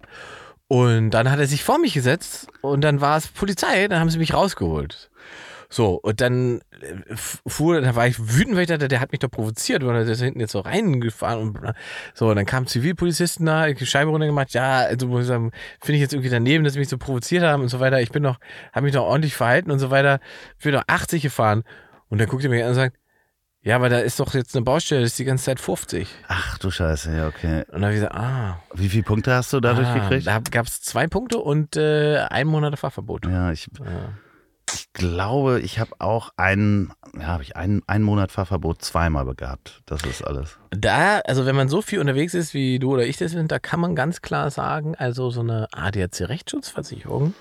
Und 0.67 1.11
dann 1.11 1.31
hat 1.31 1.39
er 1.39 1.47
sich 1.47 1.63
vor 1.63 1.79
mich 1.79 1.93
gesetzt 1.93 2.47
und 2.61 2.81
dann 2.81 2.99
war 2.99 3.17
es 3.17 3.27
Polizei, 3.27 3.87
dann 3.87 3.99
haben 3.99 4.09
sie 4.09 4.17
mich 4.17 4.33
rausgeholt. 4.33 5.09
So, 5.69 5.95
und 5.95 6.21
dann 6.21 6.61
äh, 6.81 7.15
fuhr, 7.15 7.81
da 7.81 7.95
war 7.95 8.07
ich 8.07 8.17
wütend, 8.19 8.55
weil 8.55 8.63
ich 8.63 8.69
dachte, 8.69 8.87
der 8.87 9.01
hat 9.01 9.11
mich 9.11 9.19
doch 9.19 9.29
provoziert, 9.29 9.85
weil 9.85 9.95
er 9.95 10.01
ist 10.07 10.21
hinten 10.21 10.39
jetzt 10.39 10.53
so 10.53 10.61
reingefahren 10.61 11.41
und 11.41 11.73
so, 12.13 12.29
und 12.29 12.37
dann 12.37 12.45
kamen 12.45 12.67
Zivilpolizisten 12.67 13.45
da, 13.45 13.67
die 13.71 13.85
Scheibe 13.85 14.11
runtergemacht, 14.11 14.53
ja, 14.53 14.79
also 14.79 15.07
muss 15.07 15.21
ich 15.21 15.27
sagen, 15.27 15.51
finde 15.81 15.97
ich 15.97 16.01
jetzt 16.01 16.13
irgendwie 16.13 16.29
daneben, 16.29 16.63
dass 16.63 16.73
sie 16.73 16.79
mich 16.79 16.87
so 16.89 16.97
provoziert 16.97 17.43
haben 17.43 17.63
und 17.63 17.69
so 17.69 17.81
weiter. 17.81 18.01
Ich 18.01 18.11
bin 18.11 18.23
noch, 18.23 18.39
habe 18.71 18.85
mich 18.85 18.93
doch 18.93 19.03
ordentlich 19.03 19.35
verhalten 19.35 19.71
und 19.71 19.79
so 19.79 19.89
weiter. 19.89 20.19
Ich 20.57 20.63
bin 20.63 20.73
doch 20.73 20.83
80 20.87 21.21
gefahren. 21.21 21.63
Und 22.09 22.19
dann 22.19 22.29
guckt 22.29 22.45
er 22.45 22.49
mich 22.49 22.63
an 22.63 22.69
und 22.69 22.75
sagt, 22.75 22.95
ja, 23.67 23.75
aber 23.75 23.89
da 23.89 23.99
ist 23.99 24.17
doch 24.21 24.33
jetzt 24.33 24.55
eine 24.55 24.63
Baustelle, 24.63 25.01
das 25.01 25.11
ist 25.11 25.19
die 25.19 25.25
ganze 25.25 25.43
Zeit 25.43 25.59
50. 25.59 26.07
Ach 26.29 26.57
du 26.57 26.71
Scheiße, 26.71 27.13
ja, 27.13 27.27
okay. 27.27 27.65
Und 27.67 27.81
dann 27.81 27.83
habe 27.83 27.93
ich 27.95 27.99
gesagt, 27.99 28.15
ah. 28.15 28.61
Wie 28.73 28.87
viele 28.87 29.03
Punkte 29.03 29.33
hast 29.33 29.51
du 29.51 29.59
dadurch 29.59 29.89
ah, 29.89 29.93
gekriegt? 29.95 30.25
Da 30.25 30.39
gab 30.39 30.67
es 30.67 30.81
zwei 30.81 31.07
Punkte 31.07 31.39
und 31.39 31.75
äh, 31.75 32.19
ein 32.29 32.47
Monat 32.47 32.79
Fahrverbot. 32.79 33.25
Ja, 33.25 33.51
ich. 33.51 33.67
Ja. 33.77 34.13
ich 34.73 34.93
glaube, 34.93 35.59
ich 35.59 35.79
habe 35.79 35.91
auch 35.99 36.31
einen, 36.37 36.93
ja, 37.19 37.25
habe 37.27 37.43
ich 37.43 37.57
einen, 37.57 37.81
einen 37.87 38.05
Monat 38.05 38.31
Fahrverbot 38.31 38.81
zweimal 38.81 39.25
gehabt. 39.35 39.81
Das 39.85 40.01
ist 40.03 40.25
alles. 40.25 40.57
Da, 40.69 41.19
also 41.25 41.45
wenn 41.45 41.57
man 41.57 41.67
so 41.67 41.81
viel 41.81 41.99
unterwegs 41.99 42.35
ist, 42.35 42.53
wie 42.53 42.79
du 42.79 42.93
oder 42.93 43.05
ich 43.05 43.17
das 43.17 43.31
sind, 43.31 43.51
da 43.51 43.59
kann 43.59 43.81
man 43.81 43.97
ganz 43.97 44.21
klar 44.21 44.49
sagen, 44.49 44.95
also 44.95 45.29
so 45.29 45.41
eine 45.41 45.67
ADAC-Rechtsschutzversicherung 45.73 47.33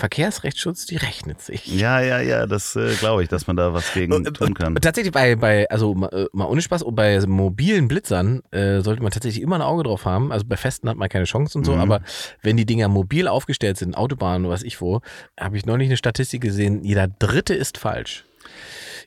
Verkehrsrechtsschutz, 0.00 0.86
die 0.86 0.96
rechnet 0.96 1.40
sich. 1.40 1.66
Ja, 1.66 2.00
ja, 2.00 2.20
ja, 2.20 2.46
das 2.46 2.74
äh, 2.74 2.94
glaube 2.96 3.22
ich, 3.22 3.28
dass 3.28 3.46
man 3.46 3.56
da 3.56 3.72
was 3.72 3.92
gegen 3.92 4.24
tun 4.24 4.54
kann. 4.54 4.74
Tatsächlich 4.76 5.12
bei, 5.12 5.36
bei 5.36 5.68
also 5.70 5.94
äh, 6.10 6.26
mal 6.32 6.46
ohne 6.46 6.62
Spaß, 6.62 6.84
bei 6.90 7.20
mobilen 7.26 7.86
Blitzern 7.86 8.42
äh, 8.50 8.80
sollte 8.80 9.02
man 9.02 9.12
tatsächlich 9.12 9.42
immer 9.42 9.56
ein 9.56 9.62
Auge 9.62 9.84
drauf 9.84 10.04
haben. 10.04 10.32
Also 10.32 10.44
bei 10.46 10.56
festen 10.56 10.88
hat 10.88 10.96
man 10.96 11.08
keine 11.08 11.24
Chance 11.24 11.56
und 11.56 11.64
so, 11.64 11.74
mhm. 11.74 11.80
aber 11.80 12.02
wenn 12.42 12.56
die 12.56 12.66
Dinger 12.66 12.88
mobil 12.88 13.28
aufgestellt 13.28 13.76
sind, 13.76 13.96
Autobahnen, 13.96 14.48
was 14.48 14.62
ich 14.62 14.80
wo, 14.80 15.00
habe 15.38 15.56
ich 15.56 15.66
neulich 15.66 15.88
eine 15.88 15.96
Statistik 15.96 16.40
gesehen, 16.40 16.82
jeder 16.82 17.06
dritte 17.06 17.54
ist 17.54 17.78
falsch. 17.78 18.24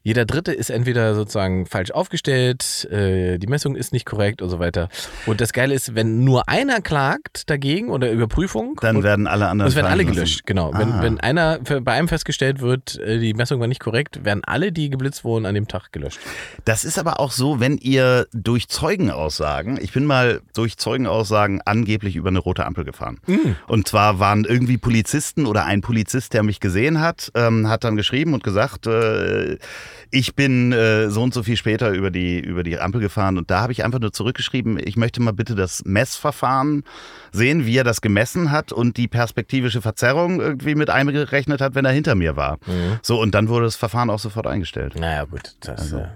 Jeder 0.02 0.26
dritte 0.26 0.52
ist 0.52 0.70
entweder 0.70 1.16
sozusagen 1.16 1.66
falsch 1.66 1.92
aufgestellt, 1.92 2.86
äh, 2.92 3.38
die 3.38 3.48
Messung 3.48 3.76
ist 3.76 3.94
nicht 3.94 4.06
korrekt 4.06 4.42
und 4.42 4.50
so 4.50 4.60
weiter. 4.60 4.90
Und 5.26 5.42
das 5.42 5.54
Geile 5.54 5.74
ist, 5.74 5.96
wenn 5.96 6.24
nur 6.24 6.50
einer 6.50 6.82
klagt 6.82 7.50
dagegen 7.50 7.90
oder 7.90 8.12
Überprüfung, 8.12 8.78
dann 8.82 9.04
werden 9.04 9.28
alle 9.28 9.48
anderen. 9.48 9.70
Es 9.70 9.76
werden 9.76 9.88
alle 9.88 10.06
gelöscht, 10.06 10.36
lassen. 10.36 10.46
genau. 10.46 10.74
Wenn, 10.74 11.02
wenn 11.02 11.20
einer 11.20 11.60
bei 11.60 11.94
einem 11.94 12.08
festgestellt 12.08 12.62
wird, 12.62 13.00
äh, 13.00 13.20
die 13.20 13.34
Messung 13.34 13.60
war 13.60 13.68
nicht 13.68 13.80
korrekt, 13.80 14.26
werden 14.26 14.44
alle, 14.46 14.72
die 14.72 14.90
geblitzt 14.90 15.24
wurden, 15.24 15.46
an 15.46 15.56
dem 15.56 15.68
Tag 15.68 15.92
gelöscht. 15.92 16.20
Das 16.66 16.84
ist 16.84 16.98
aber 16.98 17.20
auch 17.20 17.32
so, 17.32 17.60
wenn 17.60 17.78
ihr 17.78 18.28
durch 18.34 18.68
Zeugenaussagen, 18.68 19.80
ich 19.82 19.92
bin 19.94 20.06
mal 20.06 20.42
durch 20.54 20.78
Zeugenaussagen 20.78 21.62
angeblich 21.66 22.16
über 22.16 22.30
eine 22.30 22.40
rote 22.40 22.66
Ampel 22.66 22.84
gefahren. 22.84 23.20
Mhm. 23.28 23.56
Und 23.68 23.88
zwar 23.88 24.20
waren 24.20 24.46
irgendwie 24.46 24.78
Polizisten 24.78 25.46
oder 25.46 25.66
ein 25.66 25.82
Polizist, 25.82 26.34
der 26.34 26.44
mich 26.44 26.60
gesehen 26.60 27.00
hat, 27.00 27.32
ähm, 27.36 27.68
hat 27.70 27.84
dann 27.84 27.96
geschrieben 27.96 28.34
und 28.34 28.44
gesagt, 28.44 28.88
äh, 28.88 29.58
ich 30.12 30.36
bin 30.36 30.72
äh, 30.72 31.10
so 31.10 31.22
und 31.24 31.34
so 31.34 31.44
viel 31.44 31.58
später 31.58 31.92
über 31.92 32.12
die, 32.12 32.40
über 32.40 32.64
die 32.64 32.80
Ampel 32.80 33.02
gefahren 33.02 33.38
und 33.38 33.50
da 33.50 33.62
habe 33.62 33.72
ich 33.72 33.84
einfach 33.84 34.00
nur 34.00 34.14
zurückgeschrieben, 34.14 34.80
ich 34.84 34.98
möchte 34.98 35.22
mal 35.22 35.34
bitte 35.34 35.56
das 35.56 35.84
Messverfahren 35.86 36.84
sehen, 37.32 37.66
wie 37.66 37.78
er 37.78 37.84
das 37.84 38.02
gemessen 38.02 38.52
hat 38.52 38.72
und 38.72 38.98
die 38.98 39.08
perspektivische 39.08 39.82
Verzerrung 39.82 40.40
irgendwie 40.40 40.76
mit 40.76 40.90
eingerechnet 40.90 41.62
hat, 41.62 41.76
wenn 41.76 41.86
er 41.86 41.92
hinter 41.92 42.16
mir 42.16 42.36
war. 42.36 42.58
Mhm. 42.66 43.00
So, 43.02 43.20
und 43.20 43.34
dann 43.34 43.48
wurde 43.50 43.66
das 43.66 43.76
Verfahren 43.76 44.10
auch 44.10 44.20
sofort 44.20 44.48
eingestellt. 44.48 44.96
Naja, 45.00 45.26
gut. 45.26 45.56
Das, 45.62 45.82
also. 45.82 45.98
äh 45.98 46.08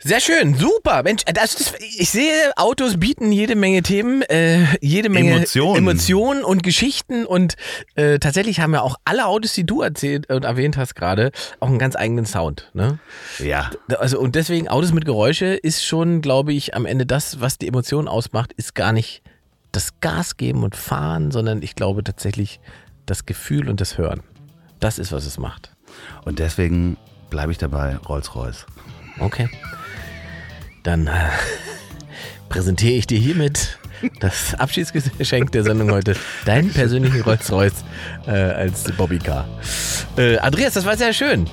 sehr 0.00 0.20
schön, 0.20 0.54
super. 0.54 1.02
Mensch, 1.02 1.24
das, 1.24 1.56
das, 1.56 1.74
ich 1.80 2.10
sehe, 2.10 2.32
Autos 2.56 3.00
bieten 3.00 3.32
jede 3.32 3.56
Menge 3.56 3.82
Themen, 3.82 4.22
äh, 4.22 4.64
jede 4.80 5.08
Menge 5.08 5.32
Emotionen, 5.32 5.76
Emotionen 5.76 6.44
und 6.44 6.62
Geschichten 6.62 7.26
und 7.26 7.56
äh, 7.96 8.20
tatsächlich 8.20 8.60
haben 8.60 8.72
ja 8.74 8.82
auch 8.82 8.96
alle 9.04 9.26
Autos, 9.26 9.54
die 9.54 9.66
du 9.66 9.82
erzählt 9.82 10.30
und 10.30 10.44
erwähnt 10.44 10.76
hast 10.76 10.94
gerade, 10.94 11.32
auch 11.58 11.66
einen 11.66 11.80
ganz 11.80 11.96
eigenen 11.96 12.26
Sound. 12.26 12.70
Ne? 12.74 13.00
Ja. 13.40 13.70
Also 13.98 14.20
und 14.20 14.36
deswegen 14.36 14.68
Autos 14.68 14.92
mit 14.92 15.04
Geräusche 15.04 15.46
ist 15.46 15.84
schon, 15.84 16.20
glaube 16.20 16.52
ich, 16.52 16.74
am 16.74 16.86
Ende 16.86 17.04
das, 17.04 17.40
was 17.40 17.58
die 17.58 17.66
Emotionen 17.66 18.06
ausmacht, 18.06 18.52
ist 18.52 18.76
gar 18.76 18.92
nicht 18.92 19.22
das 19.72 19.98
Gas 20.00 20.36
geben 20.36 20.62
und 20.62 20.76
fahren, 20.76 21.32
sondern 21.32 21.60
ich 21.60 21.74
glaube 21.74 22.04
tatsächlich 22.04 22.60
das 23.04 23.26
Gefühl 23.26 23.68
und 23.68 23.80
das 23.80 23.98
Hören. 23.98 24.22
Das 24.78 25.00
ist, 25.00 25.10
was 25.10 25.26
es 25.26 25.38
macht. 25.38 25.72
Und 26.24 26.38
deswegen 26.38 26.96
bleibe 27.30 27.50
ich 27.50 27.58
dabei, 27.58 27.96
Rolls-Royce. 27.96 28.64
Okay 29.18 29.48
dann 30.88 31.06
äh, 31.06 31.10
präsentiere 32.48 32.94
ich 32.94 33.06
dir 33.06 33.18
hiermit 33.18 33.78
das 34.20 34.54
Abschiedsgeschenk 34.54 35.52
der 35.52 35.62
Sendung 35.62 35.90
heute, 35.90 36.16
deinen 36.46 36.72
persönlichen 36.72 37.20
Rolls-Royce 37.20 37.84
äh, 38.26 38.30
als 38.30 38.84
Bobbycar. 38.92 39.46
Äh, 40.16 40.38
Andreas, 40.38 40.72
das 40.72 40.86
war 40.86 40.96
sehr 40.96 41.12
schön. 41.12 41.46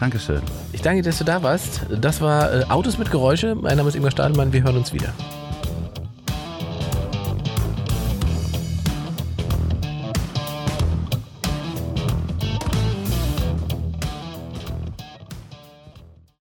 Dankeschön. 0.00 0.40
Ich 0.72 0.80
danke 0.80 1.02
dir, 1.02 1.10
dass 1.10 1.18
du 1.18 1.24
da 1.24 1.42
warst. 1.42 1.82
Das 2.00 2.22
war 2.22 2.60
äh, 2.60 2.64
Autos 2.64 2.96
mit 2.96 3.10
Geräusche. 3.10 3.54
Mein 3.54 3.76
Name 3.76 3.90
ist 3.90 3.96
Ingmar 3.96 4.12
Stadelmann. 4.12 4.50
Wir 4.50 4.62
hören 4.62 4.78
uns 4.78 4.94
wieder. 4.94 5.12